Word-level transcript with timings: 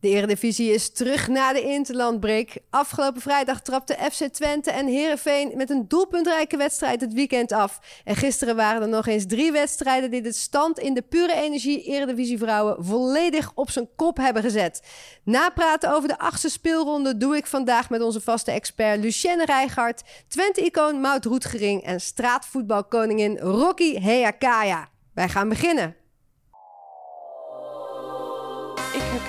De 0.00 0.08
Eredivisie 0.08 0.72
is 0.72 0.90
terug 0.90 1.28
na 1.28 1.52
de 1.52 1.62
interlandbreak. 1.62 2.48
Afgelopen 2.70 3.20
vrijdag 3.20 3.60
trapte 3.60 3.96
FC 4.10 4.24
Twente 4.24 4.70
en 4.70 4.86
Herenveen 4.86 5.52
met 5.54 5.70
een 5.70 5.88
doelpuntrijke 5.88 6.56
wedstrijd 6.56 7.00
het 7.00 7.12
weekend 7.12 7.52
af. 7.52 7.80
En 8.04 8.16
gisteren 8.16 8.56
waren 8.56 8.82
er 8.82 8.88
nog 8.88 9.06
eens 9.06 9.26
drie 9.26 9.52
wedstrijden 9.52 10.10
die 10.10 10.22
de 10.22 10.32
stand 10.32 10.78
in 10.78 10.94
de 10.94 11.02
pure 11.02 11.34
energie 11.34 11.82
Eredivisie 11.82 12.38
vrouwen 12.38 12.84
volledig 12.84 13.50
op 13.54 13.70
zijn 13.70 13.88
kop 13.96 14.16
hebben 14.16 14.42
gezet. 14.42 14.82
Napraten 15.24 15.92
over 15.92 16.08
de 16.08 16.18
achtste 16.18 16.48
speelronde 16.48 17.16
doe 17.16 17.36
ik 17.36 17.46
vandaag 17.46 17.90
met 17.90 18.02
onze 18.02 18.20
vaste 18.20 18.50
expert 18.50 19.00
Lucienne 19.00 19.44
Rijgaard, 19.44 20.02
Twente-icoon 20.28 21.00
Maud 21.00 21.24
Roetgering 21.24 21.82
en 21.82 22.00
straatvoetbalkoningin 22.00 23.38
Rocky 23.38 24.00
Heakaya. 24.00 24.88
Wij 25.14 25.28
gaan 25.28 25.48
beginnen. 25.48 25.97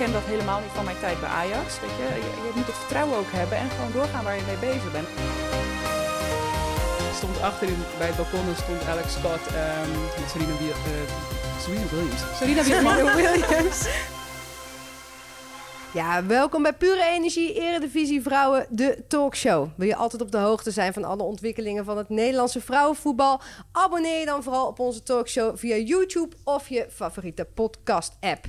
Ik 0.00 0.06
herken 0.06 0.26
dat 0.26 0.34
helemaal 0.36 0.60
niet 0.60 0.76
van 0.78 0.84
mijn 0.84 1.00
tijd 1.00 1.20
bij 1.20 1.28
Ajax. 1.28 1.80
Weet 1.80 1.96
je? 2.00 2.08
je, 2.24 2.30
je 2.46 2.52
moet 2.54 2.66
het 2.66 2.80
vertrouwen 2.82 3.18
ook 3.18 3.32
hebben 3.40 3.58
en 3.58 3.70
gewoon 3.70 3.92
doorgaan 3.92 4.24
waar 4.24 4.36
je 4.36 4.42
mee 4.46 4.70
bezig 4.70 4.92
bent. 4.92 5.08
stond 7.14 7.40
achterin 7.40 7.82
bij 7.98 8.06
het 8.06 8.16
balkon 8.16 8.54
stond 8.62 8.80
Alex 8.92 9.12
Scott 9.12 9.44
um, 9.60 9.90
met 10.20 10.30
Serena, 10.30 10.54
uh, 10.60 11.08
Serena 11.62 11.86
Williams. 11.92 12.22
Serena 12.38 13.14
Williams. 13.20 13.88
Ja, 15.92 16.26
welkom 16.26 16.62
bij 16.62 16.72
Pure 16.72 17.04
Energie 17.04 17.54
Eredivisie 17.54 18.22
Vrouwen, 18.22 18.66
de 18.68 19.04
talkshow. 19.08 19.68
Wil 19.76 19.86
je 19.86 19.96
altijd 19.96 20.22
op 20.22 20.30
de 20.32 20.38
hoogte 20.38 20.70
zijn 20.70 20.92
van 20.92 21.04
alle 21.04 21.22
ontwikkelingen 21.22 21.84
van 21.84 21.96
het 21.96 22.08
Nederlandse 22.08 22.60
vrouwenvoetbal? 22.60 23.40
Abonneer 23.72 24.18
je 24.18 24.24
dan 24.24 24.42
vooral 24.42 24.66
op 24.66 24.78
onze 24.78 25.02
talkshow 25.02 25.58
via 25.58 25.76
YouTube 25.76 26.36
of 26.44 26.68
je 26.68 26.86
favoriete 26.90 27.44
podcast-app. 27.54 28.44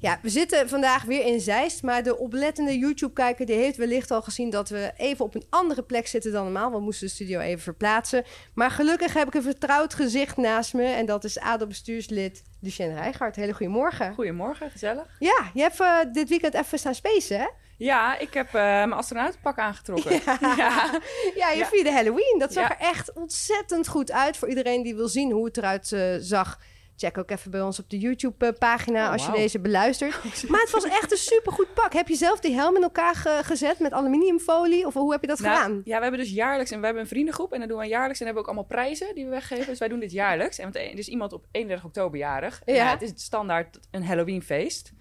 Ja, 0.00 0.18
we 0.22 0.28
zitten 0.28 0.68
vandaag 0.68 1.02
weer 1.02 1.26
in 1.26 1.40
Zeist, 1.40 1.82
maar 1.82 2.02
de 2.02 2.18
oplettende 2.18 2.78
YouTube-kijker 2.78 3.46
die 3.46 3.56
heeft 3.56 3.76
wellicht 3.76 4.10
al 4.10 4.22
gezien 4.22 4.50
dat 4.50 4.68
we 4.68 4.92
even 4.96 5.24
op 5.24 5.34
een 5.34 5.46
andere 5.50 5.82
plek 5.82 6.06
zitten 6.06 6.32
dan 6.32 6.42
normaal. 6.42 6.70
We 6.70 6.80
moesten 6.80 7.06
de 7.06 7.12
studio 7.12 7.40
even 7.40 7.60
verplaatsen. 7.60 8.24
Maar 8.54 8.70
gelukkig 8.70 9.14
heb 9.14 9.26
ik 9.26 9.34
een 9.34 9.42
vertrouwd 9.42 9.94
gezicht 9.94 10.36
naast 10.36 10.74
me 10.74 10.84
en 10.84 11.06
dat 11.06 11.24
is 11.24 11.38
ADO-bestuurslid 11.38 12.44
Lucien 12.60 12.94
Rijgaard. 12.94 13.36
Hele 13.36 13.52
goedemorgen. 13.52 14.14
Goedemorgen, 14.14 14.70
gezellig. 14.70 15.16
Ja, 15.18 15.50
je 15.54 15.60
hebt 15.60 15.80
uh, 15.80 15.98
dit 16.12 16.28
weekend 16.28 16.54
even 16.54 16.78
staan 16.78 16.94
spacen, 16.94 17.38
hè? 17.38 17.46
Ja, 17.76 18.18
ik 18.18 18.34
heb 18.34 18.46
uh, 18.46 18.52
mijn 18.52 18.92
astronautenpak 18.92 19.58
aangetrokken. 19.58 20.20
Ja, 20.24 20.38
ja. 20.56 21.00
ja 21.34 21.50
je 21.50 21.66
vierde 21.66 21.92
Halloween. 21.92 22.36
Dat 22.38 22.52
zag 22.52 22.70
er 22.70 22.76
echt 22.78 23.12
ontzettend 23.12 23.88
goed 23.88 24.12
uit 24.12 24.36
voor 24.36 24.48
iedereen 24.48 24.82
die 24.82 24.94
wil 24.94 25.08
zien 25.08 25.30
hoe 25.30 25.44
het 25.44 25.56
eruit 25.56 25.90
uh, 25.90 26.14
zag 26.20 26.58
Check 27.00 27.18
ook 27.18 27.30
even 27.30 27.50
bij 27.50 27.62
ons 27.62 27.78
op 27.78 27.90
de 27.90 27.98
YouTube-pagina 27.98 29.06
oh, 29.06 29.12
als 29.12 29.26
je 29.26 29.32
deze 29.32 29.60
beluistert. 29.60 30.14
Oh, 30.20 30.50
maar 30.50 30.60
het 30.60 30.70
was 30.70 30.84
echt 30.84 31.12
een 31.12 31.18
supergoed 31.18 31.74
pak. 31.74 31.92
Heb 31.92 32.08
je 32.08 32.14
zelf 32.14 32.40
die 32.40 32.54
helm 32.54 32.76
in 32.76 32.82
elkaar 32.82 33.14
gezet 33.42 33.78
met 33.78 33.92
aluminiumfolie? 33.92 34.86
Of 34.86 34.94
hoe 34.94 35.12
heb 35.12 35.20
je 35.20 35.26
dat 35.26 35.38
nou, 35.38 35.56
gedaan? 35.56 35.80
Ja, 35.84 35.96
we 35.96 36.02
hebben 36.02 36.20
dus 36.20 36.30
jaarlijks... 36.30 36.70
En 36.70 36.78
we 36.78 36.84
hebben 36.84 37.02
een 37.02 37.08
vriendengroep 37.08 37.52
en 37.52 37.58
dan 37.58 37.68
doen 37.68 37.78
we 37.78 37.86
jaarlijks. 37.86 38.20
En 38.20 38.26
hebben 38.26 38.42
we 38.44 38.48
ook 38.48 38.56
allemaal 38.56 38.76
prijzen 38.76 39.14
die 39.14 39.24
we 39.24 39.30
weggeven. 39.30 39.66
Dus 39.66 39.78
wij 39.78 39.88
doen 39.88 40.00
dit 40.00 40.12
jaarlijks. 40.12 40.58
En 40.58 40.72
er 40.72 40.98
is 40.98 41.08
iemand 41.08 41.32
op 41.32 41.46
31 41.50 41.86
oktober 41.86 42.18
jarig. 42.18 42.62
Ja. 42.64 42.74
ja 42.74 42.90
het 42.90 43.02
is 43.02 43.12
standaard 43.14 43.78
een 43.90 44.04
Halloweenfeest. 44.04 44.92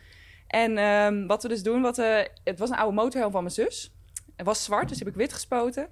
En 0.48 0.78
um, 0.78 1.28
wat 1.28 1.44
we 1.44 1.50
dus 1.50 1.64
doen... 1.64 1.82
Wat, 1.82 1.98
uh, 1.98 2.20
het 2.44 2.60
was 2.60 2.70
een 2.70 2.78
oude 2.78 2.96
motorhelm 2.96 3.32
van 3.32 3.44
mijn 3.44 3.56
zus. 3.56 3.94
Het 4.36 4.46
was 4.46 4.64
zwart, 4.64 4.90
dus 4.90 5.00
heb 5.00 5.08
ik 5.08 5.16
wit 5.16 5.34
gespoten. 5.34 5.90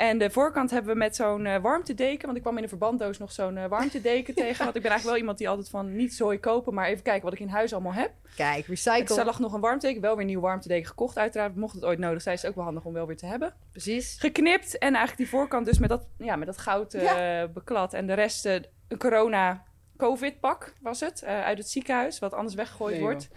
En 0.00 0.18
de 0.18 0.30
voorkant 0.30 0.70
hebben 0.70 0.92
we 0.92 0.98
met 0.98 1.16
zo'n 1.16 1.44
uh, 1.44 1.56
warmtedeken. 1.56 2.24
Want 2.24 2.36
ik 2.36 2.42
kwam 2.42 2.56
in 2.56 2.62
de 2.62 2.68
verbanddoos 2.68 3.18
nog 3.18 3.32
zo'n 3.32 3.56
uh, 3.56 3.66
warmtedeken 3.66 4.34
tegen. 4.44 4.64
Want 4.64 4.76
ik 4.76 4.82
ben 4.82 4.90
eigenlijk 4.90 5.04
wel 5.04 5.16
iemand 5.16 5.38
die 5.38 5.48
altijd 5.48 5.68
van 5.68 5.96
niet 5.96 6.14
zooi 6.14 6.40
kopen. 6.40 6.74
Maar 6.74 6.86
even 6.86 7.02
kijken 7.02 7.22
wat 7.22 7.32
ik 7.32 7.40
in 7.40 7.48
huis 7.48 7.72
allemaal 7.72 7.92
heb. 7.92 8.12
Kijk, 8.36 8.66
recycle. 8.66 9.18
Er 9.18 9.24
lag 9.24 9.38
nog 9.38 9.52
een 9.52 9.60
warmtedeken. 9.60 10.02
Wel 10.02 10.12
weer 10.12 10.20
een 10.20 10.26
nieuw 10.26 10.40
warmtedeken 10.40 10.88
gekocht 10.88 11.18
uiteraard. 11.18 11.56
Mocht 11.56 11.74
het 11.74 11.84
ooit 11.84 11.98
nodig 11.98 12.22
zijn, 12.22 12.34
is 12.34 12.40
het 12.40 12.50
ook 12.50 12.56
wel 12.56 12.64
handig 12.64 12.84
om 12.84 12.92
wel 12.92 13.06
weer 13.06 13.16
te 13.16 13.26
hebben. 13.26 13.54
Precies. 13.70 14.16
Geknipt. 14.18 14.78
En 14.78 14.94
eigenlijk 14.94 15.16
die 15.16 15.28
voorkant 15.28 15.66
dus 15.66 15.78
met 15.78 15.88
dat, 15.88 16.06
ja, 16.18 16.36
met 16.36 16.46
dat 16.46 16.58
goud 16.58 16.94
uh, 16.94 17.02
ja. 17.02 17.48
beklad. 17.48 17.94
En 17.94 18.06
de 18.06 18.14
rest 18.14 18.44
een 18.44 18.98
corona 18.98 19.64
covid 19.96 20.40
pak 20.40 20.74
was 20.80 21.00
het. 21.00 21.24
uit 21.24 21.58
het 21.58 21.70
ziekenhuis. 21.70 22.18
Wat 22.18 22.34
anders 22.34 22.54
weggegooid 22.54 22.94
nee, 22.94 23.02
wordt. 23.02 23.28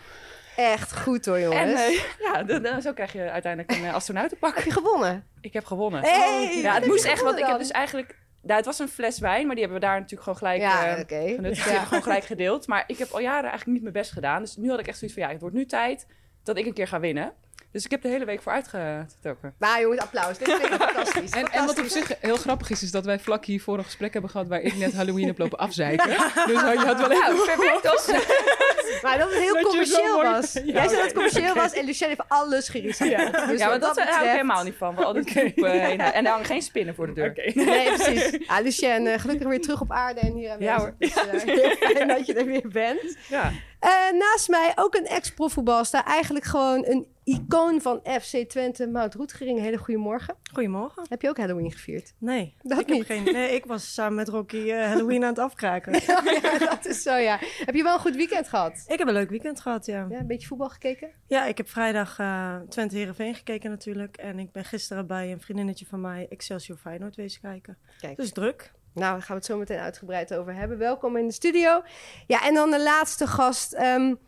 Echt 0.55 0.97
goed 0.97 1.25
hoor, 1.25 1.39
jongens. 1.39 1.81
En 1.81 1.91
uh, 1.91 1.99
ja, 2.19 2.43
de, 2.43 2.61
de, 2.61 2.81
zo 2.81 2.93
krijg 2.93 3.13
je 3.13 3.29
uiteindelijk 3.29 3.77
een 3.77 3.91
astronautenpak. 3.91 4.55
Heb 4.55 4.63
je 4.63 4.71
gewonnen? 4.71 5.27
Ik 5.41 5.53
heb 5.53 5.65
gewonnen. 5.65 6.01
Hey, 6.01 6.59
ja, 6.61 6.73
het 6.73 6.85
moest 6.85 7.05
echt, 7.05 7.21
want 7.21 7.39
ik 7.39 7.45
heb 7.45 7.57
dus 7.57 7.71
eigenlijk... 7.71 8.21
Nou, 8.41 8.55
het 8.55 8.65
was 8.65 8.79
een 8.79 8.87
fles 8.87 9.19
wijn, 9.19 9.45
maar 9.45 9.55
die 9.55 9.63
hebben 9.63 9.81
we 9.81 9.85
daar 9.85 9.99
natuurlijk 9.99 10.21
gewoon 10.23 10.37
gelijk 10.37 10.61
ja, 10.61 10.95
uh, 10.95 10.99
okay. 10.99 11.35
genuttigd. 11.35 11.69
Ja. 11.69 11.83
Gewoon 11.83 12.03
gelijk 12.03 12.23
gedeeld. 12.23 12.67
Maar 12.67 12.83
ik 12.87 12.97
heb 12.97 13.11
al 13.11 13.19
jaren 13.19 13.49
eigenlijk 13.49 13.71
niet 13.71 13.81
mijn 13.81 13.93
best 13.93 14.11
gedaan. 14.11 14.41
Dus 14.41 14.55
nu 14.55 14.69
had 14.69 14.79
ik 14.79 14.87
echt 14.87 14.97
zoiets 14.97 15.17
van, 15.17 15.27
ja, 15.27 15.31
het 15.31 15.41
wordt 15.41 15.55
nu 15.55 15.65
tijd 15.65 16.07
dat 16.43 16.57
ik 16.57 16.65
een 16.65 16.73
keer 16.73 16.87
ga 16.87 16.99
winnen. 16.99 17.33
Dus 17.73 17.85
ik 17.85 17.91
heb 17.91 18.01
de 18.01 18.07
hele 18.07 18.25
week 18.25 18.41
voor 18.41 18.51
uitgetrokken. 18.51 19.53
Maar 19.57 19.81
jongens, 19.81 20.01
applaus. 20.01 20.38
Dit 20.38 20.50
vind 20.50 20.73
ik 20.73 20.81
fantastisch. 20.81 21.31
En, 21.31 21.51
en, 21.51 21.66
wat 21.66 21.79
op 21.79 21.85
zich 21.85 22.11
heel 22.19 22.35
grappig 22.35 22.69
is, 22.69 22.84
is 22.84 22.91
dat 22.91 23.06
wij 23.06 23.19
vlak 23.19 23.45
hiervoor 23.45 23.78
een 23.78 23.84
gesprek 23.84 24.13
hebben 24.13 24.31
gehad 24.31 24.47
waar 24.47 24.61
ik 24.61 24.75
net 24.75 24.94
Halloween 24.94 25.25
heb 25.25 25.38
lopen 25.38 25.57
afzeiken. 25.67 26.07
Dus 26.07 26.62
je 26.62 26.83
had 26.85 26.97
wel 26.97 27.12
even... 27.12 27.35
Nou, 27.35 27.45
perfect. 27.45 27.88
Als... 27.88 28.07
maar 29.03 29.17
dat 29.17 29.29
het 29.29 29.39
heel 29.39 29.53
dat 29.53 29.63
commercieel 29.63 30.22
was. 30.22 30.53
Ja, 30.53 30.62
Jij 30.63 30.88
zei 30.88 30.95
dat 30.95 31.03
het 31.03 31.13
commercieel 31.13 31.50
okay. 31.50 31.63
was 31.63 31.73
en 31.73 31.85
Lucien 31.85 32.07
heeft 32.07 32.22
alles. 32.28 32.67
Ja, 32.67 33.29
dus 33.47 33.59
ja 33.59 33.67
maar 33.67 33.79
dat, 33.79 33.95
dat 33.95 34.09
hou 34.09 34.25
ik 34.25 34.31
helemaal 34.31 34.63
niet 34.63 34.75
van. 34.78 34.97
Al 34.97 35.13
die 35.13 35.22
okay. 35.22 35.53
uh, 35.56 36.16
en 36.16 36.25
er 36.25 36.31
hangen 36.31 36.45
geen 36.45 36.62
spinnen 36.62 36.95
voor 36.95 37.07
de 37.07 37.13
deur. 37.13 37.29
Okay. 37.29 37.51
Nee, 37.56 37.94
precies. 37.94 38.47
Ah, 38.47 38.63
Lucien, 38.63 39.06
uh, 39.06 39.13
gelukkig 39.19 39.47
weer 39.47 39.62
terug 39.62 39.81
op 39.81 39.91
aarde 39.91 40.19
en 40.19 40.33
hier 40.33 40.51
aanwezig. 40.51 40.75
Ja 40.75 40.79
hoor. 40.79 40.95
Dus, 41.00 41.45
uh, 41.45 41.56
heel 41.56 41.75
fijn 41.75 42.07
dat 42.07 42.25
je 42.25 42.33
er 42.33 42.45
weer 42.45 42.67
bent. 42.67 43.17
Ja. 43.29 43.51
Uh, 43.83 44.19
naast 44.19 44.49
mij 44.49 44.71
ook 44.75 44.95
een 44.95 45.05
ex-profvoetbalster. 45.05 46.03
Eigenlijk 46.03 46.45
gewoon 46.45 46.85
een 46.85 47.07
icoon 47.23 47.81
van 47.81 47.99
FC 48.21 48.49
Twente, 48.49 48.88
Maud 48.88 49.13
Roetgering. 49.13 49.59
Hele 49.59 49.77
goedemorgen. 49.77 50.35
Goedemorgen. 50.53 51.05
Heb 51.09 51.21
je 51.21 51.29
ook 51.29 51.38
Halloween 51.38 51.71
gevierd? 51.71 52.13
Nee. 52.17 52.55
Dat 52.61 52.79
ik 52.79 52.88
niet? 52.88 53.07
Heb 53.07 53.17
geen, 53.17 53.33
nee, 53.33 53.55
ik 53.55 53.66
was 53.66 53.94
samen 53.94 54.16
met 54.16 54.27
Rocky 54.27 54.57
uh, 54.57 54.85
Halloween 54.85 55.23
aan 55.23 55.29
het 55.29 55.39
afkraken. 55.39 55.94
ja, 56.05 56.57
dat 56.57 56.85
is 56.85 57.01
zo, 57.01 57.16
ja. 57.16 57.39
Heb 57.41 57.75
je 57.75 57.83
wel 57.83 57.94
een 57.94 57.99
goed 57.99 58.16
weekend 58.16 58.47
gehad? 58.47 58.83
Ik 58.88 58.97
heb 58.97 59.07
een 59.07 59.13
leuk 59.13 59.29
weekend 59.29 59.59
gehad, 59.59 59.85
ja. 59.85 60.07
ja 60.09 60.19
een 60.19 60.27
beetje 60.27 60.47
voetbal 60.47 60.69
gekeken? 60.69 61.09
Ja, 61.27 61.45
ik 61.45 61.57
heb 61.57 61.69
vrijdag 61.69 62.19
uh, 62.19 62.55
Twente 62.69 62.95
Herenveen 62.95 63.35
gekeken 63.35 63.69
natuurlijk. 63.69 64.17
En 64.17 64.39
ik 64.39 64.51
ben 64.51 64.65
gisteren 64.65 65.07
bij 65.07 65.31
een 65.31 65.41
vriendinnetje 65.41 65.85
van 65.85 66.01
mij 66.01 66.27
Excelsior 66.29 66.77
Feyenoord 66.77 67.15
wezen 67.15 67.41
kijken. 67.41 67.77
Kijk. 68.00 68.17
Dus 68.17 68.31
druk. 68.31 68.71
Nou, 68.93 69.11
daar 69.11 69.21
gaan 69.21 69.27
we 69.27 69.41
het 69.41 69.45
zo 69.45 69.57
meteen 69.57 69.79
uitgebreid 69.79 70.33
over 70.33 70.55
hebben. 70.55 70.77
Welkom 70.77 71.17
in 71.17 71.27
de 71.27 71.33
studio. 71.33 71.83
Ja, 72.27 72.45
en 72.45 72.53
dan 72.53 72.71
de 72.71 72.83
laatste 72.83 73.27
gast. 73.27 73.73
Um, 73.73 74.19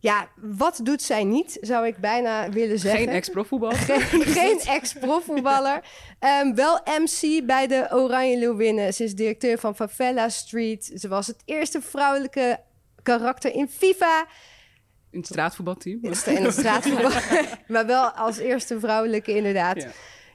ja, 0.00 0.28
wat 0.36 0.80
doet 0.82 1.02
zij 1.02 1.24
niet, 1.24 1.58
zou 1.60 1.86
ik 1.86 1.96
bijna 1.96 2.48
willen 2.48 2.78
zeggen. 2.78 3.00
Geen 3.06 3.14
ex-profvoetballer. 3.14 3.76
Geen, 3.76 4.22
geen 4.22 4.60
ex-profvoetballer. 4.60 5.84
um, 6.20 6.54
wel 6.54 6.80
MC 6.84 7.46
bij 7.46 7.66
de 7.66 7.88
Oranje 7.92 8.38
Leeuwinnen. 8.38 8.94
Ze 8.94 9.04
is 9.04 9.14
directeur 9.14 9.58
van 9.58 9.76
Favela 9.76 10.28
Street. 10.28 10.92
Ze 10.94 11.08
was 11.08 11.26
het 11.26 11.42
eerste 11.44 11.80
vrouwelijke 11.80 12.60
karakter 13.02 13.54
in 13.54 13.68
FIFA. 13.68 14.26
In 15.10 15.18
het 15.18 15.28
straatvoetbalteam. 15.28 15.98
In 16.02 16.10
het 16.44 16.52
straatvoetbal. 16.52 17.10
maar 17.68 17.86
wel 17.86 18.10
als 18.10 18.38
eerste 18.38 18.80
vrouwelijke 18.80 19.36
inderdaad. 19.36 19.82
Ja. 19.82 19.90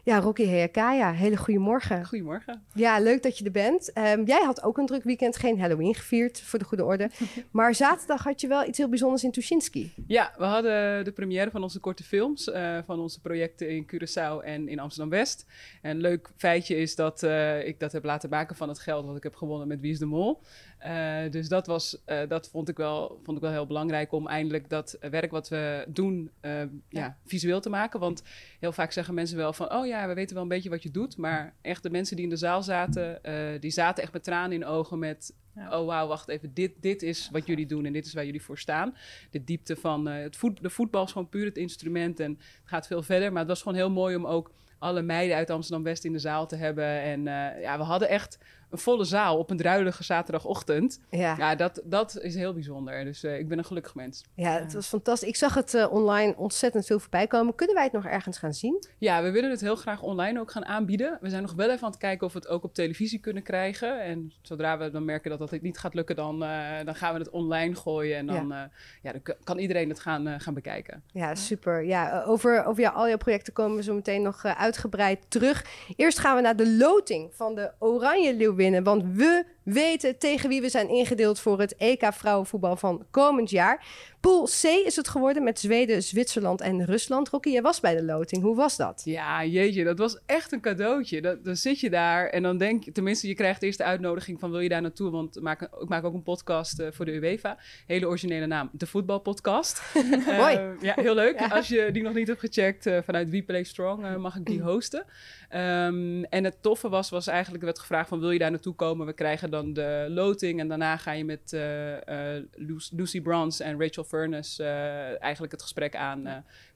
Ja, 0.06 0.20
Rocky 0.20 0.46
Heakaya, 0.46 1.12
hele 1.12 1.38
goede 1.38 1.60
morgen. 1.60 2.06
Goedemorgen. 2.06 2.64
Ja, 2.74 3.00
leuk 3.00 3.24
dat 3.24 3.38
je 3.38 3.46
er 3.46 3.52
bent. 3.52 3.98
Um, 3.98 4.26
jij 4.26 4.44
had 4.44 4.64
ook 4.64 4.78
een 4.78 4.86
druk 4.86 5.04
weekend, 5.04 5.38
geen 5.38 5.60
Halloween 5.60 5.96
gevierd, 5.96 6.42
voor 6.42 6.60
de 6.60 6.66
goede 6.66 6.86
orde. 6.86 7.10
maar 7.52 7.76
zaterdag 7.76 8.24
had 8.24 8.42
je 8.42 8.48
wel 8.48 8.68
iets 8.68 8.78
heel 8.78 8.90
bijzonders 8.90 9.24
in 9.24 9.32
Tuschinski. 9.32 9.94
Ja, 10.08 10.34
we 10.38 10.44
hadden 10.44 11.04
de 11.04 11.12
première 11.12 11.52
van 11.52 11.64
onze 11.64 11.80
korte 11.80 12.04
films, 12.04 12.48
uh, 12.48 12.78
van 12.86 13.00
onze 13.00 13.22
projecten 13.22 13.70
in 13.70 13.86
Curaçao 13.94 14.44
en 14.44 14.68
in 14.68 14.80
Amsterdam-West. 14.80 15.46
En 15.82 15.92
een 15.92 16.02
leuk 16.02 16.30
feitje 16.38 16.76
is 16.76 16.96
dat 16.96 17.24
uh, 17.24 17.68
ik 17.68 17.80
dat 17.80 17.92
heb 17.92 18.04
laten 18.04 18.30
maken 18.30 18.56
van 18.56 18.70
het 18.70 18.80
geld 18.80 19.06
wat 19.06 19.18
ik 19.18 19.24
heb 19.24 19.36
gewonnen 19.36 19.68
met 19.68 19.80
Wie 19.82 19.92
is 19.92 20.00
de 20.00 20.06
Mol. 20.06 20.42
Uh, 20.86 21.32
dus 21.32 21.48
dat, 21.48 21.68
was, 21.68 22.02
uh, 22.06 22.20
dat 22.28 22.50
vond, 22.50 22.70
ik 22.70 22.78
wel, 22.78 23.20
vond 23.24 23.38
ik 23.38 23.44
wel 23.44 23.52
heel 23.52 23.66
belangrijk 23.68 24.12
om 24.12 24.28
eindelijk 24.28 24.70
dat 24.70 24.98
werk 25.10 25.32
wat 25.32 25.48
we 25.48 25.86
doen 25.88 26.32
uh, 26.42 26.52
ja. 26.60 26.68
ja. 26.90 27.18
visueel 27.26 27.62
te 27.62 27.70
maken. 27.70 28.00
Want 28.00 28.24
heel 28.60 28.72
vaak 28.72 28.92
zeggen 28.92 29.14
mensen 29.14 29.38
wel 29.38 29.54
van, 29.54 29.74
oh 29.74 29.86
ja, 29.86 30.08
we 30.08 30.14
weten 30.14 30.34
wel 30.34 30.44
een 30.44 30.50
beetje 30.50 30.70
wat 30.70 30.84
je 30.84 30.92
doet. 30.92 31.18
Maar 31.18 31.56
echt 31.62 31.84
de 31.84 31.90
mensen 31.90 32.16
die 32.16 32.26
in 32.26 32.32
de 32.32 32.38
zaal 32.38 32.64
zaten, 32.64 33.20
die 33.60 33.72
zaten 33.72 34.04
echt 34.04 34.14
met 34.14 34.24
tranen 34.24 34.52
in 34.52 34.66
ogen 34.66 35.00
met... 35.00 35.34
Ja. 35.56 35.80
Oh 35.80 35.86
wauw, 35.86 36.08
wacht 36.08 36.28
even, 36.28 36.54
dit, 36.54 36.72
dit 36.82 37.02
is 37.02 37.30
wat 37.32 37.46
jullie 37.46 37.66
doen 37.66 37.86
en 37.86 37.94
dit 37.94 38.06
is 38.06 38.14
waar 38.14 38.26
jullie 38.26 38.42
voor 38.42 38.58
staan. 38.58 38.96
De 39.32 39.44
diepte 39.44 39.76
van 39.76 40.06
het 40.06 40.36
voet, 40.36 40.62
de 40.62 40.70
voetbal 40.70 41.04
is 41.04 41.12
gewoon 41.12 41.30
puur 41.30 41.46
het 41.46 41.58
instrument 41.58 42.20
en 42.20 42.32
het 42.32 42.62
gaat 42.64 42.88
veel 42.88 43.04
verder. 43.04 43.30
Maar 43.32 43.40
het 43.40 43.50
was 43.50 43.62
gewoon 43.62 43.78
heel 43.78 43.92
mooi 43.92 44.16
om 44.16 44.26
ook 44.26 44.52
alle 44.80 45.02
meiden 45.02 45.36
uit 45.36 45.50
Amsterdam-West 45.50 46.06
in 46.06 46.12
de 46.12 46.20
zaal 46.20 46.48
te 46.48 46.56
hebben. 46.56 46.86
En 46.86 47.24
ja, 47.62 47.78
we 47.78 47.84
hadden 47.84 48.10
echt 48.10 48.38
een 48.70 48.78
volle 48.78 49.04
zaal 49.04 49.38
op 49.38 49.50
een 49.50 49.58
druilige 49.58 50.04
zaterdagochtend. 50.04 51.00
Ja, 51.10 51.36
Ja, 51.38 51.56
dat, 51.56 51.82
dat 51.84 52.20
is 52.22 52.36
heel 52.36 52.54
bijzonder. 52.54 53.04
Dus 53.04 53.24
eh, 53.24 53.40
ik 53.40 53.48
ben 53.48 53.58
een 53.58 53.66
gelukkig 53.66 53.96
mens. 53.96 54.24
ja 54.34 54.60
het 54.60 54.74
was 54.74 54.88
fantastisch. 54.88 55.30
Ik 55.30 55.36
zag 55.36 55.54
het 55.54 55.74
eh, 55.74 55.92
online 55.92 56.36
ontzettend 56.38 56.86
veel 56.86 57.00
voorbij 57.00 57.28
komen. 57.28 57.56
Kunnen 57.56 57.76
wij 57.76 57.84
het 57.84 57.94
nog 57.94 58.06
ergens 58.06 58.38
gaan 58.38 58.54
zien? 58.54 58.86
Ja, 58.98 59.24
we 59.24 59.32
willen 59.32 59.50
het 59.50 59.62
heel 59.62 59.76
graag 59.76 60.02
online 60.02 60.40
ook 60.40 60.52
gaan 60.52 60.66
aanbieden. 60.66 61.18
We 61.22 61.30
zijn 61.30 61.42
nog 61.42 61.54
wel 61.54 61.70
even 61.70 61.84
aan 61.84 61.90
het 61.90 62.00
kijken 62.00 62.28
of 62.28 62.34
we 62.34 62.40
het 62.40 62.48
ook 62.48 62.64
op 62.64 62.74
televisie 62.74 63.20
kunnen 63.20 63.44
krijgen. 63.44 64.02
En 64.02 64.34
zodra 64.42 64.78
we 64.78 64.92
dan 64.92 65.06
merken 65.06 65.30
dat 65.30 65.40
dat 65.40 65.62
niet 65.62 65.78
gaat 65.78 65.94
lukken, 65.94 66.16
dan, 66.16 66.44
eh, 66.44 66.86
dan 66.86 66.96
gaan 66.96 67.14
we 67.14 67.20
het 67.20 67.30
online 67.30 67.76
gooien. 67.76 68.18
En 68.18 68.26
dan, 68.26 68.48
ja. 68.48 68.70
ja, 69.02 69.12
dan 69.12 69.36
kan 69.44 69.58
iedereen 69.58 69.90
het 69.90 70.00
gaan, 70.00 70.40
gaan 70.40 70.54
bekijken. 70.54 71.04
Ja, 71.12 71.36
super. 71.36 71.84
Ja, 71.84 72.24
over, 72.24 72.66
over 72.66 72.82
jou, 72.82 72.96
al 72.96 73.08
jouw 73.08 73.18
projecten 73.18 73.54
komen 73.54 73.78
we 73.78 73.84
zo 73.84 73.94
meteen 73.94 74.22
nog 74.22 74.46
uitgebreid 74.46 75.26
terug. 75.28 75.66
Eerst 75.96 76.20
gaan 76.20 76.36
we 76.36 76.42
naar 76.42 76.56
de 76.56 76.76
loting 76.78 77.34
van 77.34 77.56
de 77.56 77.72
Oranje 77.80 78.36
Leeuwinnen. 78.56 78.84
Want 78.84 79.04
we 79.16 79.44
weten 79.66 80.18
tegen 80.18 80.50
wie 80.50 80.62
we 80.62 80.70
zijn 80.70 80.90
ingedeeld 80.90 81.40
voor 81.40 81.60
het 81.60 81.76
EK 81.76 82.14
vrouwenvoetbal 82.14 82.76
van 82.76 83.06
komend 83.12 83.50
jaar. 83.50 83.86
Pool 84.20 84.46
C 84.46 84.64
is 84.86 84.96
het 84.96 85.08
geworden 85.08 85.44
met 85.44 85.60
Zweden, 85.60 86.04
Zwitserland 86.04 86.62
en 86.62 86.86
Rusland. 86.86 87.30
Rocky, 87.30 87.50
jij 87.50 87.62
was 87.62 87.80
bij 87.80 87.96
de 87.96 88.04
loting. 88.04 88.42
Hoe 88.42 88.56
was 88.56 88.78
dat? 88.78 89.02
Ja, 89.06 89.46
jeetje, 89.46 89.84
dat 89.84 89.98
was 89.98 90.20
echt 90.26 90.52
een 90.52 90.62
cadeautje. 90.62 91.22
Dat, 91.22 91.44
dan 91.44 91.56
zit 91.56 91.80
je 91.80 91.90
daar 91.90 92.28
en 92.28 92.44
dan 92.44 92.58
denk 92.58 92.84
je, 92.84 92.92
tenminste, 92.92 93.28
je 93.28 93.34
krijgt 93.34 93.64
eerst 93.64 93.78
de 93.78 93.84
uitnodiging 93.84 94.40
van 94.40 94.52
wil 94.52 94.60
je 94.60 94.70
daar 94.70 94.82
naartoe? 94.82 95.12
Want 95.12 95.38
ik 95.38 95.42
maak, 95.44 95.62
ik 95.62 95.88
maak 95.88 96.04
ook 96.04 96.14
een 96.14 96.24
podcast 96.24 96.80
eh, 96.80 96.88
voor 96.92 97.06
de 97.06 97.12
UEFA. 97.12 97.58
Hele 97.86 98.08
originele 98.08 98.46
naam, 98.46 98.70
de 98.72 98.88
Voetbalpodcast. 98.88 99.82
Eh, 100.26 100.38
Mooi. 100.38 100.60
Ja, 100.82 100.94
heel 100.96 101.16
leuk. 101.16 101.42
Als 101.52 101.68
je 101.68 101.90
die 101.92 102.04
nog 102.04 102.14
niet 102.14 102.28
hebt 102.28 102.40
gecheckt 102.40 102.86
eh, 102.86 102.98
vanuit 103.04 103.30
We 103.30 103.44
Play 103.44 103.64
Strong, 103.64 104.18
mag 104.18 104.36
ik 104.36 104.46
die 104.46 104.62
hosten. 104.62 105.06
Ehm, 105.50 106.24
en 106.24 106.44
het 106.44 106.62
toffe 106.62 106.90
was, 106.90 107.10
was 107.10 107.28
eigenlijk, 107.28 107.60
er 107.60 107.66
werd 107.66 107.80
gevraagd 107.80 108.10
van 108.10 108.20
wil 108.20 108.32
je 108.32 108.40
daar 108.40 108.52
naartoe 108.52 108.76
komen? 108.76 109.06
We 109.06 109.14
krijgen 109.14 109.50
dan 109.56 109.74
de 109.74 110.08
loting 110.10 110.60
en 110.60 110.68
daarna 110.68 110.98
ga 110.98 111.12
je 111.12 111.26
met 111.26 111.54
eh, 111.54 112.36
eh, 112.36 112.44
Lu- 112.54 112.88
Lucy 112.92 113.22
Bronze 113.22 113.64
en 113.64 113.80
Rachel 113.82 114.04
Furness 114.04 114.60
eh, 114.60 115.22
eigenlijk 115.22 115.52
het 115.52 115.62
gesprek 115.62 115.96
aan 115.96 116.22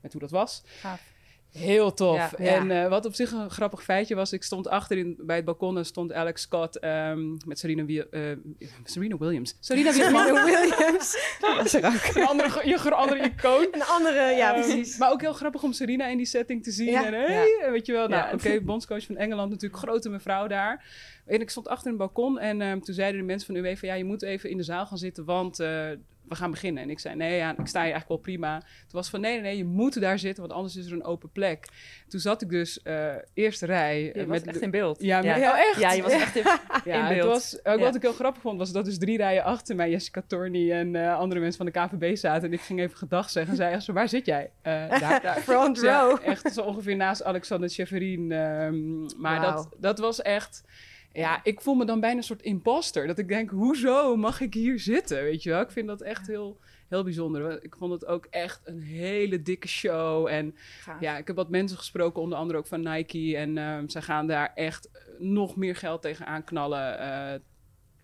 met 0.02 0.12
hoe 0.12 0.22
dat 0.22 0.31
was. 0.31 0.64
Heel 1.51 1.94
tof. 1.94 2.18
Ja. 2.18 2.30
Ja. 2.38 2.56
En 2.56 2.72
eh, 2.72 2.90
wat 2.90 3.06
op 3.06 3.13
zich 3.13 3.31
een 3.31 3.50
grappig 3.50 3.84
feitje 3.84 4.16
was, 4.16 4.34
ik 4.34 4.44
stond 4.44 4.68
achterin 4.68 5.16
bij 5.19 5.36
het 5.36 5.46
balkon 5.46 5.78
en 5.78 5.86
stond 5.86 6.13
Alex 6.13 6.42
Scott 6.42 6.80
ehm, 6.80 7.30
met 7.46 7.60
Serena, 7.60 8.04
eh, 8.12 8.22
Serena 8.84 9.18
Williams. 9.18 9.57
Serena 9.60 9.92
Williams. 9.94 10.44
Williams. 10.78 11.38
Dat 11.40 11.66
is 11.66 11.74
er 11.74 11.86
ook. 11.86 12.16
een 12.16 12.25
andere, 12.25 12.68
je, 12.68 12.80
een 12.86 12.94
andere 12.94 13.22
icoon. 13.22 13.68
Een 13.72 13.84
andere, 13.84 14.22
ja, 14.22 14.54
Ehm, 14.56 14.62
precies. 14.62 14.98
Maar 14.98 15.12
ook 15.12 15.22
heel 15.22 15.34
grappig 15.34 15.63
om 15.63 15.74
Serena 15.74 16.07
in 16.07 16.18
die 16.18 16.25
setting 16.25 16.63
te 16.63 16.72
zien. 16.72 16.92
Ja. 16.92 17.06
En 17.06 17.13
hey, 17.13 17.68
weet 17.72 17.86
je 17.86 17.92
wel, 17.92 18.07
nou 18.07 18.28
Ja. 18.28 18.34
oké, 18.34 18.62
bondscoach 18.62 19.06
van 19.06 19.18
Engeland, 19.18 19.50
natuurlijk 19.50 19.81
grote 19.81 20.10
mevrouw 20.10 20.48
daar. 20.48 20.86
En 21.25 21.42
ik 21.42 21.50
stond 21.50 21.68
achter 21.68 21.92
een 21.92 21.98
balkon 21.98 22.40
en 22.40 22.62
ehm, 22.62 22.80
toen 22.80 22.94
zeiden 22.96 23.19
de 23.19 23.25
mensen 23.25 23.54
van 23.54 23.63
UEFA, 23.63 23.88
ja, 23.88 23.94
je 23.94 24.04
moet 24.04 24.22
even 24.22 24.50
in 24.50 24.57
de 24.57 24.63
zaal 24.63 24.86
gaan 24.86 24.98
zitten, 24.98 25.25
want 25.25 25.60
eh, 25.60 25.88
we 26.30 26.36
gaan 26.36 26.52
beginnen. 26.52 26.84
En 26.84 26.90
ik 26.90 27.00
zei, 27.00 27.16
nee, 27.16 27.36
ja, 27.38 27.50
ik 27.58 27.68
sta 27.68 27.81
hier 27.84 27.92
eigenlijk 27.92 28.08
wel 28.08 28.18
prima. 28.18 28.60
Toen 28.60 28.68
was 28.92 29.10
van, 29.10 29.22
nee, 29.22 29.34
nee, 29.34 29.42
nee, 29.42 29.58
je 29.58 29.66
moet 29.66 30.02
daar 30.02 30.20
zitten, 30.20 30.42
want 30.44 30.56
anders 30.56 30.76
is 30.76 30.86
er 30.86 30.92
een 30.94 31.04
open 31.04 31.31
plek. 31.31 31.68
Toen 32.08 32.20
zat 32.20 32.42
ik 32.42 32.50
dus 32.50 32.81
eh, 32.81 33.14
eerste 33.34 33.66
rij. 33.66 34.04
Je 34.04 34.12
eh, 34.12 34.18
was 34.20 34.28
met 34.40 34.48
echt 34.48 34.58
de- 34.60 34.64
in 34.66 34.72
beeld. 34.72 35.02
Ja, 35.02 35.22
maar- 35.22 35.40
ja. 35.40 35.52
oh, 35.52 35.58
echt? 35.60 35.80
Ja, 35.80 35.92
je 35.92 36.02
was 36.02 36.12
echt 36.12 36.36
in, 36.36 36.44
ja, 36.92 36.94
in 36.94 37.04
het 37.06 37.14
beeld. 37.18 37.28
was, 37.30 37.60
ook 37.66 37.80
wat 37.80 37.96
ik 37.96 38.02
heel 38.02 38.14
grappig 38.14 38.42
vond, 38.42 38.58
was 38.58 38.72
dat 38.72 38.86
dus 38.86 38.98
drie 38.98 39.18
rijen 39.18 39.44
achter 39.44 39.76
mij 39.76 39.90
Jessica 39.90 40.22
Torney 40.28 40.72
en 40.72 40.96
eh, 40.96 41.18
andere 41.18 41.40
mensen 41.42 41.58
van 41.58 41.66
de 41.90 41.98
KVB 41.98 42.16
zaten. 42.16 42.48
En 42.48 42.54
ik 42.54 42.62
ging 42.62 42.80
even 42.80 42.98
gedag 42.98 43.30
zeggen 43.30 43.52
en 43.52 43.58
zei 43.58 43.74
echt 43.74 43.84
zo, 43.84 43.94
waar 43.94 44.10
zit 44.10 44.25
jij? 44.25 44.52
Eh, 44.62 44.90
daar, 45.00 45.22
daar. 45.22 45.38
Front 45.40 45.80
row. 45.82 46.18
echt 46.24 46.54
zo 46.54 46.62
ongeveer 46.62 46.96
naast 46.96 47.24
Alexander 47.24 47.70
Tjeferin. 47.70 48.32
ehm, 48.32 49.22
maar 49.22 49.42
dat, 49.42 49.70
dat 49.78 50.00
was 50.00 50.22
echt... 50.22 50.64
Ja, 51.14 51.40
ik 51.44 51.62
voel 51.62 51.76
me 51.76 51.86
dan 51.86 52.00
bijna 52.00 52.18
een 52.18 52.24
soort 52.24 52.42
imposter. 52.42 53.08
Dat 53.08 53.18
ik 53.18 53.28
denk, 53.28 53.50
hoezo 53.50 54.16
mag 54.16 54.42
ik 54.42 54.54
hier 54.54 54.80
zitten? 54.80 55.24
Weet 55.24 55.44
je 55.44 55.50
wel? 55.50 55.62
Ik 55.62 55.72
vind 55.72 55.88
dat 55.88 56.02
echt 56.02 56.28
heel, 56.28 56.58
heel 56.88 57.04
bijzonder. 57.04 57.64
Ik 57.64 57.76
vond 57.76 57.92
het 57.92 58.06
ook 58.06 58.26
echt 58.30 58.62
een 58.64 58.82
hele 58.82 59.42
dikke 59.42 59.68
show. 59.68 60.28
En 60.28 60.56
Gaaf. 60.80 61.02
ja, 61.02 61.18
ik 61.18 61.28
heb 61.28 61.36
wat 61.36 61.50
mensen 61.50 61.78
gesproken, 61.78 62.22
onder 62.22 62.38
andere 62.38 62.60
ook 62.60 62.68
van 62.68 62.82
Nike. 62.82 63.38
En 63.38 63.58
ehm 63.58 63.88
zij 63.88 64.02
gaan 64.02 64.28
daar 64.28 64.52
echt 64.56 64.90
eh, 64.92 65.02
nog 65.20 65.56
meer 65.56 65.76
geld 65.76 66.02
tegenaan 66.02 66.44
knallen 66.44 67.00
eh, 67.00 67.40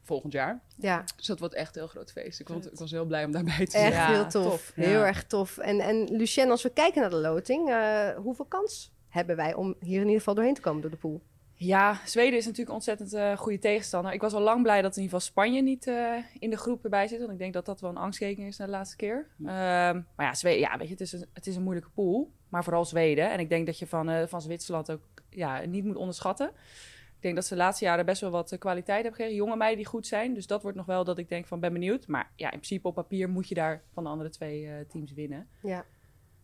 volgend 0.04 0.34
jaar. 0.34 0.62
Ja, 0.78 1.04
Dus 1.16 1.26
dat 1.26 1.40
wordt 1.40 1.54
echt 1.54 1.76
een 1.76 1.82
heel 1.82 1.92
groot 1.92 2.12
feest. 2.12 2.40
Ik, 2.40 2.48
vond, 2.48 2.72
ik 2.72 2.78
was 2.78 2.92
heel 2.92 3.06
blij 3.06 3.26
om 3.26 3.32
daarbij 3.32 3.66
te 3.66 3.72
zijn. 3.72 3.86
echt 3.86 3.96
Ja, 3.96 4.08
heel 4.12 4.28
tof. 4.28 4.44
tof. 4.44 4.72
Heel 4.76 5.02
erg 5.06 5.24
tof. 5.24 5.58
En, 5.58 5.80
en 5.80 6.16
Lucien, 6.16 6.50
als 6.50 6.64
we 6.64 6.70
kijken 6.70 7.02
naar 7.02 7.10
de 7.10 7.16
loting, 7.16 7.70
eh, 7.70 8.10
hoeveel 8.10 8.46
kans 8.46 8.92
hebben 9.10 9.36
wij 9.36 9.54
om 9.54 9.76
hier 9.80 9.96
in 10.00 10.06
ieder 10.06 10.18
geval 10.18 10.34
doorheen 10.36 10.54
te 10.54 10.62
komen 10.62 10.82
door 10.82 10.92
de 10.92 10.98
pool? 10.98 11.22
Ja, 11.58 12.00
Zweden 12.06 12.38
is 12.38 12.44
natuurlijk 12.44 12.70
een 12.70 12.76
ontzettend 12.76 13.14
eh, 13.14 13.38
goede 13.38 13.60
tegenstander. 13.60 14.14
Ik 14.14 14.22
was 14.22 14.34
al 14.34 14.42
lang 14.42 14.62
blij 14.62 14.82
dat 14.82 14.96
in 14.96 15.02
ieder 15.02 15.20
geval 15.20 15.34
Spanje 15.34 15.62
niet 15.62 15.88
eh, 15.88 16.14
in 16.40 16.50
de 16.50 16.58
groep 16.58 16.84
erbij 16.84 17.08
zit. 17.08 17.20
Want 17.20 17.32
ik 17.32 17.38
denk 17.38 17.54
dat 17.54 17.66
dat 17.66 17.82
wel 17.82 17.90
een 17.90 17.98
angstkeking 17.98 18.48
is 18.48 18.58
na 18.58 18.66
de 18.66 18.72
laatste 18.72 18.96
keer. 18.96 19.28
Ehm, 19.40 20.02
maar 20.16 20.26
ja, 20.26 20.34
Zweden, 20.34 20.60
ja, 20.60 20.78
weet 20.78 20.88
je, 20.88 20.94
het 20.94 21.02
is, 21.02 21.12
een, 21.12 21.26
het 21.34 21.48
is 21.48 21.56
een 21.56 21.64
moeilijke 21.64 21.90
pool. 21.90 22.32
Maar 22.50 22.64
vooral 22.64 22.86
Zweden. 22.86 23.32
En 23.32 23.40
ik 23.40 23.50
denk 23.50 23.66
dat 23.66 23.80
je 23.80 23.88
van, 23.88 24.10
eh, 24.10 24.28
van 24.28 24.42
Zwitserland 24.42 24.92
ook 24.92 25.02
ja, 25.30 25.66
niet 25.66 25.84
moet 25.84 25.96
onderschatten. 25.96 26.48
Ik 27.16 27.22
denk 27.22 27.36
dat 27.36 27.46
ze 27.46 27.54
de 27.54 27.60
laatste 27.60 27.86
jaren 27.86 28.06
best 28.06 28.22
wel 28.22 28.32
wat 28.32 28.56
kwaliteit 28.60 29.04
hebben 29.04 29.12
gekregen. 29.12 29.36
Jonge 29.36 29.56
meiden 29.56 29.78
die 29.78 29.88
goed 29.88 30.08
zijn. 30.08 30.34
Dus 30.34 30.48
dat 30.48 30.62
wordt 30.62 30.78
nog 30.78 30.86
wel 30.86 31.04
dat 31.04 31.18
ik 31.18 31.30
denk 31.30 31.48
van 31.48 31.60
ben 31.60 31.74
benieuwd. 31.74 32.08
Maar 32.08 32.32
ja, 32.36 32.46
in 32.46 32.58
principe 32.58 32.88
op 32.88 32.96
papier 32.96 33.30
moet 33.30 33.48
je 33.48 33.56
daar 33.56 33.84
van 33.94 34.04
de 34.04 34.10
andere 34.10 34.30
twee 34.30 34.86
teams 34.88 35.14
winnen. 35.14 35.48
Ja. 35.62 35.86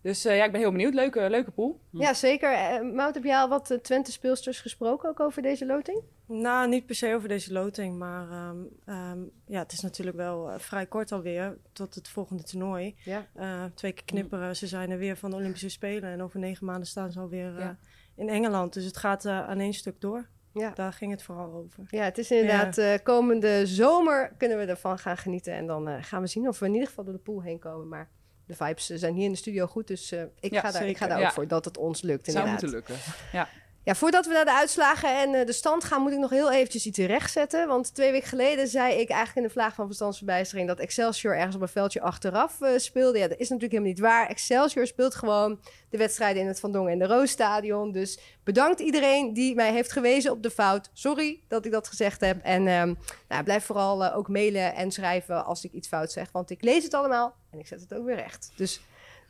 Dus 0.02 0.26
eh, 0.26 0.38
ja, 0.38 0.46
ik 0.46 0.52
ben 0.52 0.62
heel 0.62 0.72
benieuwd. 0.72 0.94
Leuke, 0.94 1.30
leuke 1.30 1.52
pool. 1.52 1.80
Ja, 1.90 2.14
zeker. 2.14 2.52
Eh, 2.54 2.82
Mout, 2.94 3.14
heb 3.14 3.24
jij 3.24 3.38
al 3.38 3.50
wat 3.50 3.72
eh, 3.72 3.78
Twente-speelsters 3.78 4.60
gesproken 4.62 5.10
ook 5.10 5.20
over 5.20 5.42
deze 5.42 5.66
loting? 5.66 6.02
Nou, 6.26 6.68
niet 6.70 6.86
per 6.86 6.96
se 6.96 7.14
over 7.16 7.28
deze 7.28 7.54
loting, 7.54 7.98
maar 7.98 8.30
ehm, 8.32 8.58
ehm, 8.86 9.20
ja, 9.46 9.60
het 9.60 9.72
is 9.72 9.80
natuurlijk 9.80 10.18
wel 10.18 10.50
vrij 10.60 10.86
kort 10.86 11.12
alweer 11.12 11.58
tot 11.74 11.96
het 11.96 12.10
volgende 12.10 12.44
toernooi. 12.44 12.96
Ja. 13.04 13.26
Eh, 13.36 13.64
twee 13.76 13.92
keer 13.92 14.06
knipperen, 14.06 14.56
ze 14.56 14.68
zijn 14.68 14.92
er 14.92 14.98
weer 14.98 15.18
van 15.18 15.30
de 15.30 15.36
Olympische 15.36 15.70
Spelen 15.70 16.10
en 16.12 16.22
over 16.24 16.40
negen 16.40 16.66
maanden 16.66 16.88
staan 16.88 17.12
ze 17.12 17.20
alweer 17.20 17.54
eh, 17.56 17.60
Ja. 17.60 17.78
in 18.16 18.30
Engeland. 18.30 18.74
Dus 18.74 18.86
het 18.86 18.98
gaat 18.98 19.26
eh, 19.26 19.48
aan 19.48 19.60
één 19.60 19.74
stuk 19.74 20.02
door. 20.02 20.28
Ja. 20.54 20.72
Daar 20.76 20.94
ging 20.94 21.12
het 21.12 21.24
vooral 21.24 21.54
over. 21.54 21.84
Ja, 21.90 22.04
het 22.04 22.18
is 22.18 22.32
inderdaad 22.32 22.78
eh, 22.78 22.94
komende 23.04 23.66
zomer 23.66 24.34
kunnen 24.38 24.58
we 24.58 24.66
ervan 24.66 25.00
gaan 25.00 25.18
genieten. 25.18 25.54
En 25.54 25.68
dan 25.68 25.88
eh, 25.88 25.96
gaan 26.04 26.22
we 26.22 26.28
zien 26.28 26.48
of 26.48 26.60
we 26.60 26.66
in 26.66 26.74
ieder 26.74 26.88
geval 26.88 27.04
door 27.04 27.14
de 27.14 27.20
pool 27.20 27.42
heen 27.42 27.60
komen. 27.60 27.88
Maar 27.88 28.10
de 28.52 28.66
vibes 28.66 28.90
eh, 28.90 28.98
zijn 28.98 29.14
hier 29.14 29.26
in 29.26 29.32
de 29.32 29.38
studio 29.38 29.68
goed. 29.68 29.88
Dus 29.88 30.12
eh, 30.12 30.22
ik, 30.40 30.52
Ja, 30.52 30.62
ga 30.62 30.72
daar, 30.72 30.88
ik 30.88 30.98
ga 30.98 31.08
daar 31.08 31.18
ook 31.18 31.24
Ja. 31.24 31.32
voor 31.32 31.48
dat 31.48 31.66
het 31.66 31.78
ons 31.78 32.02
lukt 32.02 32.26
Het 32.26 32.36
zou 32.36 32.48
inderdaad. 32.48 32.72
moeten 32.72 32.96
lukken. 32.96 33.14
Ja, 33.32 33.48
voordat 33.86 34.26
we 34.26 34.34
naar 34.34 34.46
de 34.46 34.54
uitslagen 34.54 35.18
en 35.18 35.34
eh, 35.34 35.46
de 35.46 35.52
stand 35.52 35.84
gaan, 35.84 36.02
moet 36.02 36.12
ik 36.12 36.18
nog 36.18 36.30
heel 36.30 36.52
eventjes 36.52 36.86
iets 36.86 36.98
rechtzetten. 36.98 37.68
Want 37.68 37.96
twee 37.96 38.12
weken 38.12 38.28
geleden 38.28 38.68
zei 38.68 38.92
ik 38.94 39.10
eigenlijk 39.10 39.38
in 39.38 39.44
de 39.44 39.50
vlaag 39.50 39.74
van 39.74 39.86
verstandsverbijstering 39.86 40.68
dat 40.68 40.80
Excelsior 40.80 41.36
ergens 41.38 41.56
op 41.56 41.62
een 41.62 41.68
veldje 41.68 42.02
achteraf 42.02 42.62
eh, 42.62 42.78
speelde. 42.78 43.18
Ja, 43.18 43.28
dat 43.28 43.40
is 43.40 43.50
natuurlijk 43.50 43.72
helemaal 43.72 43.92
niet 43.92 44.00
waar. 44.00 44.28
Excelsior 44.28 44.88
speelt 44.88 45.16
gewoon 45.16 45.60
de 45.90 45.98
wedstrijden 45.98 46.42
in 46.42 46.48
het 46.48 46.60
Van 46.60 46.72
Dongen 46.72 46.92
en 46.92 47.00
de 47.00 47.08
Roosstadion. 47.08 47.92
Dus 47.92 48.20
bedankt 48.44 48.80
iedereen 48.80 49.34
die 49.34 49.56
mij 49.56 49.72
heeft 49.72 49.92
gewezen 49.92 50.32
op 50.32 50.44
de 50.44 50.52
fout. 50.52 50.90
Sorry 50.94 51.42
dat 51.48 51.66
ik 51.66 51.72
dat 51.72 51.88
gezegd 51.88 52.22
heb. 52.22 52.44
En 52.44 52.68
ehm, 52.68 52.94
nou, 53.28 53.44
blijf 53.44 53.66
vooral 53.66 54.06
eh, 54.06 54.18
ook 54.18 54.28
mailen 54.28 54.76
en 54.76 54.92
schrijven 54.92 55.46
als 55.46 55.64
ik 55.64 55.72
iets 55.72 55.88
fout 55.88 56.12
zeg. 56.12 56.32
Want 56.32 56.50
ik 56.50 56.64
lees 56.64 56.84
het 56.84 56.94
allemaal 56.94 57.36
en 57.52 57.60
ik 57.60 57.68
zet 57.68 57.82
het 57.82 57.94
ook 57.94 58.06
weer 58.06 58.16
recht. 58.16 58.52
Dus 58.56 58.82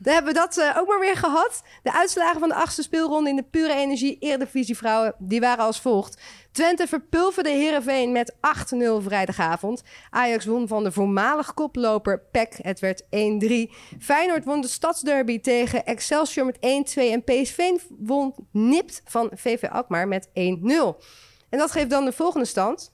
daar 0.02 0.14
hebben 0.14 0.34
we 0.34 0.40
dat 0.40 0.58
eh, 0.58 0.78
ook 0.78 0.88
maar 0.88 1.00
weer 1.00 1.18
gehad. 1.18 1.64
De 1.84 1.94
uitslagen 1.94 2.40
van 2.40 2.50
de 2.50 2.56
achtste 2.56 2.82
speelronde 2.82 3.30
in 3.30 3.36
de 3.36 3.44
Pure 3.44 3.74
Energie 3.74 4.18
Eredivisie 4.20 4.78
Vrouwen... 4.78 5.16
die 5.20 5.40
waren 5.40 5.66
als 5.66 5.82
volgt. 5.82 6.22
Twente 6.52 6.88
verpulverde 6.88 7.50
Heerenveen 7.50 8.12
met 8.12 8.36
8-0 8.36 8.38
vrijdagavond. 8.98 9.84
Ajax 10.10 10.46
won 10.46 10.68
van 10.68 10.84
de 10.84 10.92
voormalig 10.92 11.54
koploper 11.54 12.22
PEC. 12.32 12.60
Het 12.62 12.80
werd 12.80 13.04
1-3. 13.04 13.08
Feyenoord 14.00 14.46
won 14.46 14.62
de 14.62 14.68
stadsderby 14.68 15.40
tegen 15.40 15.86
Excelsior 15.86 16.46
met 16.46 16.58
1-2. 16.58 16.60
En 16.96 17.24
PSV 17.24 17.70
won 18.00 18.36
nipt 18.52 19.02
van 19.06 19.32
VV 19.34 19.64
Alkmaar 19.64 20.08
met 20.08 20.28
1-0. 20.28 20.32
En 21.50 21.60
dat 21.60 21.72
geeft 21.72 21.90
dan 21.90 22.06
de 22.06 22.12
volgende 22.12 22.46
stand. 22.46 22.94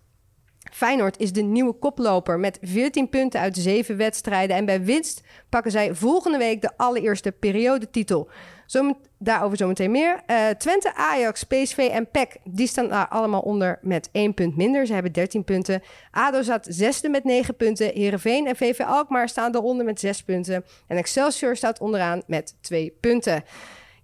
Feyenoord 0.72 1.20
is 1.20 1.34
de 1.34 1.42
nieuwe 1.42 1.74
koploper 1.74 2.40
met 2.40 2.58
14 2.62 3.10
punten 3.10 3.40
uit 3.40 3.58
7 3.58 3.98
wedstrijden. 3.98 4.56
En 4.56 4.66
bij 4.66 4.84
winst 4.84 5.24
pakken 5.50 5.72
zij 5.72 5.96
volgende 5.96 6.38
week 6.38 6.62
de 6.62 6.72
allereerste 6.78 7.32
periodetitel. 7.32 8.30
Zomet- 8.66 9.10
daarover 9.20 9.58
zometeen 9.58 9.92
meer. 9.92 10.22
Eh, 10.26 10.50
Twente, 10.50 10.96
Ajax, 10.96 11.44
PSV 11.44 11.90
en 11.92 12.12
PEC 12.12 12.38
die 12.44 12.68
staan 12.68 12.88
daar 12.88 13.08
allemaal 13.08 13.42
onder 13.42 13.80
met 13.82 14.10
1 14.12 14.34
punt 14.34 14.58
minder. 14.58 14.86
Ze 14.86 14.94
hebben 14.94 15.12
13 15.12 15.44
punten. 15.44 15.82
ADO 16.12 16.42
staat 16.42 16.68
zesde 16.70 17.10
met 17.10 17.24
9 17.24 17.56
punten. 17.56 17.92
Heerenveen 17.94 18.48
en 18.48 18.56
VV 18.56 18.80
Alkmaar 18.80 19.30
staan 19.30 19.56
eronder 19.56 19.86
met 19.86 20.00
6 20.00 20.24
punten. 20.24 20.66
En 20.88 20.98
Excelsior 20.98 21.56
staat 21.56 21.80
onderaan 21.80 22.22
met 22.28 22.56
2 22.62 22.98
punten. 23.00 23.44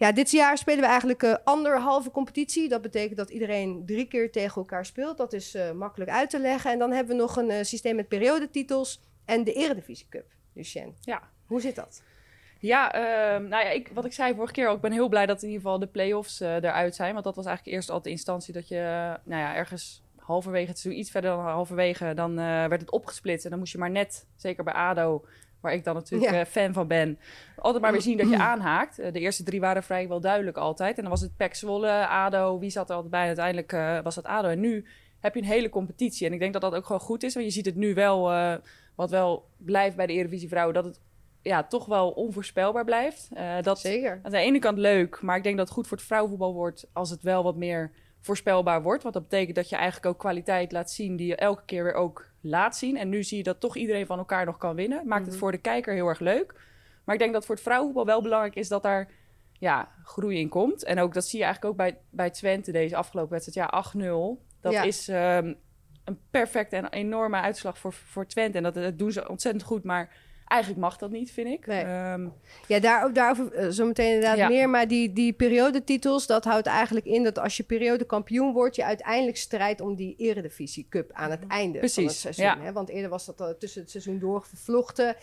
Ja, 0.03 0.11
dit 0.11 0.31
jaar 0.31 0.57
spelen 0.57 0.81
we 0.81 0.87
eigenlijk 0.87 1.23
eh, 1.23 1.35
anderhalve 1.43 2.11
competitie. 2.11 2.69
Dat 2.69 2.81
betekent 2.81 3.17
dat 3.17 3.29
iedereen 3.29 3.83
drie 3.85 4.05
keer 4.05 4.31
tegen 4.31 4.55
elkaar 4.55 4.85
speelt. 4.85 5.17
Dat 5.17 5.33
is 5.33 5.55
eh, 5.55 5.71
makkelijk 5.71 6.11
uit 6.11 6.29
te 6.29 6.39
leggen. 6.39 6.71
En 6.71 6.79
dan 6.79 6.91
hebben 6.91 7.15
we 7.15 7.21
nog 7.21 7.35
een 7.35 7.49
eh, 7.49 7.63
systeem 7.63 7.95
met 7.95 8.07
periodetitels 8.07 9.01
en 9.25 9.43
de 9.43 9.53
Eredivisie 9.53 10.05
Cup. 10.09 10.25
Lucien, 10.53 10.95
Ja, 11.01 11.21
hoe 11.45 11.61
zit 11.61 11.75
dat? 11.75 12.03
Ja, 12.59 12.93
ehm, 12.93 13.47
nou 13.47 13.63
ja, 13.63 13.69
ik, 13.69 13.91
wat 13.93 14.05
ik 14.05 14.13
zei 14.13 14.35
vorige 14.35 14.53
keer 14.53 14.67
ook, 14.67 14.75
ik 14.75 14.81
ben 14.81 14.91
heel 14.91 15.09
blij 15.09 15.25
dat 15.25 15.41
in 15.41 15.47
ieder 15.47 15.61
geval 15.61 15.79
de 15.79 15.87
play-offs 15.87 16.39
eruit 16.39 16.95
zijn. 16.95 17.13
Want 17.13 17.25
dat 17.25 17.35
was 17.35 17.45
eigenlijk 17.45 17.75
eerst 17.75 17.89
altijd 17.89 18.05
de 18.05 18.19
instantie 18.19 18.53
dat 18.53 18.67
je, 18.67 18.75
nou 19.23 19.41
ja, 19.41 19.55
ergens 19.55 20.03
halverwege 20.17 20.71
het 20.71 20.83
iets 20.83 21.11
verder 21.11 21.31
dan 21.31 21.39
halverwege, 21.39 22.13
dan 22.13 22.35
werd 22.35 22.81
het 22.81 22.91
opgesplitst. 22.91 23.43
En 23.43 23.49
dan 23.49 23.59
moest 23.59 23.71
je 23.71 23.77
maar 23.77 23.91
net, 23.91 24.27
zeker 24.35 24.63
bij 24.63 24.73
ADO, 24.73 25.25
waar 25.63 25.73
ik 25.73 25.83
dan 25.83 25.95
natuurlijk 25.95 26.31
Ja. 26.31 26.39
eh, 26.39 26.45
fan 26.45 26.73
van 26.73 26.87
ben, 26.87 27.19
altijd 27.57 27.83
maar 27.83 27.91
weer 27.91 28.01
zien 28.01 28.17
dat 28.17 28.29
je 28.29 28.37
aanhaakt. 28.37 28.99
Eh, 28.99 29.11
de 29.13 29.19
eerste 29.19 29.43
drie 29.43 29.59
waren 29.59 29.83
vrijwel 29.83 30.19
duidelijk 30.19 30.57
altijd. 30.57 30.95
En 30.95 31.01
dan 31.01 31.11
was 31.11 31.21
het 31.21 31.37
PEC 31.37 31.55
Zwolle, 31.55 32.07
ADO, 32.07 32.59
wie 32.59 32.69
zat 32.69 32.89
er 32.89 32.95
altijd 32.95 33.11
bij? 33.11 33.21
En 33.21 33.27
uiteindelijk 33.27 33.73
eh, 33.73 33.99
was 34.03 34.15
dat 34.15 34.23
ADO. 34.25 34.47
En 34.47 34.59
nu 34.59 34.85
heb 35.19 35.33
je 35.33 35.41
een 35.41 35.47
hele 35.47 35.69
competitie. 35.69 36.27
En 36.27 36.33
ik 36.33 36.39
denk 36.39 36.53
dat 36.53 36.61
dat 36.61 36.75
ook 36.75 36.85
gewoon 36.85 37.01
goed 37.01 37.23
is, 37.23 37.33
want 37.33 37.45
je 37.45 37.51
ziet 37.51 37.65
het 37.65 37.75
nu 37.75 37.93
wel, 37.93 38.31
wat 38.95 39.09
wel 39.09 39.49
blijft 39.57 39.95
bij 39.95 40.05
de 40.05 40.13
Eredivisie 40.13 40.47
Vrouwen, 40.49 40.73
dat 40.73 40.85
het 40.85 40.99
ja, 41.41 41.63
toch 41.63 41.85
wel 41.85 42.09
onvoorspelbaar 42.11 42.83
blijft. 42.85 43.29
Dat, 43.61 43.79
Zeker. 43.79 44.19
aan 44.23 44.31
de 44.31 44.37
ene 44.37 44.59
kant 44.59 44.77
leuk, 44.77 45.21
maar 45.21 45.37
ik 45.37 45.43
denk 45.43 45.57
dat 45.57 45.65
het 45.65 45.75
goed 45.75 45.87
voor 45.87 45.97
het 45.97 46.05
vrouwenvoetbal 46.05 46.53
wordt 46.53 46.87
als 46.93 47.09
het 47.09 47.21
wel 47.23 47.43
wat 47.43 47.55
meer 47.55 47.91
voorspelbaar 48.23 48.81
wordt. 48.81 49.01
Want 49.03 49.13
dat 49.13 49.23
betekent 49.23 49.55
dat 49.55 49.69
je 49.69 49.75
eigenlijk 49.75 50.05
ook 50.05 50.19
kwaliteit 50.19 50.71
laat 50.71 50.91
zien 50.91 51.15
die 51.15 51.27
je 51.27 51.35
elke 51.35 51.63
keer 51.65 51.83
weer 51.83 51.93
ook 51.93 52.29
laat 52.41 52.75
zien. 52.77 52.97
En 52.97 53.09
nu 53.09 53.23
zie 53.23 53.37
je 53.37 53.43
dat 53.43 53.59
toch 53.59 53.75
iedereen 53.77 54.05
van 54.05 54.17
elkaar 54.17 54.45
nog 54.45 54.57
kan 54.57 54.75
winnen. 54.75 55.07
Maakt 55.07 55.21
het 55.21 55.29
Mhm. 55.29 55.39
voor 55.39 55.51
de 55.51 55.57
kijker 55.57 55.93
heel 55.93 56.07
erg 56.07 56.19
leuk. 56.19 56.53
Maar 57.03 57.15
ik 57.15 57.21
denk 57.21 57.33
dat 57.33 57.45
voor 57.45 57.55
het 57.55 57.63
vrouwenvoetbal 57.63 58.05
wel 58.05 58.21
belangrijk 58.21 58.55
is 58.55 58.67
dat 58.67 58.83
daar 58.83 59.09
ja, 59.59 59.91
groei 60.03 60.39
in 60.39 60.49
komt. 60.49 60.83
En 60.83 60.99
ook 60.99 61.13
dat 61.13 61.25
zie 61.25 61.39
je 61.39 61.45
eigenlijk 61.45 61.73
ook 61.73 61.79
bij, 61.79 61.97
bij 62.09 62.29
Twente 62.29 62.71
deze 62.71 62.95
afgelopen 62.95 63.31
wedstrijd. 63.31 63.69
Ja, 63.71 63.77
8-0. 63.77 64.45
Dat 64.61 64.73
Ja. 64.73 64.83
is 64.83 65.07
ehm, 65.07 65.53
een 66.03 66.19
perfecte 66.31 66.75
en 66.75 66.89
enorme 66.89 67.37
uitslag 67.41 67.77
voor, 67.77 67.93
voor 67.93 68.25
Twente. 68.27 68.57
En 68.57 68.63
dat, 68.63 68.73
dat 68.73 68.97
doen 68.97 69.11
ze 69.11 69.29
ontzettend 69.29 69.63
goed, 69.65 69.83
maar 69.83 70.15
eigenlijk 70.53 70.81
mag 70.81 70.97
dat 70.97 71.11
niet, 71.11 71.31
vind 71.31 71.47
ik. 71.47 71.65
Nee. 71.67 71.83
Ehm, 71.83 72.27
Ja, 72.67 72.79
daar, 72.79 73.13
daarover 73.13 73.63
uh, 73.63 73.67
zometeen 73.69 74.07
inderdaad 74.13 74.37
Ja. 74.37 74.47
meer. 74.47 74.69
Maar 74.69 74.87
die, 74.87 75.13
die 75.13 75.33
periodetitels, 75.33 76.27
dat 76.27 76.43
houdt 76.43 76.67
eigenlijk 76.67 77.05
in 77.05 77.23
dat 77.23 77.39
als 77.39 77.57
je 77.57 77.63
periodekampioen 77.63 78.53
wordt, 78.53 78.75
je 78.75 78.85
uiteindelijk 78.85 79.37
strijdt 79.37 79.81
om 79.81 79.95
die 79.95 80.15
Eredivisie 80.17 80.85
Cup 80.89 81.11
aan 81.13 81.31
het 81.31 81.47
einde 81.47 81.87
van 81.87 82.03
het 82.03 82.13
seizoen. 82.13 82.45
ja. 82.45 82.57
Hè? 82.59 82.71
Want 82.71 82.89
eerder 82.89 83.09
was 83.09 83.25
dat 83.25 83.41
uh, 83.41 83.47
tussen 83.59 83.81
het 83.81 83.91
seizoen 83.91 84.19
door 84.19 84.45
vervlochten. 84.45 85.15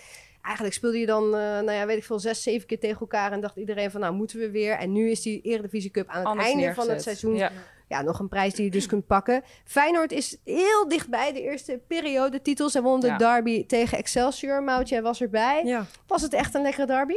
Eigenlijk 0.43 0.75
speelde 0.75 0.99
je 0.99 1.07
dan, 1.07 1.25
uh, 1.25 1.31
nou 1.41 1.73
ja, 1.73 1.87
weet 1.87 1.97
ik 1.97 2.05
veel, 2.05 2.19
zes, 2.19 2.43
zeven 2.43 2.67
keer 2.67 2.79
tegen 2.81 3.01
elkaar. 3.01 3.33
En 3.33 3.41
dacht 3.41 3.57
iedereen 3.57 3.91
van, 3.91 4.01
nou 4.01 4.15
moeten 4.15 4.39
we 4.39 4.51
weer. 4.51 4.73
En 4.73 4.93
nu 4.93 5.11
is 5.11 5.23
die 5.23 5.41
Eredivisie 5.41 5.91
Cup 5.91 6.09
aan 6.09 6.19
het 6.19 6.27
anders 6.27 6.47
einde 6.47 6.61
neergezet. 6.63 6.85
van 6.87 6.95
het 6.95 7.03
seizoen. 7.03 7.35
Ja. 7.37 7.53
Ja. 7.91 8.03
nog 8.03 8.19
een 8.19 8.29
prijs 8.29 8.55
die 8.55 8.65
je 8.65 8.71
dus 8.71 8.87
kunt 8.87 9.07
pakken. 9.07 9.43
Feyenoord 9.65 10.13
is 10.13 10.41
heel 10.45 10.89
dichtbij 10.89 11.33
de 11.33 11.43
eerste 11.43 11.81
periodetitels. 11.87 12.75
En 12.75 12.83
won 12.83 13.01
de 13.01 13.07
Ja. 13.07 13.17
derby 13.17 13.67
tegen 13.67 13.99
Excelsior. 13.99 14.63
Moutje 14.63 14.95
jij 14.95 15.03
was 15.03 15.21
erbij. 15.21 15.65
Ja. 15.65 15.87
Was 16.07 16.23
het 16.23 16.33
echt 16.33 16.55
een 16.55 16.63
lekkere 16.63 16.87
derby? 16.87 17.15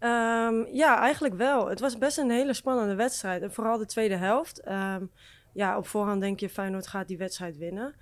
Um, 0.00 0.66
ja, 0.72 1.00
eigenlijk 1.00 1.34
wel. 1.34 1.68
Het 1.68 1.80
was 1.80 1.98
best 1.98 2.18
een 2.18 2.30
hele 2.30 2.52
spannende 2.52 2.94
wedstrijd. 2.94 3.42
En 3.42 3.52
vooral 3.52 3.78
de 3.78 3.86
tweede 3.86 4.16
helft. 4.16 4.68
Um, 4.68 5.10
ja, 5.52 5.76
op 5.76 5.86
voorhand 5.86 6.20
denk 6.20 6.40
je 6.40 6.48
Feyenoord 6.48 6.86
gaat 6.86 7.08
die 7.08 7.18
wedstrijd 7.18 7.56
winnen. 7.56 7.94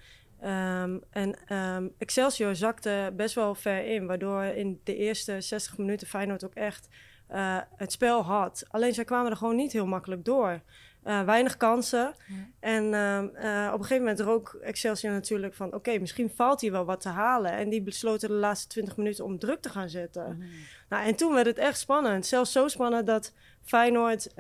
Um, 0.45 1.03
en 1.11 1.55
um, 1.57 1.95
Excelsior 1.99 2.55
zakte 2.55 3.13
best 3.17 3.35
wel 3.35 3.55
ver 3.55 3.87
in. 3.87 4.07
Waardoor 4.07 4.45
in 4.45 4.81
de 4.85 4.97
eerste 4.97 5.41
60 5.41 5.79
minuten 5.79 6.07
Feyenoord 6.07 6.45
ook 6.45 6.55
echt 6.55 6.89
uh, 7.33 7.59
het 7.77 7.93
spel 7.93 8.23
had. 8.23 8.65
Alleen 8.69 8.95
zij 8.95 9.05
kwamen 9.05 9.31
er 9.31 9.37
gewoon 9.37 9.57
niet 9.57 9.73
heel 9.73 9.87
makkelijk 9.87 10.25
door. 10.25 10.61
Uh, 11.05 11.23
weinig 11.23 11.57
kansen. 11.57 12.15
Ja. 12.27 12.35
En 12.61 12.85
uh, 12.85 13.19
uh, 13.45 13.73
op 13.73 13.79
een 13.79 13.85
gegeven 13.85 13.99
moment 13.99 14.21
rook 14.21 14.59
Excelsior 14.63 15.13
natuurlijk 15.13 15.55
van... 15.55 15.67
oké, 15.67 15.77
okay, 15.77 15.99
misschien 15.99 16.31
valt 16.35 16.61
hier 16.61 16.73
wel 16.73 16.85
wat 16.85 17.01
te 17.01 17.09
halen. 17.09 17.53
En 17.53 17.69
die 17.69 17.83
besloten 17.83 18.29
de 18.29 18.35
laatste 18.35 18.69
20 18.69 18.97
minuten 18.97 19.25
om 19.25 19.39
druk 19.39 19.61
te 19.61 19.69
gaan 19.69 19.89
zetten. 19.89 20.37
Mm. 20.37 20.47
Nou, 20.89 21.07
en 21.07 21.15
toen 21.15 21.35
werd 21.35 21.47
het 21.47 21.59
echt 21.59 21.79
spannend. 21.79 22.27
Zelfs 22.27 22.53
zo 22.53 22.69
spannend 22.69 23.07
dat 23.07 23.33
Feyenoord, 23.63 24.35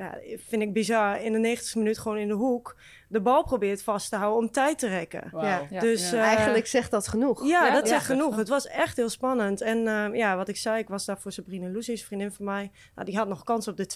vind 0.48 0.62
ik 0.62 0.72
bizar... 0.72 1.22
in 1.22 1.32
de 1.32 1.38
90 1.38 1.74
minuut 1.74 1.98
gewoon 1.98 2.18
in 2.18 2.28
de 2.28 2.34
hoek... 2.34 2.76
de 3.08 3.20
bal 3.20 3.42
probeert 3.44 3.82
vast 3.82 4.10
te 4.10 4.16
houden 4.16 4.38
om 4.38 4.50
tijd 4.50 4.78
te 4.78 4.86
rekken. 4.88 5.28
Wow. 5.32 5.42
Ja. 5.42 5.62
Ja. 5.70 5.80
Dus, 5.80 6.10
Ja. 6.10 6.22
Eigenlijk 6.22 6.66
zegt 6.66 6.90
dat 6.90 7.08
genoeg. 7.08 7.46
Ja, 7.46 7.66
Ja, 7.66 7.72
dat 7.72 7.82
ja. 7.82 7.88
zegt 7.88 8.04
genoeg. 8.06 8.36
Het 8.36 8.48
was 8.48 8.66
echt 8.66 8.96
heel 8.96 9.08
spannend. 9.08 9.60
En 9.60 9.78
uh, 9.78 10.06
ja, 10.12 10.36
wat 10.36 10.48
ik 10.48 10.56
zei, 10.56 10.78
ik 10.78 10.88
was 10.88 11.04
daar 11.04 11.18
voor 11.18 11.32
Sabrina 11.32 11.68
Lucies, 11.68 12.04
vriendin 12.04 12.32
van 12.32 12.44
mij. 12.44 12.70
Nou, 12.94 13.06
die 13.06 13.16
had 13.16 13.28
nog 13.28 13.44
kans 13.44 13.68
op 13.68 13.76
de 13.76 13.86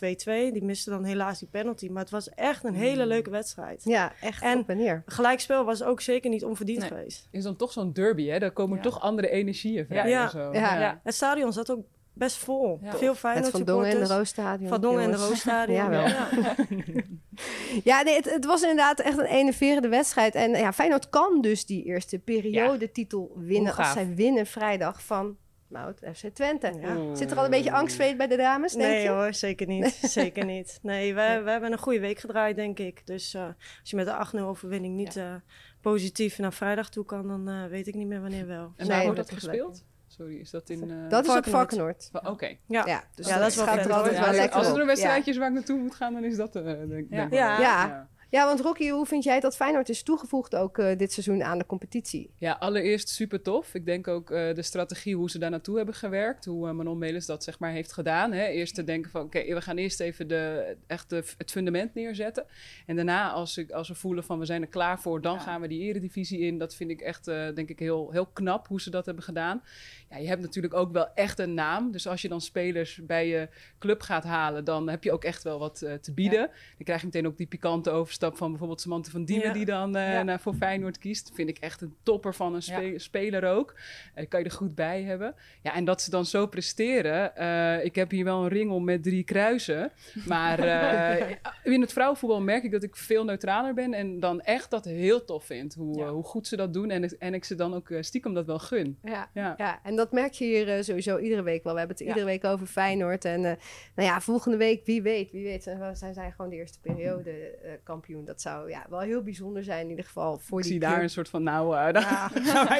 2-2. 0.50 0.52
Die 0.52 0.64
miste 0.64 0.90
dan 0.90 1.04
helaas 1.04 1.38
die 1.38 1.48
penalty. 1.50 1.88
Maar 1.88 2.02
het 2.02 2.10
was 2.10 2.28
echt 2.30 2.64
een 2.64 2.74
hele 2.74 3.06
leuke 3.06 3.30
wedstrijd. 3.30 3.84
Ja, 3.84 4.12
echt 4.20 4.42
En- 4.42 4.58
op 4.58 4.68
en 4.68 4.76
neer. 4.76 5.02
Gelijkspel 5.06 5.64
was 5.64 5.82
ook 5.82 6.00
zeker 6.00 6.30
niet 6.30 6.44
onverdiend 6.44 6.78
Nee. 6.80 6.88
geweest. 6.88 7.28
Is 7.30 7.42
dan 7.42 7.56
toch 7.56 7.72
zo'n 7.72 7.92
derby, 7.92 8.26
hè? 8.26 8.38
Daar 8.38 8.52
komen 8.52 8.76
Ja. 8.76 8.82
toch 8.82 9.00
andere 9.00 9.28
energieën 9.28 9.86
Ja. 9.88 10.28
zo. 10.28 10.52
Ja. 10.52 10.78
Ja. 10.78 11.00
Het 11.04 11.14
stadion 11.14 11.52
zat 11.52 11.70
ook 11.70 11.84
best 12.12 12.36
vol. 12.36 12.78
Ja. 12.82 12.92
Veel 12.96 13.10
Het 13.10 13.18
Feyenoord 13.18 13.50
Van 13.50 13.64
Dongen 13.64 13.90
en 13.90 13.98
de. 13.98 14.14
Roosstadion. 14.14 14.68
Van 14.68 14.80
Dongen 14.80 15.02
en 15.02 15.10
de. 15.10 15.16
Roosstadion. 15.16 15.90
Ja. 15.92 16.28
Ja, 17.84 18.02
nee, 18.02 18.14
het, 18.14 18.30
het 18.30 18.44
was 18.44 18.62
inderdaad 18.62 19.00
echt 19.00 19.18
een 19.18 19.24
enerverende 19.24 19.88
wedstrijd. 19.88 20.34
En 20.34 20.50
ja, 20.50 20.72
Feyenoord 20.72 21.08
kan 21.08 21.40
dus 21.40 21.66
die 21.66 21.84
eerste 21.84 22.18
periodetitel 22.18 23.32
winnen... 23.36 23.74
Hoe 23.74 23.84
als 23.84 23.92
zij 23.92 24.14
winnen 24.14 24.46
vrijdag 24.46 25.02
van 25.02 25.36
Mout 25.72 26.00
FC 26.14 26.26
Twente. 26.26 26.72
Ja. 26.80 27.14
Zit 27.14 27.30
er 27.30 27.36
al 27.36 27.44
een 27.44 27.50
beetje 27.50 27.72
angstvreed 27.72 28.16
bij 28.16 28.26
de 28.26 28.36
dames, 28.36 28.72
denk 28.72 28.90
Nee 28.90 29.02
je? 29.02 29.08
hoor, 29.08 29.34
zeker 29.34 29.66
niet. 29.66 29.98
zeker 30.20 30.44
niet. 30.44 30.78
Nee, 30.82 31.14
we, 31.14 31.40
we 31.44 31.50
hebben 31.50 31.72
een 31.72 31.78
goede 31.78 32.00
week 32.00 32.18
gedraaid, 32.18 32.56
denk 32.56 32.78
ik. 32.78 33.06
Dus 33.06 33.34
eh, 33.34 33.46
als 33.80 33.90
je 33.90 33.96
met 33.96 34.06
de 34.06 34.26
8-0 34.36 34.40
overwinning 34.40 34.96
niet 34.96 35.16
eh, 35.16 35.34
positief 35.80 36.38
naar 36.38 36.52
vrijdag 36.52 36.90
toe 36.90 37.04
kan, 37.04 37.28
dan 37.28 37.48
eh, 37.48 37.66
weet 37.66 37.86
ik 37.86 37.94
niet 37.94 38.06
meer 38.06 38.20
wanneer 38.20 38.46
wel. 38.46 38.72
En 38.76 38.88
waar 38.88 39.02
wordt 39.02 39.16
dat 39.16 39.30
gespeeld? 39.30 39.84
Sorry, 40.22 40.40
is 40.40 40.50
dat 40.50 40.70
in... 40.70 40.90
eh, 40.90 40.96
Dat 41.08 41.24
is 41.26 41.36
op 41.36 41.44
Varkenoord. 41.46 42.08
Varkenoord. 42.12 42.34
Oké. 42.34 42.46
Ja, 42.66 42.86
Ja, 42.86 43.04
dus 43.14 43.26
Ja, 43.26 43.38
dat 43.38 43.48
is 43.48 43.56
wel 43.56 43.64
gaat 43.64 43.84
er 43.84 43.92
altijd 43.92 44.12
Ja, 44.14 44.18
wel 44.20 44.28
als- 44.28 44.36
lekker 44.36 44.58
als 44.58 44.68
er 44.68 44.80
een 44.80 44.86
wedstrijdje 44.86 45.30
is 45.30 45.36
waar 45.36 45.48
ik 45.48 45.54
naartoe 45.54 45.78
moet 45.78 45.94
gaan, 45.94 46.12
dan 46.12 46.24
is 46.24 46.36
dat... 46.36 46.56
eh 46.56 46.62
denk, 46.88 47.06
Ja. 47.10 47.26
Ja. 47.30 48.08
Ja, 48.32 48.46
want 48.46 48.60
Rocky, 48.60 48.90
hoe 48.90 49.06
vind 49.06 49.24
jij 49.24 49.40
dat 49.40 49.56
Feyenoord 49.56 49.88
is 49.88 50.02
toegevoegd 50.02 50.54
ook 50.56 50.78
eh, 50.78 50.96
dit 50.98 51.12
seizoen 51.12 51.42
aan 51.42 51.58
de 51.58 51.66
competitie? 51.66 52.30
Ja, 52.36 52.52
allereerst 52.52 53.08
super 53.08 53.42
tof. 53.42 53.74
Ik 53.74 53.84
denk 53.84 54.08
ook 54.08 54.30
eh, 54.30 54.54
de 54.54 54.62
strategie 54.62 55.16
hoe 55.16 55.30
ze 55.30 55.38
daar 55.38 55.50
naartoe 55.50 55.76
hebben 55.76 55.94
gewerkt. 55.94 56.44
Hoe 56.44 56.68
eh, 56.68 56.74
Manon 56.74 56.98
Melis 56.98 57.26
dat 57.26 57.44
zeg 57.44 57.58
maar 57.58 57.70
heeft 57.70 57.92
gedaan. 57.92 58.32
Hè. 58.32 58.46
Eerst 58.46 58.74
te 58.74 58.84
denken 58.84 59.10
van 59.10 59.22
oké, 59.22 59.54
we 59.54 59.60
gaan 59.60 59.76
eerst 59.76 60.00
even 60.00 60.28
de, 60.28 60.76
echt 60.86 61.10
de, 61.10 61.24
het 61.38 61.50
fundament 61.50 61.94
neerzetten. 61.94 62.46
En 62.86 62.96
daarna 62.96 63.30
als, 63.30 63.56
ik, 63.56 63.70
als 63.70 63.88
we 63.88 63.94
voelen 63.94 64.24
van 64.24 64.38
we 64.38 64.44
zijn 64.44 64.62
er 64.62 64.68
klaar 64.68 65.00
voor, 65.00 65.20
dan 65.20 65.34
Ja. 65.34 65.40
gaan 65.40 65.60
we 65.60 65.68
die 65.68 65.80
eredivisie 65.82 66.38
in. 66.38 66.58
Dat 66.58 66.74
vind 66.74 66.90
ik 66.90 67.00
echt 67.00 67.24
denk 67.24 67.68
ik 67.68 67.78
heel, 67.78 68.10
heel 68.10 68.26
knap 68.26 68.68
hoe 68.68 68.80
ze 68.80 68.90
dat 68.90 69.06
hebben 69.06 69.24
gedaan. 69.24 69.62
Ja, 70.10 70.16
je 70.16 70.28
hebt 70.28 70.42
natuurlijk 70.42 70.74
ook 70.74 70.92
wel 70.92 71.08
echt 71.14 71.38
een 71.38 71.54
naam. 71.54 71.90
Dus 71.90 72.06
als 72.06 72.22
je 72.22 72.28
dan 72.28 72.40
spelers 72.40 73.00
bij 73.06 73.28
je 73.28 73.48
club 73.78 74.00
gaat 74.00 74.24
halen, 74.24 74.64
dan 74.64 74.88
heb 74.88 75.04
je 75.04 75.12
ook 75.12 75.24
echt 75.24 75.42
wel 75.42 75.58
wat 75.58 75.78
te 76.00 76.12
bieden. 76.14 76.46
Dan 76.48 76.84
krijg 76.84 77.00
je 77.00 77.06
meteen 77.06 77.26
ook 77.26 77.36
die 77.36 77.46
pikante 77.46 77.90
overstap 77.90 78.20
van 78.30 78.48
bijvoorbeeld 78.50 78.80
Samantha 78.80 79.10
van 79.10 79.24
Diemen, 79.24 79.46
Ja. 79.46 79.52
die 79.52 79.64
dan 79.64 79.96
eh, 79.96 80.12
Ja. 80.12 80.22
naar, 80.22 80.40
voor 80.40 80.54
Feyenoord 80.54 80.98
kiest. 80.98 81.30
Vind 81.34 81.48
ik 81.48 81.58
echt 81.58 81.80
een 81.80 81.94
topper 82.02 82.34
van 82.34 82.54
een 82.54 82.62
spe- 82.62 82.98
speler 82.98 83.44
ook. 83.44 83.74
Eh, 84.14 84.28
kan 84.28 84.40
je 84.40 84.46
er 84.46 84.52
goed 84.52 84.74
bij 84.74 85.02
hebben. 85.02 85.34
Ja, 85.62 85.74
en 85.74 85.84
dat 85.84 86.02
ze 86.02 86.10
dan 86.10 86.24
zo 86.24 86.46
presteren. 86.46 87.36
eh, 87.36 87.84
ik 87.84 87.94
heb 87.94 88.10
hier 88.10 88.24
wel 88.24 88.42
een 88.42 88.48
ringel 88.48 88.80
met 88.80 89.02
drie 89.02 89.24
kruisen. 89.24 89.92
Maar 90.26 90.58
in 91.64 91.80
het 91.80 91.92
vrouwenvoetbal 91.92 92.40
merk 92.40 92.64
ik 92.64 92.70
dat 92.70 92.82
ik 92.82 92.96
veel 92.96 93.24
neutraler 93.24 93.74
ben. 93.74 93.94
En 93.94 94.20
dan 94.20 94.40
echt 94.40 94.70
dat 94.70 94.84
heel 94.84 95.24
tof 95.24 95.44
vind. 95.44 95.74
Hoe, 95.74 96.04
hoe 96.04 96.24
goed 96.24 96.46
ze 96.46 96.56
dat 96.56 96.72
doen. 96.72 96.90
En, 96.90 97.04
ik- 97.04 97.10
en 97.18 97.34
ik 97.34 97.44
ze 97.44 97.54
dan 97.54 97.74
ook 97.74 97.88
stiekem 98.00 98.34
dat 98.34 98.46
wel 98.46 98.58
gun. 98.58 98.98
Ja. 99.02 99.30
Ja. 99.34 99.80
En 99.82 99.96
dat 99.96 100.12
merk 100.12 100.32
je 100.32 100.44
hier 100.44 100.84
sowieso 100.84 101.18
iedere 101.18 101.42
week 101.42 101.62
wel. 101.64 101.72
We 101.72 101.78
hebben 101.78 101.96
het 101.96 102.06
iedere 102.06 102.24
week 102.26 102.44
over 102.44 102.66
Feyenoord. 102.66 103.24
En 103.24 103.40
nou 103.40 103.58
ja, 103.94 104.20
volgende 104.20 104.56
week, 104.56 104.86
wie 104.86 105.02
weet, 105.02 105.30
wie 105.30 105.44
weet, 105.44 105.62
zijn 105.92 106.14
zij 106.14 106.30
gewoon 106.30 106.50
de 106.50 106.56
eerste 106.56 106.80
periode 106.80 107.30
eh, 107.30 107.72
kampioen. 108.12 108.24
Dat 108.24 108.40
zou 108.40 108.70
ja, 108.70 108.86
wel 108.88 109.00
heel 109.00 109.22
bijzonder 109.22 109.64
zijn 109.64 109.82
in 109.82 109.90
ieder 109.90 110.04
geval 110.04 110.38
voor 110.38 110.58
Ik 110.58 110.64
die 110.64 110.72
zie 110.72 110.80
club. 110.80 110.92
daar 110.92 111.02
een 111.02 111.10
soort 111.10 111.28
van, 111.28 111.42
nou, 111.42 111.76
eh, 111.76 111.92
daar 111.92 112.30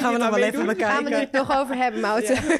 gaan 0.00 0.12
we 0.12 0.18
nog 0.18 0.30
wel 0.30 0.42
even 0.42 0.66
bekijken. 0.66 0.94
Gaan 0.94 1.04
we 1.04 1.14
het 1.14 1.32
nog 1.32 1.56
over 1.56 1.76
hebben, 1.76 2.00
Mouten. 2.00 2.36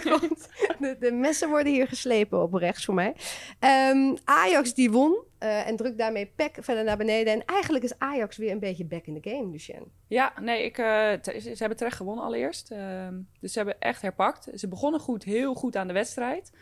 De, 0.78 0.96
de 1.00 1.12
messen 1.12 1.48
worden 1.48 1.72
hier 1.72 1.88
geslepen 1.88 2.42
op 2.42 2.54
rechts 2.54 2.84
voor 2.84 2.94
mij. 2.94 3.14
Ehm, 3.58 4.16
Ajax 4.24 4.74
die 4.74 4.90
won 4.90 5.24
eh, 5.38 5.66
en 5.66 5.76
drukt 5.76 5.98
daarmee 5.98 6.32
PEC 6.36 6.56
verder 6.60 6.84
naar 6.84 6.96
beneden. 6.96 7.32
En 7.32 7.44
eigenlijk 7.44 7.84
is 7.84 7.98
Ajax 7.98 8.36
weer 8.36 8.50
een 8.50 8.58
beetje 8.58 8.84
back 8.84 9.06
in 9.06 9.20
the 9.20 9.30
game, 9.30 9.50
Lucien. 9.50 9.92
Ja, 10.06 10.32
nee, 10.40 10.64
ik, 10.64 10.78
eh, 10.78 11.12
ze 11.22 11.54
hebben 11.56 11.76
terecht 11.76 11.96
gewonnen 11.96 12.24
allereerst. 12.24 12.70
Ehm, 12.70 13.14
dus 13.40 13.52
ze 13.52 13.58
hebben 13.58 13.78
echt 13.78 14.02
herpakt. 14.02 14.48
Ze 14.54 14.68
begonnen 14.68 15.00
goed, 15.00 15.24
heel 15.24 15.54
goed 15.54 15.76
aan 15.76 15.86
de 15.86 15.92
wedstrijd. 15.92 16.52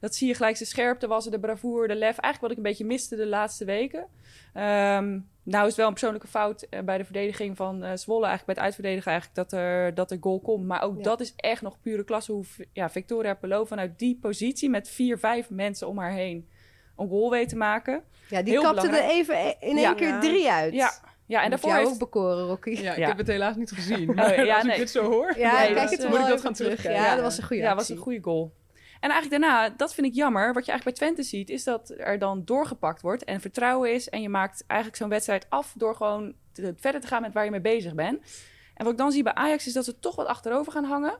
Dat 0.00 0.14
zie 0.14 0.28
je 0.28 0.34
gelijk. 0.34 0.58
De 0.58 0.64
scherpte 0.64 1.06
was 1.06 1.24
er, 1.24 1.30
de 1.30 1.40
bravoure, 1.40 1.88
de 1.88 1.94
lef. 1.94 2.18
Eigenlijk 2.18 2.40
wat 2.40 2.50
ik 2.50 2.56
een 2.56 2.62
beetje 2.62 2.84
miste 2.84 3.16
de 3.16 3.26
laatste 3.26 3.64
weken. 3.64 4.06
Ehm, 4.54 5.18
nou 5.42 5.60
is 5.62 5.66
het 5.66 5.76
wel 5.76 5.86
een 5.86 5.92
persoonlijke 5.92 6.26
fout 6.28 6.62
eh, 6.62 6.80
bij 6.80 6.98
de 6.98 7.04
verdediging 7.04 7.56
van 7.56 7.82
eh, 7.84 7.96
Zwolle. 7.96 8.26
Eigenlijk 8.26 8.44
bij 8.46 8.54
het 8.54 8.64
uitverdedigen 8.64 9.10
eigenlijk 9.12 9.40
dat 9.50 9.60
er, 9.60 9.94
dat 9.94 10.10
er 10.10 10.16
goal 10.20 10.40
komt. 10.40 10.66
Maar 10.66 10.82
ook 10.82 10.96
Ja. 10.96 11.02
dat 11.02 11.20
is 11.20 11.32
echt 11.36 11.62
nog 11.62 11.80
pure 11.80 12.04
klasse. 12.04 12.32
Hoe 12.32 12.44
ja, 12.72 12.90
Victoria 12.90 13.34
Pelot 13.34 13.68
vanuit 13.68 13.98
die 13.98 14.18
positie 14.20 14.70
met 14.70 14.88
vier, 14.88 15.18
vijf 15.18 15.50
mensen 15.50 15.88
om 15.88 15.98
haar 15.98 16.12
heen 16.12 16.48
een 16.96 17.08
goal 17.08 17.30
weet 17.30 17.48
te 17.48 17.56
maken. 17.56 18.02
Ja, 18.28 18.42
die 18.42 18.52
Heel 18.52 18.62
kapte 18.62 18.88
er 18.88 19.04
even 19.10 19.34
e- 19.36 19.48
in 19.60 19.76
één 19.76 19.78
Ja. 19.80 19.94
keer 19.94 20.08
Ja. 20.08 20.20
drie 20.20 20.50
uit. 20.50 20.74
Ja, 20.74 20.90
ja 21.26 21.42
en 21.42 21.50
daarvoor 21.50 21.74
heeft... 21.74 21.88
ook 21.90 21.98
bekoren, 21.98 22.46
Rocky. 22.46 22.70
Ja, 22.70 22.92
ik 22.92 22.98
Ja. 22.98 23.06
heb 23.08 23.18
het 23.18 23.26
helaas 23.26 23.56
niet 23.56 23.70
gezien. 23.70 24.00
ja, 24.06 24.12
Maar 24.14 24.24
als 24.54 24.62
nee. 24.64 24.72
ik 24.72 24.78
dit 24.78 24.90
zo 24.90 25.04
hoor... 25.10 25.34
Ja, 25.38 25.52
Nee, 25.58 25.60
kijk 25.74 25.74
dat, 25.80 25.90
het 25.90 26.00
eh, 26.04 26.06
moet 26.10 26.14
ik 26.18 26.20
dat 26.24 26.30
even 26.30 26.40
gaan 26.40 26.52
terug. 26.52 26.68
terugkijken. 26.70 27.02
Ja, 27.02 27.08
Ja, 27.08 27.14
dat 27.14 27.24
was 27.24 27.38
een 27.38 27.44
goede 27.44 27.62
Ja, 27.62 27.68
actie. 27.72 27.80
was 27.88 27.96
een 27.96 28.02
goede 28.02 28.22
goal. 28.22 28.52
En 29.00 29.10
eigenlijk 29.10 29.42
daarna, 29.42 29.68
dat 29.68 29.94
vind 29.94 30.06
ik 30.06 30.14
jammer. 30.14 30.52
Wat 30.52 30.64
je 30.64 30.70
eigenlijk 30.70 30.98
bij 30.98 31.08
Twente 31.08 31.28
ziet, 31.28 31.50
is 31.50 31.64
dat 31.64 31.94
er 31.98 32.18
dan 32.18 32.44
doorgepakt 32.44 33.02
wordt 33.02 33.24
en 33.24 33.40
vertrouwen 33.40 33.92
is. 33.92 34.08
En 34.08 34.22
je 34.22 34.28
maakt 34.28 34.64
eigenlijk 34.66 35.00
zo'n 35.00 35.08
wedstrijd 35.08 35.46
af 35.48 35.74
door 35.76 35.94
gewoon 35.94 36.34
te- 36.52 36.74
verder 36.76 37.00
te 37.00 37.06
gaan 37.06 37.22
met 37.22 37.32
waar 37.32 37.44
je 37.44 37.50
mee 37.50 37.60
bezig 37.60 37.94
bent. 37.94 38.20
En 38.74 38.84
wat 38.84 38.92
ik 38.92 38.98
dan 38.98 39.12
zie 39.12 39.22
bij 39.22 39.34
Ajax 39.34 39.66
is 39.66 39.72
dat 39.72 39.84
ze 39.84 39.98
toch 39.98 40.16
wat 40.16 40.26
achterover 40.26 40.72
gaan 40.72 40.84
hangen. 40.84 41.18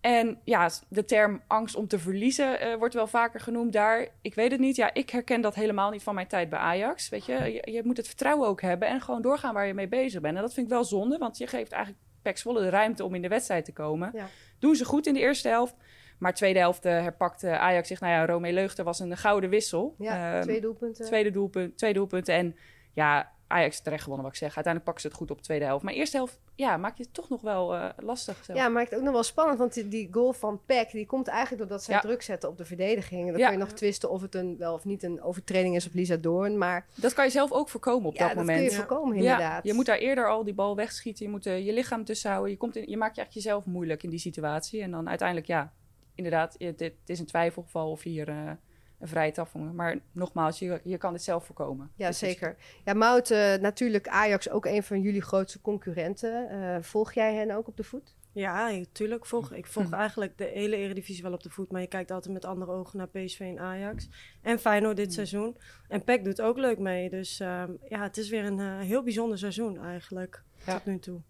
En 0.00 0.40
ja, 0.44 0.70
de 0.88 1.04
term 1.04 1.42
angst 1.46 1.74
om 1.74 1.88
te 1.88 1.98
verliezen 1.98 2.60
eh, 2.60 2.74
wordt 2.76 2.94
wel 2.94 3.06
vaker 3.06 3.40
genoemd 3.40 3.72
daar. 3.72 4.08
Ik 4.22 4.34
weet 4.34 4.50
het 4.50 4.60
niet. 4.60 4.76
Ja, 4.76 4.94
ik 4.94 5.10
herken 5.10 5.40
dat 5.40 5.54
helemaal 5.54 5.90
niet 5.90 6.02
van 6.02 6.14
mijn 6.14 6.26
tijd 6.26 6.48
bij 6.48 6.58
Ajax. 6.58 7.08
Weet 7.08 7.26
je, 7.26 7.32
je, 7.32 7.72
je 7.72 7.82
moet 7.84 7.96
het 7.96 8.06
vertrouwen 8.06 8.48
ook 8.48 8.60
hebben 8.60 8.88
en 8.88 9.00
gewoon 9.00 9.22
doorgaan 9.22 9.54
waar 9.54 9.66
je 9.66 9.74
mee 9.74 9.88
bezig 9.88 10.20
bent. 10.20 10.36
En 10.36 10.42
dat 10.42 10.54
vind 10.54 10.66
ik 10.66 10.72
wel 10.72 10.84
zonde, 10.84 11.18
want 11.18 11.38
je 11.38 11.46
geeft 11.46 11.72
eigenlijk 11.72 12.04
Pek 12.22 12.38
Zwolle 12.38 12.60
de 12.60 12.68
ruimte 12.68 13.04
om 13.04 13.14
in 13.14 13.22
de 13.22 13.28
wedstrijd 13.28 13.64
te 13.64 13.72
komen. 13.72 14.10
Ja. 14.14 14.26
Doen 14.58 14.74
ze 14.74 14.84
goed 14.84 15.06
in 15.06 15.14
de 15.14 15.20
eerste 15.20 15.48
helft. 15.48 15.74
Maar 16.18 16.34
tweede 16.34 16.58
helft 16.58 16.84
eh, 16.84 16.92
herpakte 16.92 17.58
Ajax 17.58 17.88
zich. 17.88 18.00
Nou 18.00 18.12
ja, 18.12 18.26
Romee 18.26 18.52
Leugter 18.52 18.84
was 18.84 18.98
een 19.00 19.16
gouden 19.16 19.50
wissel. 19.50 19.94
Ja, 19.98 20.32
Ehm, 20.34 20.42
twee 20.42 20.60
doelpunten. 20.60 21.04
tweede, 21.06 21.30
doelpunt, 21.30 21.78
twee 21.78 21.92
doelpunten. 21.92 22.34
En 22.34 22.56
ja, 22.92 23.32
Ajax 23.46 23.80
terecht 23.80 24.02
gewonnen 24.02 24.24
wat 24.26 24.34
ik 24.34 24.40
zeg. 24.40 24.54
Uiteindelijk 24.56 24.84
pakken 24.84 25.02
ze 25.02 25.08
het 25.08 25.16
goed 25.16 25.30
op 25.30 25.36
de 25.36 25.42
tweede 25.42 25.64
helft. 25.64 25.84
Maar 25.84 25.92
eerste 25.94 26.16
helft, 26.16 26.38
ja, 26.54 26.76
maak 26.76 26.96
je 26.96 27.02
het 27.02 27.14
toch 27.14 27.28
nog 27.28 27.40
wel 27.40 27.74
eh, 27.74 27.88
lastig. 27.96 28.44
Zo. 28.44 28.54
Ja, 28.54 28.68
maar 28.68 28.82
het 28.84 28.94
ook 28.94 29.02
nog 29.02 29.12
wel 29.12 29.22
spannend, 29.22 29.58
want 29.58 29.74
die, 29.74 29.88
die 29.88 30.08
goal 30.10 30.32
van 30.32 30.60
Peck, 30.66 30.90
die 30.90 31.06
komt 31.06 31.28
eigenlijk 31.28 31.58
doordat 31.60 31.84
zij 31.84 31.94
Ja. 31.94 32.00
druk 32.00 32.22
zetten 32.22 32.48
op 32.48 32.56
de 32.58 32.64
verdediging. 32.64 33.20
En 33.26 33.28
dan 33.32 33.38
Ja. 33.40 33.48
kun 33.48 33.58
je 33.58 33.64
nog 33.64 33.72
twisten 33.72 34.10
of 34.10 34.22
het 34.22 34.34
een, 34.34 34.56
wel 34.58 34.74
of 34.74 34.84
niet 34.84 35.02
een 35.02 35.22
overtreding 35.22 35.76
is 35.76 35.86
op 35.86 35.94
Lisa 35.94 36.16
Doorn, 36.16 36.58
maar 36.58 36.86
Dat 36.94 37.12
kan 37.14 37.24
je 37.24 37.30
zelf 37.30 37.52
ook 37.52 37.68
voorkomen 37.68 38.08
op 38.08 38.12
ja, 38.14 38.18
dat 38.18 38.28
dat 38.28 38.36
moment. 38.38 38.58
kun 38.58 38.66
je 38.66 38.70
Ja. 38.72 38.76
voorkomen 38.76 39.16
Ja, 39.16 39.22
inderdaad. 39.22 39.64
je 39.64 39.72
moet 39.74 39.86
daar 39.86 39.98
eerder 39.98 40.28
al 40.28 40.44
die 40.44 40.54
bal 40.54 40.76
wegschieten. 40.76 41.24
Je 41.24 41.30
moet 41.30 41.46
eh, 41.46 41.66
je 41.66 41.72
lichaam 41.72 42.04
tussen 42.04 42.30
houden. 42.30 42.50
Je, 42.50 42.56
komt 42.58 42.76
in, 42.76 42.90
je 42.90 42.96
maakt 42.96 43.16
je 43.16 43.22
echt 43.22 43.34
jezelf 43.34 43.64
moeilijk 43.66 44.02
in 44.02 44.10
die 44.10 44.18
situatie. 44.18 44.82
En 44.82 44.90
dan 44.90 45.08
uiteindelijk, 45.08 45.46
ja, 45.48 45.72
inderdaad, 46.18 46.54
het 46.58 46.92
is 47.06 47.18
een 47.18 47.26
twijfelgeval 47.26 47.90
of 47.90 48.02
hier 48.02 48.28
eh, 48.28 48.50
een 48.98 49.08
vrije 49.08 49.32
trap 49.32 49.48
vangen. 49.48 49.74
Maar 49.74 49.98
nogmaals, 50.12 50.58
je, 50.58 50.80
je 50.84 50.96
kan 50.98 51.12
dit 51.12 51.22
zelf 51.22 51.44
voorkomen. 51.44 51.90
Ja, 51.96 52.06
Dus 52.08 52.18
zeker. 52.18 52.56
Ja, 52.84 52.94
Mout, 52.94 53.30
eh, 53.30 53.54
natuurlijk 53.54 54.08
Ajax 54.08 54.50
ook 54.50 54.66
een 54.66 54.82
van 54.82 55.00
jullie 55.00 55.22
grootste 55.22 55.60
concurrenten. 55.60 56.48
Eh, 56.48 56.82
volg 56.82 57.12
jij 57.12 57.34
hen 57.34 57.50
ook 57.50 57.68
op 57.68 57.76
de 57.76 57.82
voet? 57.84 58.16
Ja, 58.32 58.70
natuurlijk. 58.70 59.26
Volg, 59.26 59.52
ik 59.52 59.66
volg 59.66 59.86
Hm. 59.88 59.94
eigenlijk 59.94 60.38
de 60.38 60.44
hele 60.44 60.76
Eredivisie 60.76 61.22
wel 61.22 61.32
op 61.32 61.42
de 61.42 61.50
voet. 61.50 61.70
Maar 61.72 61.80
je 61.80 61.86
kijkt 61.86 62.10
altijd 62.10 62.34
met 62.34 62.44
andere 62.44 62.72
ogen 62.72 62.98
naar 62.98 63.08
PSV 63.08 63.40
en 63.40 63.58
Ajax. 63.58 64.08
En 64.42 64.58
Feyenoord 64.58 64.96
dit 64.96 65.06
Hm. 65.06 65.12
seizoen. 65.12 65.56
En 65.88 66.04
PEC 66.04 66.24
doet 66.24 66.40
ook 66.40 66.56
leuk 66.58 66.78
mee. 66.78 67.10
Dus 67.10 67.40
ehm, 67.40 67.72
ja, 67.88 68.02
het 68.02 68.16
is 68.16 68.28
weer 68.28 68.44
een 68.44 68.58
eh, 68.60 68.78
heel 68.78 69.02
bijzonder 69.02 69.38
seizoen 69.38 69.84
eigenlijk. 69.84 70.42
Ja. 70.66 70.72
Tot 70.72 70.84
nu 70.84 70.98
toe. 70.98 71.20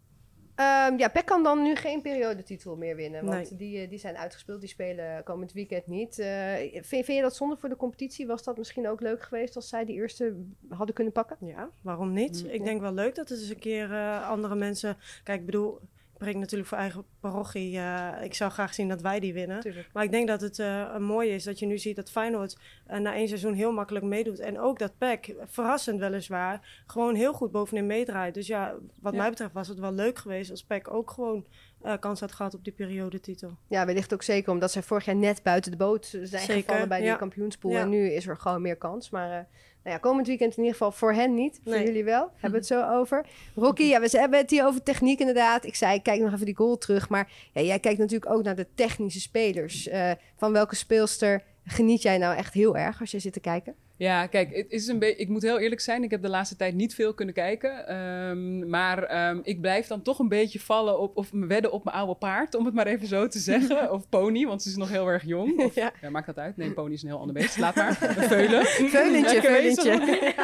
Ehm, 0.59 0.99
ja, 0.99 1.09
Peck 1.09 1.25
kan 1.27 1.43
dan 1.43 1.62
nu 1.62 1.75
geen 1.75 2.03
periodetitel 2.03 2.77
meer 2.77 2.97
winnen, 2.97 3.25
want 3.25 3.50
Nee. 3.50 3.57
die, 3.59 3.83
eh, 3.83 3.88
die 3.91 3.99
zijn 3.99 4.17
uitgespeeld. 4.17 4.61
Die 4.61 4.69
spelen 4.69 5.23
komend 5.25 5.53
weekend 5.53 5.87
niet. 5.87 6.19
Eh, 6.19 6.55
vind, 6.73 6.87
vind 6.87 7.07
je 7.07 7.21
dat 7.21 7.37
zonde 7.37 7.57
voor 7.57 7.69
de 7.69 7.77
competitie? 7.77 8.27
Was 8.27 8.43
dat 8.45 8.57
misschien 8.59 8.88
ook 8.88 9.00
leuk 9.00 9.23
geweest 9.23 9.57
als 9.57 9.69
zij 9.69 9.85
die 9.85 9.95
eerste 9.97 10.37
hadden 10.69 10.95
kunnen 10.95 11.12
pakken? 11.12 11.37
Ja, 11.41 11.71
waarom 11.83 12.12
niet? 12.12 12.41
Hm. 12.41 12.47
Ik 12.47 12.59
Ja. 12.59 12.65
denk 12.65 12.81
wel 12.81 12.93
leuk 12.93 13.15
dat 13.15 13.29
het 13.29 13.38
eens 13.41 13.49
een 13.50 13.59
keer 13.59 13.93
eh, 13.93 14.29
andere 14.29 14.55
mensen... 14.55 14.97
Kijk, 15.25 15.41
ik 15.41 15.47
bedoel, 15.47 15.79
ik 16.19 16.25
breek 16.25 16.37
natuurlijk 16.37 16.69
voor 16.69 16.79
eigen 16.79 17.05
parochie. 17.21 17.77
eh, 17.79 18.09
ik 18.23 18.35
zou 18.35 18.51
graag 18.51 18.75
zien 18.75 18.89
dat 18.89 19.01
wij 19.01 19.21
die 19.21 19.33
winnen. 19.33 19.63
Maar 19.93 20.05
ik 20.05 20.11
denk 20.11 20.29
dat 20.29 20.41
het 20.41 20.59
eh, 20.59 20.91
een 20.95 21.03
mooie 21.03 21.31
is 21.31 21.45
dat 21.45 21.59
je 21.59 21.67
nu 21.67 21.79
ziet 21.79 21.97
dat 21.97 22.11
Feyenoord 22.11 22.59
eh, 22.87 22.99
na 22.99 23.15
één 23.15 23.29
seizoen 23.29 23.53
heel 23.55 23.73
makkelijk 23.73 24.05
meedoet. 24.05 24.39
En 24.39 24.59
ook 24.61 24.79
dat 24.79 24.99
PEC, 24.99 25.35
verrassend 25.47 26.01
weliswaar, 26.01 26.83
gewoon 26.87 27.15
heel 27.15 27.33
goed 27.33 27.51
bovenin 27.51 27.87
meedraait. 27.87 28.35
Dus 28.35 28.47
ja, 28.47 28.75
wat 29.01 29.13
Ja. 29.13 29.19
mij 29.19 29.29
betreft 29.31 29.53
was 29.53 29.69
het 29.69 29.79
wel 29.79 29.93
leuk 29.93 30.19
geweest 30.19 30.51
als 30.51 30.65
PEC 30.65 30.93
ook 30.93 31.11
gewoon 31.11 31.47
eh, 31.83 31.93
kans 32.01 32.21
had 32.21 32.33
gehad 32.33 32.55
op 32.55 32.65
die 32.65 32.73
periodetitel. 32.73 33.57
Ja, 33.69 33.87
wellicht 33.87 34.13
ook 34.13 34.23
zeker 34.23 34.53
omdat 34.53 34.73
zij 34.73 34.83
vorig 34.83 35.05
jaar 35.05 35.17
net 35.17 35.43
buiten 35.43 35.71
de 35.71 35.77
boot 35.77 36.07
zijn 36.07 36.27
Zeker, 36.45 36.55
gevallen 36.55 36.89
bij 36.89 37.01
die 37.01 37.17
kampioenspool. 37.17 37.71
Ja. 37.71 37.81
En 37.81 37.89
nu 37.89 38.11
is 38.11 38.27
er 38.27 38.37
gewoon 38.37 38.63
meer 38.63 38.77
kans. 38.77 39.11
Maar 39.11 39.39
eh, 39.39 39.45
nou 39.88 40.00
ja, 40.00 40.09
komend 40.09 40.26
weekend 40.26 40.50
in 40.52 40.59
ieder 40.59 40.73
geval 40.73 40.92
voor 40.92 41.12
hen 41.12 41.35
niet. 41.35 41.61
Voor 41.64 41.73
Nee. 41.73 41.85
jullie 41.85 42.04
wel. 42.04 42.30
Hebben 42.33 42.50
we 42.50 42.57
het 42.57 42.66
zo 42.66 42.88
over. 42.99 43.26
Rocky, 43.54 43.83
ja, 43.83 44.00
we 44.00 44.09
hebben 44.18 44.38
het 44.38 44.50
hier 44.50 44.64
over 44.66 44.83
techniek 44.83 45.18
inderdaad. 45.18 45.64
Ik 45.64 45.75
zei, 45.75 46.02
kijk 46.02 46.21
nog 46.21 46.33
even 46.33 46.47
die 46.47 46.57
goal 46.57 46.78
terug. 46.78 47.09
Maar 47.09 47.33
ja, 47.52 47.61
jij 47.61 47.78
kijkt 47.78 47.99
natuurlijk 47.99 48.33
ook 48.33 48.42
naar 48.42 48.57
de 48.57 48.66
technische 48.75 49.21
spelers. 49.21 49.88
Eh, 49.88 50.11
van 50.37 50.52
welke 50.52 50.75
speelster 50.75 51.42
geniet 51.64 52.02
jij 52.02 52.18
nou 52.18 52.37
echt 52.37 52.54
heel 52.54 52.76
erg 52.76 53.00
als 53.00 53.11
je 53.11 53.18
zit 53.18 53.33
te 53.33 53.40
kijken? 53.40 53.75
Ja, 53.99 54.26
kijk, 54.26 54.57
het 54.57 54.67
is 54.73 54.87
een 54.87 54.99
beetje. 54.99 55.17
Ik 55.17 55.28
moet 55.28 55.43
heel 55.43 55.59
eerlijk 55.59 55.81
zijn. 55.81 56.02
Ik 56.02 56.11
heb 56.11 56.23
de 56.23 56.28
laatste 56.28 56.57
tijd 56.57 56.75
niet 56.75 56.95
veel 56.95 57.14
kunnen 57.14 57.35
kijken. 57.35 57.87
Ehm, 57.88 58.69
maar 58.69 59.02
ehm, 59.02 59.38
ik 59.43 59.61
blijf 59.61 59.87
dan 59.87 60.02
toch 60.02 60.19
een 60.19 60.28
beetje 60.28 60.61
vallen 60.61 60.99
op 61.00 61.17
of 61.17 61.33
me 61.33 61.47
wedden 61.47 61.73
op 61.73 61.85
mijn 61.85 61.97
oude 61.97 62.14
paard, 62.14 62.55
om 62.55 62.64
het 62.64 62.75
maar 62.75 62.87
even 62.87 63.07
zo 63.09 63.26
te 63.28 63.38
zeggen. 63.38 63.90
of 63.93 64.09
pony, 64.09 64.47
want 64.47 64.62
ze 64.62 64.69
is 64.69 64.76
nog 64.76 64.88
heel 64.88 65.07
erg 65.07 65.25
jong. 65.26 65.59
Of, 65.64 65.75
Ja. 65.75 65.93
ja. 66.00 66.11
maakt 66.11 66.26
dat 66.26 66.38
uit? 66.38 66.57
Nee, 66.57 66.71
pony 66.73 66.93
is 66.93 67.02
een 67.02 67.09
heel 67.09 67.19
ander 67.19 67.35
beest. 67.35 67.59
Laat 67.59 67.75
maar. 67.75 67.99
Een 68.17 68.23
veulen. 68.28 68.64
Veulentje, 68.67 69.43
veulentje. 69.52 69.90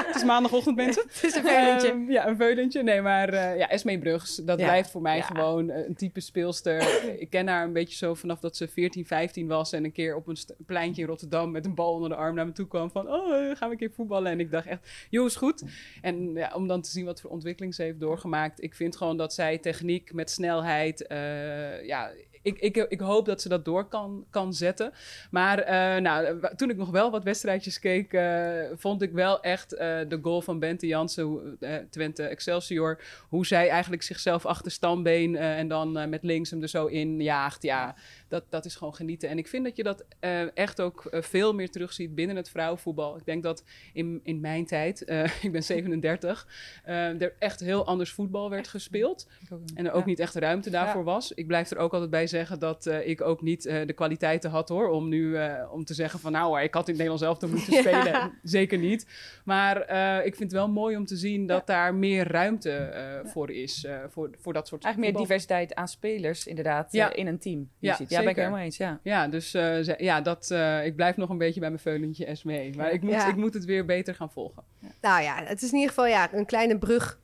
Het 0.07 0.17
is 0.17 0.25
maandagochtend, 0.25 0.77
mensen. 0.77 1.03
Het 1.13 1.25
is 1.25 1.35
een 1.35 1.45
veulentje. 1.45 1.89
Ehm, 1.89 2.11
ja, 2.11 2.27
een 2.29 2.37
veulentje. 2.37 2.83
Nee, 2.83 3.01
maar 3.01 3.29
eh 3.29 3.59
ja, 3.59 3.69
Esmee 3.71 3.99
Brugs, 3.99 4.37
dat 4.37 4.59
Ja. 4.59 4.65
blijft 4.65 4.91
voor 4.91 5.03
mij 5.03 5.23
gewoon 5.23 5.71
eh, 5.71 5.87
een 5.87 5.95
type 5.95 6.21
speelster. 6.21 7.05
ik 7.21 7.31
ken 7.31 7.49
haar 7.49 7.65
een 7.65 7.73
beetje 7.73 7.97
zo 7.97 8.15
vanaf 8.15 8.41
dat 8.41 8.57
ze 8.57 8.69
14, 8.69 9.07
15 9.07 9.47
was 9.49 9.73
en 9.73 9.85
een 9.85 9.93
keer 9.93 10.17
op 10.17 10.29
een 10.29 10.37
pleintje 10.67 11.03
in 11.03 11.09
Rotterdam 11.09 11.51
met 11.51 11.65
een 11.65 11.75
bal 11.75 11.93
onder 11.93 12.09
de 12.09 12.15
arm 12.17 12.35
naar 12.35 12.47
me 12.47 12.53
toe 12.53 12.67
kwam 12.69 12.91
van, 12.91 13.09
oh, 13.09 13.44
gaan 13.53 13.69
we 13.69 13.75
een 13.75 13.77
keer 13.77 13.91
voetballen? 13.91 14.33
En 14.33 14.41
ik 14.41 14.51
dacht 14.51 14.67
echt, 14.67 15.07
joh, 15.11 15.27
is 15.27 15.37
goed. 15.37 15.65
En 16.03 16.35
ja, 16.35 16.53
om 16.55 16.67
dan 16.67 16.83
te 16.83 16.91
zien 16.91 17.05
wat 17.05 17.21
voor 17.21 17.31
ontwikkeling 17.31 17.75
ze 17.75 17.83
heeft 17.83 18.01
doorgemaakt. 18.01 18.63
Ik 18.63 18.75
vind 18.75 18.97
gewoon 18.97 19.17
dat 19.17 19.35
zij 19.35 19.59
techniek 19.59 20.13
met 20.13 20.31
snelheid, 20.31 21.07
eh, 21.07 21.87
ja, 21.87 22.11
ik, 22.45 22.59
ik, 22.59 22.77
ik 22.77 23.01
hoop 23.01 23.27
dat 23.27 23.43
ze 23.43 23.49
dat 23.49 23.65
door 23.65 23.89
kan, 23.89 24.27
kan 24.31 24.55
zetten. 24.55 24.93
Maar 25.31 25.59
eh, 25.59 26.01
nou, 26.03 26.41
toen 26.57 26.71
ik 26.71 26.77
nog 26.77 26.91
wel 26.91 27.11
wat 27.11 27.25
wedstrijdjes 27.25 27.79
keek, 27.79 28.13
eh, 28.13 28.65
vond 28.75 29.03
ik 29.03 29.13
wel 29.13 29.41
echt 29.41 29.73
eh, 29.73 29.99
de 30.09 30.19
goal 30.23 30.43
van 30.43 30.59
Bente 30.59 30.87
Jansen, 30.87 31.57
eh, 31.61 31.75
Twente 31.91 32.23
Excelsior, 32.23 33.01
hoe 33.29 33.47
zij 33.47 33.69
eigenlijk 33.69 34.03
zichzelf 34.03 34.47
achter 34.47 34.71
stambeen 34.71 35.37
eh, 35.37 35.59
en 35.59 35.69
dan 35.69 35.99
eh, 35.99 36.09
met 36.09 36.23
links 36.23 36.51
hem 36.51 36.63
er 36.63 36.69
zo 36.69 36.87
in 36.87 37.21
jaagt. 37.21 37.63
Ja, 37.63 37.95
dat, 38.35 38.45
dat 38.51 38.65
is 38.65 38.75
gewoon 38.77 38.95
genieten. 38.95 39.29
En 39.29 39.39
ik 39.39 39.49
vind 39.49 39.65
dat 39.65 39.77
je 39.77 39.83
dat 39.83 40.05
eh, 40.21 40.57
echt 40.57 40.81
ook 40.81 41.05
eh, 41.05 41.23
veel 41.23 41.55
meer 41.55 41.71
terugziet 41.71 42.15
binnen 42.15 42.37
het 42.37 42.49
vrouwenvoetbal. 42.51 43.17
Ik 43.17 43.25
denk 43.25 43.43
dat 43.43 43.65
in, 43.93 44.21
in 44.23 44.41
mijn 44.41 44.67
tijd, 44.67 45.05
eh, 45.05 45.25
ik 45.45 45.53
ben 45.53 45.63
37, 45.63 46.47
eh, 46.85 47.23
er 47.23 47.35
echt 47.39 47.61
heel 47.61 47.87
anders 47.87 48.11
voetbal 48.13 48.51
werd 48.51 48.69
gespeeld. 48.69 49.29
En 49.75 49.87
er 49.87 49.93
ook 49.93 50.01
Ja. 50.01 50.07
niet 50.07 50.19
echt 50.19 50.35
ruimte 50.35 50.71
daarvoor 50.71 51.05
was. 51.05 51.33
Ik 51.33 51.47
blijf 51.47 51.71
er 51.71 51.77
ook 51.79 51.93
altijd 51.93 52.11
bij 52.11 52.27
zeggen 52.27 52.59
dat 52.59 52.87
ik 53.05 53.21
ook 53.21 53.43
niet 53.43 53.63
de 53.63 53.93
kwaliteiten 53.95 54.51
had 54.51 54.69
hoor. 54.69 54.89
Om 54.89 55.09
nu 55.09 55.37
om 55.73 55.85
te 55.85 55.95
zeggen 55.95 56.21
van 56.21 56.33
nou, 56.33 56.61
ik 56.61 56.75
had 56.75 56.89
in 56.89 56.95
het 56.95 57.03
Nederlands 57.03 57.23
elftal 57.23 57.49
moeten 57.49 57.73
Ja. 57.75 57.81
spelen. 57.81 58.33
Zeker 58.43 58.79
niet. 58.79 59.07
Maar 59.45 59.77
ik 60.25 60.35
vind 60.37 60.51
het 60.51 60.53
wel 60.61 60.69
mooi 60.69 60.97
om 60.97 61.07
te 61.07 61.17
zien 61.17 61.47
dat 61.47 61.67
daar 61.67 61.95
meer 61.95 62.29
ruimte 62.29 62.93
voor 63.27 63.51
is. 63.51 63.87
voor, 64.09 64.31
voor 64.41 64.53
dat 64.53 64.69
soort 64.69 64.85
Eigenlijk 64.85 65.15
meer 65.15 65.23
diversiteit 65.27 65.75
aan 65.75 65.89
spelers, 65.89 66.47
inderdaad, 66.47 66.95
in 66.95 67.27
een 67.27 67.39
team. 67.39 67.71
je 67.79 67.95
ziet. 67.95 68.11
ja 68.11 68.23
ben 68.25 68.33
ik 68.33 68.37
helemaal 68.41 68.59
eens, 68.65 68.77
ja. 68.77 69.01
Ja, 69.03 69.29
dus 69.29 69.55
eh, 69.55 69.63
ze- 69.81 69.95
ja, 69.99 70.21
dat, 70.21 70.51
eh, 70.51 70.87
ik 70.87 70.97
blijf 70.97 71.17
nog 71.17 71.29
een 71.31 71.39
beetje 71.39 71.61
bij 71.61 71.69
mijn 71.69 71.81
veulentje 71.83 72.27
Esmee. 72.27 72.77
Maar 72.77 72.93
ik 72.93 73.03
moet, 73.03 73.13
Ja. 73.13 73.29
ik 73.29 73.37
moet 73.37 73.55
het 73.55 73.65
weer 73.65 73.85
beter 73.85 74.15
gaan 74.15 74.31
volgen. 74.31 74.63
Nou 75.01 75.23
ja, 75.23 75.43
het 75.45 75.63
is 75.63 75.69
in 75.69 75.75
ieder 75.75 75.89
geval 75.89 76.07
ja, 76.07 76.33
een 76.33 76.47
kleine 76.47 76.79
brug 76.79 77.21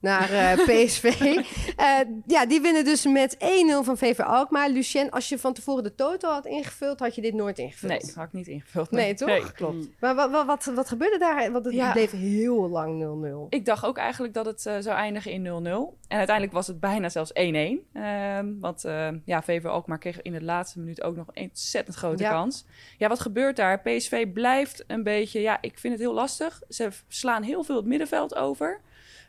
naar 0.00 0.30
eh, 0.30 0.52
PSV. 0.84 1.04
Eh, 1.76 1.98
ja, 2.26 2.46
die 2.46 2.60
winnen 2.60 2.84
dus 2.84 3.06
met 3.06 3.36
1-0 3.38 3.38
van 3.84 3.98
VV 3.98 4.20
Alkmaar. 4.20 4.68
Lucien, 4.70 5.10
als 5.10 5.28
je 5.28 5.38
van 5.38 5.52
tevoren 5.52 5.82
de 5.82 5.94
toto 5.94 6.28
had 6.28 6.46
ingevuld, 6.46 6.98
had 6.98 7.14
je 7.14 7.20
dit 7.20 7.34
nooit 7.34 7.58
ingevuld. 7.58 7.92
Nee, 7.92 8.12
had 8.14 8.26
ik 8.26 8.32
niet 8.32 8.46
ingevuld. 8.46 8.90
Nee, 8.90 9.14
toch? 9.14 9.28
Nee, 9.28 9.52
klopt. 9.52 9.74
Mm. 9.74 9.94
Maar 10.00 10.14
wat, 10.14 10.30
wat, 10.30 10.46
wat, 10.46 10.64
wat 10.64 10.88
gebeurde 10.88 11.18
daar? 11.18 11.52
Want 11.52 11.64
het 11.64 11.74
Ja. 11.74 11.92
bleef 11.92 12.10
heel 12.10 12.68
lang 12.68 13.02
0-0. 13.46 13.48
Ik 13.48 13.64
dacht 13.64 13.84
ook 13.84 13.96
eigenlijk 13.96 14.34
dat 14.34 14.46
het 14.46 14.66
eh, 14.66 14.74
zou 14.78 14.96
eindigen 14.96 15.30
in 15.32 15.42
0-0. 15.44 15.48
En 16.08 16.16
uiteindelijk 16.18 16.52
was 16.56 16.66
het 16.66 16.80
bijna 16.80 17.08
zelfs 17.08 17.32
1-1. 17.32 17.34
Ehm, 17.92 18.46
want 18.60 18.84
eh, 18.84 19.08
ja, 19.24 19.42
VV 19.42 19.64
Alkmaar 19.64 19.98
kreeg 19.98 20.22
in 20.22 20.32
de 20.32 20.42
laatste 20.42 20.78
minuut 20.78 21.02
ook 21.02 21.16
nog 21.16 21.26
een 21.32 21.42
ontzettend 21.42 21.96
grote 21.96 22.22
Ja. 22.22 22.30
kans. 22.30 22.64
Ja, 22.98 23.08
wat 23.08 23.20
gebeurt 23.20 23.56
daar? 23.56 23.80
PSV 23.80 24.32
blijft 24.32 24.84
een 24.86 25.02
beetje... 25.02 25.40
Ja, 25.40 25.58
ik 25.60 25.78
vind 25.78 25.92
het 25.92 26.02
heel 26.02 26.14
lastig. 26.14 26.62
Ze 26.68 26.88
slaan 27.08 27.42
heel 27.42 27.62
veel 27.64 27.76
het 27.76 27.84
middenveld 27.86 28.34
over. 28.34 28.80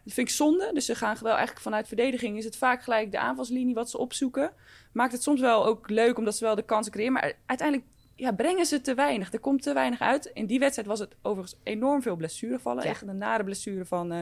Dat 0.04 0.14
vind 0.14 0.28
ik 0.30 0.34
zonde. 0.36 0.70
Dus 0.74 0.86
ze 0.86 0.96
gaan 0.96 1.18
wel 1.22 1.32
eigenlijk 1.32 1.62
vanuit 1.62 1.88
verdediging... 1.88 2.38
is 2.38 2.46
het 2.46 2.58
vaak 2.58 2.84
gelijk 2.84 3.12
de 3.12 3.20
aanvalslinie 3.20 3.74
wat 3.74 3.90
ze 3.90 3.98
opzoeken. 3.98 4.52
Maakt 4.92 5.12
het 5.12 5.24
soms 5.24 5.42
wel 5.42 5.66
ook 5.66 5.90
leuk 5.90 6.18
omdat 6.18 6.36
ze 6.36 6.44
wel 6.46 6.56
de 6.56 6.62
kansen 6.64 6.92
creëren. 6.92 7.14
Maar 7.14 7.34
uiteindelijk 7.46 7.88
ja, 8.16 8.32
brengen 8.32 8.66
ze 8.66 8.82
te 8.82 8.94
weinig. 8.94 9.34
Er 9.34 9.40
komt 9.40 9.62
te 9.62 9.74
weinig 9.74 10.00
uit. 10.00 10.26
In 10.34 10.46
die 10.46 10.60
wedstrijd 10.60 10.88
was 10.88 11.00
het 11.00 11.16
overigens 11.22 11.60
enorm 11.64 12.02
veel 12.02 12.16
blessurevallen. 12.16 12.84
Ja. 12.84 12.90
Echt 12.90 13.02
een 13.02 13.18
nare 13.18 13.44
blessure 13.44 13.86
van, 13.86 14.12
eh, 14.12 14.20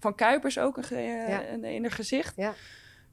van 0.00 0.14
Kuipers 0.14 0.58
ook 0.58 0.76
een 0.76 0.84
eh, 0.90 1.28
Ja. 1.28 1.48
een- 1.48 1.64
in 1.64 1.82
haar 1.82 1.90
gezicht. 1.90 2.36
Ja. 2.36 2.54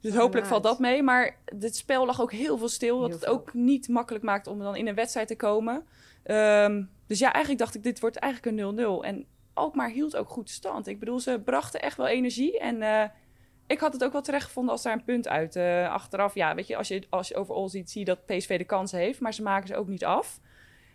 Dus 0.00 0.14
hopelijk 0.14 0.46
valt 0.46 0.62
dat 0.62 0.78
mee. 0.78 1.02
Maar 1.02 1.36
het 1.44 1.76
spel 1.76 2.06
lag 2.06 2.20
ook 2.20 2.32
heel 2.32 2.58
veel 2.58 2.68
stil. 2.68 3.00
Wat 3.00 3.12
het 3.12 3.26
ook 3.26 3.54
niet 3.54 3.88
makkelijk 3.88 4.24
maakt 4.24 4.46
om 4.46 4.58
dan 4.58 4.76
in 4.76 4.86
een 4.86 4.94
wedstrijd 4.94 5.28
te 5.28 5.36
komen. 5.36 5.86
Ehm, 6.22 6.82
dus 7.06 7.18
ja, 7.18 7.32
eigenlijk 7.32 7.58
dacht 7.64 7.74
ik, 7.74 7.82
dit 7.82 8.00
wordt 8.00 8.16
eigenlijk 8.16 8.56
een 8.58 8.74
0-0. 8.74 9.04
En 9.04 9.26
Alkmaar 9.56 9.90
hield 9.90 10.16
ook 10.16 10.28
goed 10.28 10.50
stand. 10.50 10.86
Ik 10.86 10.98
bedoel, 10.98 11.20
ze 11.20 11.40
brachten 11.44 11.80
echt 11.82 11.96
wel 11.96 12.06
energie. 12.06 12.58
En 12.58 12.82
eh, 12.82 13.02
ik 13.66 13.80
had 13.80 13.92
het 13.92 14.04
ook 14.04 14.12
wel 14.12 14.22
terecht 14.22 14.44
gevonden 14.44 14.72
als 14.72 14.82
daar 14.82 14.92
een 14.92 15.04
punt 15.04 15.28
uit. 15.28 15.56
eh, 15.56 15.92
achteraf, 15.92 16.34
ja, 16.34 16.54
weet 16.54 16.66
je, 16.66 16.76
als 16.76 16.88
je, 16.88 17.02
als 17.10 17.28
je 17.28 17.36
overal 17.36 17.68
ziet, 17.68 17.90
zie 17.90 18.00
je 18.00 18.06
dat 18.06 18.26
PSV 18.26 18.58
de 18.58 18.64
kansen 18.64 18.98
heeft. 18.98 19.20
Maar 19.20 19.34
ze 19.34 19.42
maken 19.42 19.68
ze 19.68 19.76
ook 19.76 19.88
niet 19.88 20.04
af. 20.04 20.40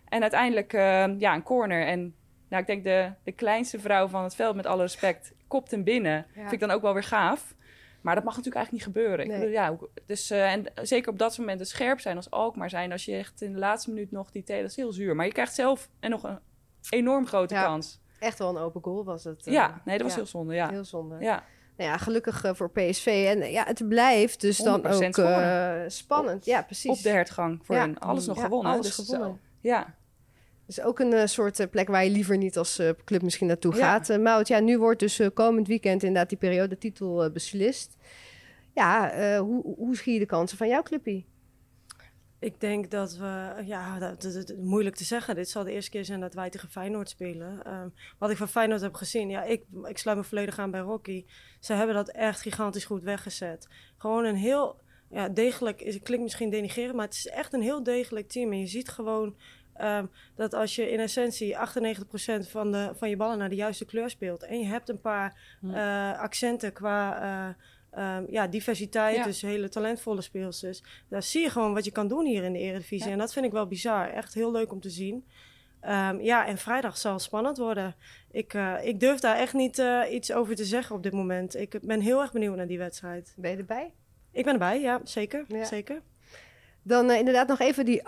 En 0.10 0.22
uiteindelijk, 0.22 0.74
eh, 0.74 1.20
ja, 1.20 1.34
een 1.34 1.44
corner. 1.44 1.86
En 1.86 2.16
nou, 2.50 2.62
ik 2.62 2.68
denk 2.68 2.84
de, 2.84 3.12
de 3.24 3.32
kleinste 3.32 3.80
vrouw 3.80 4.08
van 4.08 4.24
het 4.24 4.36
veld, 4.36 4.56
met 4.56 4.66
alle 4.66 4.82
respect, 4.82 5.34
kopt 5.48 5.72
hem 5.72 5.84
binnen. 5.84 6.26
Ja. 6.34 6.40
Vind 6.42 6.52
ik 6.52 6.60
dan 6.60 6.72
ook 6.72 6.82
wel 6.82 6.94
weer 6.94 7.04
gaaf. 7.04 7.56
Maar 8.02 8.16
dat 8.16 8.24
mag 8.24 8.36
natuurlijk 8.36 8.66
eigenlijk 8.66 8.86
niet 8.86 8.96
gebeuren. 8.96 9.28
Nee. 9.28 9.36
Ik 9.36 9.42
bedoel, 9.42 9.56
ja, 9.56 9.78
dus, 10.06 10.30
en 10.32 10.66
zeker 10.82 11.12
op 11.12 11.18
dat 11.20 11.30
soort 11.34 11.40
momenten 11.46 11.68
scherp 11.68 12.00
zijn 12.00 12.16
als 12.16 12.30
Alkmaar 12.32 12.70
zijn. 12.70 12.92
Als 12.92 13.06
je 13.06 13.16
echt 13.16 13.42
in 13.42 13.54
de 13.54 13.60
laatste 13.60 13.90
minuut 13.90 14.12
nog 14.12 14.32
die 14.32 14.44
thee, 14.44 14.62
dat 14.62 14.70
is 14.70 14.76
heel 14.76 14.92
zuur. 14.92 15.16
Maar 15.16 15.26
je 15.26 15.32
krijgt 15.32 15.54
zelf 15.56 15.90
en 16.00 16.10
nog 16.10 16.24
een 16.24 16.40
enorm 16.90 17.28
grote 17.28 17.54
Ja. 17.54 17.64
kans. 17.64 18.00
Echt 18.22 18.38
wel 18.38 18.50
een 18.50 18.58
open 18.58 18.82
goal 18.84 19.04
was 19.04 19.24
het. 19.24 19.48
eh, 19.48 19.54
ja, 19.54 19.82
nee, 19.86 19.98
dat 19.98 20.04
was 20.06 20.16
ja. 20.16 20.22
heel 20.22 20.30
zonde. 20.30 20.54
Ja. 20.54 20.70
Heel 20.70 20.86
zonde. 20.86 21.16
Ja. 21.20 21.44
Nou 21.78 21.90
ja, 21.92 21.98
gelukkig 21.98 22.44
eh, 22.44 22.54
voor 22.54 22.72
PSV. 22.72 23.26
En 23.28 23.42
eh, 23.42 23.52
ja, 23.52 23.64
het 23.66 23.88
blijft 23.88 24.42
dus 24.42 24.58
dan 24.58 24.80
100% 24.80 24.86
ook 24.86 25.18
eh, 25.18 25.72
spannend. 25.88 26.46
Ja, 26.46 26.62
precies. 26.62 26.92
Op 26.92 27.02
de 27.04 27.10
hertgang 27.10 27.60
voor 27.66 27.76
Ja. 27.76 27.82
hun. 27.82 28.00
Alles 28.00 28.26
nog 28.26 28.38
Ja, 28.38 28.44
gewonnen. 28.44 28.72
alles 28.72 28.96
dus, 28.96 29.06
gewonnen. 29.08 29.40
Ja. 29.62 29.96
Dus 30.66 30.82
ook 30.82 31.00
een 31.00 31.14
eh, 31.14 31.26
soort 31.26 31.60
eh, 31.60 31.68
plek 31.70 31.88
waar 31.88 32.04
je 32.04 32.10
liever 32.10 32.38
niet 32.38 32.58
als 32.58 32.80
eh, 32.80 32.90
club 33.06 33.22
misschien 33.22 33.48
naartoe 33.48 33.74
gaat. 33.74 34.10
Eh 34.10 34.18
Mout, 34.18 34.48
ja, 34.48 34.60
nu 34.60 34.78
wordt 34.78 35.00
dus 35.00 35.20
eh, 35.20 35.28
komend 35.34 35.68
weekend 35.68 36.04
inderdaad 36.04 36.30
die 36.30 36.38
periodetitel 36.38 37.24
eh, 37.24 37.32
beslist. 37.32 37.98
Ja, 38.74 39.12
eh, 39.12 39.40
hoe, 39.40 39.76
hoe 39.78 39.96
zie 39.96 40.14
je 40.14 40.20
de 40.20 40.26
kansen 40.26 40.58
van 40.58 40.68
jouw 40.68 40.82
clubje? 40.82 41.24
Ik 42.42 42.60
denk 42.60 42.92
dat 42.92 43.16
we, 43.18 43.54
ja, 43.66 44.00
dat, 44.00 44.22
dat- 44.22 44.34
dat- 44.48 44.58
moeilijk 44.58 44.96
te 44.96 45.04
zeggen. 45.04 45.36
Dit 45.36 45.50
zal 45.50 45.64
de 45.64 45.72
eerste 45.72 45.92
keer 45.92 46.06
zijn 46.06 46.20
dat 46.20 46.34
wij 46.34 46.50
tegen 46.50 46.70
Feyenoord 46.70 47.10
spelen. 47.10 47.64
Ehm, 47.64 47.88
wat 48.18 48.30
ik 48.30 48.38
van 48.38 48.48
Feyenoord 48.48 48.82
heb 48.82 48.94
gezien, 48.94 49.30
ja, 49.30 49.44
ik, 49.44 49.64
ik 49.84 49.98
sluit 49.98 50.18
me 50.18 50.24
volledig 50.24 50.60
aan 50.60 50.72
bij 50.72 50.80
Rocky. 50.80 51.26
Ze 51.60 51.74
hebben 51.74 51.96
dat 51.96 52.10
echt 52.10 52.42
gigantisch 52.42 52.86
goed 52.86 53.04
weggezet. 53.04 53.68
Gewoon 53.98 54.26
een 54.26 54.36
heel, 54.36 54.80
ja, 55.10 55.30
degelijk, 55.30 55.80
het 55.84 56.02
klinkt 56.04 56.24
misschien 56.24 56.50
denigrerend, 56.50 56.96
maar 56.96 57.06
het 57.06 57.16
is 57.16 57.28
echt 57.28 57.54
een 57.54 57.62
heel 57.62 57.84
degelijk 57.84 58.30
team. 58.30 58.52
En 58.52 58.60
je 58.60 58.68
ziet 58.68 58.90
gewoon 58.90 59.36
ehm, 59.74 60.06
dat 60.36 60.54
als 60.54 60.76
je 60.76 60.92
in 60.92 61.00
essentie 61.00 61.58
98% 61.58 62.50
van, 62.50 62.72
de, 62.72 62.92
van 62.96 63.10
je 63.10 63.16
ballen 63.18 63.38
naar 63.38 63.50
de 63.50 63.56
juiste 63.56 63.86
kleur 63.86 64.10
speelt 64.10 64.44
en 64.44 64.60
je 64.60 64.66
hebt 64.66 64.90
een 64.90 65.02
paar 65.02 65.56
Hm. 65.60 65.70
eh, 65.74 66.20
accenten 66.20 66.74
qua 66.74 67.22
eh, 67.22 67.64
ehm, 67.92 68.26
ja, 68.30 68.48
diversiteit, 68.48 69.16
Ja. 69.16 69.24
dus 69.24 69.42
hele 69.42 69.70
talentvolle 69.70 70.22
speelsters. 70.22 70.84
Daar 71.10 71.24
zie 71.24 71.42
je 71.42 71.50
gewoon 71.50 71.74
wat 71.74 71.86
je 71.86 71.92
kan 71.92 72.08
doen 72.08 72.26
hier 72.26 72.44
in 72.44 72.54
de 72.54 72.60
Eredivisie. 72.60 73.06
Ja. 73.08 73.12
En 73.12 73.18
dat 73.18 73.34
vind 73.34 73.46
ik 73.46 73.52
wel 73.52 73.68
bizar. 73.68 74.10
Echt 74.10 74.34
heel 74.34 74.52
leuk 74.52 74.72
om 74.72 74.80
te 74.82 74.90
zien. 74.90 75.26
Ehm, 75.82 76.20
ja, 76.20 76.46
en 76.48 76.58
vrijdag 76.58 76.98
zal 76.98 77.20
spannend 77.20 77.58
worden. 77.58 77.96
Ik, 78.32 78.54
eh, 78.54 78.74
ik 78.84 79.00
durf 79.00 79.20
daar 79.20 79.38
echt 79.38 79.54
niet 79.54 79.80
eh, 79.80 80.02
iets 80.10 80.32
over 80.32 80.56
te 80.56 80.66
zeggen 80.66 80.96
op 80.96 81.04
dit 81.04 81.14
moment. 81.14 81.56
Ik 81.56 81.80
ben 81.82 82.00
heel 82.02 82.22
erg 82.22 82.32
benieuwd 82.32 82.56
naar 82.56 82.68
die 82.68 82.78
wedstrijd. 82.78 83.34
Ben 83.38 83.52
je 83.52 83.58
erbij? 83.58 83.94
Ik 84.32 84.44
ben 84.44 84.54
erbij, 84.54 84.82
ja, 84.82 85.02
zeker. 85.04 85.46
Ja. 85.48 85.64
zeker. 85.64 86.02
Dan 86.84 87.10
eh, 87.10 87.18
inderdaad 87.18 87.48
nog 87.48 87.60
even 87.60 87.86
die 87.86 88.02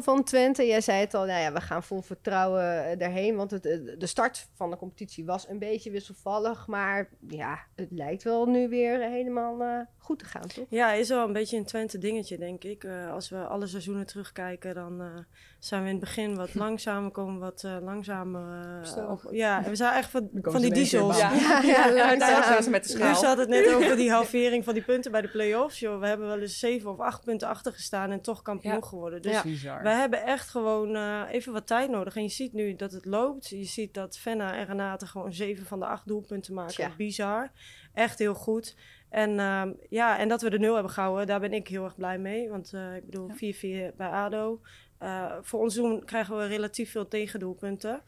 8-0 0.00 0.02
van 0.02 0.24
Twente. 0.24 0.66
Jij 0.66 0.80
zei 0.80 1.00
het 1.00 1.14
al, 1.14 1.24
nou 1.24 1.40
ja, 1.40 1.52
we 1.52 1.60
gaan 1.60 1.82
vol 1.82 2.02
vertrouwen 2.02 2.90
eh, 2.90 2.98
daarheen. 2.98 3.36
Want 3.36 3.50
het, 3.50 3.66
eh, 3.66 3.78
de 3.98 4.06
start 4.06 4.48
van 4.54 4.70
de 4.70 4.76
competitie 4.76 5.24
was 5.24 5.48
een 5.48 5.58
beetje 5.58 5.90
wisselvallig. 5.90 6.66
Maar 6.66 7.08
ja, 7.28 7.58
het 7.74 7.90
lijkt 7.90 8.22
wel 8.22 8.46
nu 8.46 8.68
weer 8.68 9.00
helemaal 9.00 9.62
eh, 9.62 9.80
goed 9.98 10.18
te 10.18 10.24
gaan, 10.24 10.46
toch? 10.46 10.66
Ja, 10.68 10.92
is 10.92 11.08
wel 11.08 11.26
een 11.26 11.32
beetje 11.32 11.56
een 11.56 11.64
Twente 11.64 11.98
dingetje, 11.98 12.38
denk 12.38 12.64
ik. 12.64 12.84
Eh, 12.84 13.12
als 13.12 13.28
we 13.28 13.46
alle 13.46 13.66
seizoenen 13.66 14.06
terugkijken, 14.06 14.74
dan 14.74 15.00
eh, 15.00 15.18
zijn 15.64 15.82
we 15.82 15.88
in 15.88 15.94
het 15.94 16.04
begin 16.04 16.36
wat 16.36 16.54
langzamer, 16.64 17.10
komen 17.10 17.40
wat 17.40 17.62
eh, 17.64 17.76
langzamer. 17.80 18.82
eh, 18.96 19.10
op- 19.10 19.28
ja, 19.30 19.62
we 19.62 19.76
zijn 19.76 19.94
echt 19.94 20.10
van, 20.10 20.28
die 20.32 20.72
diesels. 20.72 21.18
Ja. 21.18 21.32
Ja, 21.32 21.60
ja, 21.62 21.86
Ja, 21.88 22.16
daar 22.16 22.70
met 22.70 22.84
de 22.88 22.92
Nu 22.92 22.98
schaal. 23.00 23.14
zat 23.14 23.38
het 23.38 23.48
net 23.48 23.72
over 23.74 23.96
die 23.96 24.10
halvering 24.10 24.64
van 24.64 24.74
die 24.74 24.82
punten 24.82 25.12
bij 25.12 25.20
de 25.20 25.28
play-offs. 25.28 25.78
Joh. 25.78 26.00
We 26.00 26.06
hebben 26.06 26.26
wel 26.26 26.38
eens 26.40 26.58
zeven 26.58 26.90
of 26.90 26.98
acht 26.98 27.24
punten 27.24 27.48
achter 27.48 27.72
gestaan 27.72 28.10
en 28.10 28.20
toch 28.20 28.42
kampioen 28.42 28.74
Ja. 28.74 28.80
geworden. 28.80 29.22
Dus 29.22 29.32
Ja. 29.32 29.42
Bizar. 29.42 29.82
we 29.82 29.88
hebben 29.88 30.22
echt 30.24 30.48
gewoon 30.48 30.94
eh, 30.96 31.20
even 31.30 31.52
wat 31.52 31.66
tijd 31.66 31.90
nodig. 31.90 32.16
En 32.16 32.22
je 32.22 32.28
ziet 32.28 32.52
nu 32.52 32.74
dat 32.76 32.92
het 32.92 33.04
loopt. 33.04 33.48
Je 33.48 33.64
ziet 33.64 33.94
dat 33.94 34.16
Venna 34.18 34.56
en 34.56 34.66
Renate 34.66 35.06
gewoon 35.06 35.32
zeven 35.32 35.66
van 35.66 35.78
de 35.78 35.86
acht 35.86 36.06
doelpunten 36.06 36.54
maken. 36.54 36.92
Bizar. 36.96 37.50
Echt 37.94 38.18
heel 38.18 38.34
goed. 38.34 38.76
En, 39.10 39.38
ehm, 39.38 39.72
ja, 39.88 40.18
en 40.18 40.28
dat 40.28 40.42
we 40.42 40.50
de 40.50 40.58
nul 40.58 40.74
hebben 40.74 40.92
gehouden, 40.92 41.26
daar 41.26 41.40
ben 41.40 41.52
ik 41.52 41.68
heel 41.68 41.84
erg 41.84 41.96
blij 41.96 42.18
mee. 42.18 42.48
Want 42.50 42.72
eh, 42.72 42.94
ik 42.96 43.04
bedoel, 43.04 43.30
4-4 43.30 43.92
bij 43.96 44.08
ADO. 44.08 44.60
Eh, 45.02 45.32
voor 45.42 45.60
ons 45.60 45.74
doen 45.74 46.04
krijgen 46.04 46.36
we 46.38 46.46
relatief 46.46 46.90
veel 46.90 47.08
tegendoelpunten. 47.08 48.02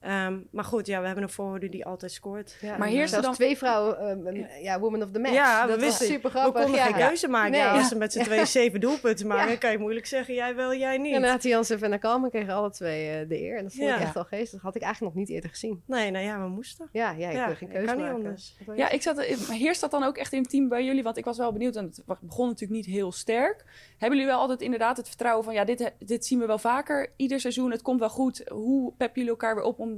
Ehm, 0.00 0.38
maar 0.50 0.64
goed, 0.64 0.86
ja, 0.86 1.00
we 1.00 1.06
hebben 1.06 1.24
een 1.24 1.30
voorhoede 1.30 1.68
die 1.68 1.86
altijd 1.86 2.12
scoort. 2.12 2.56
Ja, 2.60 2.76
Maar 2.76 2.88
heerst 2.88 3.02
er 3.02 3.08
zelfs 3.08 3.24
dan- 3.26 3.34
twee 3.34 3.56
vrouwen, 3.56 4.26
eh, 4.26 4.62
ja, 4.62 4.78
woman 4.80 5.02
of 5.02 5.10
the 5.10 5.18
match. 5.18 5.34
Ja, 5.34 5.62
we 5.62 5.68
dat 5.70 5.76
was 5.80 5.86
wisten- 5.88 6.06
super 6.06 6.30
We 6.32 6.38
grappig. 6.38 6.62
konden 6.62 6.80
ja. 6.80 6.86
geen 6.86 7.06
keuze 7.06 7.28
maken. 7.28 7.50
Nee, 7.50 7.60
ja, 7.60 7.72
als 7.78 7.88
ze 7.88 7.96
met 7.96 8.12
z'n 8.12 8.22
tweeën 8.22 8.46
zeven 8.46 8.80
doelpunten 8.80 9.26
maken, 9.26 9.50
Ja. 9.50 9.56
kan 9.56 9.70
je 9.70 9.78
moeilijk 9.78 10.06
zeggen, 10.06 10.34
jij 10.34 10.54
wel, 10.54 10.74
jij 10.74 10.98
niet. 10.98 11.12
Renate 11.12 11.48
Jansen 11.48 11.92
en 11.92 11.98
Kalmen 11.98 12.30
kregen 12.30 12.54
alle 12.54 12.70
twee 12.70 13.10
eh, 13.10 13.28
de 13.28 13.40
eer. 13.40 13.56
En 13.56 13.62
dat 13.62 13.74
vond 13.74 13.90
ik 13.90 13.96
echt 13.96 14.14
wel 14.14 14.24
geestig. 14.24 14.50
Dat 14.52 14.60
had 14.60 14.74
ik 14.74 14.82
eigenlijk 14.82 15.14
nog 15.14 15.24
niet 15.24 15.34
eerder 15.34 15.50
gezien. 15.50 15.82
Nee, 15.86 16.10
nou 16.10 16.24
ja, 16.24 16.42
we 16.42 16.48
moesten. 16.48 16.88
Ja, 16.92 17.10
ja 17.10 17.28
ik 17.28 17.34
Ja, 17.36 17.46
kon 17.46 17.56
geen 17.56 17.68
ik 17.68 17.74
keuze 17.74 17.86
kan 17.88 17.96
niet 17.96 18.06
maken. 18.06 18.24
anders. 18.24 18.56
Wil 18.66 18.74
je 18.74 18.80
Ja, 18.80 18.90
ik 18.90 19.02
zat, 19.02 19.20
heerst 19.50 19.80
dat 19.80 19.90
dan 19.90 20.02
ook 20.02 20.16
echt 20.16 20.32
in 20.32 20.40
het 20.40 20.50
team 20.50 20.68
bij 20.68 20.84
jullie? 20.84 21.02
Want 21.02 21.16
ik 21.16 21.24
was 21.24 21.38
wel 21.38 21.52
benieuwd 21.52 21.76
en 21.76 21.84
het 21.84 22.02
begon 22.20 22.46
natuurlijk 22.48 22.86
niet 22.86 22.94
heel 22.94 23.12
sterk. 23.12 23.64
Hebben 23.98 24.18
jullie 24.18 24.32
wel 24.32 24.40
altijd 24.40 24.60
inderdaad 24.60 24.96
het 24.96 25.08
vertrouwen 25.08 25.44
van... 25.44 25.54
ja, 25.54 25.64
dit, 25.64 25.92
dit 25.98 26.26
zien 26.26 26.38
we 26.38 26.46
wel 26.46 26.58
vaker 26.58 27.12
ieder 27.16 27.40
seizoen, 27.40 27.70
het 27.70 27.82
komt 27.82 28.00
wel 28.00 28.08
goed. 28.10 28.42
Hoe 28.48 28.92
peppen 28.96 29.14
jullie 29.14 29.30
elkaar 29.30 29.54
weer 29.54 29.64
op 29.64 29.78
om 29.78 29.89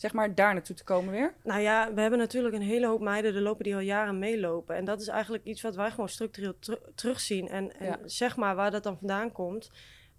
zeg 0.00 0.12
maar 0.12 0.34
daar 0.34 0.52
naartoe 0.54 0.76
te 0.76 0.84
komen 0.84 1.12
weer? 1.12 1.34
Nou 1.42 1.60
ja, 1.60 1.94
we 1.94 2.00
hebben 2.00 2.18
natuurlijk 2.18 2.54
een 2.54 2.62
hele 2.62 2.86
hoop 2.86 3.00
meiden 3.00 3.34
er 3.34 3.40
lopen 3.40 3.64
die 3.64 3.74
al 3.74 3.80
jaren 3.80 4.18
meelopen. 4.18 4.76
En 4.76 4.84
dat 4.84 5.00
is 5.00 5.08
eigenlijk 5.08 5.44
iets 5.44 5.62
wat 5.62 5.74
wij 5.76 5.90
gewoon 5.90 6.08
structureel 6.08 6.58
teru- 6.58 6.80
terugzien. 6.94 7.48
En, 7.48 7.78
en 7.78 7.86
Ja. 7.86 7.98
zeg 8.04 8.36
maar 8.36 8.54
waar 8.54 8.70
dat 8.70 8.82
dan 8.82 8.98
vandaan 8.98 9.32
komt. 9.32 9.70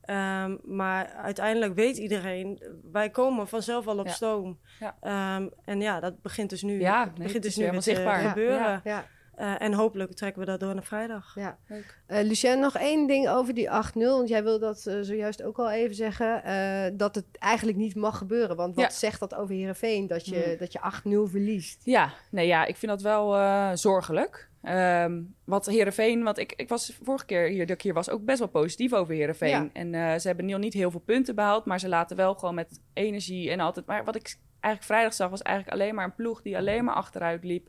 Ehm, 0.01 0.57
maar 0.63 1.07
uiteindelijk 1.13 1.75
weet 1.75 1.97
iedereen, 1.97 2.63
wij 2.91 3.09
komen 3.09 3.47
vanzelf 3.47 3.87
al 3.87 3.99
op 3.99 4.05
Ja. 4.05 4.11
stoom. 4.11 4.59
Ja. 4.79 4.97
Ehm, 5.01 5.47
en 5.65 5.81
ja, 5.81 5.99
dat 5.99 6.21
begint 6.21 6.49
dus 6.49 6.61
nu, 6.61 6.79
Ja, 6.79 7.03
nee, 7.05 7.13
begint 7.13 7.33
het 7.33 7.41
dus 7.41 7.51
is 7.51 7.57
nu 7.57 7.61
helemaal 7.63 7.83
te 7.83 7.89
zichtbaar. 7.91 8.19
gebeuren. 8.29 8.81
Eh, 9.41 9.61
en 9.61 9.73
hopelijk 9.73 10.13
trekken 10.13 10.39
we 10.39 10.45
dat 10.47 10.59
door 10.59 10.73
naar 10.73 10.83
vrijdag. 10.83 11.35
ja. 11.35 11.57
Leuk. 11.67 11.97
Eh 12.07 12.23
Lucien, 12.23 12.59
nog 12.59 12.75
één 12.77 13.07
ding 13.07 13.29
over 13.29 13.53
die 13.53 13.69
8-0. 13.69 13.71
Want 13.93 14.29
jij 14.29 14.43
wil 14.43 14.59
dat 14.59 14.85
eh, 14.85 14.95
zojuist 15.01 15.43
ook 15.43 15.57
al 15.59 15.71
even 15.71 15.95
zeggen. 15.95 16.43
eh, 16.43 16.91
dat 16.93 17.15
het 17.15 17.25
eigenlijk 17.39 17.77
niet 17.77 17.95
mag 17.95 18.17
gebeuren. 18.17 18.55
Want 18.55 18.75
wat 18.75 18.83
Ja. 18.83 18.89
zegt 18.91 19.19
dat 19.19 19.35
over 19.35 19.55
Heerenveen? 19.55 20.07
Dat 20.07 20.25
je, 20.25 20.43
Hmm. 20.43 20.57
dat 20.57 20.71
je 20.71 20.79
8-0 20.81 21.27
verliest. 21.27 21.81
Ja, 21.85 22.09
nee, 22.31 22.47
ja, 22.47 22.65
ik 22.65 22.75
vind 22.77 22.91
dat 22.91 23.01
wel 23.01 23.35
eh, 23.35 23.69
zorgelijk. 23.73 24.49
Ehm 24.61 25.21
wat 25.45 25.65
Herenveen, 25.65 26.23
want 26.23 26.37
ik, 26.37 26.53
ik 26.55 26.69
was 26.69 26.97
vorige 27.03 27.25
keer 27.25 27.47
hier 27.47 27.65
dat 27.65 27.75
ik 27.75 27.81
hier 27.81 27.93
was 27.93 28.09
ook 28.09 28.25
best 28.25 28.39
wel 28.39 28.47
positief 28.47 28.93
over 28.93 29.13
Herenveen. 29.15 29.49
Ja. 29.49 29.69
En 29.73 29.93
eh, 29.93 30.19
ze 30.19 30.27
hebben 30.27 30.45
nog 30.45 30.59
niet 30.59 30.73
heel 30.73 30.91
veel 30.91 30.99
punten 31.05 31.35
behaald, 31.35 31.65
maar 31.65 31.79
ze 31.79 31.87
laten 31.87 32.17
wel 32.17 32.33
gewoon 32.33 32.55
met 32.55 32.79
energie 32.93 33.49
en 33.51 33.59
altijd. 33.59 33.85
Maar 33.85 34.03
wat 34.03 34.15
ik 34.15 34.35
eigenlijk 34.59 34.93
vrijdag 34.93 35.13
zag, 35.13 35.29
was 35.29 35.41
eigenlijk 35.41 35.75
alleen 35.77 35.95
maar 35.95 36.05
een 36.05 36.15
ploeg 36.15 36.41
die 36.41 36.57
alleen 36.57 36.83
maar 36.83 36.95
achteruit 36.95 37.43
liep. 37.43 37.67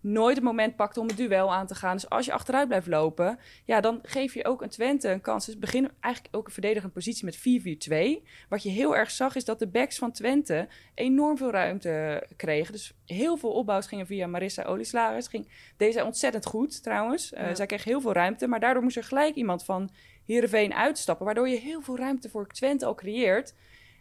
Nooit 0.00 0.36
het 0.36 0.44
moment 0.44 0.76
pakte 0.76 1.00
om 1.00 1.06
het 1.06 1.16
duel 1.16 1.54
aan 1.54 1.66
te 1.66 1.74
gaan. 1.74 1.96
Dus 1.96 2.08
als 2.08 2.26
je 2.26 2.32
achteruit 2.32 2.68
blijft 2.68 2.86
lopen, 2.86 3.38
ja, 3.64 3.80
dan 3.80 3.98
geef 4.02 4.34
je 4.34 4.44
ook 4.44 4.62
een 4.62 4.68
Twente 4.68 5.08
een 5.08 5.20
kans. 5.20 5.46
Dus 5.46 5.58
begin 5.58 5.90
eigenlijk 6.00 6.36
ook 6.36 6.46
een 6.46 6.52
verdedigende 6.52 6.94
positie 6.94 7.24
met 7.24 7.38
4-4-2. 7.38 8.22
Wat 8.48 8.62
je 8.62 8.68
heel 8.68 8.96
erg 8.96 9.10
zag, 9.10 9.34
is 9.34 9.44
dat 9.44 9.58
de 9.58 9.66
backs 9.66 9.98
van 9.98 10.12
Twente 10.12 10.68
enorm 10.94 11.36
veel 11.36 11.50
ruimte 11.50 12.26
kregen. 12.36 12.72
Dus 12.72 12.94
heel 13.06 13.36
veel 13.36 13.52
opbouws 13.52 13.86
gingen 13.86 14.06
via 14.06 14.26
Marissa 14.26 14.62
Olieslagers. 14.62 15.28
Ging, 15.28 15.72
deed 15.76 15.92
zij 15.92 16.02
ontzettend 16.02 16.46
goed 16.46 16.82
trouwens. 16.82 17.32
Eh. 17.32 17.54
Zij 17.54 17.66
kreeg 17.66 17.84
heel 17.84 18.00
veel 18.00 18.12
ruimte, 18.12 18.46
maar 18.46 18.60
daardoor 18.60 18.82
moest 18.82 18.96
er 18.96 19.04
gelijk 19.04 19.34
iemand 19.34 19.64
van 19.64 19.90
Heerenveen 20.26 20.74
uitstappen. 20.74 21.26
Waardoor 21.26 21.48
je 21.48 21.58
heel 21.58 21.80
veel 21.80 21.96
ruimte 21.96 22.28
voor 22.28 22.46
Twente 22.46 22.86
al 22.86 22.94
creëert. 22.94 23.54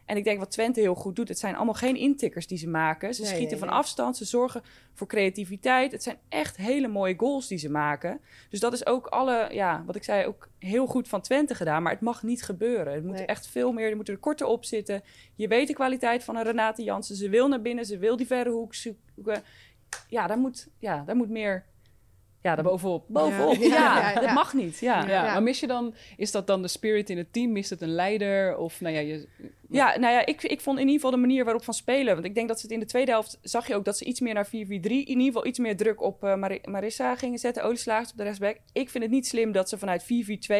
En 0.08 0.18
ik 0.18 0.24
denk 0.24 0.40
wat 0.40 0.52
Twente 0.52 0.80
heel 0.80 0.96
goed 0.96 1.16
doet, 1.16 1.28
het 1.28 1.40
zijn 1.40 1.56
allemaal 1.56 1.74
geen 1.74 1.96
intikkers 1.96 2.48
die 2.48 2.58
ze 2.58 2.68
maken. 2.68 3.14
Ze 3.14 3.22
Nee, 3.22 3.30
schieten 3.30 3.50
nee, 3.50 3.60
van 3.60 3.68
nee. 3.68 3.78
afstand, 3.78 4.18
ze 4.18 4.26
zorgen 4.26 4.62
voor 4.94 5.08
creativiteit. 5.08 5.92
Het 5.92 6.04
zijn 6.04 6.18
echt 6.30 6.58
hele 6.58 6.88
mooie 6.88 7.14
goals 7.18 7.48
die 7.48 7.58
ze 7.58 7.70
maken. 7.70 8.20
Dus 8.50 8.60
dat 8.60 8.74
is 8.74 8.86
ook 8.86 9.08
alle, 9.08 9.48
ja, 9.52 9.84
wat 9.86 9.96
ik 9.96 10.04
zei, 10.04 10.26
ook 10.26 10.50
heel 10.60 10.86
goed 10.86 11.08
van 11.08 11.22
Twente 11.22 11.56
gedaan. 11.56 11.84
Maar 11.84 11.92
het 11.92 12.02
mag 12.02 12.24
niet 12.24 12.44
gebeuren. 12.44 12.94
Het 12.94 13.04
moet 13.04 13.26
echt 13.26 13.48
veel 13.48 13.72
meer, 13.72 13.90
er 13.90 13.96
moeten 13.96 14.14
er 14.14 14.20
korter 14.20 14.48
op 14.48 14.66
zitten. 14.66 15.02
Je 15.36 15.48
weet 15.48 15.68
de 15.68 15.74
kwaliteit 15.74 16.24
van 16.24 16.36
een 16.36 16.44
Renate 16.44 16.84
Jansen. 16.84 17.16
Ze 17.16 17.30
wil 17.30 17.48
naar 17.48 17.62
binnen, 17.62 17.86
ze 17.86 17.98
wil 17.98 18.18
die 18.18 18.28
verre 18.28 18.50
hoek 18.50 18.76
zoeken. 18.76 19.44
Ja, 20.08 20.28
daar 20.28 20.38
moet, 20.38 20.68
ja, 20.80 21.04
daar 21.06 21.16
moet 21.16 21.30
meer, 21.30 21.66
ja, 22.48 22.56
daar 22.56 22.64
bovenop. 22.64 23.04
Bovenop, 23.08 23.54
Ja, 23.56 23.68
ja, 23.68 24.00
ja, 24.00 24.10
ja, 24.12 24.20
dat 24.20 24.34
mag 24.34 24.54
niet. 24.54 24.80
Ja. 24.80 25.02
Ja, 25.02 25.08
Ja. 25.10 25.24
maar 25.34 25.44
mis 25.44 25.60
je 25.60 25.68
dan, 25.68 25.94
is 26.18 26.32
dat 26.32 26.48
dan 26.48 26.62
de 26.62 26.68
spirit 26.68 27.10
in 27.10 27.18
het 27.18 27.34
team? 27.34 27.52
Mist 27.52 27.70
het 27.70 27.82
een 27.82 27.94
leider? 27.96 28.58
Of 28.58 28.82
nou 28.82 28.94
ja, 28.96 29.00
je, 29.00 29.28
Ja, 29.70 29.98
nou 30.00 30.14
ja, 30.14 30.26
ik, 30.26 30.44
ik 30.44 30.62
vond 30.62 30.76
in 30.78 30.86
ieder 30.86 30.96
geval 30.96 31.12
de 31.12 31.18
manier 31.28 31.44
waarop 31.44 31.64
van 31.64 31.74
spelen. 31.74 32.14
Want 32.14 32.26
ik 32.26 32.36
denk 32.36 32.48
dat 32.48 32.58
ze 32.60 32.66
het 32.66 32.74
in 32.74 32.80
de 32.80 32.86
tweede 32.86 33.12
helft 33.12 33.40
zag 33.42 33.68
je 33.68 33.76
ook 33.76 33.86
dat 33.86 33.98
ze 33.98 34.06
iets 34.06 34.20
meer 34.20 34.34
naar 34.34 34.48
4-4-3, 34.48 34.52
in 34.52 35.08
ieder 35.08 35.24
geval 35.26 35.46
iets 35.46 35.60
meer 35.60 35.78
druk 35.78 36.02
op 36.02 36.24
eh, 36.24 36.36
Mari- 36.36 36.62
Marissa 36.64 37.16
gingen 37.16 37.40
zetten. 37.40 37.64
Olieslagers 37.64 38.12
op 38.12 38.18
de 38.18 38.24
rechtsback. 38.24 38.58
Ik 38.74 38.90
vind 38.90 39.04
het 39.04 39.14
niet 39.14 39.28
slim 39.28 39.52
dat 39.52 39.70
ze 39.70 39.78
vanuit 39.78 40.04
4-4-2 40.04 40.08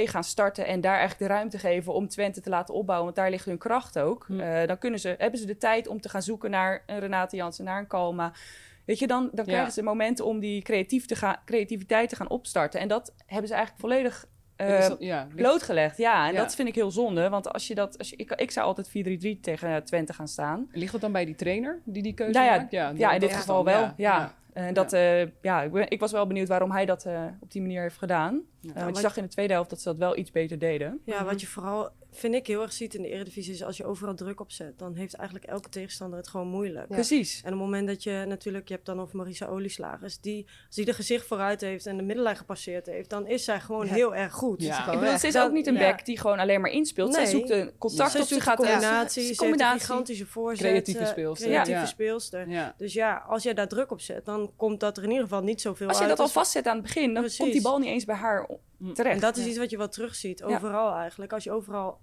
gaan 0.04 0.24
starten 0.24 0.66
en 0.66 0.82
daar 0.82 0.98
eigenlijk 0.98 1.20
de 1.30 1.36
ruimte 1.38 1.58
geven 1.60 1.94
om 1.94 2.08
Twente 2.08 2.42
te 2.42 2.50
laten 2.50 2.74
opbouwen. 2.74 3.06
Want 3.06 3.18
daar 3.18 3.30
ligt 3.30 3.46
hun 3.46 3.58
kracht 3.58 4.00
ook. 4.00 4.24
Hm. 4.28 4.40
Eh, 4.40 4.68
dan 4.68 4.78
kunnen 4.78 5.00
ze, 5.00 5.16
hebben 5.18 5.40
ze 5.40 5.46
de 5.46 5.58
tijd 5.58 5.88
om 5.88 6.02
te 6.02 6.10
gaan 6.10 6.22
zoeken 6.22 6.50
naar 6.52 6.84
een 6.86 7.00
Renate 7.00 7.36
Jansen, 7.36 7.66
naar 7.66 7.80
een 7.80 7.88
Kalma. 7.88 8.34
Weet 8.88 9.00
je, 9.00 9.08
dan, 9.08 9.30
dan 9.34 9.46
Ja. 9.46 9.52
krijgen 9.52 9.72
ze 9.74 9.84
momenten 9.84 10.26
om 10.26 10.40
die 10.40 10.62
creatief 10.62 11.06
te 11.06 11.16
gaan, 11.16 11.36
creativiteit 11.46 12.10
te 12.10 12.16
gaan 12.16 12.30
opstarten. 12.30 12.80
En 12.80 12.88
dat 12.88 13.14
hebben 13.26 13.48
ze 13.48 13.54
eigenlijk 13.54 13.84
volledig 13.86 14.26
eh, 14.56 14.88
dat- 14.88 14.96
ja, 15.00 15.24
ligt- 15.24 15.36
blootgelegd. 15.36 15.98
Ja, 15.98 16.28
en 16.28 16.34
Ja. 16.34 16.38
dat 16.40 16.56
vind 16.56 16.68
ik 16.68 16.76
heel 16.76 16.92
zonde. 16.92 17.30
Want 17.30 17.54
als 17.54 17.68
je 17.68 17.76
dat, 17.76 17.98
als 17.98 18.10
je, 18.10 18.16
ik, 18.16 18.32
ik 18.32 18.52
zou 18.52 18.66
altijd 18.66 18.90
4-3-3 18.90 19.40
tegen 19.42 19.70
eh, 19.70 19.76
Twente 19.82 20.14
gaan 20.14 20.28
staan. 20.28 20.68
Ligt 20.72 20.92
dat 20.92 21.02
dan 21.02 21.12
bij 21.12 21.26
die 21.26 21.36
trainer 21.36 21.82
die 21.86 22.04
die 22.04 22.14
keuze 22.14 22.40
Nou 22.40 22.46
ja, 22.52 22.58
maakt? 22.58 22.72
Ja, 22.72 22.92
Ja, 22.96 23.12
in 23.12 23.20
dit 23.20 23.34
geval 23.34 23.64
wel. 23.64 23.92
Ja. 23.98 24.34
En 24.54 24.74
dat, 24.74 24.94
eh, 24.94 25.20
ja, 25.42 25.62
ik, 25.62 25.72
ben- 25.72 25.90
ik 25.90 26.00
was 26.00 26.12
wel 26.12 26.28
benieuwd 26.28 26.48
waarom 26.48 26.72
hij 26.72 26.86
dat 26.86 27.06
eh, 27.06 27.24
op 27.40 27.52
die 27.52 27.62
manier 27.62 27.82
heeft 27.82 27.98
gedaan. 27.98 28.42
Ja. 28.62 28.70
Eh, 28.70 28.74
want 28.76 28.86
wat- 28.86 28.96
je 28.96 29.02
zag 29.02 29.18
in 29.18 29.24
de 29.24 29.30
tweede 29.30 29.54
helft 29.54 29.70
dat 29.70 29.82
ze 29.82 29.90
dat 29.90 29.98
wel 29.98 30.18
iets 30.18 30.32
beter 30.32 30.60
deden. 30.60 31.00
Ja, 31.04 31.24
wat 31.26 31.42
je 31.42 31.48
vooral, 31.48 31.90
vind 32.12 32.34
ik, 32.34 32.48
heel 32.48 32.62
erg 32.62 32.74
ziet 32.74 32.94
in 32.94 33.02
de 33.02 33.10
Eredivisie 33.10 33.54
is 33.54 33.64
als 33.64 33.78
je 33.78 33.86
overal 33.86 34.16
druk 34.16 34.40
op 34.40 34.52
zet, 34.52 34.80
dan 34.80 34.96
heeft 34.96 35.14
eigenlijk 35.14 35.48
elke 35.48 35.70
tegenstander 35.70 36.18
het 36.20 36.28
gewoon 36.28 36.48
moeilijk. 36.48 36.90
Ja. 36.90 36.96
Precies. 36.96 37.36
En 37.38 37.54
op 37.54 37.60
het 37.60 37.60
moment 37.60 37.88
dat 37.88 38.04
je 38.04 38.24
natuurlijk, 38.28 38.68
je 38.68 38.74
hebt 38.74 38.86
dan 38.86 39.02
over 39.02 39.18
Marisa 39.18 39.46
Olieslagers, 39.46 40.20
die, 40.20 40.46
als 40.68 40.76
die 40.76 40.86
de 40.86 40.94
gezicht 40.94 41.26
vooruit 41.26 41.62
heeft 41.62 41.86
en 41.86 41.98
de 41.98 42.04
middenlijn 42.04 42.38
gepasseerd 42.38 42.86
heeft, 42.86 43.10
dan 43.10 43.28
is 43.28 43.44
zij 43.44 43.60
gewoon 43.60 43.86
Ja. 43.86 43.94
heel 43.94 44.16
erg 44.16 44.34
goed. 44.34 44.62
Ja. 44.62 44.92
Ik 44.94 45.00
bedoel, 45.00 45.18
ze 45.18 45.28
is 45.28 45.38
ook 45.38 45.52
niet 45.52 45.68
een 45.68 45.74
ja. 45.74 45.80
back 45.80 46.06
die 46.06 46.20
gewoon 46.20 46.40
alleen 46.40 46.62
maar 46.62 46.72
inspeelt. 46.72 47.14
Zij 47.14 47.24
Nee. 47.24 47.32
zoekt 47.32 47.50
een 47.50 47.72
contact 47.78 48.12
Ze 48.12 48.18
op. 48.22 48.26
Ze 48.28 48.42
gaat 48.42 48.58
de 48.58 48.64
eh, 48.66 48.72
combinatie, 48.72 49.24
ze- 49.24 49.36
combinatie. 49.36 49.74
een 49.74 49.80
gigantische 49.80 50.26
voorzet. 50.26 50.68
Creatieve 50.68 51.00
eh, 51.00 51.08
speelster. 51.08 51.48
Creatieve 51.48 51.80
Ja. 51.80 51.86
speelster. 51.86 52.50
Ja. 52.50 52.74
Dus 52.78 52.94
ja, 52.94 53.26
als 53.28 53.44
jij 53.44 53.54
daar 53.54 53.68
druk 53.68 53.92
op 53.92 54.02
zet, 54.02 54.26
dan 54.26 54.52
komt 54.56 54.80
dat 54.80 54.98
er 54.98 55.04
in 55.04 55.10
ieder 55.10 55.24
geval 55.24 55.42
niet 55.44 55.62
zoveel 55.62 55.88
Als 55.88 55.98
je 55.98 56.04
uit. 56.04 56.12
dat 56.18 56.20
al 56.20 56.32
vastzet 56.32 56.68
aan 56.68 56.74
het 56.76 56.84
begin, 56.84 57.14
dan 57.14 57.22
Precies. 57.22 57.38
komt 57.40 57.52
die 57.52 57.62
bal 57.62 57.78
niet 57.80 57.90
eens 57.90 58.06
bij 58.06 58.16
haar 58.16 58.46
Mm. 58.78 58.94
terecht. 58.94 59.16
En 59.16 59.22
dat 59.22 59.38
is 59.38 59.44
Ja. 59.44 59.50
iets 59.50 59.58
wat 59.58 59.70
je 59.70 59.78
wel 59.78 59.90
terugziet, 59.90 60.40
Ja. 60.40 60.46
overal 60.46 60.96
eigenlijk. 60.96 61.34
Als 61.34 61.44
je 61.44 61.52
overal 61.52 62.00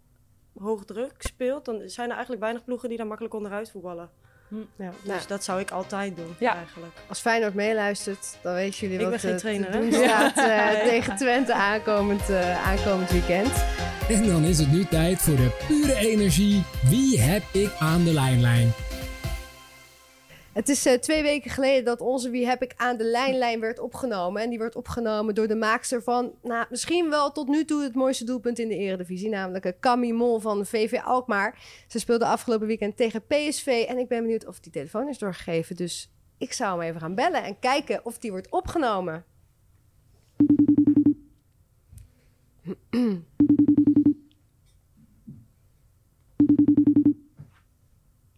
hoog 0.59 0.85
druk 0.85 1.13
speelt, 1.19 1.65
dan 1.65 1.83
zijn 1.87 2.07
er 2.09 2.13
eigenlijk 2.15 2.43
weinig 2.43 2.65
ploegen 2.65 2.89
die 2.89 2.99
daar 2.99 3.07
makkelijk 3.07 3.35
onderuit 3.35 3.71
voetballen. 3.71 4.11
Hm. 4.49 4.57
Ja, 4.83 4.91
dus 4.91 5.09
Nou. 5.09 5.21
dat 5.29 5.45
zou 5.45 5.61
ik 5.61 5.71
altijd 5.71 6.17
doen, 6.17 6.35
Ja. 6.39 6.55
eigenlijk. 6.55 6.93
Als 7.09 7.21
Feyenoord 7.21 7.55
meeluistert, 7.55 8.39
dan 8.43 8.55
weten 8.55 8.79
jullie 8.81 8.95
Ik 8.97 9.03
wat 9.03 9.11
ben 9.11 9.21
geen 9.21 9.31
eh, 9.33 9.37
trainer, 9.39 9.71
te 9.71 9.79
doen 9.79 9.93
staat 9.93 10.37
eh, 10.49 10.73
Nee. 10.73 10.89
tegen 10.89 11.17
Twente 11.17 11.55
aankomend, 11.55 12.31
eh, 12.31 12.67
aankomend 12.69 13.11
weekend. 13.11 13.53
En 14.09 14.27
dan 14.27 14.43
is 14.45 14.59
het 14.59 14.73
nu 14.73 14.85
tijd 14.85 15.19
voor 15.19 15.37
de 15.37 15.65
pure 15.69 15.95
energie. 15.95 16.63
Wie 16.89 17.21
heb 17.21 17.43
ik 17.53 17.73
aan 17.79 18.05
de 18.05 18.13
lijnlijn? 18.13 18.73
Het 20.55 20.69
is 20.69 20.87
eh, 20.87 20.95
twee 20.95 21.23
weken 21.23 21.51
geleden 21.51 21.85
dat 21.85 22.01
onze 22.01 22.31
Wie 22.31 22.47
heb 22.47 22.63
ik 22.63 22.75
aan 22.77 22.97
de 22.97 23.05
lijnlijn 23.05 23.61
werd 23.61 23.79
opgenomen. 23.79 24.43
En 24.43 24.51
die 24.51 24.59
werd 24.59 24.77
opgenomen 24.77 25.35
door 25.35 25.49
de 25.49 25.55
maakster 25.55 26.03
van, 26.03 26.33
nou, 26.43 26.67
misschien 26.71 27.11
wel 27.11 27.33
tot 27.33 27.49
nu 27.49 27.65
toe 27.65 27.83
het 27.83 27.95
mooiste 27.95 28.25
doelpunt 28.25 28.59
in 28.59 28.69
de 28.69 28.77
eredivisie. 28.77 29.29
Namelijk 29.29 29.67
uh, 29.67 29.73
Camille 29.81 30.13
Mol 30.13 30.41
van 30.41 30.67
VV 30.67 31.01
Alkmaar. 31.05 31.59
Ze 31.89 31.99
speelde 31.99 32.25
afgelopen 32.25 32.67
weekend 32.67 32.97
tegen 32.97 33.27
PSV. 33.27 33.85
En 33.89 33.99
ik 33.99 34.09
ben 34.09 34.23
benieuwd 34.23 34.47
of 34.47 34.61
die 34.61 34.73
telefoon 34.73 35.09
is 35.09 35.19
doorgegeven. 35.19 35.77
Dus 35.77 36.11
ik 36.39 36.53
zou 36.53 36.79
hem 36.79 36.89
even 36.89 37.01
gaan 37.01 37.15
bellen 37.15 37.43
en 37.43 37.59
kijken 37.59 38.05
of 38.05 38.19
die 38.19 38.31
wordt 38.31 38.51
opgenomen. 38.51 39.25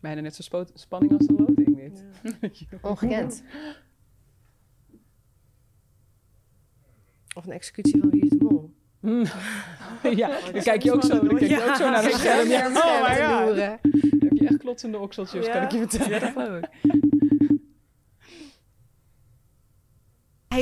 Bijna 0.07 0.21
net 0.21 0.35
zo 0.35 0.42
spo- 0.42 0.64
spanning 0.75 1.12
als 1.19 1.27
de 1.27 1.33
loting 1.33 1.77
dit. 1.77 2.05
Ongekend. 2.83 3.42
Of 7.37 7.45
een 7.47 7.53
executie 7.53 8.01
van 8.01 8.11
Wie 8.11 8.23
is 8.25 8.29
de 8.29 8.37
Mol. 8.45 8.75
ja, 10.16 10.38
dan 10.53 10.62
kijk 10.62 10.83
je 10.83 10.92
ook 10.92 11.03
zo, 11.03 11.27
dan 11.27 11.37
kijk 11.37 11.51
je 11.51 11.64
ook 11.69 11.75
zo 11.77 11.90
naar 11.90 12.03
het 12.03 12.12
Ja, 12.12 12.19
scherm. 12.19 12.49
Ja, 12.49 12.69
oh. 12.69 13.47
Dan 13.57 13.59
heb 13.59 14.33
je 14.33 14.47
echt 14.49 14.57
klotsende 14.59 14.99
okseltjes, 14.99 15.47
Ja. 15.47 15.53
kan 15.53 15.62
ik 15.62 15.71
je 15.71 15.79
vertellen. 15.79 16.11
Ja, 16.11 16.19
dat 16.19 16.31
geloof 16.33 16.62
ik. 16.62 16.69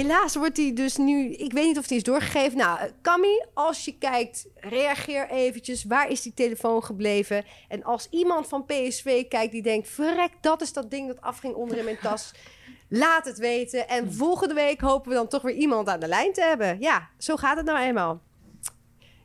Helaas 0.05 0.37
wordt 0.37 0.57
die 0.57 0.73
dus 0.73 0.97
nu... 0.97 1.33
Ik 1.33 1.53
weet 1.53 1.67
niet 1.67 1.79
of 1.79 1.87
die 1.87 1.97
is 1.97 2.03
doorgegeven. 2.03 2.59
Nou, 2.59 2.79
Cammy, 3.03 3.45
als 3.55 3.85
je 3.85 3.99
kijkt, 3.99 4.47
reageer 4.57 5.31
eventjes. 5.31 5.85
Waar 5.85 6.11
is 6.11 6.23
die 6.23 6.35
telefoon 6.35 6.85
gebleven? 6.85 7.45
En 7.69 7.85
als 7.85 8.07
iemand 8.11 8.49
van 8.49 8.65
PSV 8.65 9.29
kijkt 9.29 9.53
die 9.53 9.63
denkt... 9.63 9.89
Verrek, 9.89 10.31
dat 10.41 10.63
is 10.63 10.73
dat 10.73 10.91
ding 10.91 11.07
dat 11.07 11.21
afging 11.21 11.55
onder 11.55 11.79
in 11.79 11.85
mijn 11.85 11.99
tas. 12.03 12.35
Laat 12.89 13.25
het 13.25 13.39
weten. 13.39 13.89
En 13.89 14.13
volgende 14.13 14.55
week 14.55 14.81
hopen 14.81 15.09
we 15.09 15.15
dan 15.17 15.29
toch 15.29 15.43
weer 15.43 15.55
iemand 15.55 15.89
aan 15.89 16.01
de 16.01 16.09
lijn 16.09 16.33
te 16.33 16.43
hebben. 16.43 16.81
Ja, 16.81 17.09
zo 17.19 17.37
gaat 17.37 17.57
het 17.57 17.67
nou 17.67 17.79
eenmaal. 17.79 18.21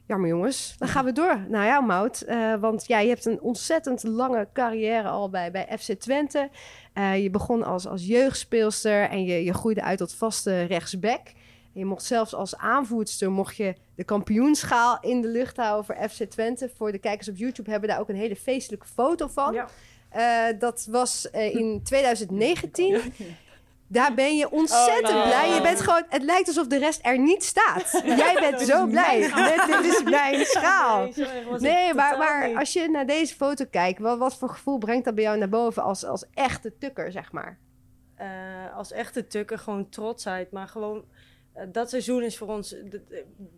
Jammer 0.07 0.29
jongens. 0.29 0.75
Dan 0.77 0.87
gaan 0.87 1.05
we 1.05 1.11
door 1.11 1.45
naar 1.47 1.65
jou, 1.65 1.85
Mout. 1.85 2.25
Want 2.59 2.87
ja, 2.87 2.99
je 2.99 3.09
hebt 3.09 3.25
een 3.25 3.41
ontzettend 3.41 4.03
lange 4.03 4.47
carrière 4.53 5.07
al 5.07 5.29
bij, 5.29 5.51
bij 5.51 5.77
FC 5.79 5.93
Twente. 5.93 6.49
Eh, 6.99 7.23
je 7.23 7.29
begon 7.29 7.63
als, 7.63 7.87
als 7.87 8.05
jeugdspeelster 8.05 9.09
en 9.09 9.23
je, 9.23 9.43
je 9.43 9.53
groeide 9.53 9.83
uit 9.83 9.97
tot 9.97 10.13
vaste 10.13 10.63
rechtsback. 10.63 11.27
En 11.73 11.79
je 11.79 11.85
mocht 11.85 12.03
zelfs 12.03 12.33
als 12.33 12.57
aanvoerster 12.57 13.31
mocht 13.31 13.55
je 13.55 13.75
de 13.95 14.03
kampioenschaal 14.03 14.97
in 15.01 15.21
de 15.21 15.27
lucht 15.27 15.57
houden 15.57 15.85
voor 15.85 16.09
FC 16.09 16.23
Twente. 16.23 16.71
Voor 16.75 16.91
de 16.91 16.97
kijkers 16.97 17.29
op 17.29 17.37
YouTube 17.37 17.71
hebben 17.71 17.89
daar 17.89 17.99
ook 17.99 18.09
een 18.09 18.15
hele 18.15 18.35
feestelijke 18.35 18.85
foto 18.87 19.27
van. 19.27 19.53
Ja. 19.53 19.67
Eh, 20.09 20.59
dat 20.59 20.87
was 20.91 21.29
eh, 21.29 21.55
in 21.55 21.81
2019. 21.83 23.01
Daar 23.91 24.13
ben 24.13 24.37
je 24.37 24.51
ontzettend 24.51 25.15
Oh, 25.15 25.23
blij. 25.23 25.49
Je 25.49 25.61
bent 25.61 25.81
gewoon, 25.81 26.03
het 26.09 26.23
lijkt 26.23 26.47
alsof 26.47 26.67
de 26.67 26.77
rest 26.77 26.99
er 27.05 27.19
niet 27.19 27.43
staat. 27.43 28.01
Jij 28.23 28.37
bent 28.39 28.61
zo 28.61 28.87
blij. 28.87 29.19
Dit, 29.19 29.65
dit 29.67 29.85
is 29.85 30.03
mijn 30.03 30.45
schaal. 30.55 31.09
Nee, 31.57 31.93
maar, 31.93 32.55
als 32.55 32.73
je 32.73 32.89
naar 32.89 33.05
deze 33.05 33.35
foto 33.35 33.65
kijkt, 33.71 33.99
wat, 33.99 34.17
wat 34.17 34.35
voor 34.37 34.49
gevoel 34.49 34.77
brengt 34.77 35.05
dat 35.05 35.15
bij 35.15 35.23
jou 35.23 35.37
naar 35.37 35.49
boven 35.49 35.83
als, 35.83 36.05
als 36.05 36.25
echte 36.33 36.77
tukker, 36.77 37.11
zeg 37.11 37.31
maar? 37.31 37.59
Eh, 38.15 38.27
als 38.75 38.91
echte 38.91 39.27
tukker 39.27 39.59
gewoon 39.59 39.89
trotsheid. 39.89 40.51
Maar 40.51 40.67
gewoon, 40.67 41.05
eh, 41.53 41.63
dat 41.71 41.89
seizoen 41.89 42.23
is 42.23 42.37
voor 42.37 42.47
ons, 42.47 42.75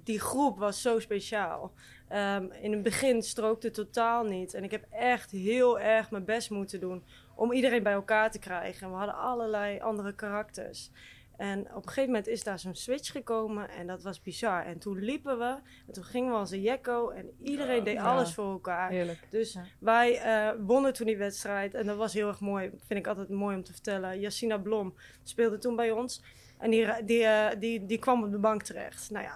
die 0.03 0.19
groep 0.19 0.57
was 0.57 0.81
zo 0.81 0.99
speciaal. 0.99 1.71
Ehm, 2.07 2.45
in 2.61 2.71
het 2.71 2.83
begin 2.83 3.23
strookte 3.23 3.67
het 3.67 3.75
totaal 3.75 4.23
niet. 4.23 4.53
En 4.53 4.63
ik 4.63 4.71
heb 4.71 4.85
echt 4.89 5.31
heel 5.31 5.79
erg 5.79 6.11
mijn 6.11 6.25
best 6.25 6.49
moeten 6.49 6.79
doen 6.79 7.03
om 7.41 7.51
iedereen 7.51 7.83
bij 7.83 7.93
elkaar 7.93 8.31
te 8.31 8.39
krijgen. 8.39 8.83
En 8.85 8.91
we 8.91 8.97
hadden 8.97 9.15
allerlei 9.15 9.79
andere 9.79 10.13
karakters. 10.15 10.91
En 11.37 11.59
op 11.59 11.75
een 11.75 11.87
gegeven 11.87 12.05
moment 12.09 12.27
is 12.27 12.43
daar 12.43 12.59
zo'n 12.59 12.75
switch 12.75 13.11
gekomen 13.11 13.69
en 13.69 13.87
dat 13.87 14.03
was 14.03 14.21
bizar. 14.21 14.65
En 14.65 14.79
toen 14.79 14.99
liepen 14.99 15.37
we 15.37 15.55
en 15.87 15.93
toen 15.93 16.03
gingen 16.03 16.31
we 16.31 16.37
als 16.37 16.51
een 16.51 16.61
jekko 16.61 17.09
en 17.09 17.31
iedereen 17.43 17.83
deed 17.83 17.93
Ja. 17.93 18.03
alles 18.13 18.33
voor 18.33 18.51
elkaar. 18.51 18.89
Heerlijk. 18.89 19.19
Dus 19.29 19.53
Ja. 19.53 19.63
wij 19.79 20.17
eh, 20.19 20.49
wonnen 20.59 20.93
toen 20.93 21.05
die 21.05 21.17
wedstrijd. 21.17 21.73
En 21.73 21.85
dat 21.85 21.97
was 21.97 22.13
heel 22.13 22.27
erg 22.27 22.39
mooi. 22.39 22.69
Vind 22.87 22.99
ik 22.99 23.07
altijd 23.07 23.29
mooi 23.29 23.55
om 23.55 23.63
te 23.63 23.71
vertellen. 23.71 24.19
Yassina 24.19 24.57
Blom 24.57 24.93
speelde 25.23 25.57
toen 25.57 25.75
bij 25.75 25.91
ons. 25.91 26.23
En 26.59 26.69
die, 26.69 27.03
die, 27.05 27.23
eh, 27.23 27.59
die, 27.59 27.85
die 27.85 27.97
kwam 27.99 28.23
op 28.23 28.31
de 28.31 28.39
bank 28.39 28.63
terecht. 28.63 29.09
Nou 29.11 29.25
ja, 29.25 29.35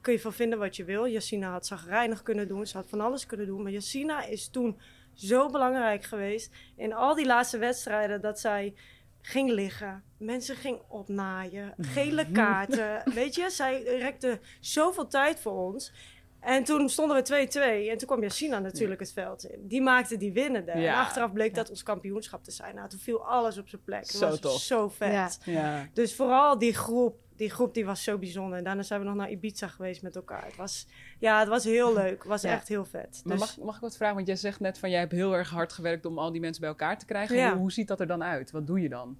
kun 0.00 0.12
je 0.12 0.20
van 0.20 0.32
vinden 0.32 0.58
wat 0.58 0.76
je 0.76 0.84
wil. 0.84 1.06
Yassina 1.06 1.50
had 1.50 1.66
zagrijnig 1.66 2.22
kunnen 2.22 2.48
doen. 2.48 2.66
Ze 2.66 2.76
had 2.76 2.88
van 2.88 3.00
alles 3.00 3.26
kunnen 3.26 3.46
doen. 3.46 3.62
Maar 3.62 3.72
Yassina 3.72 4.24
is 4.24 4.48
toen 4.48 4.78
zo 5.14 5.48
belangrijk 5.50 6.04
geweest. 6.04 6.52
In 6.76 6.92
al 6.94 7.14
die 7.14 7.26
laatste 7.26 7.58
wedstrijden 7.58 8.20
dat 8.20 8.40
zij 8.40 8.74
ging 9.20 9.50
liggen. 9.50 10.02
Mensen 10.18 10.56
ging 10.56 10.80
opnaaien. 10.88 11.74
Gele 11.78 12.26
kaarten. 12.32 13.02
Weet 13.14 13.34
je, 13.34 13.50
zij 13.50 13.82
rekte 13.82 14.40
zoveel 14.60 15.06
tijd 15.06 15.40
voor 15.40 15.52
ons. 15.72 15.92
En 16.40 16.64
toen 16.64 16.88
stonden 16.88 17.16
we 17.16 17.48
2-2. 17.86 17.90
En 17.90 17.98
toen 17.98 18.06
kwam 18.08 18.22
Yassina 18.22 18.58
natuurlijk 18.58 19.00
het 19.00 19.12
veld 19.12 19.44
in. 19.44 19.66
Die 19.66 19.82
maakte 19.82 20.16
die 20.16 20.32
winnende. 20.32 20.78
Ja. 20.78 20.92
En 20.92 20.98
achteraf 20.98 21.32
bleek 21.32 21.54
dat 21.54 21.70
ons 21.70 21.82
kampioenschap 21.82 22.44
te 22.44 22.50
zijn. 22.50 22.74
Nou, 22.74 22.88
toen 22.88 22.98
viel 22.98 23.26
alles 23.26 23.58
op 23.58 23.68
zijn 23.68 23.82
plek. 23.84 24.00
Het 24.00 24.10
Zo 24.10 24.28
was 24.28 24.40
tof. 24.40 24.60
zo 24.60 24.88
vet. 24.88 25.38
Ja. 25.44 25.52
Ja. 25.52 25.88
Dus 25.92 26.14
vooral 26.14 26.58
die 26.58 26.74
groep, 26.74 27.16
die 27.36 27.50
groep 27.50 27.74
die 27.74 27.84
was 27.84 28.02
zo 28.04 28.18
bijzonder. 28.18 28.58
En 28.58 28.64
daarna 28.64 28.82
zijn 28.82 29.00
we 29.00 29.06
nog 29.06 29.14
naar 29.14 29.30
Ibiza 29.30 29.68
geweest 29.68 30.02
met 30.02 30.16
elkaar. 30.16 30.44
Het 30.44 30.56
was, 30.56 30.86
ja, 31.18 31.38
het 31.38 31.48
was 31.48 31.64
heel 31.64 31.92
leuk. 32.02 32.18
Het 32.18 32.28
was 32.28 32.42
Ja. 32.42 32.52
echt 32.52 32.68
heel 32.68 32.84
vet. 32.84 33.20
Maar 33.24 33.36
Dus, 33.36 33.46
mag, 33.56 33.64
mag 33.64 33.74
ik 33.74 33.80
wat 33.80 33.96
vragen? 33.96 34.14
Want 34.14 34.26
jij 34.26 34.36
zegt 34.36 34.60
net 34.60 34.78
van 34.78 34.90
jij 34.90 34.98
hebt 35.00 35.12
heel 35.12 35.34
erg 35.36 35.50
hard 35.50 35.72
gewerkt 35.72 36.06
om 36.06 36.18
al 36.18 36.32
die 36.32 36.40
mensen 36.40 36.60
bij 36.60 36.70
elkaar 36.70 36.98
te 36.98 37.04
krijgen. 37.04 37.36
Ja. 37.36 37.50
Hoe, 37.50 37.58
hoe 37.60 37.72
ziet 37.72 37.88
dat 37.88 38.00
er 38.00 38.06
dan 38.06 38.22
uit? 38.22 38.50
Wat 38.50 38.66
doe 38.66 38.80
je 38.80 38.88
dan? 38.88 39.18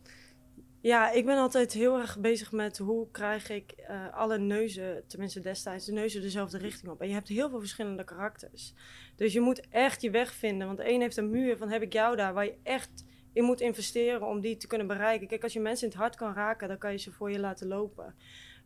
Ja, 0.80 1.10
ik 1.10 1.24
ben 1.26 1.36
altijd 1.36 1.72
heel 1.72 1.98
erg 1.98 2.18
bezig 2.18 2.52
met 2.52 2.78
hoe 2.78 3.10
krijg 3.10 3.48
ik 3.50 3.70
eh, 3.70 4.14
alle 4.14 4.38
neuzen, 4.38 5.02
tenminste 5.06 5.40
destijds, 5.40 5.84
de 5.86 5.92
neuzen 5.92 6.20
dezelfde 6.22 6.58
richting 6.58 6.92
op. 6.92 7.00
En 7.00 7.08
je 7.08 7.14
hebt 7.14 7.28
heel 7.28 7.48
veel 7.50 7.58
verschillende 7.58 8.04
karakters. 8.04 8.74
Dus 9.16 9.32
je 9.32 9.40
moet 9.40 9.68
echt 9.70 10.02
je 10.02 10.10
weg 10.10 10.32
vinden. 10.34 10.66
Want 10.66 10.78
de 10.78 10.92
een 10.92 11.00
heeft 11.00 11.16
een 11.16 11.30
muur 11.30 11.56
van 11.56 11.68
heb 11.68 11.82
ik 11.82 11.92
jou 11.92 12.16
daar, 12.16 12.32
waar 12.34 12.44
je 12.44 12.56
echt 12.62 13.04
in 13.32 13.44
moet 13.44 13.60
investeren 13.60 14.26
om 14.26 14.40
die 14.40 14.56
te 14.56 14.66
kunnen 14.66 14.86
bereiken. 14.86 15.28
Kijk, 15.28 15.42
als 15.42 15.52
je 15.52 15.60
mensen 15.60 15.86
in 15.86 15.92
het 15.92 16.00
hart 16.02 16.16
kan 16.16 16.34
raken, 16.34 16.68
dan 16.68 16.78
kan 16.78 16.92
je 16.92 16.98
ze 16.98 17.12
voor 17.12 17.30
je 17.30 17.38
laten 17.38 17.66
lopen. 17.66 18.14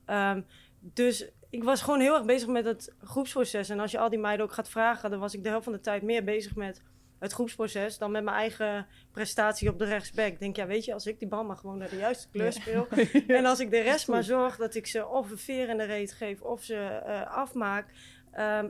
Ehm, 0.05 0.43
dus 0.81 1.31
ik 1.51 1.65
was 1.65 1.83
gewoon 1.83 2.01
heel 2.01 2.15
erg 2.15 2.25
bezig 2.25 2.49
met 2.49 2.65
het 2.65 2.95
groepsproces. 3.03 3.69
En 3.69 3.81
als 3.81 3.91
je 3.91 3.99
al 3.99 4.11
die 4.11 4.19
meiden 4.19 4.47
ook 4.47 4.53
gaat 4.53 4.69
vragen, 4.69 5.11
dan 5.11 5.21
was 5.21 5.35
ik 5.35 5.43
de 5.43 5.49
helft 5.49 5.65
van 5.65 5.73
de 5.73 5.81
tijd 5.81 6.03
meer 6.03 6.25
bezig 6.25 6.57
met 6.57 6.83
het 7.19 7.33
groepsproces 7.33 7.99
dan 7.99 8.11
met 8.11 8.25
mijn 8.25 8.37
eigen 8.37 8.87
prestatie 9.13 9.69
op 9.69 9.79
de 9.79 9.85
rechtsback. 9.85 10.33
Ik 10.33 10.39
denk, 10.39 10.57
ja, 10.57 10.67
weet 10.67 10.85
je, 10.85 10.93
als 10.93 11.07
ik 11.07 11.19
die 11.19 11.29
bal 11.29 11.45
maar 11.45 11.57
gewoon 11.57 11.79
naar 11.79 11.91
de 11.91 11.97
juiste 11.97 12.29
kleur 12.31 12.53
speel. 12.53 12.89
En 13.27 13.45
als 13.45 13.61
ik 13.61 13.71
de 13.71 13.81
rest 13.81 14.09
maar 14.09 14.25
zorg 14.25 14.57
dat 14.57 14.75
ik 14.75 14.87
ze 14.87 15.07
of 15.07 15.31
een 15.31 15.39
veer 15.39 15.69
in 15.69 15.77
de 15.77 15.85
reet 15.85 16.13
geef 16.13 16.41
of 16.41 16.63
ze 16.63 16.77
eh, 16.77 17.37
afmaak. 17.37 17.87
ehm, 18.33 18.69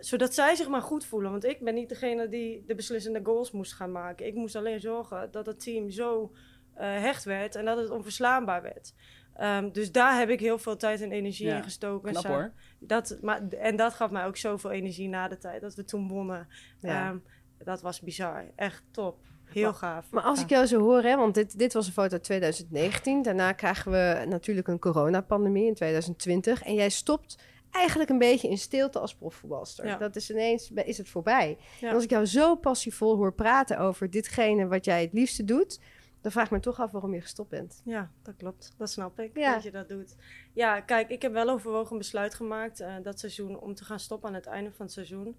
zodat 0.00 0.34
zij 0.34 0.54
zich 0.54 0.68
maar 0.68 0.82
goed 0.82 1.04
voelen. 1.04 1.30
Want 1.30 1.44
ik 1.44 1.60
ben 1.60 1.74
niet 1.74 1.88
degene 1.88 2.28
die 2.28 2.64
de 2.66 2.74
beslissende 2.74 3.20
goals 3.22 3.50
moest 3.50 3.72
gaan 3.72 3.92
maken. 3.92 4.26
Ik 4.26 4.34
moest 4.34 4.56
alleen 4.56 4.80
zorgen 4.80 5.28
dat 5.30 5.46
het 5.46 5.60
team 5.60 5.90
zo 5.90 6.32
eh, 6.74 6.86
hecht 6.88 7.24
werd 7.24 7.54
en 7.54 7.64
dat 7.64 7.78
het 7.78 7.90
onverslaanbaar 7.90 8.62
werd. 8.62 8.94
Ehm, 9.34 9.70
dus 9.72 9.92
daar 9.92 10.18
heb 10.18 10.28
ik 10.28 10.40
heel 10.40 10.58
veel 10.58 10.76
tijd 10.76 11.00
en 11.00 11.12
energie 11.12 11.46
Ja, 11.46 11.56
in 11.56 11.62
gestoken. 11.62 12.10
Knap 12.10 12.24
hoor. 12.24 12.52
Dat, 12.78 13.18
maar, 13.22 13.48
en 13.48 13.76
dat 13.76 13.94
gaf 13.94 14.10
mij 14.10 14.26
ook 14.26 14.36
zoveel 14.36 14.70
energie 14.70 15.08
na 15.08 15.28
de 15.28 15.38
tijd 15.38 15.60
dat 15.60 15.74
we 15.74 15.84
toen 15.84 16.08
wonnen. 16.08 16.48
Ja. 16.80 17.08
Ehm, 17.08 17.18
dat 17.58 17.80
was 17.82 18.00
bizar. 18.00 18.44
Echt 18.56 18.82
top. 18.90 19.18
Heel 19.44 19.74
gaaf. 19.74 20.10
Maar 20.10 20.22
als 20.22 20.40
ik 20.40 20.48
jou 20.48 20.66
zo 20.66 20.80
hoor, 20.80 21.02
hè, 21.02 21.16
want 21.16 21.34
dit, 21.34 21.58
dit 21.58 21.72
was 21.72 21.86
een 21.86 21.92
foto 21.92 22.12
uit 22.12 22.24
2019. 22.24 23.22
Daarna 23.22 23.52
krijgen 23.52 23.92
we 23.92 24.24
natuurlijk 24.28 24.68
een 24.68 24.78
coronapandemie 24.78 25.66
in 25.66 25.74
2020. 25.74 26.62
En 26.62 26.74
jij 26.74 26.88
stopt 26.88 27.38
eigenlijk 27.70 28.10
een 28.10 28.18
beetje 28.18 28.48
in 28.48 28.58
stilte 28.58 28.98
als 28.98 29.14
profvoetbalster. 29.14 29.86
Ja. 29.86 29.96
Dat 29.96 30.16
is 30.16 30.30
ineens, 30.30 30.70
is 30.70 30.98
het 30.98 31.08
voorbij. 31.08 31.58
Ja. 31.80 31.88
En 31.88 31.94
als 31.94 32.04
ik 32.04 32.10
jou 32.10 32.26
zo 32.26 32.54
passievol 32.54 33.16
hoor 33.16 33.32
praten 33.32 33.78
over 33.78 34.10
ditgene 34.10 34.66
wat 34.66 34.84
jij 34.84 35.00
het 35.02 35.12
liefste 35.12 35.44
doet... 35.44 35.80
dan 36.20 36.32
vraag 36.32 36.44
ik 36.44 36.50
me 36.50 36.60
toch 36.60 36.80
af 36.80 36.90
waarom 36.90 37.14
je 37.14 37.20
gestopt 37.20 37.50
bent. 37.50 37.82
Ja, 37.84 38.10
dat 38.22 38.36
klopt. 38.36 38.74
Dat 38.76 38.90
snap 38.90 39.20
ik, 39.20 39.36
Ja. 39.36 39.54
dat 39.54 39.62
je 39.62 39.70
dat 39.70 39.88
doet. 39.88 40.16
Ja, 40.52 40.80
kijk, 40.80 41.08
ik 41.10 41.22
heb 41.22 41.32
wel 41.32 41.48
overwogen 41.48 41.92
een 41.92 41.98
besluit 41.98 42.34
gemaakt 42.34 42.80
eh, 42.80 42.94
dat 43.02 43.18
seizoen 43.20 43.60
om 43.60 43.74
te 43.74 43.84
gaan 43.84 44.00
stoppen 44.00 44.28
aan 44.28 44.34
het 44.34 44.46
einde 44.46 44.72
van 44.72 44.84
het 44.84 44.94
seizoen. 44.94 45.36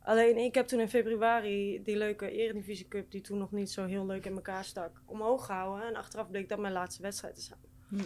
Alleen 0.00 0.36
ik 0.36 0.54
heb 0.54 0.66
toen 0.66 0.80
in 0.80 0.88
februari 0.88 1.82
die 1.82 1.96
leuke 1.96 2.30
Eredivisie 2.30 2.88
Cup, 2.88 3.10
die 3.10 3.20
toen 3.20 3.38
nog 3.38 3.52
niet 3.52 3.70
zo 3.70 3.84
heel 3.84 4.06
leuk 4.06 4.24
in 4.26 4.34
elkaar 4.34 4.64
stak, 4.64 5.02
omhoog 5.04 5.46
gehouden. 5.46 5.86
En 5.86 5.96
achteraf 5.96 6.30
bleek 6.30 6.48
dat 6.48 6.58
mijn 6.58 6.72
laatste 6.72 7.02
wedstrijd 7.02 7.34
te 7.34 7.40
zijn. 7.40 7.58
Hm. 7.88 7.96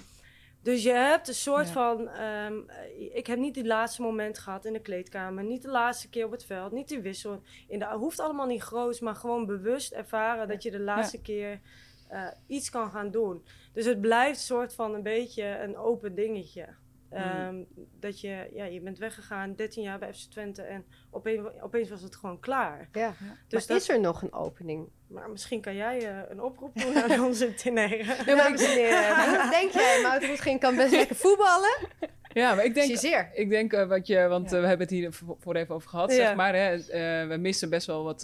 Dus 0.62 0.82
je 0.82 0.92
hebt 0.92 1.28
een 1.28 1.34
soort 1.34 1.66
Ja. 1.66 1.72
van. 1.72 2.08
ehm, 2.08 2.58
eh, 2.66 3.14
ik 3.16 3.26
heb 3.26 3.38
niet 3.38 3.54
die 3.54 3.66
laatste 3.66 4.02
moment 4.02 4.38
gehad 4.38 4.64
in 4.64 4.72
de 4.72 4.80
kleedkamer. 4.80 5.44
Niet 5.44 5.62
de 5.62 5.68
laatste 5.70 6.08
keer 6.08 6.24
op 6.24 6.30
het 6.30 6.44
veld. 6.44 6.72
Niet 6.72 6.88
die 6.88 7.00
wissel. 7.00 7.42
In 7.68 7.78
de, 7.78 7.84
hoeft 7.86 8.20
allemaal 8.20 8.46
niet 8.46 8.62
groot, 8.62 9.00
maar 9.00 9.14
gewoon 9.14 9.46
bewust 9.46 9.92
ervaren 9.92 10.48
dat 10.48 10.62
je 10.62 10.70
de 10.70 10.80
laatste 10.80 11.20
keer 11.20 11.60
eh, 12.08 12.26
iets 12.46 12.70
kan 12.70 12.90
gaan 12.90 13.10
doen. 13.10 13.44
Dus 13.72 13.84
het 13.84 14.00
blijft 14.00 14.40
soort 14.40 14.74
van 14.74 14.94
een 14.94 15.02
beetje 15.02 15.44
een 15.44 15.76
open 15.76 16.14
dingetje. 16.14 16.66
Ehm, 17.10 17.62
Dat 18.00 18.20
je, 18.20 18.50
ja, 18.52 18.64
je 18.64 18.80
bent 18.80 18.98
weggegaan, 18.98 19.54
13 19.54 19.82
jaar 19.82 19.98
bij 19.98 20.14
FC 20.14 20.30
Twente 20.30 20.62
en 20.62 20.84
opeens, 21.10 21.46
opeens 21.60 21.90
was 21.90 22.02
het 22.02 22.16
gewoon 22.16 22.40
klaar. 22.40 22.88
Ja. 22.92 23.08
Dus 23.08 23.26
Dus 23.48 23.66
dat, 23.66 23.80
is 23.80 23.88
er 23.88 24.00
nog 24.00 24.22
een 24.22 24.32
opening? 24.32 24.88
maar 25.06 25.30
misschien 25.30 25.60
kan 25.60 25.74
jij 25.74 26.08
eh, 26.10 26.30
een 26.30 26.40
oproep 26.42 26.74
doen 26.74 26.96
aan 26.96 27.20
onze 27.28 27.54
teneren. 27.54 28.26
Dames 28.26 28.62
en 28.64 28.70
heren, 28.70 29.40
hoe 29.40 29.50
denk 29.50 29.72
jij, 29.72 30.00
Moutering 30.02 30.60
kan 30.60 30.76
best 30.76 30.90
lekker 30.92 31.16
voetballen? 31.16 31.78
Ja, 32.32 32.54
maar 32.54 32.64
ik 32.64 32.74
denk, 32.74 32.98
Zeer. 32.98 33.30
ik 33.34 33.48
denk 33.50 33.72
eh, 33.72 33.86
wat 33.86 34.06
je, 34.06 34.26
want 34.28 34.50
Ja. 34.50 34.56
eh, 34.56 34.62
we 34.62 34.68
hebben 34.68 34.86
het 34.86 34.96
hier 34.96 35.08
voor, 35.40 35.54
even 35.54 35.74
over 35.74 35.88
gehad, 35.88 36.10
Ja. 36.10 36.16
zeg 36.16 36.34
maar. 36.34 36.54
Hè, 36.54 36.74
eh, 36.74 37.28
we 37.28 37.36
missen 37.36 37.70
best 37.70 37.86
wel 37.86 38.04
wat, 38.04 38.22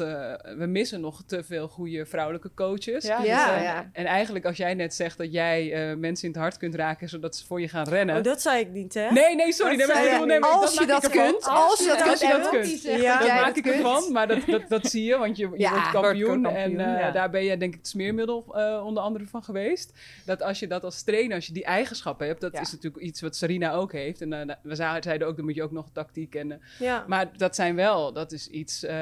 we 0.59 0.67
missen 0.69 1.01
nog 1.01 1.23
te 1.27 1.45
veel 1.45 1.69
goede 1.69 2.07
vrouwelijke 2.07 2.51
coaches. 2.55 3.05
Ja, 3.07 3.23
Ja, 3.23 3.55
Dus, 3.55 3.63
ja. 3.63 3.91
En 3.93 4.05
eigenlijk 4.07 4.45
als 4.45 4.57
jij 4.57 4.75
net 4.75 4.95
zegt 4.95 5.19
dat 5.19 5.33
jij 5.33 5.95
mensen 5.97 6.27
in 6.29 6.33
het 6.33 6.41
hart 6.43 6.57
kunt 6.57 6.75
raken 6.75 7.09
zodat 7.09 7.37
ze 7.37 7.47
voor 7.47 7.61
je 7.61 7.69
gaan 7.69 7.89
rennen. 7.89 8.17
Oh, 8.17 8.23
dat 8.23 8.43
zei 8.43 8.61
ik 8.61 8.71
niet, 8.71 8.95
hè? 8.95 9.11
Nee, 9.11 9.35
nee, 9.35 9.53
sorry. 9.53 9.77
Dat 9.77 9.87
nee, 9.87 9.87
maar 9.87 9.97
zei 9.97 10.07
ik 10.07 10.13
je 10.13 10.13
bedoel, 10.13 10.27
nee, 10.27 10.39
maar 10.41 10.51
als 10.51 10.75
je 10.79 10.87
dat 10.87 11.05
ervan. 11.05 11.25
kunt, 11.31 11.45
als 11.45 11.79
je 11.79 11.87
dat 11.87 12.01
Als 12.01 12.07
kunt, 12.09 12.21
je 12.21 12.27
en 12.27 12.41
dat 12.41 12.49
kunt. 12.51 12.83
Ja, 13.03 13.19
dat 13.19 13.29
maak 13.29 13.57
ik 13.57 13.67
ervan, 13.67 14.13
maar 14.13 14.29
dat, 14.29 14.41
dat, 14.47 14.63
dat 14.69 14.87
zie 14.87 15.05
je, 15.05 15.19
want 15.19 15.37
je, 15.37 15.51
je 15.57 15.69
wordt 15.69 15.91
kampioen. 15.91 16.47
en 16.47 16.77
daar 17.13 17.31
ben 17.31 17.45
je 17.45 17.57
denk 17.57 17.73
ik 17.73 17.79
het 17.79 17.89
smeermiddel 17.89 18.39
onder 18.85 19.03
andere 19.03 19.27
van 19.27 19.43
geweest. 19.43 19.93
Dat 20.25 20.43
als 20.43 20.59
je 20.59 20.67
dat 20.67 20.85
als 20.85 21.03
trainer, 21.03 21.35
als 21.35 21.47
je 21.47 21.53
die 21.53 21.65
eigenschappen 21.65 22.27
hebt, 22.27 22.41
dat 22.41 22.61
is 22.61 22.73
natuurlijk 22.73 23.03
iets 23.05 23.21
wat 23.21 23.37
Sarina 23.37 23.75
ook 23.75 23.93
heeft. 23.99 24.21
En 24.21 24.33
eh, 24.51 24.57
we 24.63 24.75
zeiden 24.75 25.27
ook, 25.27 25.37
dan 25.37 25.45
moet 25.45 25.55
je 25.55 25.63
ook 25.63 25.71
nog 25.73 25.91
tactiek 25.93 26.35
en... 26.35 26.53
eh, 26.53 26.59
Ja. 26.79 27.05
maar 27.07 27.37
dat 27.39 27.55
zijn 27.55 27.75
wel, 27.77 28.13
dat 28.13 28.33
is 28.33 28.49
iets 28.49 28.83
eh, 28.85 28.95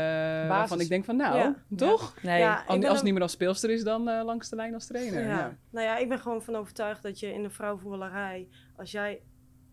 waarvan 0.48 0.80
ik 0.80 0.88
denk 0.88 1.04
van 1.04 1.16
nou, 1.16 1.36
Ja. 1.36 1.54
toch? 1.76 2.14
Nee. 2.22 2.38
Ja, 2.38 2.64
Als, 2.66 2.84
het 2.84 3.02
niet 3.02 3.12
meer 3.12 3.22
als 3.22 3.32
speelster 3.32 3.70
is, 3.70 3.82
dan 3.84 4.08
eh, 4.08 4.24
langs 4.24 4.48
de 4.48 4.56
lijn 4.56 4.74
als 4.74 4.86
trainer. 4.86 5.20
Ja. 5.22 5.28
Ja. 5.28 5.56
Nou 5.70 5.86
ja, 5.86 5.96
ik 5.96 6.08
ben 6.08 6.18
gewoon 6.18 6.42
van 6.42 6.56
overtuigd 6.56 7.02
dat 7.02 7.20
je 7.20 7.32
in 7.32 7.42
de 7.42 7.50
vrouwenvoetballerij, 7.50 8.48
als 8.76 8.90
jij 8.90 9.20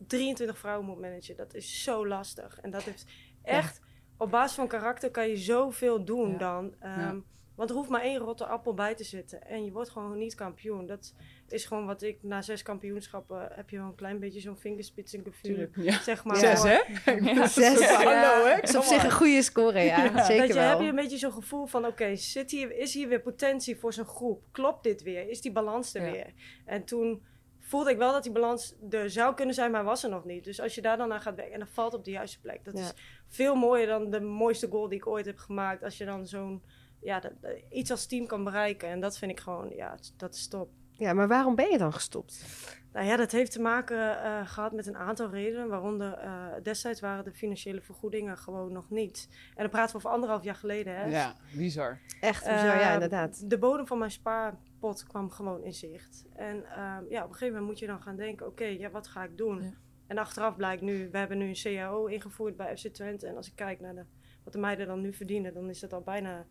23 0.08 0.58
vrouwen 0.58 0.86
moet 0.86 1.00
managen, 1.00 1.36
dat 1.36 1.54
is 1.54 1.84
zo 1.84 2.08
lastig. 2.08 2.60
En 2.62 2.72
dat 2.72 2.84
heeft 2.84 3.06
echt, 3.44 3.82
op 4.18 4.32
basis 4.32 4.56
van 4.56 4.68
karakter 4.68 5.12
kan 5.12 5.28
je 5.28 5.38
zoveel 5.38 6.06
doen 6.06 6.32
Ja. 6.32 6.38
dan. 6.38 6.74
Ehm, 6.80 7.00
Ja. 7.00 7.16
Want 7.62 7.74
er 7.74 7.80
hoeft 7.80 7.90
maar 7.92 8.02
één 8.02 8.18
rotte 8.20 8.46
appel 8.46 8.74
bij 8.74 8.96
te 8.96 9.04
zitten. 9.04 9.48
En 9.48 9.66
je 9.66 9.72
wordt 9.72 9.90
gewoon 9.90 10.18
niet 10.18 10.36
kampioen. 10.36 10.86
Dat 10.86 11.14
is 11.48 11.66
gewoon 11.66 11.86
wat 11.86 12.02
ik, 12.02 12.18
na 12.24 12.42
zes 12.42 12.62
kampioenschappen, 12.64 13.48
heb 13.52 13.70
je 13.70 13.78
wel 13.78 13.86
een 13.86 13.96
klein 13.96 14.20
beetje 14.20 14.40
zo'n 14.40 14.58
vingerspitsengevoel. 14.58 15.68
Ja. 15.76 16.00
Zeg 16.00 16.24
maar. 16.24 16.36
Zes, 16.36 16.64
hè? 16.64 16.80
Ja. 17.12 17.48
Zes. 17.62 17.80
Ja. 17.80 18.04
Hallo, 18.04 18.46
hè? 18.46 18.56
Dat 18.56 18.70
is 18.70 18.76
op 18.76 18.84
zich 18.84 19.04
een 19.04 19.12
goede 19.12 19.42
score, 19.42 19.80
ja. 19.80 20.04
Ja. 20.04 20.24
Zeker 20.24 20.38
dat 20.40 20.48
je, 20.48 20.54
wel. 20.54 20.70
heb 20.70 20.80
je 20.80 20.88
een 20.88 20.96
beetje 20.96 21.18
zo'n 21.18 21.32
gevoel 21.32 21.66
van, 21.66 21.86
oké, 21.86 22.16
zit 22.16 22.52
hier, 22.52 22.78
is 22.78 22.94
hier 22.94 23.08
weer 23.08 23.22
potentie 23.22 23.78
voor 23.80 23.94
zijn 23.94 24.06
groep? 24.06 24.44
Klopt 24.52 24.84
dit 24.84 25.02
weer? 25.04 25.30
Is 25.30 25.42
die 25.42 25.52
balans 25.52 25.94
er 25.94 26.06
Ja. 26.06 26.12
weer? 26.12 26.34
En 26.66 26.84
toen 26.84 27.24
voelde 27.60 27.92
ik 27.92 27.98
wel 27.98 28.12
dat 28.12 28.24
die 28.24 28.32
balans 28.32 28.76
er 28.90 29.10
zou 29.10 29.36
kunnen 29.36 29.56
zijn, 29.56 29.72
maar 29.72 29.84
was 29.84 30.04
er 30.04 30.10
nog 30.10 30.26
niet. 30.26 30.44
Dus 30.44 30.60
als 30.62 30.76
je 30.76 30.82
daar 30.82 30.98
dan 30.98 31.14
aan 31.14 31.22
gaat 31.22 31.36
werken 31.36 31.54
en 31.54 31.60
dat 31.60 31.70
valt 31.72 31.94
op 31.94 32.06
de 32.06 32.12
juiste 32.12 32.40
plek. 32.40 32.66
Dat 32.66 32.78
Ja. 32.78 32.84
is 32.84 32.94
veel 33.28 33.56
mooier 33.56 33.88
dan 33.88 34.10
de 34.10 34.20
mooiste 34.22 34.68
goal 34.68 34.88
die 34.90 34.98
ik 34.98 35.08
ooit 35.08 35.26
heb 35.26 35.38
gemaakt. 35.38 35.84
Als 35.84 35.98
je 35.98 36.06
dan 36.06 36.28
zo'n, 36.28 36.62
ja, 37.02 37.20
dat- 37.20 37.42
dat- 37.42 37.52
iets 37.70 37.92
als 37.92 38.06
team 38.06 38.26
kan 38.28 38.44
bereiken. 38.44 38.90
En 38.90 39.00
dat 39.00 39.18
vind 39.18 39.32
ik 39.32 39.40
gewoon, 39.40 39.70
ja, 39.76 39.98
dat 40.18 40.34
is 40.34 40.48
top. 40.48 40.70
Ja, 40.92 41.14
maar 41.14 41.28
waarom 41.28 41.56
ben 41.56 41.70
je 41.72 41.78
dan 41.78 41.94
gestopt? 41.94 42.46
Nou 42.94 43.06
ja, 43.06 43.16
dat 43.16 43.32
heeft 43.32 43.52
te 43.52 43.62
maken 43.62 44.24
eh, 44.24 44.48
gehad 44.48 44.72
met 44.72 44.88
een 44.88 44.98
aantal 44.98 45.30
redenen. 45.30 45.68
Waaronder 45.68 46.14
eh, 46.14 46.46
destijds 46.64 47.00
waren 47.00 47.24
de 47.24 47.32
financiële 47.34 47.82
vergoedingen 47.82 48.38
gewoon 48.38 48.72
nog 48.72 48.90
niet. 48.90 49.28
En 49.50 49.62
dan 49.62 49.70
praten 49.70 49.92
we 49.92 49.98
over 49.98 50.10
anderhalf 50.10 50.44
jaar 50.44 50.56
geleden. 50.56 50.96
Hè? 50.96 51.06
Ja, 51.06 51.36
bizar. 51.56 52.00
Echt, 52.22 52.44
zo, 52.44 52.52
ja, 52.52 52.88
Eh, 52.88 52.94
inderdaad. 52.94 53.50
De 53.50 53.58
bodem 53.58 53.88
van 53.88 53.98
mijn 53.98 54.12
spaarpot 54.12 55.04
kwam 55.08 55.30
gewoon 55.30 55.64
in 55.64 55.74
zicht. 55.74 56.26
En 56.36 56.66
ehm, 56.66 57.04
ja, 57.10 57.24
op 57.24 57.30
een 57.30 57.34
gegeven 57.36 57.48
moment 57.48 57.66
moet 57.66 57.80
je 57.80 57.88
dan 57.88 58.02
gaan 58.02 58.16
denken: 58.16 58.48
oké, 58.48 58.66
ja, 58.66 58.90
wat 58.90 59.08
ga 59.08 59.24
ik 59.24 59.38
doen? 59.38 59.62
Ja. 59.64 59.72
En 60.08 60.18
achteraf 60.18 60.56
blijkt 60.56 60.82
nu, 60.82 61.10
we 61.12 61.18
hebben 61.18 61.38
nu 61.38 61.48
een 61.48 61.62
CAO 61.78 62.06
ingevoerd 62.06 62.58
bij 62.58 62.78
FC 62.78 62.88
Twente. 62.88 63.28
En 63.28 63.36
als 63.36 63.48
ik 63.48 63.56
kijk 63.56 63.80
naar 63.80 63.96
de, 63.96 64.06
wat 64.44 64.54
de 64.54 64.60
meiden 64.60 64.88
dan 64.88 65.02
nu 65.02 65.14
verdienen, 65.14 65.54
dan 65.54 65.70
is 65.70 65.80
dat 65.80 65.94
al 65.94 66.02
bijna, 66.02 66.46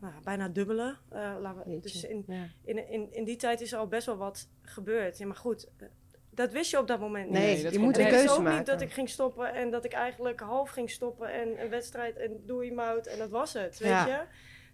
nou, 0.00 0.14
bijna 0.24 0.48
dubbele. 0.48 0.96
Eh, 1.08 1.34
laten 1.40 1.62
we, 1.72 1.80
dus 1.80 2.04
in, 2.04 2.24
Ja. 2.26 2.46
in, 2.64 2.88
in, 2.90 3.12
in 3.12 3.24
die 3.24 3.36
tijd 3.36 3.60
is 3.60 3.72
er 3.72 3.78
al 3.78 3.86
best 3.88 4.06
wel 4.06 4.16
wat 4.16 4.48
gebeurd. 4.62 5.18
Ja, 5.18 5.26
maar 5.26 5.36
goed, 5.36 5.68
eh, 5.76 5.88
dat 6.30 6.52
wist 6.52 6.70
je 6.70 6.78
op 6.78 6.86
dat 6.86 7.00
moment 7.00 7.30
niet. 7.30 7.38
Nee, 7.38 7.56
je 7.56 7.64
moet 7.64 7.72
En 7.74 7.82
een 7.82 7.88
ik 7.90 7.96
Nee, 7.96 8.04
wist 8.04 8.16
keuze 8.16 8.32
ook 8.34 8.42
maken. 8.42 8.56
niet 8.58 8.66
dat 8.66 8.80
ik 8.80 8.92
ging 8.92 9.08
stoppen 9.08 9.52
en 9.54 9.70
dat 9.70 9.84
ik 9.84 9.92
eigenlijk 9.92 10.40
half 10.40 10.70
ging 10.70 10.90
stoppen 10.90 11.32
en 11.32 11.62
een 11.62 11.70
wedstrijd 11.70 12.16
en 12.16 12.42
doei 12.46 12.72
mout 12.72 13.06
en 13.06 13.18
dat 13.18 13.30
was 13.30 13.52
het, 13.52 13.78
weet 13.78 13.88
Ja. 13.88 14.06
je. 14.06 14.20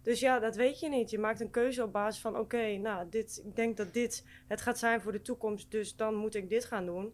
Dus 0.02 0.20
ja, 0.20 0.38
dat 0.38 0.56
weet 0.56 0.80
je 0.80 0.88
niet. 0.88 1.10
Je 1.10 1.18
maakt 1.18 1.40
een 1.40 1.50
keuze 1.50 1.82
op 1.82 1.92
basis 1.92 2.20
van 2.20 2.38
oké, 2.38 2.76
nou, 2.76 3.08
dit, 3.10 3.42
ik 3.44 3.56
denk 3.56 3.76
dat 3.76 3.92
dit 3.92 4.24
het 4.48 4.60
gaat 4.60 4.78
zijn 4.78 5.00
voor 5.00 5.12
de 5.12 5.22
toekomst, 5.22 5.70
dus 5.70 5.96
dan 5.96 6.14
moet 6.14 6.34
ik 6.34 6.48
dit 6.48 6.64
gaan 6.64 6.86
doen. 6.86 7.12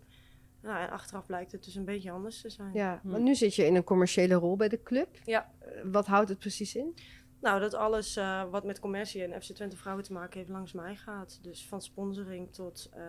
Nou, 0.62 0.80
en 0.82 0.90
achteraf 0.90 1.26
blijkt 1.26 1.52
het 1.52 1.64
dus 1.64 1.74
een 1.74 1.84
beetje 1.84 2.10
anders 2.10 2.40
te 2.40 2.50
zijn. 2.50 2.70
Ja, 2.74 3.00
Hm. 3.02 3.08
want 3.10 3.22
nu 3.24 3.34
zit 3.34 3.54
je 3.54 3.64
in 3.66 3.74
een 3.74 3.84
commerciële 3.84 4.34
rol 4.34 4.56
bij 4.56 4.68
de 4.68 4.82
club. 4.82 5.08
Ja. 5.24 5.50
Eh, 5.58 5.68
Wat 5.84 6.06
houdt 6.06 6.28
het 6.28 6.38
precies 6.38 6.74
in? 6.74 6.94
Nou, 7.40 7.60
dat 7.60 7.74
alles 7.74 8.16
eh, 8.16 8.50
wat 8.50 8.64
met 8.64 8.80
commercie 8.80 9.24
en 9.24 9.42
FC 9.42 9.52
Twente 9.52 9.76
vrouwen 9.76 10.04
te 10.04 10.12
maken 10.12 10.38
heeft 10.38 10.50
langs 10.50 10.72
mij 10.72 10.96
gaat. 10.96 11.38
Dus 11.42 11.66
van 11.66 11.82
sponsoring 11.82 12.52
tot 12.52 12.90
eh, 12.94 13.02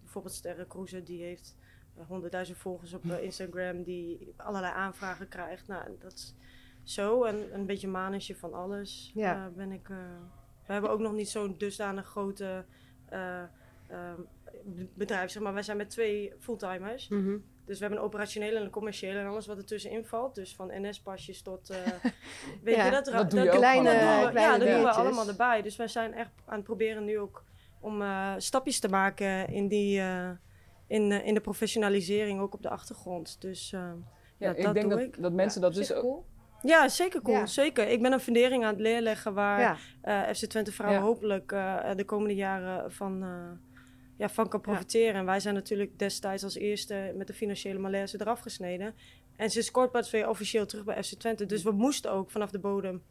bijvoorbeeld 0.00 0.34
Sterre 0.34 0.66
Cruise, 0.66 1.02
die 1.02 1.22
heeft 1.22 1.56
eh, 1.96 2.06
honderdduizend 2.06 2.58
volgers 2.58 2.92
op 2.92 3.04
Instagram, 3.04 3.82
die 3.82 4.34
allerlei 4.36 4.72
aanvragen 4.74 5.28
krijgt. 5.28 5.66
Nou, 5.66 5.90
dat 5.98 6.12
is 6.12 6.34
zo. 6.82 7.22
En 7.22 7.54
een 7.54 7.66
beetje 7.66 7.88
manage 7.88 8.36
van 8.36 8.54
alles 8.54 9.10
Ja. 9.14 9.50
ben 9.56 9.72
ik... 9.72 9.88
we 10.66 10.72
hebben 10.72 10.90
ook 10.90 11.00
nog 11.00 11.12
niet 11.12 11.28
zo'n 11.28 11.54
dusdanig 11.58 12.06
grote 12.06 12.64
bedrijf, 14.94 15.30
zeg 15.30 15.42
maar. 15.42 15.52
Wij 15.52 15.62
zijn 15.62 15.76
met 15.76 15.90
twee 15.90 16.32
fulltimers. 16.38 17.08
Mhm. 17.08 17.36
Dus 17.66 17.78
we 17.78 17.84
hebben 17.84 17.98
een 17.98 18.06
operationele 18.08 18.58
en 18.58 18.64
een 18.64 18.70
commerciële 18.70 19.18
en 19.18 19.26
alles 19.26 19.46
wat 19.46 19.56
er 19.58 19.64
tussenin 19.64 20.04
valt. 20.04 20.34
Dus 20.34 20.54
van 20.54 20.70
NS-pasjes 20.80 21.42
tot... 21.42 21.70
eh, 21.70 21.76
weet 22.64 22.76
Ja, 22.76 22.84
je, 22.84 22.90
dat, 22.90 23.04
dat 23.04 23.30
doe 23.30 23.38
je 23.40 23.44
dat- 23.46 23.54
ook 23.54 23.60
Kleine- 23.60 23.90
dat 23.90 24.00
doen 24.00 24.24
we- 24.24 24.30
kleine 24.30 24.40
ja, 24.40 24.58
dat 24.58 24.68
doen 24.68 24.82
we 24.82 24.90
allemaal 24.90 25.28
erbij. 25.28 25.62
Dus 25.62 25.76
wij 25.76 25.88
zijn 25.88 26.14
echt 26.14 26.30
aan 26.44 26.54
het 26.56 26.64
proberen 26.64 27.04
nu 27.04 27.18
ook 27.18 27.44
om 27.80 28.02
eh, 28.02 28.32
stapjes 28.36 28.80
te 28.80 28.88
maken 28.88 29.48
in, 29.48 29.68
die, 29.68 30.00
eh, 30.00 30.30
in, 30.86 31.12
in 31.12 31.34
de 31.34 31.40
professionalisering, 31.40 32.40
ook 32.40 32.54
op 32.54 32.62
de 32.62 32.68
achtergrond. 32.70 33.40
Dus 33.40 33.70
Ja, 33.70 33.94
ja, 34.38 34.50
ik 34.54 34.62
dat 34.62 34.74
denk 34.74 34.88
doe 34.90 34.98
dat, 34.98 35.08
ik. 35.08 35.22
dat 35.22 35.32
mensen 35.32 35.60
dat 35.60 35.74
dus 35.74 35.92
ook... 35.92 36.00
cool. 36.02 36.24
Ja, 36.62 36.88
zeker 36.88 37.22
cool. 37.22 37.36
Ja. 37.36 37.46
Zeker. 37.46 37.88
Ik 37.88 38.02
ben 38.02 38.12
een 38.12 38.20
fundering 38.20 38.64
aan 38.64 38.70
het 38.72 38.80
leerleggen 38.80 39.34
waar 39.34 39.60
Ja. 39.60 39.76
eh, 40.02 40.34
FC 40.34 40.44
Twente 40.46 40.72
vrouwen 40.72 41.00
Ja. 41.00 41.06
hopelijk 41.06 41.52
eh, 41.52 41.90
de 41.96 42.04
komende 42.04 42.34
jaren 42.34 42.92
van, 42.92 43.22
eh, 43.22 43.28
ja, 44.16 44.28
van 44.28 44.48
kan 44.48 44.60
profiteren. 44.60 45.14
En 45.14 45.24
wij 45.24 45.40
zijn 45.40 45.54
natuurlijk 45.54 45.98
destijds 45.98 46.44
als 46.44 46.54
eerste 46.56 47.12
met 47.16 47.26
de 47.26 47.32
financiële 47.34 47.78
malaise 47.78 48.20
eraf 48.20 48.40
gesneden. 48.40 48.94
En 49.36 49.50
sinds 49.50 49.70
kort 49.70 49.90
pas 49.90 50.10
weer 50.10 50.28
officieel 50.28 50.66
terug 50.66 50.84
bij 50.84 51.02
FC 51.02 51.12
Twente. 51.14 51.46
Dus 51.46 51.62
we 51.62 51.70
moesten 51.70 52.10
ook 52.12 52.30
vanaf 52.30 52.50
de 52.50 52.58
bodem 52.58 53.02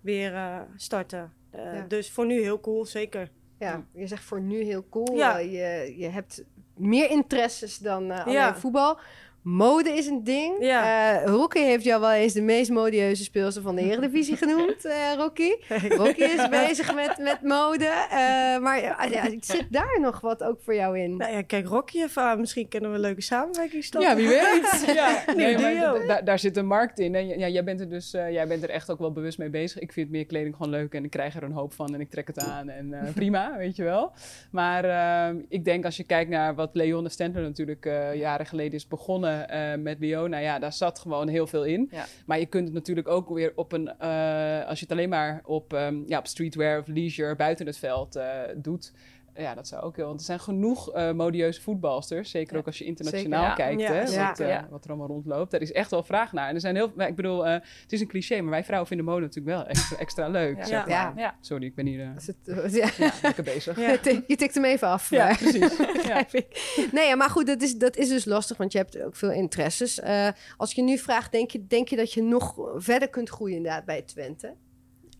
weer 0.00 0.34
eh, 0.34 0.60
starten. 0.76 1.32
Eh, 1.50 1.74
Ja. 1.74 1.84
Dus 1.88 2.10
voor 2.10 2.26
nu 2.26 2.40
heel 2.40 2.60
cool, 2.60 2.84
zeker. 2.84 3.30
Ja, 3.58 3.86
je 3.94 4.06
zegt 4.06 4.24
voor 4.24 4.40
nu 4.40 4.62
heel 4.62 4.88
cool. 4.88 5.16
Ja. 5.16 5.38
Eh, 5.40 5.52
je, 5.52 5.98
je 5.98 6.08
hebt 6.08 6.44
meer 6.76 7.10
interesses 7.10 7.78
dan 7.78 8.10
eh, 8.10 8.20
alleen 8.20 8.32
Ja. 8.32 8.54
voetbal. 8.56 8.98
Mode 9.42 9.90
is 9.90 10.06
een 10.06 10.24
ding. 10.24 10.56
Ja. 10.60 11.20
Eh, 11.20 11.26
Rocky 11.26 11.58
heeft 11.58 11.84
jou 11.84 12.00
wel 12.00 12.12
eens 12.12 12.32
de 12.32 12.42
meest 12.42 12.70
modieuze 12.70 13.24
speelster 13.24 13.62
van 13.62 13.74
de 13.74 13.82
Eredivisie 13.82 14.36
genoemd, 14.36 14.84
eh, 14.84 15.12
Rocky. 15.16 15.50
Rocky 15.88 16.22
is 16.22 16.48
bezig 16.60 16.94
met, 16.94 17.18
met 17.18 17.42
mode. 17.42 17.84
eh, 17.84 18.58
maar 18.58 19.08
zit 19.40 19.66
daar 19.70 19.98
nog 20.00 20.20
wat 20.20 20.42
ook 20.42 20.60
voor 20.62 20.74
jou 20.74 20.98
in? 20.98 21.16
Nou 21.16 21.32
ja, 21.32 21.42
kijk, 21.42 21.66
Rocky 21.66 22.02
even. 22.02 22.40
Misschien 22.40 22.68
kunnen 22.68 22.90
we 22.90 22.96
een 22.96 23.02
leuke 23.02 23.22
samenwerking 23.22 23.84
starten. 23.84 24.10
Ja, 24.10 24.16
wie 24.16 24.28
weet. 24.28 24.84
ja, 24.94 25.24
nee, 25.36 25.58
maar 25.58 26.24
daar 26.24 26.38
zit 26.38 26.56
een 26.56 26.66
markt 26.66 26.98
in. 26.98 27.14
En 27.14 27.26
ja, 27.38 27.48
jij 27.48 27.64
bent 27.64 27.80
er 27.80 27.88
dus 27.88 28.14
eh, 28.14 28.32
jij 28.32 28.46
bent 28.46 28.62
er 28.62 28.70
echt 28.70 28.90
ook 28.90 28.98
wel 28.98 29.12
bewust 29.12 29.38
mee 29.38 29.50
bezig. 29.50 29.80
Ik 29.80 29.92
vind 29.92 30.10
meer 30.10 30.26
kleding 30.26 30.56
gewoon 30.56 30.72
leuk 30.72 30.94
en 30.94 31.04
ik 31.04 31.10
krijg 31.10 31.36
er 31.36 31.42
een 31.42 31.52
hoop 31.52 31.72
van 31.72 31.94
en 31.94 32.00
ik 32.00 32.10
trek 32.10 32.26
het 32.26 32.38
aan. 32.38 32.68
En 32.68 32.92
eh, 32.92 33.12
prima, 33.12 33.56
weet 33.56 33.76
je 33.76 33.84
wel. 33.84 34.12
Maar 34.50 34.84
ehm, 34.84 35.36
ik 35.48 35.64
denk 35.64 35.84
als 35.84 35.96
je 35.96 36.04
kijkt 36.04 36.30
naar 36.30 36.54
wat 36.54 36.70
Leon 36.72 37.04
de 37.04 37.10
Stendler 37.10 37.42
natuurlijk 37.42 37.86
eh, 37.86 38.14
jaren 38.14 38.46
geleden 38.46 38.72
is 38.72 38.88
begonnen 38.88 39.31
eh, 39.40 39.78
met 39.78 39.98
Leona. 40.00 40.38
Ja, 40.38 40.58
daar 40.58 40.72
zat 40.72 40.98
gewoon 40.98 41.28
heel 41.28 41.46
veel 41.46 41.64
in. 41.64 41.88
Ja. 41.90 42.04
Maar 42.26 42.38
je 42.38 42.46
kunt 42.46 42.64
het 42.64 42.74
natuurlijk 42.74 43.08
ook 43.08 43.28
weer 43.28 43.52
op 43.54 43.72
een... 43.72 43.98
eh, 43.98 44.66
als 44.66 44.78
je 44.78 44.84
het 44.84 44.92
alleen 44.92 45.08
maar 45.08 45.40
op, 45.44 45.72
ehm, 45.72 46.02
ja, 46.06 46.18
op 46.18 46.26
streetwear 46.26 46.78
of 46.78 46.86
leisure 46.86 47.36
buiten 47.36 47.66
het 47.66 47.78
veld 47.78 48.16
eh, 48.16 48.40
doet... 48.56 48.92
Ja, 49.34 49.54
dat 49.54 49.68
zou 49.68 49.82
ook 49.82 49.96
heel. 49.96 50.06
Want 50.06 50.18
er 50.20 50.26
zijn 50.26 50.40
genoeg 50.40 50.92
eh, 50.92 51.12
modieuze 51.12 51.60
voetbalsters. 51.60 52.30
Zeker 52.30 52.52
Ja, 52.52 52.58
ook 52.58 52.66
als 52.66 52.78
je 52.78 52.84
internationaal 52.84 53.56
zeker, 53.56 53.64
ja. 53.64 53.74
kijkt. 53.76 53.80
Ja, 53.80 53.92
hè, 53.92 54.20
ja. 54.20 54.28
wat, 54.28 54.40
eh, 54.40 54.48
Ja. 54.48 54.66
wat 54.70 54.84
er 54.84 54.90
allemaal 54.90 55.08
rondloopt. 55.08 55.50
Daar 55.50 55.60
is 55.60 55.72
echt 55.72 55.90
wel 55.90 56.02
vraag 56.02 56.32
naar. 56.32 56.48
En 56.48 56.54
er 56.54 56.60
zijn 56.60 56.74
heel 56.74 56.92
Ik 56.96 57.16
bedoel, 57.16 57.46
eh, 57.46 57.52
het 57.52 57.92
is 57.92 58.00
een 58.00 58.06
cliché, 58.06 58.40
maar 58.40 58.50
wij 58.50 58.64
vrouwen 58.64 58.88
vinden 58.88 59.06
mode 59.06 59.20
natuurlijk 59.20 59.56
wel 59.56 59.66
extra, 59.66 59.96
extra 59.96 60.28
leuk. 60.28 60.56
Ja. 60.56 60.64
zeg 60.64 60.80
maar. 60.80 60.88
Ja. 60.88 61.12
Ja. 61.16 61.36
Sorry, 61.40 61.64
ik 61.64 61.74
ben 61.74 61.86
hier 61.86 62.12
Is 62.16 62.26
het, 62.26 62.36
ja. 62.74 62.88
ja, 62.98 63.12
lekker 63.22 63.44
bezig. 63.44 63.78
Ja. 63.80 63.98
Je 64.26 64.36
tikt 64.36 64.54
hem 64.54 64.64
even 64.64 64.88
af. 64.88 65.10
Ja, 65.10 65.34
precies. 65.36 65.76
Nee, 66.92 67.16
maar 67.16 67.30
goed, 67.30 67.46
dat 67.46 67.62
is, 67.62 67.76
dat 67.76 67.96
is 67.96 68.08
dus 68.08 68.24
lastig, 68.24 68.56
want 68.56 68.72
je 68.72 68.78
hebt 68.78 69.02
ook 69.02 69.16
veel 69.16 69.30
interesses. 69.30 70.00
Eh, 70.00 70.28
als 70.56 70.72
je 70.72 70.82
nu 70.82 70.98
vraag, 70.98 71.28
denk 71.28 71.50
je, 71.50 71.66
denk 71.66 71.88
je 71.88 71.96
dat 71.96 72.12
je 72.12 72.22
nog 72.22 72.54
verder 72.76 73.08
kunt 73.08 73.28
groeien 73.28 73.56
inderdaad 73.56 73.84
bij 73.84 74.02
Twente? 74.02 74.54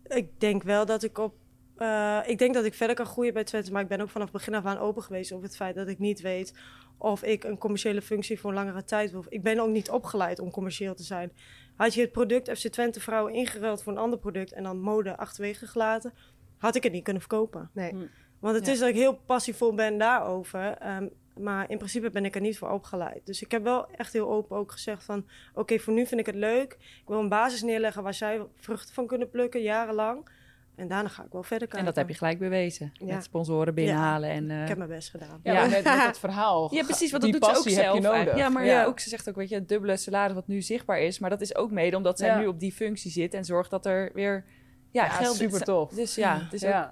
Ik 0.07 0.39
denk 0.39 0.63
wel 0.63 0.85
dat 0.85 1.03
ik 1.03 1.17
op. 1.17 1.33
eh, 1.77 2.19
ik 2.25 2.37
denk 2.37 2.53
dat 2.53 2.65
ik 2.65 2.73
verder 2.73 2.95
kan 2.95 3.05
groeien 3.05 3.33
bij 3.33 3.43
Twente, 3.43 3.71
maar 3.71 3.81
ik 3.81 3.87
ben 3.87 4.01
ook 4.01 4.09
vanaf 4.09 4.31
begin 4.31 4.55
af 4.55 4.65
aan 4.65 4.77
open 4.77 5.03
geweest 5.03 5.31
over 5.31 5.45
het 5.45 5.55
feit 5.55 5.75
dat 5.75 5.87
ik 5.87 5.99
niet 5.99 6.21
weet 6.21 6.53
of 6.97 7.23
ik 7.23 7.43
een 7.43 7.57
commerciële 7.57 8.01
functie 8.01 8.39
voor 8.39 8.49
een 8.49 8.55
langere 8.55 8.83
tijd 8.83 9.11
wil. 9.11 9.25
Ik 9.29 9.43
ben 9.43 9.59
ook 9.59 9.69
niet 9.69 9.89
opgeleid 9.89 10.39
om 10.39 10.51
commercieel 10.51 10.95
te 10.95 11.03
zijn. 11.03 11.31
Had 11.75 11.93
je 11.93 12.01
het 12.01 12.11
product 12.11 12.49
FC 12.59 12.67
Twente 12.67 12.99
vrouwen 12.99 13.33
ingeruild 13.33 13.83
voor 13.83 13.91
een 13.91 13.97
ander 13.97 14.19
product 14.19 14.53
en 14.53 14.63
dan 14.63 14.79
mode 14.79 15.17
achterwege 15.17 15.67
gelaten, 15.67 16.13
had 16.57 16.75
ik 16.75 16.83
het 16.83 16.91
niet 16.91 17.03
kunnen 17.03 17.21
verkopen. 17.21 17.69
Nee. 17.73 17.89
Hm. 17.89 18.05
Want 18.39 18.55
het 18.55 18.65
Ja. 18.65 18.71
is 18.71 18.79
dat 18.79 18.89
ik 18.89 18.95
heel 18.95 19.15
passievol 19.25 19.73
ben 19.73 19.97
daarover. 19.97 20.77
ehm, 20.77 21.07
maar 21.37 21.69
in 21.69 21.77
principe 21.77 22.09
ben 22.09 22.25
ik 22.25 22.35
er 22.35 22.41
niet 22.41 22.57
voor 22.57 22.69
opgeleid. 22.69 23.25
Dus 23.25 23.41
ik 23.41 23.51
heb 23.51 23.63
wel 23.63 23.87
echt 23.91 24.13
heel 24.13 24.29
open 24.31 24.57
ook 24.57 24.71
gezegd 24.71 25.03
van... 25.03 25.27
oké, 25.53 25.79
voor 25.79 25.93
nu 25.93 26.05
vind 26.05 26.19
ik 26.19 26.25
het 26.25 26.35
leuk. 26.35 26.73
Ik 26.73 27.03
wil 27.07 27.19
een 27.19 27.29
basis 27.29 27.61
neerleggen 27.61 28.03
waar 28.03 28.13
zij 28.13 28.45
vruchten 28.55 28.93
van 28.93 29.07
kunnen 29.07 29.29
plukken, 29.29 29.61
jarenlang. 29.61 30.29
En 30.75 30.87
daarna 30.87 31.09
ga 31.09 31.23
ik 31.23 31.31
wel 31.31 31.43
verder 31.43 31.67
kijken. 31.67 31.79
En 31.79 31.85
dat 31.85 31.95
heb 31.95 32.09
je 32.09 32.13
gelijk 32.15 32.39
bewezen. 32.39 32.91
Ja. 32.93 33.13
Met 33.13 33.23
sponsoren 33.23 33.73
binnenhalen. 33.73 34.29
En, 34.29 34.51
eh, 34.51 34.61
Ik 34.61 34.67
heb 34.67 34.77
mijn 34.77 34.89
best 34.89 35.09
gedaan. 35.09 35.39
Ja, 35.43 35.61
met, 35.61 35.71
met 35.71 35.83
dat 35.83 36.19
verhaal. 36.19 36.73
Ja, 36.75 36.83
precies, 36.83 37.11
want 37.11 37.23
dat 37.23 37.31
doet 37.31 37.45
ze 37.45 37.57
ook 37.57 37.69
zelf. 37.69 37.95
je 37.95 38.01
nodig. 38.01 38.35
Ja, 38.35 38.49
maar 38.49 38.65
Ja. 38.65 38.71
ja. 38.79 38.85
ook, 38.85 38.99
ze 38.99 39.09
zegt 39.09 39.29
ook, 39.29 39.35
weet 39.35 39.49
je, 39.49 39.55
het 39.55 39.69
dubbele 39.69 39.97
salaris 39.97 40.33
wat 40.35 40.47
nu 40.47 40.61
zichtbaar 40.61 40.99
is. 40.99 41.19
Maar 41.19 41.29
dat 41.29 41.41
is 41.41 41.55
ook 41.55 41.71
mede 41.71 41.97
omdat 41.97 42.17
zij 42.19 42.27
Ja. 42.27 42.39
nu 42.39 42.47
op 42.47 42.59
die 42.59 42.71
functie 42.73 43.11
zit 43.11 43.33
en 43.33 43.45
zorgt 43.45 43.69
dat 43.69 43.85
er 43.85 44.11
weer 44.13 44.45
ja, 44.91 45.03
Ja, 45.03 45.09
geld 45.09 45.35
super 45.35 45.61
tof. 45.63 45.89
Dus 45.93 46.15
ja, 46.15 46.39
het 46.43 46.53
is 46.53 46.65
ook. 46.65 46.91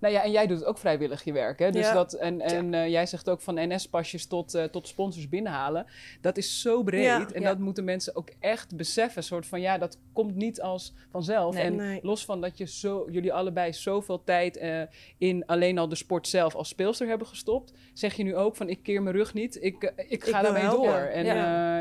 Nou 0.00 0.14
ja, 0.14 0.22
en 0.24 0.30
jij 0.30 0.46
doet 0.46 0.64
ook 0.64 0.78
vrijwillig 0.78 1.24
je 1.24 1.32
werk. 1.32 1.58
Hè? 1.58 1.70
Dus 1.70 1.86
Ja. 1.86 1.92
dat, 1.92 2.12
en 2.12 2.40
en 2.40 2.74
eh, 2.74 2.88
jij 2.88 3.06
zegt 3.06 3.28
ook 3.28 3.40
van 3.40 3.54
NS-pasjes 3.54 4.26
tot, 4.26 4.54
eh, 4.54 4.64
tot 4.64 4.88
sponsors 4.88 5.28
binnenhalen. 5.28 5.86
Dat 6.20 6.36
is 6.36 6.60
zo 6.60 6.82
breed. 6.82 7.04
Ja. 7.04 7.26
En 7.32 7.42
dat 7.42 7.58
moeten 7.58 7.84
mensen 7.84 8.16
ook 8.16 8.30
echt 8.40 8.76
beseffen. 8.76 9.22
soort 9.22 9.46
van, 9.46 9.60
ja, 9.60 9.78
dat 9.78 9.98
komt 10.12 10.34
niet 10.34 10.60
als 10.60 10.94
vanzelf. 11.10 11.54
Nee. 11.54 11.64
en 11.64 11.76
Nee. 11.76 11.98
los 12.02 12.24
van 12.24 12.40
dat 12.40 12.58
je 12.58 12.64
zo, 12.66 13.06
jullie 13.10 13.32
allebei 13.32 13.72
zoveel 13.72 14.24
tijd 14.24 14.56
eh, 14.56 14.82
in 15.18 15.46
alleen 15.46 15.78
al 15.78 15.88
de 15.88 15.94
sport 15.94 16.28
zelf 16.28 16.54
als 16.54 16.68
speelster 16.68 17.08
hebben 17.08 17.26
gestopt. 17.26 17.72
Zeg 17.92 18.14
je 18.14 18.22
nu 18.22 18.36
ook 18.36 18.56
van, 18.56 18.68
ik 18.68 18.82
keer 18.82 19.02
mijn 19.02 19.16
rug 19.16 19.34
niet. 19.34 19.62
Ik, 19.62 19.92
ik 20.08 20.24
ga 20.24 20.42
daarmee 20.42 20.62
helpen. 20.62 20.84
door. 20.84 20.94
En 20.94 21.24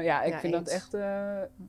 Ja. 0.04 0.24
ik 0.24 0.34
vind 0.34 0.54
dat 0.54 0.68
echt 0.68 0.96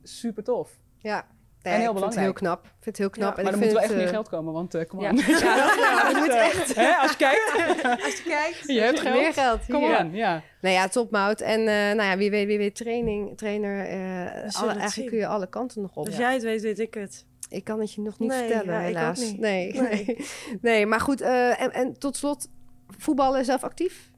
super 0.03 0.43
tof. 0.43 0.79
Ja. 0.97 1.27
En 1.61 1.79
heel 1.79 1.91
ik 1.91 1.97
vind 1.97 2.13
het 2.13 2.23
heel 2.23 2.33
knap. 2.33 2.65
Ik 2.65 2.69
vind 2.71 2.85
het 2.85 2.97
heel 2.97 3.09
knap. 3.09 3.31
Ja, 3.31 3.37
en 3.37 3.43
maar 3.43 3.53
er 3.53 3.59
moet 3.59 3.67
wel 3.71 3.77
echt 3.79 3.87
het, 3.87 3.97
meer 3.97 4.05
eh, 4.07 4.11
geld 4.13 4.29
komen, 4.29 4.53
want 4.53 4.75
uh, 4.75 4.81
kom 4.87 4.99
Ja. 5.01 5.09
on. 5.09 5.15
Ja, 5.17 5.25
ja, 5.79 6.11
dat 6.11 6.19
moet 6.21 6.29
echt. 6.35 6.75
Hè, 6.75 6.93
als 6.95 7.11
je 7.11 7.17
kijkt, 7.17 7.51
Als 8.05 8.17
je 8.17 8.23
kijkt. 8.27 8.63
je 8.67 8.79
hebt 8.79 8.99
geld. 8.99 9.15
Meer 9.15 9.33
geld. 9.33 9.59
Kom 9.65 9.83
on, 9.83 10.11
ja. 10.13 10.41
Nou 10.61 10.75
ja, 10.75 10.87
topmout. 10.87 11.41
En 11.41 11.59
eh, 11.59 11.65
nou 11.75 12.01
ja, 12.03 12.17
wie 12.17 12.29
weet, 12.29 12.47
wie 12.47 12.57
weet 12.57 12.75
training, 12.75 13.37
trainer. 13.37 13.79
eh, 13.85 13.95
alle, 13.95 14.37
eigenlijk 14.65 14.89
zien. 14.91 15.07
kun 15.07 15.17
je 15.17 15.27
alle 15.27 15.47
kanten 15.49 15.81
nog 15.81 15.95
op. 15.95 16.05
Als 16.05 16.17
jij 16.17 16.33
het 16.33 16.43
weet, 16.43 16.61
weet 16.61 16.79
ik 16.79 16.93
het. 16.93 17.25
Ik 17.49 17.63
kan 17.63 17.79
het 17.79 17.93
je 17.93 18.01
nog 18.01 18.19
niet 18.19 18.29
Nee, 18.29 18.39
vertellen, 18.39 18.73
ja, 18.73 18.79
ik 18.79 18.87
ook 18.89 18.95
helaas. 18.95 19.19
niet. 19.19 19.39
Nee, 19.39 19.73
nee. 19.73 19.81
Nee. 20.05 20.17
nee. 20.61 20.85
maar 20.85 20.99
goed. 21.01 21.21
eh, 21.21 21.61
en, 21.61 21.71
en 21.73 21.99
tot 21.99 22.17
slot, 22.17 22.47
voetballen 22.97 23.45
zelf 23.45 23.63
actief? 23.63 24.08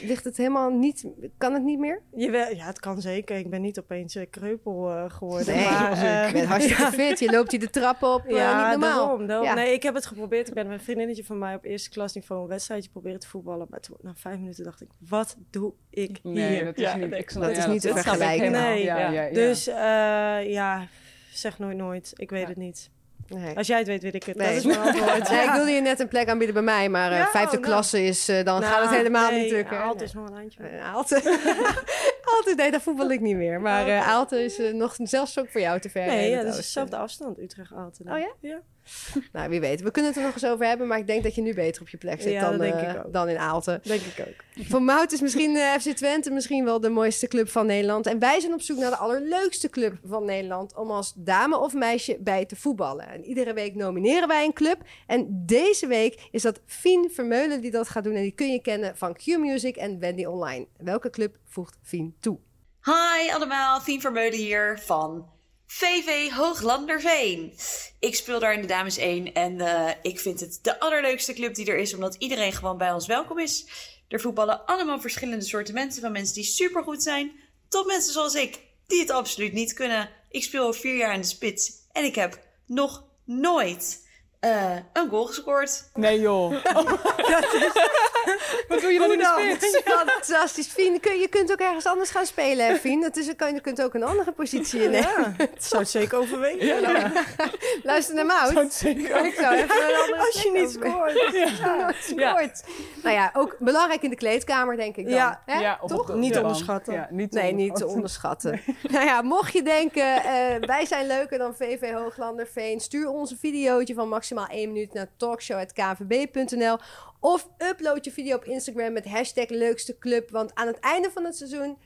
Ligt 0.00 0.24
het 0.24 0.36
helemaal 0.36 0.70
niet... 0.70 1.06
Kan 1.38 1.52
het 1.54 1.62
niet 1.62 1.78
meer? 1.78 2.02
Jawel, 2.14 2.54
ja, 2.54 2.66
het 2.66 2.80
kan 2.80 3.00
zeker. 3.00 3.36
Ik 3.36 3.50
ben 3.50 3.60
niet 3.60 3.78
opeens 3.78 4.14
eh, 4.14 4.26
kreupel 4.30 4.90
eh, 4.90 5.04
geworden. 5.10 5.54
Nee, 5.54 5.64
maar, 5.64 5.92
eh, 5.92 6.26
Je 6.26 6.32
bent 6.32 6.46
hartstikke 6.46 6.82
fit. 7.02 7.18
Je 7.18 7.30
loopt 7.30 7.50
hier 7.50 7.60
de 7.60 7.70
trap 7.70 8.02
op. 8.02 8.24
eh, 8.26 8.36
Ja, 8.36 8.70
niet 8.70 8.80
normaal. 8.80 8.98
daarom. 9.06 9.26
daarom. 9.26 9.46
Ja. 9.46 9.54
Nee, 9.54 9.72
ik 9.72 9.82
heb 9.82 9.94
het 9.94 10.06
geprobeerd. 10.06 10.48
Ik 10.48 10.54
ben 10.54 10.66
met 10.66 10.78
een 10.78 10.84
vriendinnetje 10.84 11.24
van 11.24 11.38
mij 11.38 11.54
op 11.54 11.64
eerste 11.64 11.90
klasniveau 11.90 12.42
een 12.42 12.48
wedstrijdje 12.48 12.90
proberen 12.90 13.20
te 13.20 13.28
voetballen. 13.28 13.66
Maar 13.70 13.80
toen, 13.80 13.96
na 14.00 14.12
vijf 14.16 14.38
minuten 14.38 14.64
dacht 14.64 14.80
ik, 14.80 14.88
wat 15.08 15.36
doe 15.50 15.72
ik 15.90 16.18
Nee, 16.22 16.54
hier? 16.54 16.64
dat 16.64 16.76
is 16.76 16.82
Ja, 16.82 16.96
niet, 16.96 17.10
nee, 17.10 17.20
ik 17.20 17.30
snap- 17.30 17.42
dat 17.42 17.56
is 17.56 17.64
ja, 17.64 17.70
niet 17.70 17.80
te 17.80 17.88
vergelijken. 17.92 18.50
Nee. 18.52 18.84
Ja, 18.84 18.98
ja, 18.98 19.10
ja. 19.10 19.32
Dus 19.34 19.66
eh, 19.66 20.52
ja, 20.52 20.86
zeg 21.32 21.58
nooit 21.58 21.76
nooit. 21.76 22.12
Ik 22.16 22.30
weet 22.30 22.42
Ja. 22.42 22.48
het 22.48 22.56
niet. 22.56 22.90
Nee. 23.34 23.56
Als 23.56 23.66
jij 23.66 23.78
het 23.78 23.86
weet, 23.86 24.02
weet 24.02 24.14
ik 24.14 24.22
het. 24.24 24.36
Nee. 24.36 24.46
Dat 24.46 24.56
is 24.56 24.64
mijn 24.64 24.78
antwoord. 24.86 25.30
Nee, 25.30 25.44
ik 25.44 25.50
wilde 25.50 25.70
je 25.70 25.80
net 25.80 26.00
een 26.00 26.08
plek 26.08 26.28
aanbieden 26.28 26.54
bij 26.54 26.64
mij, 26.64 26.88
maar 26.88 27.12
eh, 27.12 27.18
Ja, 27.18 27.26
vijfde 27.26 27.56
nou. 27.56 27.68
klasse 27.68 28.04
is, 28.04 28.28
eh, 28.28 28.44
dan 28.44 28.60
Nou, 28.60 28.72
gaat 28.72 28.82
het 28.82 28.90
helemaal 28.96 29.30
niet 29.30 29.50
lukken. 29.50 29.78
Aalte 29.78 30.04
is 30.04 30.12
nog 30.12 30.28
een 30.28 30.36
eindje. 30.36 30.62
Eh, 30.62 30.84
Aalte. 30.94 31.14
Aalte, 32.34 32.54
nee, 32.56 32.70
daar 32.70 32.80
voetbal 32.80 33.10
ik 33.10 33.20
niet 33.20 33.36
meer. 33.36 33.60
Maar 33.60 33.86
eh, 33.86 33.96
Oké. 33.96 34.04
Aalte 34.06 34.44
is 34.44 34.58
eh, 34.58 34.72
nog 34.74 34.94
zelfs 34.98 35.38
ook 35.38 35.50
voor 35.50 35.60
jou 35.60 35.80
te 35.80 35.90
ver. 35.90 36.06
Nee, 36.06 36.30
ja, 36.30 36.42
dat 36.42 36.50
is 36.50 36.56
dezelfde 36.56 36.96
afstand, 36.96 37.38
Utrecht-Aalte. 37.38 38.02
Oh 38.08 38.18
ja? 38.18 38.32
Ja. 38.40 38.60
Nou, 39.32 39.48
wie 39.48 39.60
weet. 39.60 39.80
We 39.82 39.90
kunnen 39.90 40.10
het 40.10 40.20
er 40.20 40.26
nog 40.26 40.34
eens 40.34 40.46
over 40.46 40.66
hebben, 40.66 40.86
maar 40.86 40.98
ik 40.98 41.06
denk 41.06 41.22
dat 41.22 41.34
je 41.34 41.42
nu 41.42 41.54
beter 41.54 41.82
op 41.82 41.88
je 41.88 41.96
plek 41.96 42.20
zit 42.20 42.32
Ja, 42.32 42.50
dan, 42.50 42.62
eh, 42.62 42.68
ik 42.68 42.98
ook. 42.98 43.12
dan 43.12 43.28
in 43.28 43.38
Aalte. 43.38 43.80
Denk 43.82 44.00
ik 44.00 44.26
ook. 44.28 44.64
Voor 44.68 44.82
Mout 44.82 45.12
is 45.12 45.20
misschien 45.20 45.56
eh, 45.56 45.72
FC 45.72 45.88
Twente 45.88 46.30
misschien 46.30 46.64
wel 46.64 46.80
de 46.80 46.88
mooiste 46.88 47.28
club 47.28 47.48
van 47.48 47.66
Nederland. 47.66 48.06
En 48.06 48.18
wij 48.18 48.40
zijn 48.40 48.52
op 48.52 48.60
zoek 48.60 48.78
naar 48.78 48.90
de 48.90 48.96
allerleukste 48.96 49.68
club 49.70 49.98
van 50.04 50.24
Nederland 50.24 50.76
om 50.76 50.90
als 50.90 51.12
dame 51.16 51.58
of 51.58 51.74
meisje 51.74 52.16
bij 52.20 52.44
te 52.46 52.56
voetballen. 52.56 53.08
En 53.08 53.24
iedere 53.24 53.52
week 53.52 53.74
nomineren 53.74 54.28
wij 54.28 54.44
een 54.44 54.52
club. 54.52 54.78
En 55.06 55.42
deze 55.46 55.86
week 55.86 56.28
is 56.30 56.42
dat 56.42 56.60
Fien 56.66 57.10
Vermeulen 57.12 57.60
die 57.60 57.70
dat 57.70 57.88
gaat 57.88 58.04
doen. 58.04 58.14
En 58.14 58.22
die 58.22 58.32
kun 58.34 58.52
je 58.52 58.60
kennen 58.60 58.96
van 58.96 59.14
Q 59.14 59.26
Music 59.26 59.76
en 59.76 59.98
Wendy 59.98 60.24
Online. 60.24 60.66
Welke 60.78 61.10
club 61.10 61.36
voegt 61.48 61.78
Fien 61.82 62.14
toe? 62.20 62.38
Hi 62.84 63.32
allemaal, 63.32 63.80
Fien 63.80 64.00
Vermeulen 64.00 64.38
hier 64.38 64.78
van 64.84 65.26
VV 65.66 66.30
Hooglanderveen. 66.32 67.52
Ik 68.00 68.14
speel 68.14 68.38
daar 68.38 68.54
in 68.54 68.60
de 68.60 68.66
Dames 68.66 68.96
1 68.96 69.32
en 69.32 69.60
eh, 69.60 69.94
ik 70.02 70.20
vind 70.20 70.40
het 70.40 70.58
de 70.62 70.80
allerleukste 70.80 71.32
club 71.32 71.54
die 71.54 71.66
er 71.66 71.78
is, 71.78 71.94
omdat 71.94 72.14
iedereen 72.14 72.52
gewoon 72.52 72.78
bij 72.78 72.92
ons 72.92 73.06
welkom 73.06 73.38
is. 73.38 73.66
Er 74.08 74.20
voetballen 74.20 74.66
allemaal 74.66 75.00
verschillende 75.00 75.44
soorten 75.44 75.74
mensen, 75.74 76.02
van 76.02 76.12
mensen 76.12 76.34
die 76.34 76.44
supergoed 76.44 77.02
zijn, 77.02 77.32
tot 77.68 77.86
mensen 77.86 78.12
zoals 78.12 78.34
ik, 78.34 78.60
die 78.86 79.00
het 79.00 79.10
absoluut 79.10 79.52
niet 79.52 79.72
kunnen. 79.72 80.10
Ik 80.30 80.42
speel 80.42 80.64
al 80.64 80.72
vier 80.72 80.96
jaar 80.96 81.14
in 81.14 81.20
de 81.20 81.26
spits 81.26 81.72
en 81.92 82.04
ik 82.04 82.14
heb 82.14 82.38
nog 82.66 83.04
nooit 83.24 84.08
eh, 84.40 84.76
een 84.92 85.08
goal 85.08 85.26
gescoord. 85.26 85.90
Nee 85.94 86.20
joh. 86.20 86.64
Wat 88.68 88.80
doe 88.80 88.92
je 88.92 88.98
dan 88.98 89.12
in 89.12 89.18
de 89.18 89.56
spits? 89.58 89.80
Fantastisch, 89.98 90.66
Fien. 90.66 91.00
Kun, 91.00 91.18
je 91.18 91.28
kunt 91.28 91.52
ook 91.52 91.58
ergens 91.60 91.86
anders 91.86 92.10
gaan 92.10 92.26
spelen, 92.26 92.66
hè, 92.66 92.76
Fien. 92.76 93.00
Dat 93.00 93.16
is, 93.16 93.26
je 93.26 93.34
kunt- 93.34 93.54
je 93.54 93.60
kunt 93.60 93.82
ook 93.82 93.94
een 93.94 94.02
andere 94.02 94.32
positie 94.32 94.82
innemen. 94.82 95.08
Ja, 95.16 95.34
dat 95.36 95.64
zou 95.64 95.82
het 95.82 95.90
zeker 95.90 96.18
overwegen. 96.18 96.80
Luister 97.82 98.14
naar 98.14 98.26
Mout. 98.26 98.72
Zeker. 98.72 99.24
Ik 99.24 99.34
zou 99.34 99.54
even 99.54 99.76
een 99.88 99.96
andere 99.96 100.18
Als 100.26 100.42
je 100.42 100.50
niet 100.52 100.70
scoort. 100.70 101.94
Scoort. 102.00 102.62
Nou 103.02 103.14
ja, 103.14 103.30
ook 103.34 103.56
belangrijk 103.58 104.02
in 104.02 104.10
de 104.10 104.16
kleedkamer, 104.16 104.76
denk 104.76 104.96
ik 104.96 105.04
dan. 105.04 105.14
Ja. 105.14 105.42
Hè? 105.46 105.58
Ja, 105.60 105.78
Toch? 105.86 106.06
de- 106.06 106.14
Niet 106.14 106.34
ja. 106.34 106.40
onderschatten. 106.40 106.92
Ja, 106.94 107.06
niet 107.10 107.32
Nee, 107.32 107.52
niet 107.52 107.74
te 107.76 107.86
onderschatten. 107.86 108.60
nou 108.90 109.04
ja, 109.04 109.22
mocht 109.22 109.52
je 109.52 109.62
denken, 109.62 110.22
eh, 110.24 110.56
wij 110.60 110.84
zijn 110.86 111.06
leuker 111.06 111.38
dan 111.38 111.54
VV 111.54 111.92
Hooglanderveen, 111.92 112.80
stuur 112.80 113.08
ons 113.08 113.30
een 113.30 113.38
videootje 113.40 113.94
van 113.94 114.08
maximaal 114.08 114.46
1 114.48 114.72
minuut 114.72 114.92
naar 114.94 115.06
talkshow.kvb.nl 115.16 116.76
of 117.20 117.48
upload 117.70 118.04
je 118.04 118.10
video 118.10 118.36
op 118.36 118.44
Instagram 118.44 118.92
met 118.92 119.04
hashtag 119.04 119.48
leukste 119.48 119.98
club. 119.98 120.30
Want 120.30 120.54
aan 120.54 120.66
het 120.66 120.78
einde 120.78 121.10
van 121.10 121.24
het 121.24 121.36
seizoen, 121.36 121.78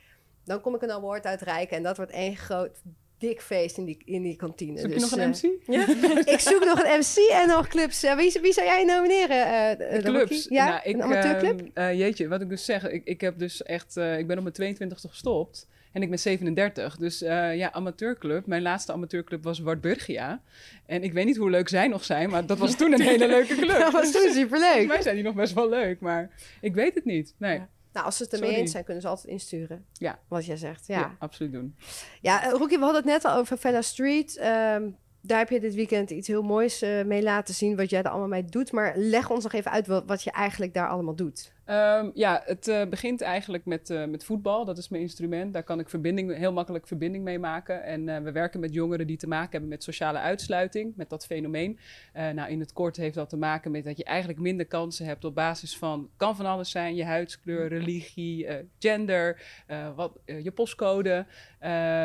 dan 0.45 0.61
kom 0.61 0.75
ik 0.75 0.83
een 0.83 0.91
award 0.91 1.25
uitreiken 1.27 1.77
en 1.77 1.83
dat 1.83 1.97
wordt 1.97 2.13
één 2.13 2.37
groot 2.37 2.83
dik 3.19 3.41
feest 3.41 3.77
in 3.79 3.85
die, 3.85 4.03
in 4.05 4.23
die 4.23 4.37
kantine. 4.37 4.79
Zoek 4.81 4.89
je 4.89 4.95
Dus, 4.99 5.11
nog 5.11 5.21
een 5.21 5.33
eh, 5.67 5.89
MC? 6.19 6.29
ik 6.35 6.41
zoek 6.41 6.65
nog 6.65 6.85
een 6.85 6.99
MC 6.99 7.31
en 7.31 7.49
nog 7.49 7.69
clubs. 7.69 8.03
Eh, 8.03 8.17
wie, 8.17 8.39
wie 8.43 8.53
zou 8.53 8.67
jij 8.67 8.85
nomineren? 8.85 9.47
eh, 9.79 9.95
de- 9.97 10.03
Clubs. 10.03 10.47
Ja, 10.49 10.69
Nou, 10.69 10.81
ik, 10.85 10.95
een 10.95 11.03
amateurclub? 11.03 11.71
jeetje, 11.75 12.29
wat 12.29 12.41
ik 12.41 12.49
dus 12.49 12.65
zeg, 12.65 12.89
ik, 12.89 13.05
ik 13.05 13.21
heb 13.21 13.39
dus 13.39 13.63
echt, 13.63 13.97
ik 13.97 14.27
ben 14.27 14.39
op 14.39 14.57
mijn 14.57 14.77
22e 14.77 14.95
gestopt. 15.11 15.67
En 15.95 16.03
ik 16.03 16.09
ben 16.09 16.19
37. 16.19 16.97
Dus 16.97 17.23
uh, 17.23 17.57
ja, 17.57 17.73
amateurclub. 17.73 18.47
Mijn 18.47 18.63
laatste 18.63 18.93
amateurclub 18.93 19.45
was 19.45 19.59
Wartburgia. 19.59 20.41
En 20.87 21.03
ik 21.03 21.13
weet 21.13 21.25
niet 21.25 21.37
hoe 21.37 21.51
leuk 21.51 21.69
zij 21.69 21.89
nog 21.89 22.05
zijn, 22.05 22.31
maar 22.31 22.47
dat 22.47 22.59
was 22.59 22.77
toen 22.77 22.93
een 22.93 23.01
hele 23.11 23.27
leuke 23.27 23.55
club. 23.55 23.79
dat 23.79 23.93
was 23.93 24.13
toen 24.13 24.33
superleuk. 24.33 24.89
Wij 24.89 25.03
zijn 25.03 25.15
die 25.15 25.25
nog 25.25 25.35
best 25.35 25.55
wel 25.55 25.69
leuk, 25.69 26.01
maar 26.01 26.31
ik 26.61 26.75
weet 26.75 26.95
het 26.95 27.05
niet. 27.05 27.35
Nee. 27.39 27.63
Nou, 27.93 28.07
als 28.07 28.17
ze 28.17 28.23
het 28.23 28.33
ermee 28.33 28.57
eens 28.57 28.71
zijn, 28.71 28.85
kunnen 28.85 29.03
ze 29.03 29.09
altijd 29.09 29.27
insturen. 29.27 29.85
Ja. 29.93 30.19
Wat 30.29 30.47
jij 30.47 30.57
zegt, 30.57 30.87
ja. 30.87 31.17
absoluut 31.19 31.53
doen. 31.53 31.77
Ja, 32.21 32.51
Rookie, 32.51 32.79
we 32.79 32.85
hadden 32.85 33.03
het 33.03 33.11
net 33.13 33.25
al 33.25 33.39
over 33.39 33.57
Fella 33.57 33.83
Street. 33.83 34.39
Um, 34.39 34.97
daar 35.27 35.39
heb 35.39 35.51
je 35.51 35.61
dit 35.61 35.75
weekend 35.75 36.11
iets 36.11 36.29
heel 36.29 36.43
moois 36.43 36.83
uh, 36.83 37.05
mee 37.05 37.23
laten 37.23 37.55
zien, 37.55 37.77
wat 37.77 37.91
jij 37.91 38.03
er 38.03 38.11
allemaal 38.11 38.29
mee 38.29 38.45
doet. 38.45 38.73
Maar 38.73 38.93
leg 38.97 39.31
ons 39.31 39.43
nog 39.43 39.53
even 39.53 39.71
uit 39.71 39.87
wat, 39.87 40.05
wat 40.07 40.23
je 40.23 40.31
eigenlijk 40.31 40.75
daar 40.75 40.89
allemaal 40.89 41.15
doet. 41.15 41.53
Um, 41.71 42.11
ja, 42.15 42.43
het 42.45 42.69
uh, 42.69 42.85
begint 42.85 43.21
eigenlijk 43.21 43.65
met, 43.65 43.91
uh, 43.91 44.05
met 44.05 44.25
voetbal. 44.25 44.65
Dat 44.65 44.79
is 44.79 44.89
mijn 44.89 45.03
instrument. 45.03 45.53
Daar 45.53 45.63
kan 45.63 45.79
ik 45.79 45.89
verbinding, 45.89 46.37
heel 46.37 46.53
makkelijk 46.53 46.87
verbinding 46.87 47.25
mee 47.25 47.39
maken. 47.39 47.83
En 47.83 48.09
uh, 48.09 48.19
we 48.19 48.33
werken 48.33 48.61
met 48.61 48.75
jongeren 48.75 49.07
die 49.07 49.17
te 49.17 49.27
maken 49.27 49.51
hebben 49.51 49.69
met 49.69 49.83
sociale 49.83 50.19
uitsluiting, 50.19 50.93
met 50.97 51.11
dat 51.11 51.27
fenomeen. 51.27 51.79
nou, 52.13 52.51
in 52.51 52.61
het 52.61 52.73
kort 52.73 52.97
heeft 52.97 53.15
dat 53.15 53.29
te 53.29 53.37
maken 53.37 53.71
met 53.71 53.85
dat 53.85 53.97
je 53.97 54.05
eigenlijk 54.05 54.39
minder 54.39 54.67
kansen 54.67 55.07
hebt 55.07 55.25
op 55.25 55.35
basis 55.35 55.79
van, 55.79 56.11
kan 56.17 56.37
van 56.37 56.47
alles 56.47 56.71
zijn, 56.71 56.95
je 56.95 57.05
huidskleur, 57.05 57.69
religie, 57.69 58.47
gender, 58.79 59.43
wat, 59.97 60.19
je 60.25 60.51
postcode. 60.51 61.27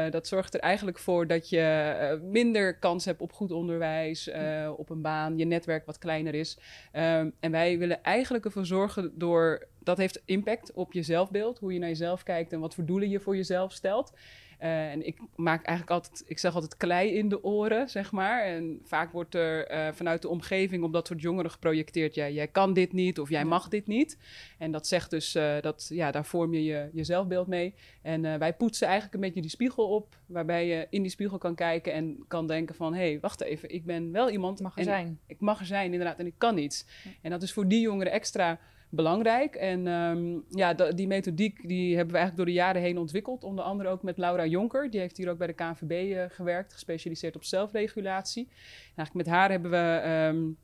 dat 0.10 0.28
zorgt 0.28 0.54
er 0.54 0.60
eigenlijk 0.60 1.00
voor 1.00 1.28
dat 1.28 1.50
je 1.50 2.20
minder 2.24 2.78
kans 2.78 3.06
hebt 3.06 3.22
op 3.22 3.34
goed 3.34 3.52
onderwijs, 3.52 4.32
op 4.78 4.90
een 4.90 5.02
baan, 5.02 5.38
je 5.38 5.46
netwerk 5.46 5.86
wat 5.86 5.98
kleiner 5.98 6.34
is. 6.34 6.58
Um, 6.94 7.34
en 7.40 7.52
wij 7.52 7.78
willen 7.78 8.04
eigenlijk 8.04 8.46
ervoor 8.46 8.66
zorgen 8.66 9.12
door 9.16 9.49
dat 9.80 9.98
heeft 9.98 10.22
impact 10.26 10.74
op 10.74 10.94
je 10.94 11.04
zelfbeeld, 11.04 11.60
hoe 11.60 11.74
je 11.74 11.80
naar 11.80 11.90
jezelf 11.90 12.24
kijkt 12.24 12.54
en 12.54 12.60
wat 12.60 12.76
voor 12.76 12.86
doelen 12.86 13.10
je 13.10 13.20
voor 13.20 13.36
jezelf 13.36 13.72
stelt. 13.72 14.14
Uh, 14.62 14.92
en 14.92 15.06
ik 15.08 15.20
maak 15.36 15.66
eigenlijk 15.66 15.90
altijd, 15.90 16.24
ik 16.28 16.40
zeg 16.40 16.54
altijd 16.54 16.78
klei 16.78 17.10
in 17.10 17.30
de 17.30 17.44
oren, 17.44 17.90
zeg 17.90 18.12
maar. 18.12 18.44
En 18.44 18.80
vaak 18.84 19.12
wordt 19.12 19.36
er 19.36 19.72
uh, 19.72 19.88
vanuit 19.94 20.22
de 20.22 20.28
omgeving 20.28 20.84
op 20.84 20.94
dat 20.94 21.08
soort 21.08 21.22
jongeren 21.22 21.52
geprojecteerd: 21.52 22.16
jij 22.16 22.48
kan 22.48 22.74
dit 22.74 22.94
niet 22.94 23.20
of 23.20 23.30
jij 23.30 23.46
mag 23.46 23.68
dit 23.68 23.88
niet. 23.88 24.18
En 24.58 24.72
dat 24.72 24.88
zegt 24.88 25.10
dus 25.10 25.36
uh, 25.36 25.62
dat, 25.62 25.88
ja, 25.94 26.12
daar 26.12 26.26
vorm 26.26 26.54
je 26.54 26.64
je, 26.64 26.90
je 26.94 27.04
zelfbeeld 27.04 27.48
mee. 27.48 27.74
En 28.02 28.40
wij 28.40 28.54
poetsen 28.54 28.88
eigenlijk 28.88 29.16
een 29.16 29.22
beetje 29.22 29.42
die 29.42 29.50
spiegel 29.50 29.88
op, 29.90 30.16
waarbij 30.26 30.68
je 30.68 30.88
in 30.90 31.02
die 31.02 31.12
spiegel 31.12 31.38
kan 31.38 31.56
kijken 31.56 31.94
en 31.94 32.26
kan 32.28 32.48
denken: 32.48 32.76
van 32.76 32.94
hé, 32.94 33.10
hey, 33.10 33.20
wacht 33.20 33.42
even, 33.42 33.70
ik 33.70 33.86
ben 33.86 34.12
wel 34.12 34.30
iemand. 34.30 34.60
Mag 34.60 34.78
er 34.78 34.84
zijn. 34.84 35.20
Ik 35.28 35.40
mag 35.40 35.60
er 35.60 35.66
zijn, 35.66 35.92
inderdaad, 35.92 36.20
en 36.20 36.26
ik 36.26 36.36
kan 36.38 36.58
iets. 36.58 36.86
En 37.22 37.30
dat 37.30 37.42
is 37.42 37.54
voor 37.54 37.68
die 37.68 37.82
jongeren 37.82 38.12
extra 38.12 38.60
belangrijk. 38.90 39.56
En 39.56 39.88
um, 39.88 40.46
ja, 40.50 40.74
die 40.74 41.08
methodiek 41.08 41.68
die 41.68 41.96
hebben 41.96 42.14
we 42.14 42.20
eigenlijk 42.20 42.36
door 42.36 42.46
de 42.46 42.62
jaren 42.62 42.82
heen 42.82 42.98
ontwikkeld. 42.98 43.44
Onder 43.44 43.64
andere 43.64 43.90
ook 43.90 44.04
met 44.04 44.18
Laura 44.18 44.46
Jonker. 44.46 44.90
Die 44.90 45.00
heeft 45.00 45.18
hier 45.18 45.30
ook 45.30 45.38
bij 45.38 45.48
de 45.48 45.54
KNVB 45.54 46.16
eh, 46.16 46.24
gewerkt, 46.30 46.74
gespecialiseerd 46.74 47.36
op 47.36 47.44
zelfregulatie. 47.44 48.44
En 48.46 48.96
eigenlijk 48.96 49.14
met 49.14 49.36
haar 49.36 49.50
hebben 49.50 49.72
we 49.72 50.10
um, 50.10 50.58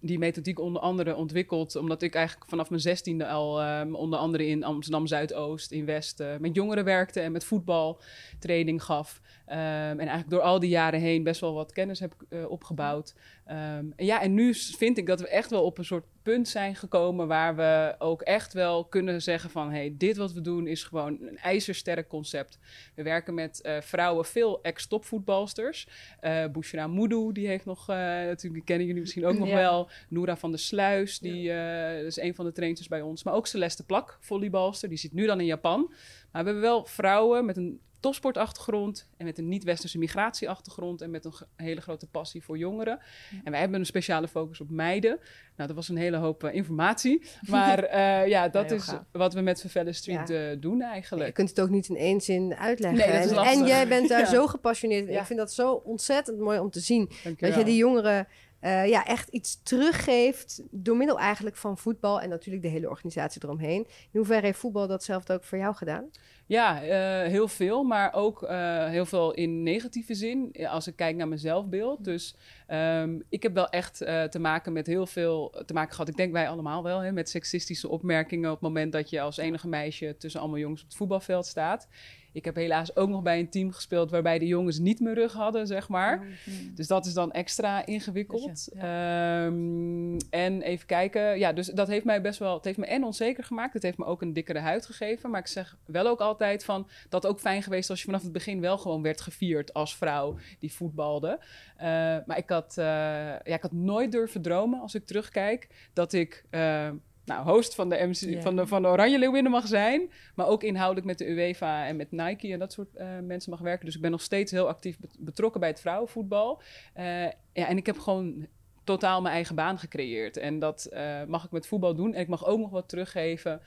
die 0.00 0.18
methodiek 0.18 0.58
onder 0.58 0.82
andere 0.82 1.14
ontwikkeld. 1.14 1.76
Omdat 1.76 2.02
ik 2.02 2.14
eigenlijk 2.14 2.50
vanaf 2.50 2.70
mijn 2.70 2.82
zestiende 2.82 3.28
al 3.28 3.64
um, 3.80 3.94
onder 3.94 4.18
andere 4.18 4.46
in 4.46 4.64
Amsterdam 4.64 5.06
Zuidoost, 5.06 5.72
in 5.72 5.84
West, 5.84 6.22
met 6.38 6.54
jongeren 6.54 6.84
werkte 6.84 7.20
en 7.20 7.32
met 7.32 7.44
voetbal 7.44 8.00
training 8.38 8.82
gaf. 8.82 9.20
En 9.46 9.98
eigenlijk 9.98 10.30
door 10.30 10.40
al 10.40 10.58
die 10.58 10.70
jaren 10.70 11.00
heen 11.00 11.22
best 11.22 11.40
wel 11.40 11.54
wat 11.54 11.72
kennis 11.72 12.00
heb 12.00 12.14
uh, 12.28 12.50
opgebouwd. 12.50 13.14
Um, 13.50 13.92
en 13.96 14.04
ja, 14.04 14.22
en 14.22 14.34
nu 14.34 14.54
vind 14.54 14.98
ik 14.98 15.06
dat 15.06 15.20
we 15.20 15.28
echt 15.28 15.50
wel 15.50 15.64
op 15.64 15.78
een 15.78 15.84
soort 15.84 16.04
punt 16.22 16.48
zijn 16.48 16.76
gekomen 16.76 17.26
waar 17.26 17.56
we 17.56 17.94
ook 17.98 18.22
echt 18.22 18.52
wel 18.52 18.84
kunnen 18.84 19.22
zeggen 19.22 19.50
van 19.50 19.70
hey, 19.70 19.94
dit 19.98 20.16
wat 20.16 20.32
we 20.32 20.40
doen 20.40 20.66
is 20.66 20.84
gewoon 20.84 21.18
een 21.20 21.38
ijzersterk 21.38 22.08
concept. 22.08 22.58
We 22.94 23.02
werken 23.02 23.34
met 23.34 23.60
uh, 23.62 23.80
vrouwen, 23.80 24.24
veel 24.24 24.62
ex-topvoetbalsters. 24.62 25.88
Uh, 26.20 26.86
Moudou, 26.86 27.32
die 27.32 27.46
heeft 27.46 27.64
nog, 27.64 27.90
uh, 27.90 27.96
natuurlijk 27.96 28.64
kennen 28.64 28.86
jullie 28.86 29.00
misschien 29.00 29.26
ook 29.26 29.38
nog 29.38 29.48
ja. 29.48 29.54
wel. 29.54 29.90
Noora 30.08 30.36
van 30.36 30.50
der 30.50 30.60
Sluis, 30.60 31.18
die 31.18 31.42
ja. 31.42 31.90
is 31.90 32.16
een 32.16 32.34
van 32.34 32.44
de 32.44 32.52
trainers 32.52 32.88
bij 32.88 33.02
ons. 33.02 33.22
Maar 33.24 33.34
ook 33.34 33.46
Celeste 33.46 33.84
Plak, 33.84 34.18
volleybalster, 34.20 34.88
die 34.88 34.98
zit 34.98 35.12
nu 35.12 35.26
dan 35.26 35.40
in 35.40 35.46
Japan. 35.46 35.86
Maar 36.32 36.44
we 36.44 36.50
hebben 36.50 36.60
wel 36.60 36.84
vrouwen 36.84 37.44
met 37.44 37.56
een 37.56 37.80
topsportachtergrond 38.00 39.08
en 39.16 39.24
met 39.24 39.38
een 39.38 39.48
niet-westerse 39.48 39.98
migratieachtergrond 39.98 41.00
en 41.00 41.10
met 41.10 41.24
een 41.24 41.32
hele 41.56 41.80
grote 41.80 42.06
passie 42.06 42.42
voor 42.42 42.58
jongeren. 42.58 42.98
En 43.44 43.50
wij 43.50 43.60
hebben 43.60 43.80
een 43.80 43.86
speciale 43.86 44.28
focus 44.28 44.60
op 44.60 44.70
meiden. 44.70 45.18
Nou, 45.56 45.68
dat 45.68 45.76
was 45.76 45.88
een 45.88 45.96
hele 45.96 46.16
hoop 46.16 46.44
uh, 46.44 46.54
informatie. 46.54 47.22
Maar 47.46 47.84
uh, 47.84 48.26
ja, 48.28 48.48
dat 48.48 48.70
is 48.70 48.82
gaaf. 48.82 49.02
wat 49.12 49.34
we 49.34 49.40
met 49.40 49.60
Vervelle 49.60 49.92
Street 49.92 50.28
ja. 50.28 50.50
uh, 50.50 50.56
doen 50.60 50.82
eigenlijk. 50.82 51.26
je 51.26 51.32
kunt 51.32 51.48
het 51.48 51.60
ook 51.60 51.70
niet 51.70 51.88
in 51.88 51.96
één 51.96 52.20
zin 52.20 52.54
uitleggen. 52.54 53.34
Nee, 53.34 53.38
en 53.38 53.66
jij 53.66 53.88
bent 53.88 54.08
daar 54.08 54.26
zo 54.36 54.46
gepassioneerd. 54.46 55.08
Ik 55.08 55.24
vind 55.24 55.38
dat 55.38 55.52
zo 55.52 55.72
ontzettend 55.72 56.38
mooi 56.38 56.58
om 56.58 56.70
te 56.70 56.80
zien. 56.80 57.10
Dat 57.36 57.54
je 57.54 57.64
die 57.64 57.76
jongeren 57.76 58.26
uh, 58.60 58.88
ja, 58.88 59.06
echt 59.06 59.28
iets 59.28 59.62
teruggeeft 59.62 60.62
door 60.70 60.96
middel 60.96 61.18
eigenlijk 61.18 61.56
van 61.56 61.78
voetbal 61.78 62.20
en 62.20 62.28
natuurlijk 62.28 62.64
de 62.64 62.70
hele 62.70 62.88
organisatie 62.88 63.44
eromheen. 63.44 63.86
In 63.86 64.18
hoeverre 64.18 64.46
heeft 64.46 64.58
voetbal 64.58 64.86
datzelfde 64.86 65.34
ook 65.34 65.44
voor 65.44 65.58
jou 65.58 65.74
gedaan? 65.74 66.10
Ja, 66.46 66.82
uh, 66.82 67.28
heel 67.28 67.48
veel, 67.48 67.82
maar 67.82 68.12
ook 68.12 68.42
uh, 68.42 68.86
heel 68.86 69.06
veel 69.06 69.32
in 69.32 69.62
negatieve 69.62 70.14
zin, 70.14 70.52
als 70.68 70.86
ik 70.86 70.96
kijk 70.96 71.16
naar 71.16 71.28
mijn 71.28 71.40
zelfbeeld. 71.40 72.04
Dus 72.04 72.36
um, 72.68 73.22
ik 73.28 73.42
heb 73.42 73.54
wel 73.54 73.68
echt 73.68 73.96
te 74.30 74.38
maken 74.38 74.72
met 74.72 74.86
heel 74.86 75.06
veel 75.06 75.62
te 75.66 75.74
maken 75.74 75.92
gehad. 75.92 76.08
Ik 76.08 76.16
denk 76.16 76.32
wij 76.32 76.48
allemaal 76.48 76.82
wel, 76.82 76.98
hè, 76.98 77.12
met 77.12 77.28
seksistische 77.28 77.88
opmerkingen 77.88 78.50
op 78.50 78.60
het 78.60 78.68
moment 78.68 78.92
dat 78.92 79.10
je 79.10 79.20
als 79.20 79.36
enige 79.36 79.68
meisje 79.68 80.16
tussen 80.18 80.40
allemaal 80.40 80.58
jongens 80.58 80.82
op 80.82 80.88
het 80.88 80.96
voetbalveld 80.96 81.46
staat. 81.46 81.88
Ik 82.32 82.44
heb 82.44 82.54
helaas 82.54 82.96
ook 82.96 83.08
nog 83.08 83.22
bij 83.22 83.38
een 83.38 83.50
team 83.50 83.72
gespeeld 83.72 84.10
waarbij 84.10 84.38
de 84.38 84.46
jongens 84.46 84.78
niet 84.78 85.00
mijn 85.00 85.14
rug 85.14 85.32
hadden, 85.32 85.66
zeg 85.66 85.88
maar. 85.88 86.18
Oh, 86.18 86.26
hmm. 86.44 86.74
Dus 86.74 86.86
dat 86.86 87.06
is 87.06 87.12
dan 87.12 87.32
extra 87.32 87.86
ingewikkeld. 87.86 88.68
Ja. 88.74 89.44
Um, 89.44 90.16
en 90.30 90.62
even 90.62 90.86
kijken. 90.86 91.38
Ja, 91.38 91.52
dus 91.52 91.66
dat 91.66 91.88
heeft 91.88 92.04
mij 92.04 92.20
best 92.20 92.38
wel. 92.38 92.54
Het 92.54 92.64
heeft 92.64 92.78
me 92.78 92.86
en 92.86 93.04
onzeker 93.04 93.44
gemaakt. 93.44 93.72
Het 93.72 93.82
heeft 93.82 93.98
me 93.98 94.04
ook 94.04 94.22
een 94.22 94.32
dikkere 94.32 94.58
huid 94.58 94.86
gegeven. 94.86 95.30
Maar 95.30 95.40
ik 95.40 95.46
zeg 95.46 95.76
wel 95.86 96.06
ook 96.06 96.20
altijd 96.20 96.64
van 96.64 96.88
dat 97.08 97.26
ook 97.26 97.40
fijn 97.40 97.62
geweest 97.62 97.90
als 97.90 97.98
je 97.98 98.04
vanaf 98.04 98.22
het 98.22 98.32
begin 98.32 98.60
wel 98.60 98.78
gewoon 98.78 99.02
werd 99.02 99.20
gevierd 99.20 99.74
als 99.74 99.96
vrouw 99.96 100.36
die 100.58 100.72
voetbalde. 100.72 101.38
Uh, 101.76 101.84
maar 102.26 102.36
ik 102.36 102.48
had, 102.48 102.74
uh, 102.78 102.84
ja, 102.84 103.54
ik 103.54 103.62
had 103.62 103.72
nooit 103.72 104.12
durven 104.12 104.42
dromen 104.42 104.80
als 104.80 104.94
ik 104.94 105.06
terugkijk 105.06 105.68
dat 105.92 106.12
ik. 106.12 106.44
Uh, 106.50 106.88
nou, 107.30 107.48
host 107.48 107.74
van 107.74 107.88
de, 107.88 108.06
MC, 108.06 108.14
yeah. 108.14 108.42
van, 108.42 108.56
de, 108.56 108.66
van 108.66 108.82
de 108.82 108.88
Oranje 108.88 109.18
Leeuwinnen 109.18 109.52
mag 109.52 109.66
zijn. 109.66 110.10
Maar 110.34 110.46
ook 110.46 110.62
inhoudelijk 110.62 111.06
met 111.06 111.18
de 111.18 111.30
UEFA 111.30 111.86
en 111.86 111.96
met 111.96 112.10
Nike 112.10 112.52
en 112.52 112.58
dat 112.58 112.72
soort 112.72 112.88
uh, 112.96 113.06
mensen 113.22 113.50
mag 113.50 113.60
werken. 113.60 113.86
Dus 113.86 113.94
ik 113.94 114.00
ben 114.00 114.10
nog 114.10 114.22
steeds 114.22 114.52
heel 114.52 114.68
actief 114.68 114.96
betrokken 115.18 115.60
bij 115.60 115.68
het 115.68 115.80
vrouwenvoetbal. 115.80 116.62
Uh, 116.98 117.24
ja, 117.52 117.66
en 117.66 117.76
ik 117.76 117.86
heb 117.86 117.98
gewoon 117.98 118.46
totaal 118.84 119.20
mijn 119.20 119.34
eigen 119.34 119.54
baan 119.54 119.78
gecreëerd. 119.78 120.36
En 120.36 120.58
dat 120.58 120.88
uh, 120.92 121.24
mag 121.24 121.44
ik 121.44 121.50
met 121.50 121.66
voetbal 121.66 121.94
doen. 121.94 122.14
En 122.14 122.20
ik 122.20 122.28
mag 122.28 122.46
ook 122.46 122.58
nog 122.58 122.70
wat 122.70 122.88
teruggeven 122.88 123.60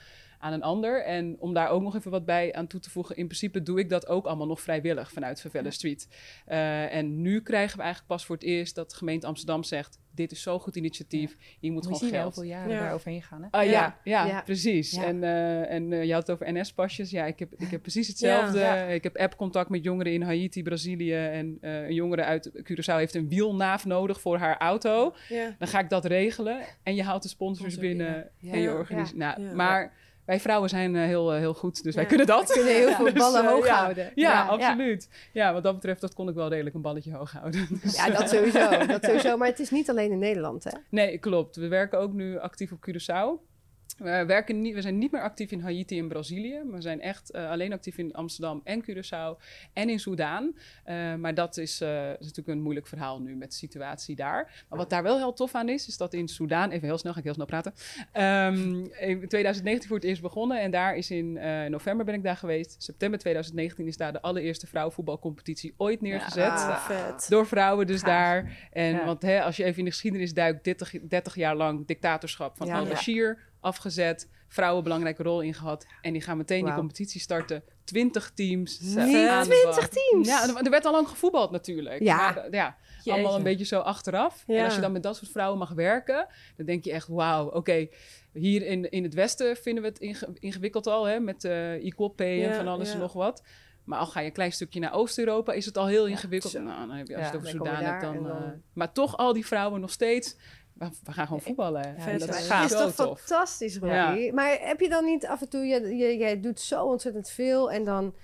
aan 0.43 0.53
een 0.53 0.63
ander. 0.63 1.03
En 1.03 1.35
om 1.39 1.53
daar 1.53 1.69
ook 1.69 1.81
nog 1.81 1.95
even 1.95 2.11
wat 2.11 2.25
bij 2.25 2.53
aan 2.53 2.67
toe 2.67 2.79
te 2.79 2.89
voegen, 2.89 3.15
in 3.15 3.25
principe 3.25 3.63
doe 3.63 3.79
ik 3.79 3.89
dat 3.89 4.07
ook 4.07 4.25
allemaal 4.25 4.47
nog 4.47 4.61
vrijwillig 4.61 5.11
vanuit 5.11 5.41
Vervelle 5.41 5.71
Street. 5.71 6.07
Uh, 6.47 6.93
en 6.93 7.21
nu 7.21 7.41
krijgen 7.41 7.77
we 7.77 7.83
eigenlijk 7.83 8.13
pas 8.13 8.25
voor 8.25 8.35
het 8.35 8.45
eerst 8.45 8.75
dat 8.75 8.89
de 8.89 8.95
gemeente 8.95 9.27
Amsterdam 9.27 9.63
zegt: 9.63 9.99
dit 10.11 10.31
is 10.31 10.41
zo'n 10.41 10.59
goed 10.59 10.75
initiatief. 10.75 11.35
Ja. 11.39 11.45
Je 11.59 11.71
moet 11.71 11.83
gewoon 11.83 12.09
geld. 12.09 12.23
hoeveel 12.23 12.51
jaren 12.51 12.71
ja. 12.71 12.79
daar 12.79 12.93
overheen 12.93 13.21
gaan. 13.21 13.47
Hè? 13.51 13.63
Uh, 13.63 13.71
ja. 13.71 13.99
Ja, 14.03 14.25
ja, 14.25 14.41
precies. 14.41 14.95
En, 14.95 15.23
uh, 15.23 15.71
en 15.71 15.91
uh, 15.91 16.03
je 16.03 16.13
had 16.13 16.27
het 16.27 16.31
over 16.31 16.53
NS-pasjes. 16.53 17.09
Ja, 17.09 17.25
ik 17.25 17.39
heb, 17.39 17.53
ik 17.57 17.67
heb 17.67 17.81
precies 17.81 18.07
hetzelfde. 18.07 18.85
Ik 18.89 19.03
heb 19.03 19.17
app-contact 19.17 19.69
met 19.69 19.83
jongeren 19.83 20.13
in 20.13 20.21
Haiti, 20.21 20.63
Brazilië. 20.63 21.13
En 21.13 21.57
een 21.61 21.93
jongere 21.93 22.23
uit 22.23 22.51
Curaçao 22.55 22.95
heeft 22.95 23.15
een 23.15 23.29
wielnaaf 23.29 23.85
nodig 23.85 24.21
voor 24.21 24.37
haar 24.37 24.57
auto. 24.57 25.15
Dan 25.57 25.67
ga 25.67 25.79
ik 25.79 25.89
dat 25.89 26.05
regelen. 26.05 26.61
En 26.83 26.95
je 26.95 27.03
haalt 27.03 27.23
de 27.23 27.29
sponsors 27.29 27.77
binnen 27.77 28.29
en 28.41 28.59
je 28.59 28.71
organisatie. 28.71 29.17
Nou, 29.43 29.55
maar 29.55 29.93
wij 30.25 30.39
vrouwen 30.39 30.69
zijn 30.69 30.95
uh, 30.95 31.03
heel, 31.03 31.33
uh, 31.33 31.39
heel 31.39 31.53
goed, 31.53 31.83
dus 31.83 31.93
ja. 31.93 31.99
wij 31.99 32.09
kunnen 32.09 32.27
dat. 32.27 32.47
We 32.47 32.53
kunnen 32.53 32.73
heel 32.73 32.93
veel 32.95 33.05
dus, 33.05 33.13
ballen 33.13 33.43
uh, 33.43 33.49
hoog 33.49 33.65
ja. 33.65 33.81
houden. 33.81 34.11
Ja, 34.15 34.31
ja 34.31 34.45
absoluut. 34.45 35.09
Ja. 35.33 35.53
wat 35.53 35.63
dat 35.63 35.73
betreft, 35.73 36.01
dat 36.01 36.13
kon 36.13 36.29
ik 36.29 36.35
wel 36.35 36.49
redelijk 36.49 36.75
een 36.75 36.81
balletje 36.81 37.13
hoog 37.13 37.31
houden. 37.31 37.67
Dus, 37.83 37.95
ja, 37.95 38.09
dat 38.09 38.29
sowieso, 38.29 38.69
dat 38.87 39.03
sowieso. 39.05 39.37
Maar 39.37 39.47
het 39.47 39.59
is 39.59 39.69
niet 39.69 39.89
alleen 39.89 40.11
in 40.11 40.19
Nederland, 40.19 40.63
hè? 40.63 40.71
Nee, 40.89 41.17
klopt. 41.17 41.55
We 41.55 41.67
werken 41.67 41.99
ook 41.99 42.13
nu 42.13 42.39
actief 42.39 42.71
op 42.71 42.89
Curaçao. 42.89 43.51
We, 43.97 44.25
werken 44.25 44.61
niet, 44.61 44.73
we 44.73 44.81
zijn 44.81 44.97
niet 44.97 45.11
meer 45.11 45.21
actief 45.21 45.51
in 45.51 45.59
Haiti 45.59 45.99
en 45.99 46.07
Brazilië. 46.07 46.61
We 46.71 46.81
zijn 46.81 47.01
echt 47.01 47.35
uh, 47.35 47.49
alleen 47.49 47.73
actief 47.73 47.97
in 47.97 48.13
Amsterdam 48.13 48.61
en 48.63 48.83
Curaçao 48.83 49.43
en 49.73 49.89
in 49.89 49.99
Soudaan. 49.99 50.55
Uh, 50.85 51.15
maar 51.15 51.33
dat 51.33 51.57
is, 51.57 51.81
uh, 51.81 52.09
is, 52.09 52.19
natuurlijk 52.19 52.47
een 52.47 52.61
moeilijk 52.61 52.87
verhaal 52.87 53.21
nu 53.21 53.35
met 53.35 53.49
de 53.49 53.57
situatie 53.57 54.15
daar. 54.15 54.65
Maar 54.69 54.79
wat 54.79 54.89
daar 54.89 55.03
wel 55.03 55.17
heel 55.17 55.33
tof 55.33 55.55
aan 55.55 55.69
is, 55.69 55.87
is 55.87 55.97
dat 55.97 56.13
in 56.13 56.27
Soudaan... 56.27 56.71
Even 56.71 56.87
heel 56.87 56.97
snel, 56.97 57.11
ga 57.11 57.17
ik 57.17 57.23
heel 57.23 57.33
snel 57.33 57.45
praten. 57.45 57.73
Um, 58.13 58.91
in 58.99 59.27
2019 59.27 59.87
voor 59.87 59.97
het 59.97 60.05
eerst 60.05 60.21
begonnen. 60.21 60.61
En 60.61 60.71
daar 60.71 60.95
is 60.95 61.11
in 61.11 61.33
november 61.69 62.05
ben 62.05 62.15
ik 62.15 62.23
daar 62.23 62.37
geweest. 62.37 62.75
September 62.83 63.19
2019 63.19 63.87
is 63.87 63.97
daar 63.97 64.11
de 64.11 64.21
allereerste 64.21 64.67
vrouwenvoetbalcompetitie 64.67 65.73
ooit 65.77 66.01
neergezet. 66.01 66.43
Ja, 66.43 67.15
door 67.27 67.47
vrouwen 67.47 67.87
dus 67.87 67.99
Gaaf. 67.99 68.09
daar. 68.09 68.67
En, 68.71 69.05
Want 69.05 69.21
hè, 69.21 69.41
als 69.41 69.57
je 69.57 69.63
even 69.63 69.79
in 69.79 69.85
de 69.85 69.91
geschiedenis 69.91 70.33
duikt, 70.33 70.63
30, 70.63 70.93
30 71.01 71.35
jaar 71.35 71.55
lang 71.55 71.87
dictatorschap 71.87 72.57
van 72.57 72.67
ja, 72.67 72.77
Al-Bashir 72.77 73.51
afgezet, 73.63 74.29
vrouwen 74.47 74.77
een 74.77 74.83
belangrijke 74.83 75.23
rol 75.23 75.41
in 75.41 75.53
gehad. 75.53 75.85
En 76.01 76.13
die 76.13 76.21
gaan 76.21 76.37
meteen 76.37 76.57
die 76.57 76.65
Wauw. 76.65 76.77
competitie 76.77 77.21
starten. 77.21 77.63
20 77.83 78.31
teams. 78.33 78.79
Aan 78.97 79.05
de 79.11 79.49
20 79.49 79.79
bak. 79.79 79.89
teams? 79.89 80.27
Ja, 80.27 80.43
er- 80.49 80.55
er 80.63 80.69
werd 80.69 80.85
al 80.85 80.91
lang 80.91 81.07
gevoetbald 81.07 81.51
natuurlijk. 81.51 81.99
Ja. 82.03 82.15
Maar, 82.15 82.37
eh, 82.37 82.51
ja 82.51 82.77
allemaal 83.05 83.35
een 83.35 83.43
beetje 83.43 83.65
zo 83.65 83.79
achteraf. 83.79 84.43
En 84.47 84.63
als 84.65 84.75
je 84.75 84.81
dan 84.81 84.91
met 84.91 85.03
dat 85.03 85.15
soort 85.17 85.31
vrouwen 85.31 85.59
mag 85.59 85.69
werken, 85.71 86.27
dan 86.57 86.65
denk 86.65 86.83
je 86.83 86.91
echt, 86.91 87.07
wauw, 87.07 87.49
oké. 87.49 87.87
hier 88.33 88.65
in, 88.65 88.89
in 88.91 89.03
het 89.03 89.13
Westen 89.13 89.55
vinden 89.57 89.83
we 89.83 89.89
het 89.89 89.99
inge- 89.99 90.33
ingewikkeld 90.39 90.87
al, 90.87 91.05
hè, 91.05 91.19
met 91.19 91.43
eh 91.43 91.71
equal 91.85 92.07
pay 92.09 92.43
en 92.45 92.55
van 92.55 92.67
alles 92.67 92.93
en 92.93 92.99
nog 92.99 93.13
wat. 93.13 93.43
Maar 93.83 93.99
al 93.99 94.05
ga 94.05 94.19
je 94.19 94.25
een 94.25 94.33
klein 94.33 94.51
stukje 94.51 94.79
naar 94.79 94.93
Oost-Europa, 94.93 95.53
is 95.53 95.65
het 95.65 95.77
al 95.77 95.87
heel 95.87 96.05
ingewikkeld. 96.07 96.53
Nou, 96.53 96.87
dan 96.87 96.97
heb 96.97 97.07
je, 97.07 97.15
als 97.15 97.25
Ja, 97.25 97.31
het 97.31 97.39
over 97.41 97.47
dan 97.51 97.57
kom 97.57 97.67
je 97.69 97.75
Soudaan 97.75 97.91
hebt, 97.93 98.23
daar 98.23 98.33
dan... 98.39 98.43
eh, 98.43 98.49
maar 98.73 98.93
toch 98.93 99.17
al 99.17 99.33
die 99.33 99.45
vrouwen 99.45 99.81
nog 99.81 99.91
steeds... 99.91 100.35
We, 100.73 100.89
we 101.03 101.11
gaan 101.11 101.25
gewoon 101.25 101.41
voetballen. 101.41 101.83
En 101.83 102.01
vet 102.01 102.19
dat 102.19 102.35
is 102.35 102.47
toch 102.71 102.93
tof. 102.93 103.19
fantastisch, 103.19 103.77
Robbie? 103.77 104.33
Maar 104.33 104.57
heb 104.61 104.79
je 104.79 104.89
dan 104.89 105.05
niet 105.05 105.27
af 105.27 105.41
en 105.41 105.49
toe... 105.49 105.65
Je, 105.65 105.95
je, 105.95 106.17
jij 106.17 106.39
doet 106.39 106.59
zo 106.59 106.85
ontzettend 106.85 107.29
veel 107.29 107.71
en 107.71 107.83
dan... 107.83 108.15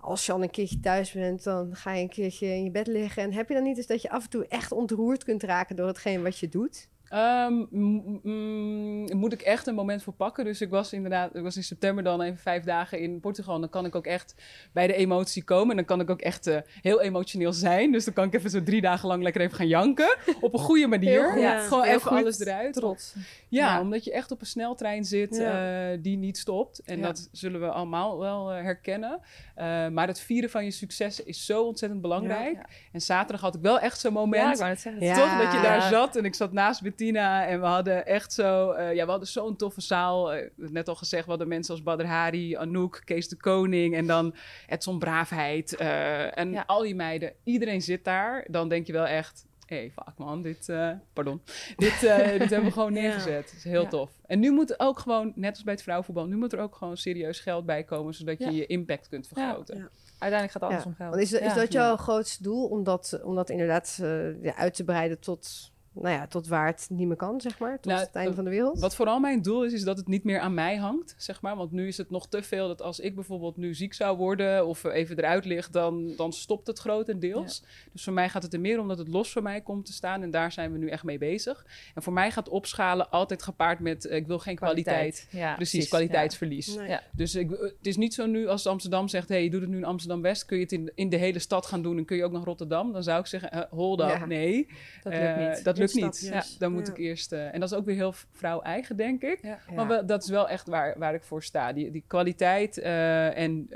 Als 0.00 0.26
je 0.26 0.32
al 0.32 0.42
een 0.42 0.50
keertje 0.50 0.80
thuis 0.80 1.12
bent, 1.12 1.44
dan 1.44 1.76
ga 1.76 1.92
je 1.92 2.02
een 2.02 2.08
keertje 2.08 2.46
in 2.46 2.64
je 2.64 2.70
bed 2.70 2.86
liggen. 2.86 3.22
En 3.22 3.32
heb 3.32 3.48
je 3.48 3.54
dan 3.54 3.62
niet 3.62 3.76
eens 3.76 3.86
dat 3.86 4.02
je 4.02 4.10
af 4.10 4.24
en 4.24 4.30
toe 4.30 4.46
echt 4.46 4.72
ontroerd 4.72 5.24
kunt 5.24 5.42
raken 5.42 5.76
door 5.76 5.86
hetgeen 5.86 6.22
wat 6.22 6.38
je 6.38 6.48
doet? 6.48 6.88
Ehm, 7.08 7.52
m- 7.70 8.20
mm, 8.22 9.16
moet 9.16 9.32
ik 9.32 9.40
echt 9.42 9.66
een 9.66 9.74
moment 9.74 10.02
voor 10.02 10.12
pakken. 10.12 10.44
Dus 10.44 10.60
ik 10.60 10.70
was 10.70 10.92
inderdaad, 10.92 11.34
ik 11.34 11.42
was 11.42 11.56
in 11.56 11.62
september 11.64 12.04
dan 12.04 12.20
even 12.22 12.38
vijf 12.38 12.64
dagen 12.64 13.00
in 13.00 13.20
Portugal. 13.20 13.54
En 13.54 13.60
dan 13.60 13.70
kan 13.70 13.84
ik 13.84 13.94
ook 13.94 14.06
echt 14.06 14.34
bij 14.72 14.86
de 14.86 14.94
emotie 14.94 15.44
komen. 15.44 15.70
En 15.70 15.76
dan 15.76 15.84
kan 15.84 16.00
ik 16.00 16.10
ook 16.10 16.20
echt 16.20 16.46
eh, 16.46 16.58
heel 16.80 17.00
emotioneel 17.00 17.52
zijn. 17.52 17.92
Dus 17.92 18.04
dan 18.04 18.14
kan 18.14 18.24
ik 18.24 18.34
even 18.34 18.50
zo 18.50 18.62
drie 18.62 18.80
dagen 18.80 19.08
lang 19.08 19.22
lekker 19.22 19.40
even 19.40 19.56
gaan 19.56 19.68
janken. 19.68 20.16
Op 20.40 20.52
een 20.52 20.58
goede 20.58 20.86
manier. 20.86 21.24
Goed. 21.24 21.40
Ja. 21.40 21.58
Gewoon 21.60 21.82
Heel 21.84 21.94
even 21.94 22.08
goed. 22.08 22.18
alles 22.18 22.40
eruit. 22.40 22.74
Trots. 22.74 23.14
Ja, 23.48 23.66
Ja. 23.74 23.80
omdat 23.80 24.04
je 24.04 24.12
echt 24.12 24.30
op 24.30 24.40
een 24.40 24.46
sneltrein 24.46 25.04
zit 25.04 25.36
Ja. 25.36 25.90
eh, 25.92 25.98
die 26.02 26.16
niet 26.16 26.38
stopt. 26.38 26.82
En 26.84 26.98
Ja. 26.98 27.06
dat 27.06 27.28
zullen 27.32 27.60
we 27.60 27.68
allemaal 27.70 28.18
wel 28.18 28.52
eh, 28.52 28.62
herkennen. 28.62 29.20
Maar 29.92 30.06
het 30.06 30.20
vieren 30.20 30.50
van 30.50 30.64
je 30.64 30.70
successen 30.70 31.26
is 31.26 31.46
zo 31.46 31.62
ontzettend 31.62 32.00
belangrijk. 32.00 32.54
Ja. 32.54 32.66
En 32.92 33.00
zaterdag 33.00 33.40
had 33.40 33.54
ik 33.54 33.60
wel 33.60 33.78
echt 33.80 34.00
zo'n 34.00 34.12
Ja, 34.12 34.18
moment. 34.18 34.52
ik 34.52 34.58
wou 34.58 34.70
het 34.70 34.80
zeggen. 34.80 35.02
Ja. 35.02 35.14
Toch 35.14 35.42
dat 35.44 35.52
je 35.52 35.60
daar 35.60 35.76
Ja. 35.76 35.88
zat 35.88 36.16
en 36.16 36.24
ik 36.24 36.34
zat 36.34 36.52
naast 36.52 36.80
En 37.00 37.60
we 37.60 37.66
hadden 37.66 38.06
echt 38.06 38.32
zo, 38.32 38.70
eh, 38.70 38.94
ja, 38.94 39.04
we 39.04 39.10
hadden 39.10 39.28
zo'n 39.28 39.56
toffe 39.56 39.80
zaal. 39.80 40.32
Eh, 40.32 40.50
net 40.56 40.88
al 40.88 40.94
gezegd, 40.94 41.24
we 41.24 41.30
hadden 41.30 41.48
mensen 41.48 41.74
als 41.74 41.82
Badr 41.82 42.04
Hari, 42.04 42.56
Anouk, 42.56 43.02
Kees 43.04 43.28
de 43.28 43.36
Koning 43.36 43.94
en 43.94 44.06
dan 44.06 44.34
Edson 44.66 44.98
Braafheid 44.98 45.76
eh, 45.76 46.38
en 46.38 46.50
Ja. 46.52 46.64
al 46.66 46.82
die 46.82 46.94
meiden. 46.94 47.32
Iedereen 47.44 47.82
zit 47.82 48.04
daar. 48.04 48.46
Dan 48.50 48.68
denk 48.68 48.86
je 48.86 48.92
wel 48.92 49.06
echt, 49.06 49.46
hé, 49.66 49.76
hey, 49.76 49.90
fuck 49.90 50.18
man, 50.18 50.42
dit, 50.42 50.68
eh, 50.68 50.90
pardon, 51.12 51.40
dit, 51.76 52.02
eh, 52.04 52.16
dit 52.38 52.50
hebben 52.50 52.64
we 52.64 52.70
gewoon 52.72 52.94
Ja. 52.94 53.00
neergezet. 53.00 53.44
Dat 53.46 53.54
is 53.56 53.64
heel 53.64 53.82
Ja. 53.82 53.88
tof. 53.88 54.10
En 54.26 54.38
nu 54.40 54.50
moet 54.52 54.70
er 54.70 54.76
ook 54.78 54.98
gewoon, 54.98 55.32
net 55.34 55.50
als 55.54 55.62
bij 55.64 55.72
het 55.74 55.82
vrouwenvoetbal, 55.82 56.26
nu 56.26 56.36
moet 56.36 56.52
er 56.52 56.58
ook 56.60 56.76
gewoon 56.76 56.96
serieus 56.96 57.40
geld 57.40 57.66
bij 57.66 57.84
komen, 57.84 58.14
zodat 58.14 58.38
je 58.38 58.44
Ja. 58.44 58.50
je 58.50 58.66
impact 58.66 59.08
kunt 59.08 59.26
vergroten. 59.28 59.76
Ja. 59.76 59.88
Uiteindelijk 60.18 60.52
gaat 60.52 60.70
alles 60.70 60.82
Ja. 60.84 60.88
om 60.90 60.94
geld. 60.96 61.10
Want 61.10 61.22
is, 61.22 61.32
is 61.32 61.38
Ja. 61.38 61.54
dat 61.54 61.72
Ja. 61.72 61.80
jouw 61.80 61.96
grootste 61.96 62.42
doel? 62.42 62.66
Om 62.68 62.84
dat, 62.84 63.20
om 63.24 63.34
dat 63.34 63.50
inderdaad 63.50 63.98
eh, 64.02 64.42
ja, 64.42 64.56
uit 64.56 64.74
te 64.74 64.84
breiden 64.84 65.18
tot, 65.20 65.72
nou 66.00 66.14
ja, 66.14 66.26
tot 66.26 66.46
waar 66.46 66.66
het 66.66 66.86
niet 66.90 67.06
meer 67.06 67.16
kan, 67.16 67.40
zeg 67.40 67.58
maar? 67.58 67.80
Tot 67.80 67.92
Nou, 67.92 68.00
het 68.04 68.14
einde 68.14 68.30
eh, 68.30 68.36
van 68.36 68.44
de 68.44 68.50
wereld? 68.50 68.80
Wat 68.80 68.94
vooral 68.94 69.20
mijn 69.20 69.42
doel 69.42 69.64
is, 69.64 69.72
is 69.72 69.82
dat 69.82 69.96
het 69.96 70.08
niet 70.08 70.24
meer 70.24 70.40
aan 70.40 70.54
mij 70.54 70.76
hangt, 70.76 71.14
zeg 71.16 71.40
maar. 71.40 71.56
Want 71.56 71.72
nu 71.72 71.86
is 71.86 71.96
het 71.96 72.10
nog 72.10 72.28
te 72.28 72.42
veel 72.42 72.68
dat 72.68 72.82
als 72.82 73.00
ik 73.00 73.14
bijvoorbeeld 73.14 73.56
nu 73.56 73.74
ziek 73.74 73.94
zou 73.94 74.16
worden 74.16 74.66
of 74.66 74.84
even 74.84 75.18
eruit 75.18 75.44
lig, 75.44 75.70
dan, 75.70 76.12
dan 76.16 76.32
stopt 76.32 76.66
het 76.66 76.78
grotendeels. 76.78 77.64
Dus 77.92 78.04
voor 78.04 78.12
mij 78.12 78.28
gaat 78.28 78.42
het 78.42 78.52
er 78.52 78.60
meer 78.60 78.80
om 78.80 78.88
dat 78.88 78.98
het 78.98 79.08
los 79.08 79.32
voor 79.32 79.42
mij 79.42 79.60
komt 79.60 79.86
te 79.86 79.92
staan 79.92 80.22
en 80.22 80.30
daar 80.30 80.52
zijn 80.52 80.72
we 80.72 80.78
nu 80.78 80.88
echt 80.88 81.04
mee 81.04 81.18
bezig. 81.18 81.66
En 81.94 82.02
voor 82.02 82.12
mij 82.12 82.30
gaat 82.30 82.48
opschalen 82.48 83.10
altijd 83.10 83.42
gepaard 83.42 83.80
met, 83.80 84.06
eh, 84.06 84.16
ik 84.16 84.26
wil 84.26 84.38
geen 84.38 84.56
kwaliteit. 84.56 85.28
Ja, 85.30 85.54
Precies, 85.54 85.88
kwaliteitsverlies. 85.88 86.76
Nee. 86.76 86.88
Ja. 86.88 87.02
Dus 87.12 87.34
ik, 87.34 87.52
eh, 87.52 87.60
het 87.60 87.86
is 87.86 87.96
niet 87.96 88.14
zo 88.14 88.26
nu 88.26 88.48
als 88.48 88.66
Amsterdam 88.66 89.08
zegt: 89.08 89.28
hey, 89.28 89.42
je 89.42 89.50
doet 89.50 89.60
het 89.60 89.70
nu 89.70 89.76
in 89.76 89.84
Amsterdam-West. 89.84 90.44
Kun 90.44 90.56
je 90.56 90.62
het 90.62 90.72
in, 90.72 90.92
in 90.94 91.08
de 91.08 91.16
hele 91.16 91.38
stad 91.38 91.66
gaan 91.66 91.82
doen 91.82 91.98
en 91.98 92.04
kun 92.04 92.16
je 92.16 92.24
ook 92.24 92.32
naar 92.32 92.42
Rotterdam? 92.42 92.92
Dan 92.92 93.02
zou 93.02 93.20
ik 93.20 93.26
zeggen: 93.26 93.50
eh, 93.52 93.62
hold 93.70 94.00
up, 94.00 94.08
Ja. 94.08 94.26
nee. 94.26 94.66
Dat 95.02 95.12
lukt 95.12 95.36
niet. 95.38 95.64
dat 95.64 95.78
lukt 95.78 95.87
Niet. 95.94 96.20
Ja, 96.20 96.44
dan 96.58 96.72
moet 96.72 96.86
Ja. 96.86 96.92
ik 96.92 96.98
eerst. 96.98 97.32
eh, 97.32 97.54
en 97.54 97.60
dat 97.60 97.70
is 97.72 97.76
ook 97.78 97.84
weer 97.84 97.94
heel 97.94 98.14
vrouw-eigen, 98.32 98.96
denk 98.96 99.22
ik. 99.22 99.38
Ja. 99.42 99.48
Ja. 99.68 99.74
Maar 99.74 99.86
wel- 99.86 100.06
dat 100.06 100.22
is 100.22 100.28
wel 100.28 100.48
echt 100.48 100.66
waar, 100.68 100.98
waar 100.98 101.14
ik 101.14 101.22
voor 101.22 101.42
sta. 101.42 101.72
Die, 101.72 101.90
die 101.90 102.04
kwaliteit 102.06 102.78
eh, 102.78 103.38
en 103.38 103.68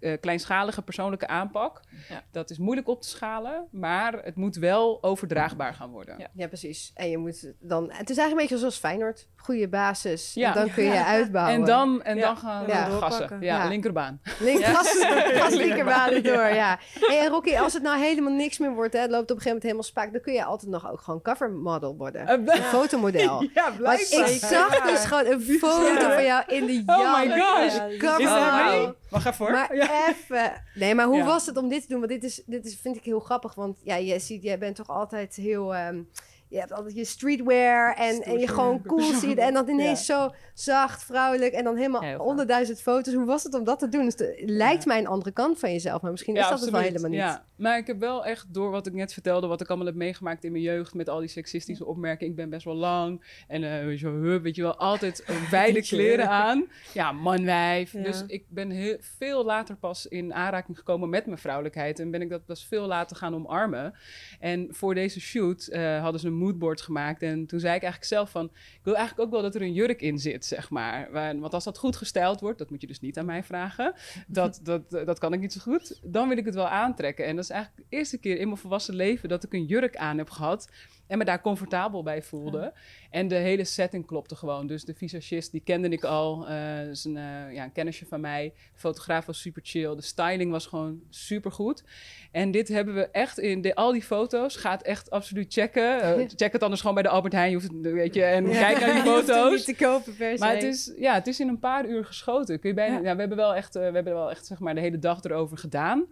eh, 0.00 0.20
kleinschalige 0.20 0.82
persoonlijke 0.82 1.26
aanpak. 1.26 1.80
Ja. 2.08 2.22
Dat 2.32 2.50
is 2.50 2.58
moeilijk 2.58 2.88
op 2.88 3.02
te 3.02 3.08
schalen, 3.08 3.66
maar 3.70 4.12
het 4.24 4.36
moet 4.36 4.56
wel 4.56 4.98
overdraagbaar 5.02 5.74
gaan 5.74 5.90
worden. 5.90 6.14
Ja. 6.18 6.26
Ja, 6.34 6.46
precies. 6.46 6.90
En 6.94 7.10
je 7.10 7.18
moet 7.18 7.52
dan... 7.60 7.82
Het 7.92 8.10
is 8.10 8.16
eigenlijk 8.18 8.30
een 8.30 8.36
beetje 8.36 8.58
zoals 8.58 8.76
Feyenoord. 8.76 9.28
Goede 9.36 9.68
basis. 9.68 10.34
Ja. 10.34 10.48
En 10.48 10.54
dan 10.64 10.72
kun 10.74 10.84
je 10.84 11.04
uitbouwen. 11.04 11.54
En 11.54 11.64
dan, 11.64 12.02
en 12.02 12.16
Ja. 12.16 12.22
dan 12.26 12.36
gaan 12.36 12.64
we 12.64 12.70
Ja. 12.70 12.84
gassen. 12.88 13.28
Ja, 13.40 13.62
Ja. 13.62 13.68
linkerbaan. 13.68 14.20
Link, 14.40 14.58
Ja. 14.58 14.72
gas, 14.74 14.96
gas 15.34 15.54
linkerbanen 15.64 16.22
door, 16.22 16.46
ja. 16.48 16.78
Hey, 17.00 17.18
en 17.20 17.28
Rocky, 17.28 17.56
als 17.56 17.72
het 17.72 17.82
nou 17.82 17.98
helemaal 17.98 18.32
niks 18.32 18.58
meer 18.58 18.74
wordt, 18.74 18.92
hè, 18.92 19.00
het 19.00 19.10
loopt 19.10 19.30
op 19.30 19.36
een 19.36 19.42
gegeven 19.42 19.48
moment 19.48 19.62
helemaal 19.62 19.82
spaak, 19.82 20.12
dan 20.12 20.20
kun 20.22 20.32
je 20.32 20.44
altijd 20.44 20.70
nog 20.70 20.90
ook 20.90 21.00
gewoon 21.00 21.22
covermodel 21.22 21.96
worden. 21.96 22.26
Eh, 22.26 22.54
Een 22.56 22.62
fotomodel. 22.62 23.42
Ja, 23.54 23.70
blijkbaar. 23.70 24.30
ik 24.30 24.38
zag 24.40 24.80
dus 24.90 25.04
gewoon 25.04 25.26
een 25.26 25.40
foto 25.40 26.10
van 26.10 26.24
jou 26.24 26.42
in 26.46 26.66
de 26.66 26.82
jas. 26.84 26.98
Oh 26.98 27.18
my 27.18 27.40
gosh. 27.40 27.64
Is 27.64 27.96
Cover 27.98 28.24
dat 28.24 28.52
model. 28.52 28.78
mee? 28.80 28.92
Wacht 29.10 29.26
even 29.26 29.44
hoor. 29.44 29.54
Maar 29.54 29.76
Ja. 29.76 29.85
Even. 30.08 30.62
Nee, 30.74 30.94
maar 30.94 31.06
hoe 31.06 31.16
Ja. 31.16 31.24
was 31.24 31.46
het 31.46 31.56
om 31.56 31.68
dit 31.68 31.82
te 31.82 31.88
doen? 31.88 31.98
Want 31.98 32.10
dit 32.12 32.24
is, 32.24 32.42
dit 32.46 32.64
is, 32.66 32.78
vind 32.80 32.96
ik 32.96 33.04
heel 33.04 33.20
grappig. 33.20 33.54
Want 33.54 33.78
ja, 33.84 33.96
je 33.96 34.18
ziet, 34.18 34.42
jij 34.42 34.58
bent 34.58 34.76
toch 34.76 34.88
altijd 34.88 35.34
heel. 35.34 35.74
ehm, 35.74 36.02
je 36.48 36.58
hebt 36.58 36.72
altijd 36.72 36.94
je 36.94 37.04
streetwear 37.04 37.94
en, 37.94 38.22
en 38.22 38.38
je 38.38 38.48
gewoon 38.48 38.82
cool 38.82 39.14
ziet. 39.22 39.38
En 39.38 39.54
dan 39.54 39.68
ineens 39.68 40.06
zo 40.06 40.30
zacht, 40.54 41.04
vrouwelijk. 41.04 41.52
En 41.52 41.64
dan 41.64 41.76
helemaal 41.76 42.16
honderdduizend 42.16 42.82
foto's. 42.82 43.14
Hoe 43.14 43.24
was 43.24 43.42
het 43.42 43.54
om 43.54 43.64
dat 43.64 43.78
te 43.78 43.88
doen? 43.88 44.04
Dus 44.04 44.14
het 44.14 44.34
lijkt 44.44 44.86
mij 44.86 44.98
een 44.98 45.06
andere 45.06 45.32
kant 45.32 45.58
van 45.58 45.72
jezelf. 45.72 46.02
Maar 46.02 46.10
misschien 46.10 46.36
is 46.36 46.48
dat 46.48 46.60
het 46.60 46.70
wel 46.70 46.80
helemaal 46.80 47.10
niet. 47.10 47.18
Ja, 47.18 47.44
maar 47.56 47.78
ik 47.78 47.86
heb 47.86 48.00
wel 48.00 48.24
echt 48.24 48.54
door 48.54 48.70
wat 48.70 48.86
ik 48.86 48.92
net 48.92 49.12
vertelde, 49.12 49.46
wat 49.46 49.60
ik 49.60 49.68
allemaal 49.68 49.86
heb 49.86 49.94
meegemaakt 49.94 50.44
in 50.44 50.52
mijn 50.52 50.64
jeugd 50.64 50.94
met 50.94 51.08
al 51.08 51.18
die 51.18 51.28
seksistische 51.28 51.84
opmerkingen. 51.84 52.30
Ik 52.30 52.38
ben 52.38 52.50
best 52.50 52.64
wel 52.64 52.74
lang 52.74 53.24
en 53.48 53.64
eh, 53.64 53.84
weet, 53.84 54.00
je 54.00 54.10
wel, 54.10 54.20
hup, 54.20 54.42
weet 54.42 54.56
je 54.56 54.62
wel, 54.62 54.76
altijd 54.76 55.22
eh, 55.22 55.50
wijde 55.50 55.82
kleren 55.82 56.28
aan. 56.28 56.66
Ja, 56.94 57.12
manwijf. 57.12 57.90
Dus 57.90 58.24
ik 58.26 58.44
ben 58.48 58.70
heel, 58.70 58.96
veel 59.00 59.44
later 59.44 59.76
pas 59.76 60.06
in 60.06 60.34
aanraking 60.34 60.78
gekomen 60.78 61.08
met 61.08 61.26
mijn 61.26 61.38
vrouwelijkheid 61.38 61.98
en 61.98 62.10
ben 62.10 62.22
ik 62.22 62.30
dat 62.30 62.44
pas 62.44 62.66
veel 62.66 62.86
later 62.86 63.16
gaan 63.16 63.34
omarmen. 63.34 63.94
En 64.40 64.68
voor 64.70 64.94
deze 64.94 65.20
shoot 65.20 65.66
eh, 65.66 66.02
hadden 66.02 66.20
ze 66.20 66.26
een 66.26 66.35
moodboard 66.36 66.80
gemaakt 66.80 67.22
en 67.22 67.46
toen 67.46 67.60
zei 67.60 67.74
ik 67.74 67.82
eigenlijk 67.82 68.12
zelf 68.12 68.30
van, 68.30 68.44
ik 68.54 68.80
wil 68.82 68.96
eigenlijk 68.96 69.26
ook 69.26 69.34
wel 69.34 69.42
dat 69.42 69.54
er 69.54 69.62
een 69.62 69.72
jurk 69.72 70.02
in 70.02 70.18
zit, 70.18 70.44
zeg 70.44 70.70
maar. 70.70 71.08
Want 71.40 71.54
als 71.54 71.64
dat 71.64 71.78
goed 71.78 71.96
gestyled 71.96 72.40
wordt, 72.40 72.58
dat 72.58 72.70
moet 72.70 72.80
je 72.80 72.86
dus 72.86 73.00
niet 73.00 73.18
aan 73.18 73.26
mij 73.26 73.42
vragen, 73.42 73.94
dat, 74.26 74.60
dat, 74.62 74.90
dat 74.90 75.18
kan 75.18 75.32
ik 75.32 75.40
niet 75.40 75.52
zo 75.52 75.60
goed, 75.60 76.00
dan 76.04 76.28
wil 76.28 76.38
ik 76.38 76.44
het 76.44 76.54
wel 76.54 76.68
aantrekken. 76.68 77.24
En 77.24 77.34
dat 77.36 77.44
is 77.44 77.50
eigenlijk 77.50 77.88
de 77.88 77.96
eerste 77.96 78.18
keer 78.18 78.38
in 78.38 78.46
mijn 78.46 78.60
volwassen 78.60 78.94
leven 78.94 79.28
dat 79.28 79.44
ik 79.44 79.52
een 79.52 79.64
jurk 79.64 79.96
aan 79.96 80.18
heb 80.18 80.30
gehad 80.30 80.70
en 81.06 81.18
me 81.18 81.24
daar 81.24 81.40
comfortabel 81.40 82.02
bij 82.02 82.22
voelde. 82.22 82.72
En 83.10 83.28
de 83.28 83.34
hele 83.34 83.64
setting 83.64 84.06
klopte 84.06 84.36
gewoon. 84.36 84.66
Dus 84.66 84.84
de 84.84 84.94
visagist, 84.94 85.52
die 85.52 85.60
kende 85.64 85.88
ik 85.88 86.04
al. 86.04 86.48
eh 86.48 86.88
is 86.88 87.04
een, 87.04 87.16
eh, 87.16 87.52
ja, 87.54 87.64
een 87.64 87.72
kennisje 87.72 88.06
van 88.06 88.20
mij. 88.20 88.52
De 88.72 88.78
fotograaf 88.80 89.26
was 89.26 89.40
super 89.40 89.62
chill. 89.64 89.94
De 89.96 90.02
styling 90.02 90.50
was 90.50 90.66
gewoon 90.66 91.00
super 91.10 91.52
goed. 91.52 91.84
En 92.32 92.50
dit 92.50 92.68
hebben 92.68 92.94
we 92.94 93.08
echt 93.10 93.38
in 93.38 93.60
de, 93.60 93.74
al 93.74 93.92
die 93.92 94.02
foto's. 94.02 94.56
Gaat 94.56 94.82
echt 94.82 95.10
absoluut 95.10 95.52
checken. 95.52 96.00
Eh, 96.02 96.26
check 96.36 96.52
het 96.52 96.62
anders 96.62 96.80
gewoon 96.80 96.94
bij 96.94 97.02
de 97.04 97.08
Albert 97.08 97.32
Heijn. 97.34 97.50
Je 97.50 97.56
hoeft 97.56 97.68
het, 97.72 97.80
weet 97.92 98.14
je, 98.14 98.22
en 98.24 98.44
kijk 98.50 98.80
naar 98.80 98.92
die 98.92 99.02
foto's. 99.12 99.66
niet 99.66 99.76
te 99.78 99.84
kopen 99.84 100.16
per 100.16 100.32
se. 100.38 100.44
Maar 100.44 100.54
het 100.54 100.62
is, 100.62 100.92
ja, 100.98 101.14
het 101.14 101.26
is 101.26 101.40
in 101.40 101.48
een 101.48 101.58
paar 101.58 101.86
uur 101.88 102.04
geschoten. 102.04 102.60
Kun 102.60 102.68
je 102.68 102.74
bijna, 102.74 102.94
Ja. 103.00 103.14
we 103.14 103.20
hebben 103.20 103.36
wel 103.36 103.54
echt, 103.54 103.74
we 103.74 103.80
hebben 103.80 104.04
wel 104.14 104.30
echt 104.30 104.46
zeg 104.46 104.58
maar, 104.58 104.74
de 104.74 104.80
hele 104.80 104.98
dag 104.98 105.22
erover 105.22 105.58
gedaan. 105.58 106.04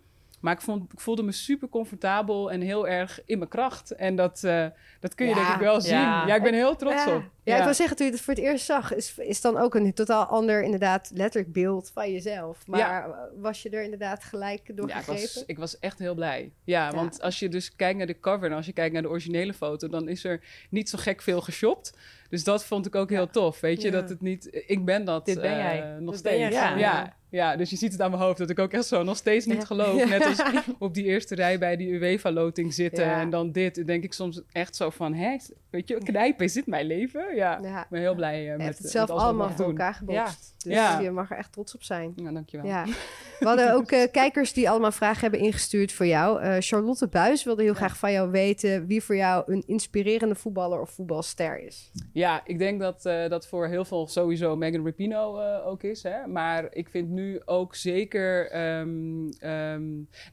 Maar 0.44 0.52
ik, 0.54 0.60
vond, 0.60 0.92
ik 0.92 1.00
voelde 1.00 1.22
me 1.22 1.32
super 1.32 1.68
comfortabel 1.68 2.50
en 2.50 2.60
heel 2.60 2.88
erg 2.88 3.20
in 3.26 3.38
mijn 3.38 3.50
kracht. 3.50 3.90
En 3.90 4.16
dat, 4.16 4.44
eh, 4.44 4.66
dat 5.00 5.14
kun 5.14 5.26
je 5.26 5.34
Ja. 5.34 5.42
denk 5.42 5.54
ik 5.54 5.60
wel 5.60 5.80
zien. 5.80 5.94
Ja. 5.98 6.34
Ik 6.34 6.42
ben 6.42 6.54
heel 6.54 6.76
trots 6.76 7.04
ja. 7.04 7.14
op. 7.16 7.22
Ja, 7.42 7.56
ik 7.56 7.64
wil 7.64 7.74
zeggen, 7.74 7.96
toen 7.96 8.06
je 8.06 8.12
het 8.12 8.20
voor 8.20 8.34
het 8.34 8.42
eerst 8.42 8.64
zag, 8.64 8.94
is, 8.94 9.18
is 9.18 9.40
dan 9.40 9.56
ook 9.56 9.74
een 9.74 9.94
totaal 9.94 10.24
ander, 10.24 10.62
inderdaad, 10.62 11.10
letterlijk 11.14 11.52
beeld 11.52 11.90
van 11.94 12.12
jezelf. 12.12 12.66
Maar 12.66 12.78
Ja. 12.78 13.28
was 13.40 13.62
je 13.62 13.70
er 13.70 13.82
inderdaad 13.82 14.24
gelijk 14.24 14.76
door 14.76 14.88
Ja, 14.88 14.94
ik 14.98 15.04
gegrepen? 15.04 15.34
was, 15.34 15.44
ik 15.46 15.58
was 15.58 15.78
echt 15.78 15.98
heel 15.98 16.14
blij. 16.14 16.52
Ja, 16.64 16.84
Ja. 16.84 16.94
want 16.94 17.20
als 17.22 17.38
je 17.38 17.48
dus 17.48 17.76
kijkt 17.76 17.98
naar 17.98 18.06
de 18.06 18.20
cover 18.20 18.50
en 18.50 18.56
als 18.56 18.66
je 18.66 18.72
kijkt 18.72 18.92
naar 18.92 19.02
de 19.02 19.08
originele 19.08 19.54
foto, 19.54 19.88
dan 19.88 20.08
is 20.08 20.24
er 20.24 20.40
niet 20.70 20.88
zo 20.88 20.98
gek 21.00 21.22
veel 21.22 21.40
geshopt. 21.40 21.96
Dus 22.28 22.44
dat 22.44 22.64
vond 22.64 22.86
ik 22.86 22.94
ook 22.94 23.10
heel 23.10 23.30
tof. 23.30 23.60
Weet 23.60 23.82
je, 23.82 23.90
Ja. 23.90 24.00
dat 24.00 24.08
het 24.08 24.20
niet. 24.20 24.62
Ik 24.66 24.84
ben 24.84 25.04
dat. 25.04 25.24
Dit 25.26 25.40
ben 25.40 25.50
eh, 25.50 25.56
jij. 25.56 25.96
nog 26.00 26.14
Dat 26.14 26.22
ben 26.22 26.38
jij 26.38 26.52
steeds. 26.52 26.80
ja. 26.80 27.16
Ja. 27.34 27.56
Dus 27.56 27.70
je 27.70 27.76
ziet 27.76 27.92
het 27.92 28.00
aan 28.00 28.10
mijn 28.10 28.22
hoofd 28.22 28.38
dat 28.38 28.50
ik 28.50 28.58
ook 28.58 28.72
echt 28.72 28.86
zo 28.86 29.02
nog 29.02 29.16
steeds 29.16 29.46
niet 29.46 29.56
Ja. 29.56 29.64
geloof. 29.64 30.08
Net 30.08 30.24
als 30.24 30.42
op 30.78 30.94
die 30.94 31.04
eerste 31.04 31.34
rij 31.34 31.58
bij 31.58 31.76
die 31.76 31.88
UEFA-loting 31.92 32.74
zitten 32.74 33.04
Ja. 33.04 33.20
en 33.20 33.30
dan 33.30 33.52
dit. 33.52 33.74
Dan 33.74 33.84
denk 33.84 34.04
ik 34.04 34.12
soms 34.12 34.42
echt 34.52 34.76
zo 34.76 34.90
van, 34.90 35.14
hè, 35.14 35.36
weet 35.70 35.88
je, 35.88 35.98
knijpen, 35.98 36.44
is 36.44 36.52
dit 36.52 36.66
mijn 36.66 36.86
leven? 36.86 37.34
Ja, 37.34 37.58
Ja. 37.62 37.80
ik 37.82 37.88
ben 37.90 38.00
heel 38.00 38.14
blij 38.14 38.42
Je 38.42 38.56
met, 38.56 38.66
het 38.66 38.80
met 38.82 38.90
zelf 38.90 39.08
wat 39.08 39.18
ik 39.18 39.24
allemaal 39.24 39.48
voor 39.48 39.56
doen. 39.56 39.66
elkaar 39.66 39.94
gebokst. 39.94 40.54
Dus 40.58 40.72
Ja. 40.74 41.00
je 41.00 41.10
mag 41.10 41.30
er 41.30 41.36
echt 41.36 41.52
trots 41.52 41.74
op 41.74 41.82
zijn. 41.82 42.12
Ja, 42.16 42.32
dankjewel. 42.32 42.66
Ja. 42.66 42.84
We 43.40 43.46
hadden 43.46 43.72
ook 43.74 43.90
eh, 43.90 44.10
kijkers 44.12 44.52
die 44.52 44.70
allemaal 44.70 44.92
vragen 44.92 45.20
hebben 45.20 45.40
ingestuurd 45.40 45.92
voor 45.92 46.06
jou. 46.06 46.40
Eh, 46.40 46.56
Charlotte 46.58 47.08
Buis 47.08 47.44
wilde 47.44 47.62
heel 47.62 47.74
graag 47.74 47.96
van 47.98 48.12
jou 48.12 48.30
weten 48.30 48.86
wie 48.86 49.02
voor 49.02 49.16
jou 49.16 49.52
een 49.52 49.62
inspirerende 49.66 50.34
voetballer 50.34 50.80
of 50.80 50.90
voetbalster 50.90 51.60
is. 51.60 51.90
Ja, 52.12 52.42
ik 52.44 52.58
denk 52.58 52.80
dat 52.80 53.06
eh, 53.06 53.28
dat 53.28 53.46
voor 53.46 53.66
heel 53.66 53.84
veel 53.84 54.06
sowieso 54.08 54.56
Megan 54.56 54.84
Rapinoe 54.84 55.40
eh, 55.42 55.66
ook 55.66 55.82
is. 55.82 56.02
Hè? 56.02 56.26
Maar 56.26 56.66
ik 56.70 56.88
vind 56.88 57.08
nu 57.08 57.23
ook 57.44 57.74
zeker 57.74 58.50
ehm, 58.50 59.28
ehm, 59.38 59.82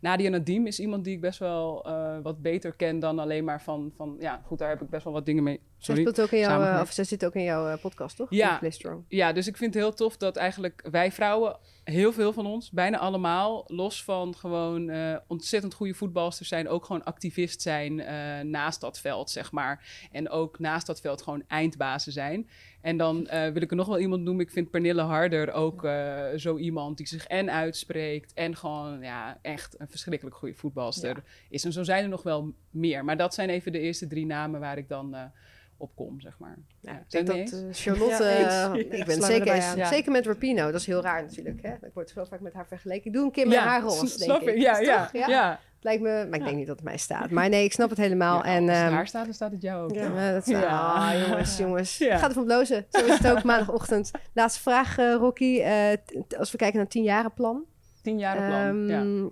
Nadia 0.01 0.29
Nadim 0.29 0.67
is 0.67 0.79
iemand 0.79 1.03
die 1.03 1.13
ik 1.13 1.21
best 1.21 1.39
wel 1.39 1.85
eh, 1.85 2.17
wat 2.23 2.41
beter 2.41 2.75
ken 2.75 2.99
dan 2.99 3.19
alleen 3.19 3.43
maar 3.43 3.61
van, 3.61 3.91
van... 3.95 4.15
Ja, 4.19 4.41
goed, 4.45 4.59
daar 4.59 4.69
heb 4.69 4.81
ik 4.81 4.89
best 4.89 5.03
wel 5.03 5.13
wat 5.13 5.25
dingen 5.25 5.43
mee. 5.43 5.59
Zij, 5.77 5.95
Sorry. 5.95 6.01
speelt 6.01 6.21
ook 6.21 6.31
in 6.31 6.39
jouw, 6.39 6.63
eh, 6.63 6.81
of 6.81 6.91
zij 6.91 7.03
zit 7.03 7.25
ook 7.25 7.35
in 7.35 7.43
jouw 7.43 7.67
eh, 7.67 7.81
podcast, 7.81 8.15
toch? 8.15 8.27
Ja. 8.29 8.59
Ja, 9.07 9.33
dus 9.33 9.47
ik 9.47 9.57
vind 9.57 9.73
het 9.73 9.83
heel 9.83 9.93
tof 9.93 10.17
dat 10.17 10.35
eigenlijk 10.35 10.87
wij 10.91 11.11
vrouwen, 11.11 11.57
heel 11.83 12.13
veel 12.13 12.33
van 12.33 12.45
ons, 12.45 12.71
bijna 12.71 12.97
allemaal, 12.97 13.63
los 13.67 14.03
van 14.03 14.35
gewoon 14.35 14.89
eh, 14.89 15.15
ontzettend 15.27 15.73
goede 15.73 15.93
voetbalsters 15.93 16.49
zijn, 16.49 16.69
ook 16.69 16.85
gewoon 16.85 17.03
activist 17.03 17.61
zijn 17.61 17.99
eh, 17.99 18.39
naast 18.39 18.81
dat 18.81 18.99
veld, 18.99 19.29
zeg 19.29 19.51
maar. 19.51 20.07
En 20.11 20.29
ook 20.29 20.59
naast 20.59 20.87
dat 20.87 21.01
veld 21.01 21.21
gewoon 21.21 21.43
eindbazen 21.47 22.11
zijn. 22.11 22.49
En 22.81 22.97
dan 22.97 23.27
eh, 23.27 23.51
wil 23.51 23.61
ik 23.61 23.69
er 23.69 23.75
nog 23.75 23.87
wel 23.87 23.99
iemand 23.99 24.23
noemen. 24.23 24.45
Ik 24.45 24.51
vind 24.51 24.69
Pernille 24.69 25.01
Harder 25.01 25.51
ook 25.51 25.87
zo 26.37 26.57
iemand 26.57 26.97
die 26.97 27.07
zich 27.07 27.27
en 27.27 27.51
uitspreekt 27.51 28.33
en 28.33 28.55
gewoon 28.55 29.01
ja, 29.01 29.39
echt 29.41 29.79
een 29.79 29.89
verschrikkelijk 29.89 30.35
goede 30.35 30.55
voetbalster 30.55 31.23
is. 31.49 31.63
En 31.63 31.73
zo 31.73 31.83
zijn 31.83 32.03
er 32.03 32.09
nog 32.09 32.23
wel 32.23 32.53
meer. 32.69 33.05
Maar 33.05 33.17
dat 33.17 33.33
zijn 33.33 33.49
even 33.49 33.71
de 33.71 33.79
eerste 33.79 34.07
drie 34.07 34.25
namen 34.25 34.59
waar 34.59 34.77
ik 34.77 34.89
dan 34.89 35.15
op 35.81 35.95
kom, 35.95 36.21
zeg 36.21 36.39
maar. 36.39 36.57
Ja, 36.79 36.91
Ik 36.91 37.09
denk 37.09 37.27
dat 37.27 37.35
eh, 37.37 37.59
Charlotte, 37.71 38.23
Ja, 38.39 38.73
eh, 38.73 38.99
ik 38.99 39.05
ben 39.05 39.21
zeker, 39.21 39.47
erbij 39.47 39.61
aan. 39.61 39.77
Ja. 39.77 39.87
zeker 39.87 40.11
met 40.11 40.25
Rapino, 40.25 40.65
dat 40.71 40.79
is 40.79 40.85
heel 40.85 41.01
raar 41.01 41.21
natuurlijk. 41.21 41.61
Hè? 41.61 41.73
Ik 41.73 41.93
word 41.93 42.09
zo 42.09 42.23
vaak 42.23 42.39
met 42.39 42.53
haar 42.53 42.67
vergeleken. 42.67 43.05
Ik 43.05 43.13
doe 43.13 43.25
een 43.25 43.31
keer 43.31 43.47
met 43.47 43.57
haar 43.57 43.81
rol, 43.81 43.95
denk 43.95 44.07
snap 44.07 44.41
ik. 44.41 44.57
Ja, 44.57 44.79
Is 44.79 44.85
ja, 44.85 45.09
ja. 45.13 45.19
ja. 45.19 45.27
ja. 45.27 45.59
Lijkt 45.83 46.01
me, 46.01 46.25
maar 46.29 46.39
ik 46.39 46.45
denk 46.45 46.57
niet 46.57 46.67
dat 46.67 46.75
het 46.75 46.85
mij 46.85 46.97
staat. 46.97 47.29
Maar 47.29 47.49
nee, 47.49 47.63
ik 47.63 47.71
snap 47.71 47.89
het 47.89 47.97
helemaal. 47.97 48.37
Ja, 48.37 48.43
en, 48.43 48.61
als 48.69 48.77
het 48.77 48.85
ehm, 48.85 48.93
haar 48.93 49.07
staat, 49.07 49.25
dan 49.25 49.33
staat 49.33 49.51
het 49.51 49.61
jou 49.61 49.83
ook. 49.83 49.95
Ja. 49.95 50.03
Ja, 50.03 50.31
dat 50.33 50.47
is, 50.47 50.53
Ja. 50.53 50.79
ah, 50.79 51.27
jongens, 51.27 51.57
jongens. 51.63 51.97
Ja. 51.97 52.13
Ik 52.13 52.19
ga 52.19 52.27
ervan 52.27 52.43
blozen. 52.45 52.85
Zo 52.89 53.05
is 53.05 53.17
het 53.17 53.27
ook 53.31 53.43
maandagochtend. 53.43 54.11
Laatste 54.33 54.61
vraag, 54.61 54.97
eh, 54.97 55.13
Rocky. 55.13 55.59
Eh, 55.59 55.97
als 56.37 56.51
we 56.51 56.57
kijken 56.57 56.75
naar 56.75 56.83
het 56.83 56.91
tienjarenplan. 56.91 57.63
Tien 58.01 58.17
jaar 58.17 58.35
plan. 58.35 58.87
ja. 58.87 59.29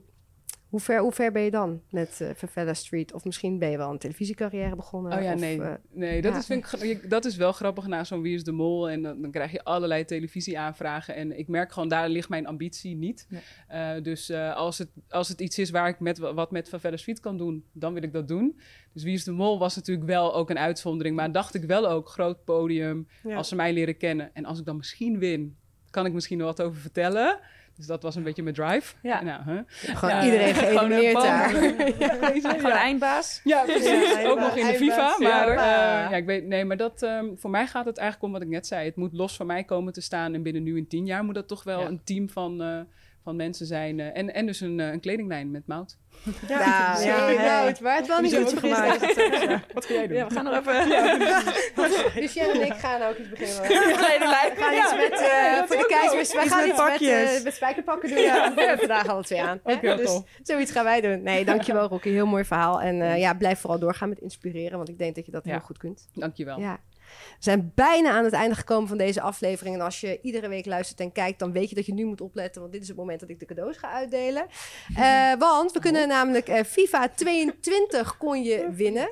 Hoe, 0.70 0.80
ver, 0.80 1.00
hoe 1.00 1.12
ver 1.12 1.32
ben 1.32 1.42
je 1.42 1.52
dan 1.52 1.82
met 1.90 2.22
eh 2.22 2.30
Favela 2.36 2.74
Street? 2.74 3.14
Of 3.14 3.26
misschien 3.26 3.60
ben 3.60 3.70
je 3.70 3.78
wel 3.78 3.92
een 3.92 3.98
televisiecarrière 3.98 4.76
begonnen? 4.76 5.18
Oh 5.18 5.22
ja, 5.24 5.34
of, 5.34 5.40
nee. 5.40 5.62
eh, 5.62 5.74
nee 5.92 6.22
dat, 6.22 6.32
ja. 6.34 6.38
is, 6.40 6.46
vind 6.46 6.84
ik, 6.84 7.10
dat 7.10 7.26
is 7.26 7.36
wel 7.36 7.52
grappig 7.52 7.88
na 7.88 8.04
zo'n 8.04 8.22
Wie 8.22 8.36
is 8.36 8.44
de 8.44 8.52
Mol. 8.52 8.90
En 8.90 9.02
dan, 9.02 9.22
dan 9.22 9.32
krijg 9.32 9.52
je 9.52 9.64
allerlei 9.64 10.06
televisieaanvragen. 10.06 11.16
En 11.16 11.38
ik 11.40 11.48
merk 11.48 11.72
gewoon, 11.72 11.88
daar 11.88 12.10
ligt 12.10 12.30
mijn 12.30 12.48
ambitie 12.48 12.96
niet. 12.96 13.28
Nee. 13.30 13.42
Eh, 13.68 14.04
dus 14.04 14.30
eh, 14.30 14.56
als, 14.56 14.78
het, 14.78 14.90
als 15.10 15.28
het 15.28 15.42
iets 15.42 15.60
is 15.60 15.70
waar 15.70 15.88
ik 15.88 16.00
met, 16.00 16.18
wat 16.18 16.52
met 16.52 16.70
Favela 16.70 16.98
Street 16.98 17.20
kan 17.20 17.38
doen, 17.38 17.64
dan 17.74 17.94
wil 17.94 18.04
ik 18.04 18.14
dat 18.14 18.28
doen. 18.28 18.60
Dus 18.94 19.04
Wie 19.04 19.14
is 19.14 19.24
de 19.24 19.32
Mol 19.32 19.60
was 19.60 19.76
natuurlijk 19.76 20.08
wel 20.08 20.36
ook 20.36 20.50
een 20.50 20.60
uitzondering. 20.60 21.16
Maar 21.16 21.32
dacht 21.32 21.56
ik 21.56 21.64
wel 21.64 21.90
ook, 21.90 22.10
groot 22.10 22.44
podium, 22.44 23.08
Ja. 23.24 23.36
als 23.36 23.48
ze 23.48 23.56
mij 23.56 23.74
leren 23.74 23.98
kennen. 23.98 24.30
En 24.34 24.46
als 24.46 24.60
ik 24.60 24.66
dan 24.66 24.78
misschien 24.78 25.20
win, 25.20 25.58
kan 25.90 26.06
ik 26.06 26.14
misschien 26.14 26.40
er 26.40 26.46
wat 26.46 26.62
over 26.62 26.82
vertellen. 26.82 27.40
Dus 27.80 27.88
dat 27.88 28.04
was 28.04 28.16
een 28.16 28.24
beetje 28.24 28.44
mijn 28.44 28.56
drive. 28.56 28.96
Ja. 29.02 29.24
Nou, 29.24 29.44
huh? 29.44 29.60
gewoon 29.68 30.16
Ja, 30.16 30.24
iedereen 30.24 30.48
een 30.48 31.14
daar. 31.14 31.50
Gewoon 31.50 32.62
ja. 32.62 32.78
eindbaas. 32.78 33.42
Ja, 33.44 33.64
precies. 33.64 34.12
Ja, 34.22 34.28
ook 34.28 34.40
nog 34.40 34.56
in 34.58 34.66
de 34.66 34.74
FIFA. 34.74 35.16
Maar 35.20 35.30
Ja, 35.30 35.50
eh, 36.06 36.12
ja. 36.12 36.16
ik 36.18 36.26
weet, 36.26 36.46
nee, 36.46 36.66
maar 36.66 36.78
dat, 36.78 37.02
ehm, 37.04 37.26
voor 37.36 37.50
mij 37.50 37.68
gaat 37.68 37.86
het 37.86 37.98
eigenlijk 37.98 38.28
om 38.28 38.32
wat 38.40 38.42
ik 38.42 38.48
net 38.54 38.68
zei. 38.68 38.86
Het 38.86 38.96
moet 38.96 39.14
los 39.14 39.36
van 39.36 39.46
mij 39.46 39.64
komen 39.64 39.94
te 39.94 40.02
staan. 40.02 40.34
En 40.34 40.44
binnen 40.44 40.64
nu 40.64 40.78
in 40.78 40.88
tien 40.88 41.06
jaar 41.06 41.24
moet 41.24 41.36
dat 41.36 41.48
toch 41.48 41.64
wel 41.64 41.80
Ja. 41.80 41.88
een 41.88 42.02
team 42.04 42.30
van, 42.30 42.62
eh, 42.62 42.80
van 43.24 43.36
mensen 43.36 43.66
zijn. 43.66 44.00
eh, 44.00 44.18
en, 44.18 44.34
en 44.34 44.46
dus 44.46 44.60
een, 44.62 44.80
een 44.80 45.00
kledinglijn 45.00 45.52
met 45.52 45.68
mout. 45.68 45.98
Ja, 46.48 46.60
Ja, 46.60 47.00
ja, 47.02 47.30
ja. 47.30 47.62
nou, 47.62 47.76
waar 47.82 47.96
het 47.98 48.08
wel 48.08 48.22
niet 48.22 48.36
goed 48.36 48.64
is. 48.64 48.70
Wat 49.74 49.86
ga 49.86 49.94
jij 49.94 50.08
doen? 50.08 50.18
Ja, 50.18 50.28
we 50.28 50.34
gaan 50.34 50.44
nog 50.44 50.58
even... 50.58 50.90
Dus 52.22 52.34
jij 52.34 52.52
en 52.52 52.62
ik 52.66 52.74
gaan 52.74 53.02
ook 53.02 53.18
iets 53.18 53.30
beginnen. 53.30 53.62
We 53.62 54.54
gaan 54.58 54.74
iets 54.74 55.10
met, 55.10 55.20
eh, 55.20 55.64
voor 55.68 55.78
de 55.78 55.86
keizers. 55.88 56.34
Wij 56.34 56.44
Iets 56.44 56.54
gaan 56.54 56.68
met 56.68 57.02
iets 57.02 57.10
met, 57.10 57.38
eh, 57.38 57.44
met 57.44 57.54
spijkerpakken 57.54 58.10
doen. 58.10 58.18
Ja, 58.18 58.54
we 58.54 58.62
hebben 58.62 58.80
vandaag 58.80 59.08
alle 59.08 59.24
twee 59.24 59.42
aan. 59.42 59.60
heel 59.64 59.96
dus 59.96 60.06
tof. 60.06 60.24
zoiets 60.44 60.72
gaan 60.72 60.84
wij 60.84 61.02
doen. 61.02 61.22
Nee, 61.24 61.46
dankjewel 61.46 61.88
Rocky. 61.88 62.10
Heel 62.10 62.26
mooi 62.26 62.46
verhaal. 62.46 62.82
En 62.82 63.02
eh, 63.02 63.18
ja, 63.20 63.34
blijf 63.34 63.60
vooral 63.60 63.80
doorgaan 63.80 64.10
met 64.10 64.20
inspireren. 64.20 64.78
Want 64.78 64.90
ik 64.90 64.98
denk 64.98 65.16
dat 65.16 65.26
je 65.26 65.32
dat 65.32 65.46
Ja. 65.46 65.52
heel 65.52 65.60
goed 65.60 65.78
kunt. 65.78 66.08
Dankjewel. 66.14 66.60
Ja. 66.60 66.80
We 67.30 67.46
zijn 67.46 67.72
bijna 67.76 68.12
aan 68.12 68.24
het 68.24 68.34
einde 68.34 68.56
gekomen 68.56 68.88
van 68.88 68.98
deze 68.98 69.22
aflevering. 69.22 69.76
En 69.76 69.82
als 69.82 70.00
je 70.02 70.20
iedere 70.22 70.48
week 70.48 70.66
luistert 70.66 71.00
en 71.00 71.12
kijkt, 71.12 71.40
dan 71.40 71.52
weet 71.52 71.70
je 71.70 71.76
dat 71.76 71.86
je 71.86 71.94
nu 71.94 72.06
moet 72.06 72.22
opletten. 72.22 72.62
Want 72.62 72.74
dit 72.74 72.82
is 72.82 72.88
het 72.88 72.98
moment 72.98 73.20
dat 73.20 73.30
ik 73.30 73.40
de 73.40 73.46
cadeaus 73.46 73.78
ga 73.78 73.92
uitdelen. 73.92 74.48
Eh, 74.96 75.34
want 75.40 75.72
we 75.72 75.80
kunnen 75.80 76.08
namelijk 76.08 76.48
eh, 76.48 76.64
FIFA 76.64 77.10
22 77.10 78.18
kon 78.18 78.44
je 78.44 78.70
winnen. 78.72 79.10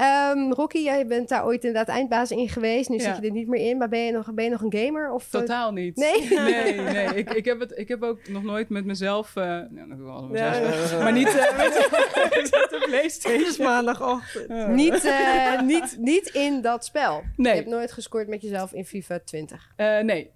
Ehm, 0.00 0.52
Rocky, 0.52 0.78
jij 0.78 1.06
bent 1.06 1.28
daar 1.28 1.44
ooit 1.44 1.64
inderdaad 1.64 1.96
eindbaas 1.96 2.30
in 2.30 2.48
geweest. 2.48 2.88
Nu 2.88 2.96
Ja. 2.96 3.02
zit 3.02 3.16
je 3.16 3.22
er 3.28 3.32
niet 3.34 3.48
meer 3.48 3.68
in. 3.68 3.78
Maar 3.78 3.88
ben 3.88 3.98
je 4.00 4.12
nog, 4.12 4.34
ben 4.34 4.44
je 4.44 4.50
nog 4.50 4.60
een 4.62 4.74
gamer? 4.84 5.12
Of, 5.12 5.34
eh, 5.34 5.40
Totaal 5.40 5.72
niet. 5.72 5.96
Nee? 5.96 6.28
Nee, 6.38 6.80
nee. 6.80 7.06
Ik, 7.14 7.32
ik, 7.32 7.44
heb 7.44 7.60
het, 7.60 7.72
ik 7.78 7.88
heb 7.88 8.02
ook 8.02 8.28
nog 8.28 8.42
nooit 8.42 8.68
met 8.68 8.84
mezelf... 8.84 9.36
eh 9.36 9.44
nou, 9.44 10.28
met 10.28 10.38
Ja, 10.38 10.50
mezelf. 10.60 11.02
Maar 11.02 11.12
niet 11.12 11.28
eh, 11.28 11.56
met, 11.56 11.72
de 12.70 12.84
Playstation. 12.88 13.66
Maandagochtend. 13.66 14.68
niet, 14.68 15.12
niet, 15.64 15.96
niet 15.98 16.26
in 16.28 16.60
dat 16.60 16.84
spel. 16.84 17.22
Nee. 17.36 17.52
Je 17.52 17.58
hebt 17.58 17.70
nooit 17.70 17.92
gescoord 17.92 18.28
met 18.28 18.42
jezelf 18.42 18.72
in 18.72 18.84
FIFA 18.84 19.18
20. 19.24 19.72
Eh, 19.76 19.98
nee. 20.00 20.30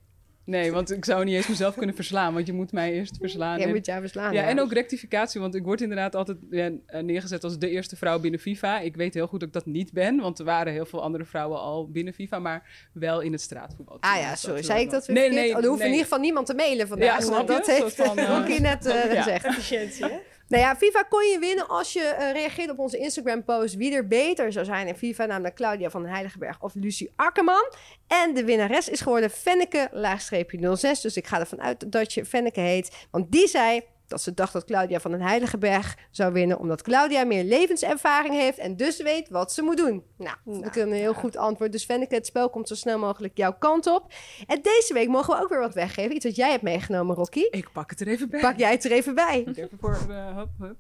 Nee, 0.47 0.73
want 0.73 0.93
ik 0.93 1.05
zou 1.05 1.25
niet 1.25 1.35
eens 1.35 1.49
mezelf 1.49 1.75
kunnen 1.75 1.95
verslaan, 1.95 2.35
want 2.35 2.47
je 2.47 2.53
moet 2.53 2.73
mij 2.73 2.93
eerst 2.93 3.17
verslaan. 3.21 3.59
Jij 3.59 3.67
En- 3.67 3.75
moet 3.75 3.87
jou 3.87 4.01
verslaan. 4.01 4.33
ja, 4.33 4.43
en 4.43 4.61
ook 4.61 4.73
rectificatie, 4.73 5.41
want 5.41 5.55
ik 5.55 5.63
word 5.65 5.81
inderdaad 5.81 6.15
altijd 6.15 6.39
ja, 6.51 6.71
eh, 6.87 7.03
neergezet 7.03 7.45
als 7.45 7.59
de 7.59 7.71
eerste 7.71 7.97
vrouw 7.97 8.19
binnen 8.21 8.41
FIFA. 8.41 8.81
Ik 8.81 8.97
weet 8.97 9.15
heel 9.15 9.27
goed 9.27 9.41
dat 9.41 9.49
ik 9.49 9.55
dat 9.55 9.67
niet 9.67 9.93
ben, 9.93 10.21
want 10.21 10.39
er 10.39 10.45
waren 10.45 10.73
heel 10.73 10.87
veel 10.87 11.03
andere 11.03 11.25
vrouwen 11.25 11.59
al 11.61 11.91
binnen 11.91 12.15
FIFA, 12.15 12.39
maar 12.39 12.89
wel 12.93 13.21
in 13.21 13.33
het 13.33 13.41
straatvoetbal. 13.41 13.97
Ah 14.01 14.17
ja, 14.17 14.35
sorry. 14.35 14.63
Zei 14.63 14.81
ik 14.81 14.91
dat 14.91 15.07
weer 15.07 15.17
Nee, 15.17 15.25
verkeerd? 15.25 15.47
nee, 15.47 15.57
oh, 15.57 15.63
er 15.63 15.69
hoeft 15.69 15.79
nee. 15.79 15.87
in 15.89 15.95
ieder 15.95 16.09
geval 16.09 16.23
niemand 16.25 16.47
te 16.47 16.55
mailen 16.55 16.89
vandaag. 16.89 17.25
Ja, 17.25 17.31
want 17.31 17.49
je? 17.49 17.55
dat 17.55 17.67
heeft 17.67 17.81
soort 17.81 17.95
van, 17.95 18.19
eh, 18.19 18.61
net 18.61 18.87
eh, 18.87 18.95
ja. 19.13 19.23
gezegd. 19.23 19.45
Efficiëntie, 19.45 20.05
hè? 20.05 20.19
Nou 20.49 20.63
ja, 20.63 20.77
FIFA 20.77 21.03
kon 21.03 21.27
je 21.27 21.39
winnen 21.39 21.69
als 21.69 21.93
je 21.93 22.03
eh, 22.03 22.33
reageert 22.33 22.71
op 22.71 22.79
onze 22.79 22.99
Instagram-post 22.99 23.75
wie 23.75 23.95
er 23.95 24.07
beter 24.07 24.53
zou 24.53 24.65
zijn 24.65 24.87
in 24.87 24.97
FIFA, 24.97 25.25
namelijk 25.27 25.55
Claudia 25.55 25.91
van 25.91 26.03
den 26.03 26.11
Heiligenberg 26.11 26.63
of 26.63 26.75
Lucie 26.75 27.13
Akkerman. 27.17 27.73
En 28.07 28.35
de 28.35 28.45
winnares 28.45 28.89
is 28.89 29.01
geworden 29.01 29.31
Fenneke, 29.31 29.89
laagstreepje 29.93 30.77
06. 30.77 31.01
Dus 31.01 31.17
ik 31.17 31.27
ga 31.27 31.41
ervan 31.41 31.61
uit 31.61 31.93
dat 31.93 32.13
je 32.13 32.25
Fenneke 32.25 32.61
heet, 32.61 33.07
want 33.11 33.33
die 33.33 33.49
zei 33.49 33.83
dat 34.07 34.23
ze 34.23 34.35
dacht 34.35 34.53
dat 34.53 34.65
Claudia 34.65 35.01
van 35.01 35.11
den 35.11 35.21
Heiligenberg 35.21 35.97
zou 36.11 36.33
winnen, 36.33 36.59
omdat 36.59 36.83
Claudia 36.83 37.25
meer 37.25 37.45
levenservaring 37.45 38.35
heeft 38.35 38.59
en 38.59 38.77
dus 38.77 39.03
weet 39.03 39.29
wat 39.29 39.53
ze 39.53 39.63
moet 39.63 39.77
doen. 39.77 40.05
Nou, 40.17 40.37
dat 40.45 40.77
is 40.77 40.83
een 40.83 40.93
heel 40.93 41.15
goed 41.15 41.37
antwoord. 41.37 41.73
Dus 41.73 41.85
Fenneke, 41.85 42.15
het 42.15 42.27
spel 42.27 42.51
komt 42.51 42.69
zo 42.69 42.75
snel 42.75 42.99
mogelijk 42.99 43.37
jouw 43.37 43.53
kant 43.59 43.87
op. 43.87 44.13
En 44.47 44.63
deze 44.63 44.91
week 44.95 45.09
mogen 45.09 45.37
we 45.37 45.43
ook 45.43 45.49
weer 45.49 45.61
wat 45.61 45.75
weggeven. 45.75 46.15
Iets 46.17 46.25
wat 46.25 46.37
jij 46.37 46.51
hebt 46.51 46.63
meegenomen, 46.63 47.17
Rocky. 47.17 47.47
Ik 47.51 47.73
pak 47.73 47.91
het 47.91 48.01
er 48.01 48.09
even 48.09 48.29
bij. 48.31 48.41
Pak 48.41 48.59
jij 48.59 48.71
het 48.71 48.85
er 48.85 48.93
even 48.93 49.15
bij. 49.15 49.45
Even 49.55 49.79
voor, 49.81 49.99
eh, 50.09 50.37
hup, 50.37 50.49
hup. 50.59 50.77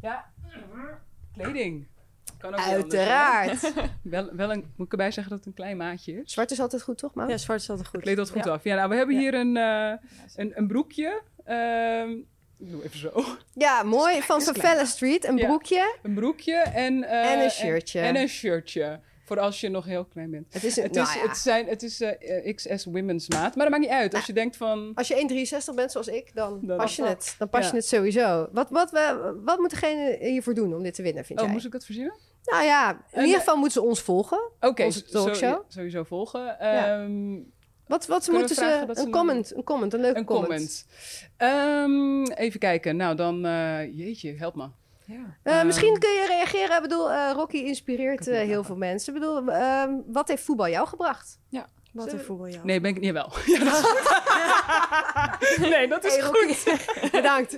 Ja, 0.00 0.30
kleding. 1.36 1.86
Kan 2.38 2.52
ook 2.54 2.60
hè? 2.60 2.72
Uiteraard. 2.72 3.72
Wel, 4.02 4.34
wel 4.34 4.52
een, 4.52 4.72
moet 4.76 4.86
ik 4.86 4.92
erbij 4.92 5.10
zeggen 5.10 5.28
dat 5.30 5.38
het 5.38 5.48
een 5.48 5.54
klein 5.54 5.76
maatje 5.76 6.12
is. 6.22 6.32
Zwart 6.32 6.50
is 6.50 6.60
altijd 6.60 6.82
goed, 6.82 6.98
toch, 6.98 7.14
Maud? 7.14 7.30
Ja, 7.30 7.36
zwart 7.36 7.60
is 7.60 7.70
altijd 7.70 7.88
goed. 7.88 8.00
Kleed 8.00 8.16
dat 8.16 8.30
goed 8.30 8.44
Ja. 8.44 8.50
af. 8.50 8.64
Ja, 8.64 8.76
nou, 8.76 8.88
we 8.88 8.94
hebben 8.96 9.14
Ja. 9.14 9.20
hier 9.20 9.34
een, 9.34 9.56
eh, 9.56 9.92
een, 10.36 10.52
een 10.54 10.66
broekje. 10.66 11.22
Ehm, 11.44 12.10
ik 12.64 12.70
doe 12.70 12.84
even 12.84 12.98
zo. 12.98 13.24
Ja, 13.54 13.82
mooi. 13.82 14.22
Van. 14.22 14.40
Favela 14.40 14.84
Street. 14.84 15.24
Een 15.24 15.36
broekje. 15.36 15.96
Een 16.02 16.14
broekje 16.14 16.54
en... 16.56 17.04
eh, 17.04 17.32
En 17.32 17.40
een 17.40 17.50
shirtje. 17.50 18.00
En, 18.00 18.04
en 18.14 18.16
een 18.16 18.28
shirtje. 18.28 19.00
Voor 19.24 19.38
als 19.40 19.60
je 19.60 19.68
nog 19.68 19.84
heel 19.84 20.04
klein 20.04 20.30
bent. 20.30 20.46
Het 20.54 20.64
is 20.64 20.76
een, 20.76 20.82
Het 20.82 20.92
nou 20.92 21.08
is, 21.08 21.14
ja. 21.14 21.28
het 21.28 21.36
zijn, 21.36 21.66
het 21.66 21.82
is 21.82 22.00
eh, 22.00 22.54
XS 22.54 22.84
women's 22.84 23.28
maat. 23.28 23.54
Maar 23.56 23.70
dat 23.70 23.78
maakt 23.78 23.80
niet 23.90 24.00
uit. 24.00 24.14
Als 24.14 24.26
je 24.26 24.32
denkt 24.32 24.56
van... 24.56 24.90
Als 24.94 25.08
je 25.08 25.58
1,63 25.70 25.74
bent 25.74 25.92
zoals 25.92 26.08
ik, 26.08 26.34
dan, 26.34 26.60
Dan- 26.62 26.76
pas 26.76 26.96
je 26.96 27.04
het. 27.04 27.34
Dan 27.38 27.48
pas 27.48 27.60
Ja. 27.64 27.68
je 27.70 27.74
het 27.76 27.86
sowieso. 27.86 28.48
Wat, 28.52 28.70
wat, 28.70 28.90
we, 28.90 29.34
wat 29.44 29.58
moet 29.58 29.70
degene 29.70 30.16
hiervoor 30.20 30.54
doen 30.54 30.74
om 30.74 30.82
dit 30.82 30.94
te 30.94 31.02
winnen, 31.02 31.24
vind 31.24 31.38
Oh, 31.38 31.44
jij? 31.44 31.54
moest 31.54 31.66
ik 31.66 31.72
dat 31.72 31.84
verzinnen? 31.84 32.14
Nou 32.44 32.64
ja, 32.64 32.90
in 32.90 32.98
En, 33.10 33.24
ieder 33.24 33.38
geval 33.38 33.54
moeten 33.56 33.80
ze 33.82 33.88
ons 33.88 34.00
volgen. 34.00 34.50
Oké, 34.60 34.84
Onze 34.84 35.04
talkshow? 35.04 35.62
sowieso 35.68 36.02
volgen. 36.02 36.40
Ja. 36.60 37.00
Ehm, 37.02 37.32
Wat, 37.92 38.06
wat 38.06 38.24
Kunnen 38.24 38.38
moeten 38.40 38.56
ze... 38.56 38.84
Een 38.88 38.94
ze 38.94 39.10
comment, 39.10 39.56
een 39.56 39.64
comment, 39.64 39.94
een 39.94 40.00
leuke 40.00 40.18
een 40.18 40.24
comment. 40.24 40.46
comment. 40.46 40.86
Ehm, 41.36 42.22
even 42.44 42.60
kijken. 42.60 42.96
Nou, 42.96 43.16
dan... 43.16 43.44
eh, 43.46 43.98
jeetje, 43.98 44.34
help 44.38 44.54
me. 44.54 44.68
Ja. 45.06 45.36
Eh, 45.42 45.56
Ehm, 45.56 45.66
misschien 45.66 45.98
kun 45.98 46.10
je 46.10 46.26
reageren. 46.28 46.76
Ik 46.76 46.82
bedoel, 46.82 47.10
eh, 47.12 47.30
Rocky 47.34 47.56
inspireert 47.56 48.26
eh, 48.28 48.38
heel 48.38 48.64
veel 48.64 48.76
mensen. 48.76 49.14
Ik 49.14 49.20
bedoel, 49.20 49.50
ehm, 49.50 49.90
wat 50.06 50.28
heeft 50.28 50.42
voetbal 50.42 50.68
jou 50.68 50.86
gebracht? 50.88 51.38
Wat 51.92 52.12
een 52.12 52.20
voetbal, 52.20 52.46
ja. 52.46 52.60
Nee, 52.62 52.80
ben 52.80 52.90
ik 52.90 53.00
niet 53.00 53.12
wel. 53.12 53.32
Ja, 53.46 53.58
dat 53.58 53.74
is 53.74 53.80
goed. 53.80 54.10
nee, 55.70 55.88
dat 55.88 56.04
is 56.04 56.12
Hey, 56.16 56.22
goed. 56.22 56.64
Bedankt. 57.12 57.56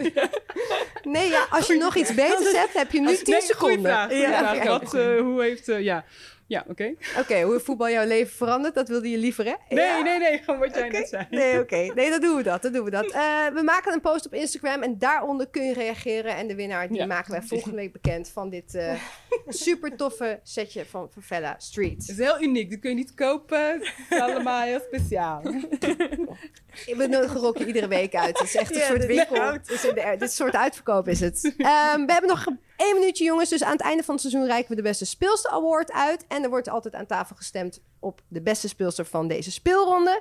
Nee, 1.03 1.29
ja, 1.29 1.47
als 1.51 1.67
je 1.67 1.77
nog 1.77 1.97
iets 1.97 2.15
beters 2.15 2.53
hebt, 2.53 2.73
heb 2.73 2.93
je 2.93 3.01
nu 3.01 3.07
Als- 3.09 3.23
10 3.23 3.27
nee, 3.27 3.41
goeie 3.41 3.53
seconden. 3.55 3.81
vraag. 3.93 4.07
goeie 4.09 4.21
Ja, 4.23 4.39
vraag. 4.39 4.65
Wat, 4.67 4.95
eh, 4.95 5.21
hoe 5.21 5.43
heeft... 5.43 5.67
ja, 5.67 6.05
ja 6.47 6.65
oké. 6.69 6.95
Oké, 7.19 7.43
hoe 7.43 7.61
voetbal 7.61 7.91
jouw 7.91 8.07
leven 8.07 8.33
veranderd? 8.37 8.75
Dat 8.75 8.89
wilde 8.89 9.11
je 9.11 9.19
liever, 9.19 9.45
hè? 9.45 9.55
Nee, 9.69 9.85
Ja? 9.85 10.01
nee, 10.03 10.19
nee. 10.19 10.39
Gewoon 10.39 10.61
wat 10.61 10.75
jij 10.75 10.89
net 10.89 11.09
zei. 11.09 11.27
Nee, 11.31 11.59
oké. 11.61 11.77
Nee, 11.95 12.11
dan 12.11 12.21
doen 12.21 12.37
we 12.37 12.43
dat. 12.43 12.63
Dan 12.63 12.73
doen 12.73 12.85
we 12.85 12.91
dat. 12.91 13.13
Eh, 13.25 13.47
we 13.55 13.63
maken 13.63 13.93
een 13.93 14.01
post 14.01 14.27
op 14.27 14.35
Instagram 14.35 14.83
en 14.83 14.99
daaronder 14.99 15.49
kun 15.49 15.65
je 15.65 15.73
reageren. 15.73 16.37
En 16.37 16.47
de 16.47 16.55
winnaar 16.55 16.89
die 16.89 16.97
Ja. 16.97 17.07
maken 17.07 17.31
wij 17.33 17.43
volgende 17.43 17.77
week 17.77 17.93
bekend 17.93 18.29
van 18.29 18.51
dit 18.51 18.75
eh, 18.75 18.95
super 19.49 19.97
toffe 19.97 20.41
setje 20.43 20.85
van 20.85 21.09
Favela 21.13 21.55
Street. 21.59 22.07
Het 22.07 22.09
is 22.09 22.19
heel 22.19 22.43
uniek. 22.43 22.71
Dat 22.71 22.79
kun 22.81 22.91
je 22.91 22.97
niet 22.97 23.15
kopen. 23.15 23.81
Het 23.81 23.93
is 24.11 24.21
allemaal 24.21 24.63
heel 24.63 24.81
speciaal. 24.93 25.43
Ik 26.87 26.97
benodigen 26.97 27.41
Rocky 27.41 27.63
iedere 27.65 27.89
week 27.89 28.15
uit. 28.15 28.39
Het 28.39 28.49
is 28.49 28.57
echt 28.57 28.71
een 28.75 28.79
Ja, 28.81 28.87
soort 28.87 29.07
winkel. 29.07 29.53
is 29.67 29.81
de, 29.81 30.15
dit 30.19 30.33
soort 30.33 30.55
uitverkoop 30.57 31.09
is 31.09 31.21
het. 31.21 31.55
Ehm, 31.59 32.07
we 32.07 32.13
hebben 32.13 32.31
nog 32.31 32.47
één 32.77 32.99
minuutje, 32.99 33.25
jongens. 33.25 33.49
Dus 33.51 33.63
aan 33.65 33.73
het 33.73 33.81
einde 33.81 34.03
van 34.03 34.15
het 34.15 34.23
seizoen 34.23 34.47
reiken 34.47 34.69
we 34.71 34.77
de 34.77 34.83
beste 34.83 35.05
speelster 35.07 35.51
award 35.51 35.93
uit. 35.93 36.25
En 36.29 36.43
er 36.43 36.49
wordt 36.49 36.69
altijd 36.69 36.95
aan 36.95 37.07
tafel 37.07 37.37
gestemd 37.37 37.81
op 38.01 38.21
de 38.29 38.43
beste 38.43 38.69
speelster 38.69 39.05
van 39.05 39.29
deze 39.29 39.51
speelronde. 39.51 40.21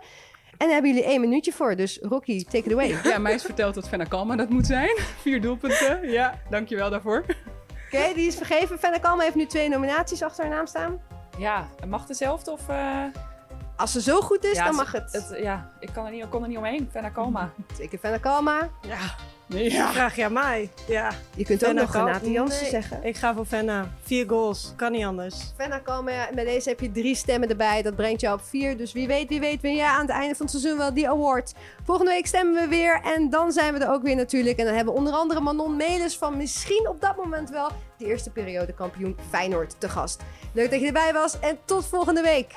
En 0.52 0.58
daar 0.58 0.70
hebben 0.70 0.92
jullie 0.94 1.06
één 1.08 1.22
minuutje 1.22 1.52
voor. 1.54 1.76
Dus 1.76 2.00
Rocky, 2.02 2.44
take 2.44 2.58
it 2.58 2.72
away. 2.72 2.98
Ja, 3.04 3.18
mij 3.18 3.34
is 3.34 3.42
verteld 3.44 3.74
dat 3.76 3.88
Fenna 3.88 4.04
Kalma 4.04 4.36
dat 4.36 4.50
moet 4.50 4.66
zijn. 4.66 4.98
Vier 5.22 5.42
doelpunten. 5.42 6.10
Ja, 6.12 6.40
dankjewel 6.50 6.90
daarvoor. 6.90 7.26
Oké, 7.86 8.14
die 8.14 8.28
is 8.28 8.36
vergeven. 8.36 8.80
Fenna 8.80 8.98
Kalma 8.98 9.24
heeft 9.24 9.36
nu 9.36 9.46
twee 9.46 9.70
nominaties 9.70 10.22
achter 10.24 10.44
haar 10.46 10.54
naam 10.54 10.68
staan. 10.68 11.02
Ja, 11.38 11.68
mag 11.88 12.06
dezelfde 12.06 12.52
of... 12.52 12.70
eh, 12.70 13.04
Als 13.78 13.92
ze 13.92 14.02
zo 14.02 14.22
goed 14.22 14.44
is, 14.46 14.56
ja, 14.58 14.66
dan 14.66 14.76
mag 14.76 14.92
het. 14.92 15.34
ja, 15.38 15.72
ik 15.80 15.90
kan 15.94 16.06
er 16.06 16.12
niet, 16.12 16.24
ik 16.24 16.30
kon 16.30 16.42
er 16.42 16.48
niet 16.48 16.58
omheen. 16.58 16.90
Fenna 16.92 17.10
Kalma. 17.10 17.52
Zeker 17.78 18.00
Fenna 18.00 18.18
Kalma. 18.18 18.70
Ja, 18.88 19.16
Ja. 19.48 19.92
vraag 19.92 20.16
je 20.16 20.26
aan 20.26 20.34
mij. 20.34 20.70
Ja. 20.88 21.12
Je 21.36 21.46
kunt 21.46 21.66
ook 21.66 21.74
nog 21.74 21.94
Renate 21.94 22.32
Jansen 22.32 22.62
Nee, 22.62 22.70
zeggen. 22.70 23.04
Ik 23.04 23.16
ga 23.16 23.34
voor 23.34 23.46
Fenna. 23.46 23.90
Vier 24.04 24.30
goals. 24.30 24.74
Kan 24.76 24.92
niet 24.92 25.06
anders. 25.06 25.36
Fenna 25.58 25.78
Kalma, 25.78 26.12
ja, 26.12 26.30
met 26.34 26.46
deze 26.46 26.70
heb 26.70 26.80
je 26.80 26.92
drie 26.92 27.16
stemmen 27.16 27.50
erbij. 27.50 27.82
Dat 27.82 27.96
brengt 27.96 28.22
jou 28.22 28.38
op 28.38 28.46
vier. 28.46 28.78
Dus 28.78 28.94
wie 28.94 29.08
weet, 29.08 29.30
wie 29.30 29.40
weet, 29.40 29.62
win 29.62 29.76
jij 29.76 29.88
aan 29.88 30.02
het 30.02 30.10
einde 30.10 30.36
van 30.36 30.46
het 30.46 30.56
seizoen 30.56 30.78
wel 30.78 30.94
die 30.94 31.10
award. 31.10 31.54
Volgende 31.84 32.12
week 32.12 32.26
stemmen 32.28 32.62
we 32.62 32.68
weer. 32.68 33.02
En 33.04 33.30
dan 33.30 33.52
zijn 33.52 33.74
we 33.74 33.80
er 33.80 33.92
ook 33.92 34.04
weer 34.04 34.16
natuurlijk. 34.16 34.58
En 34.58 34.66
dan 34.66 34.76
hebben 34.76 34.94
we 34.94 35.00
onder 35.00 35.14
andere 35.14 35.40
Manon 35.40 35.76
Melis 35.76 36.18
van 36.18 36.38
misschien 36.38 36.88
op 36.90 37.02
dat 37.02 37.16
moment 37.18 37.50
wel 37.50 37.70
de 37.98 38.06
eerste 38.06 38.30
periode 38.30 38.74
kampioen 38.74 39.18
Feyenoord 39.30 39.76
te 39.78 39.90
gast. 39.90 40.22
Leuk 40.54 40.72
dat 40.72 40.80
je 40.80 40.86
erbij 40.88 41.14
was. 41.14 41.40
En 41.40 41.58
tot 41.66 41.86
volgende 41.86 42.22
week. 42.22 42.56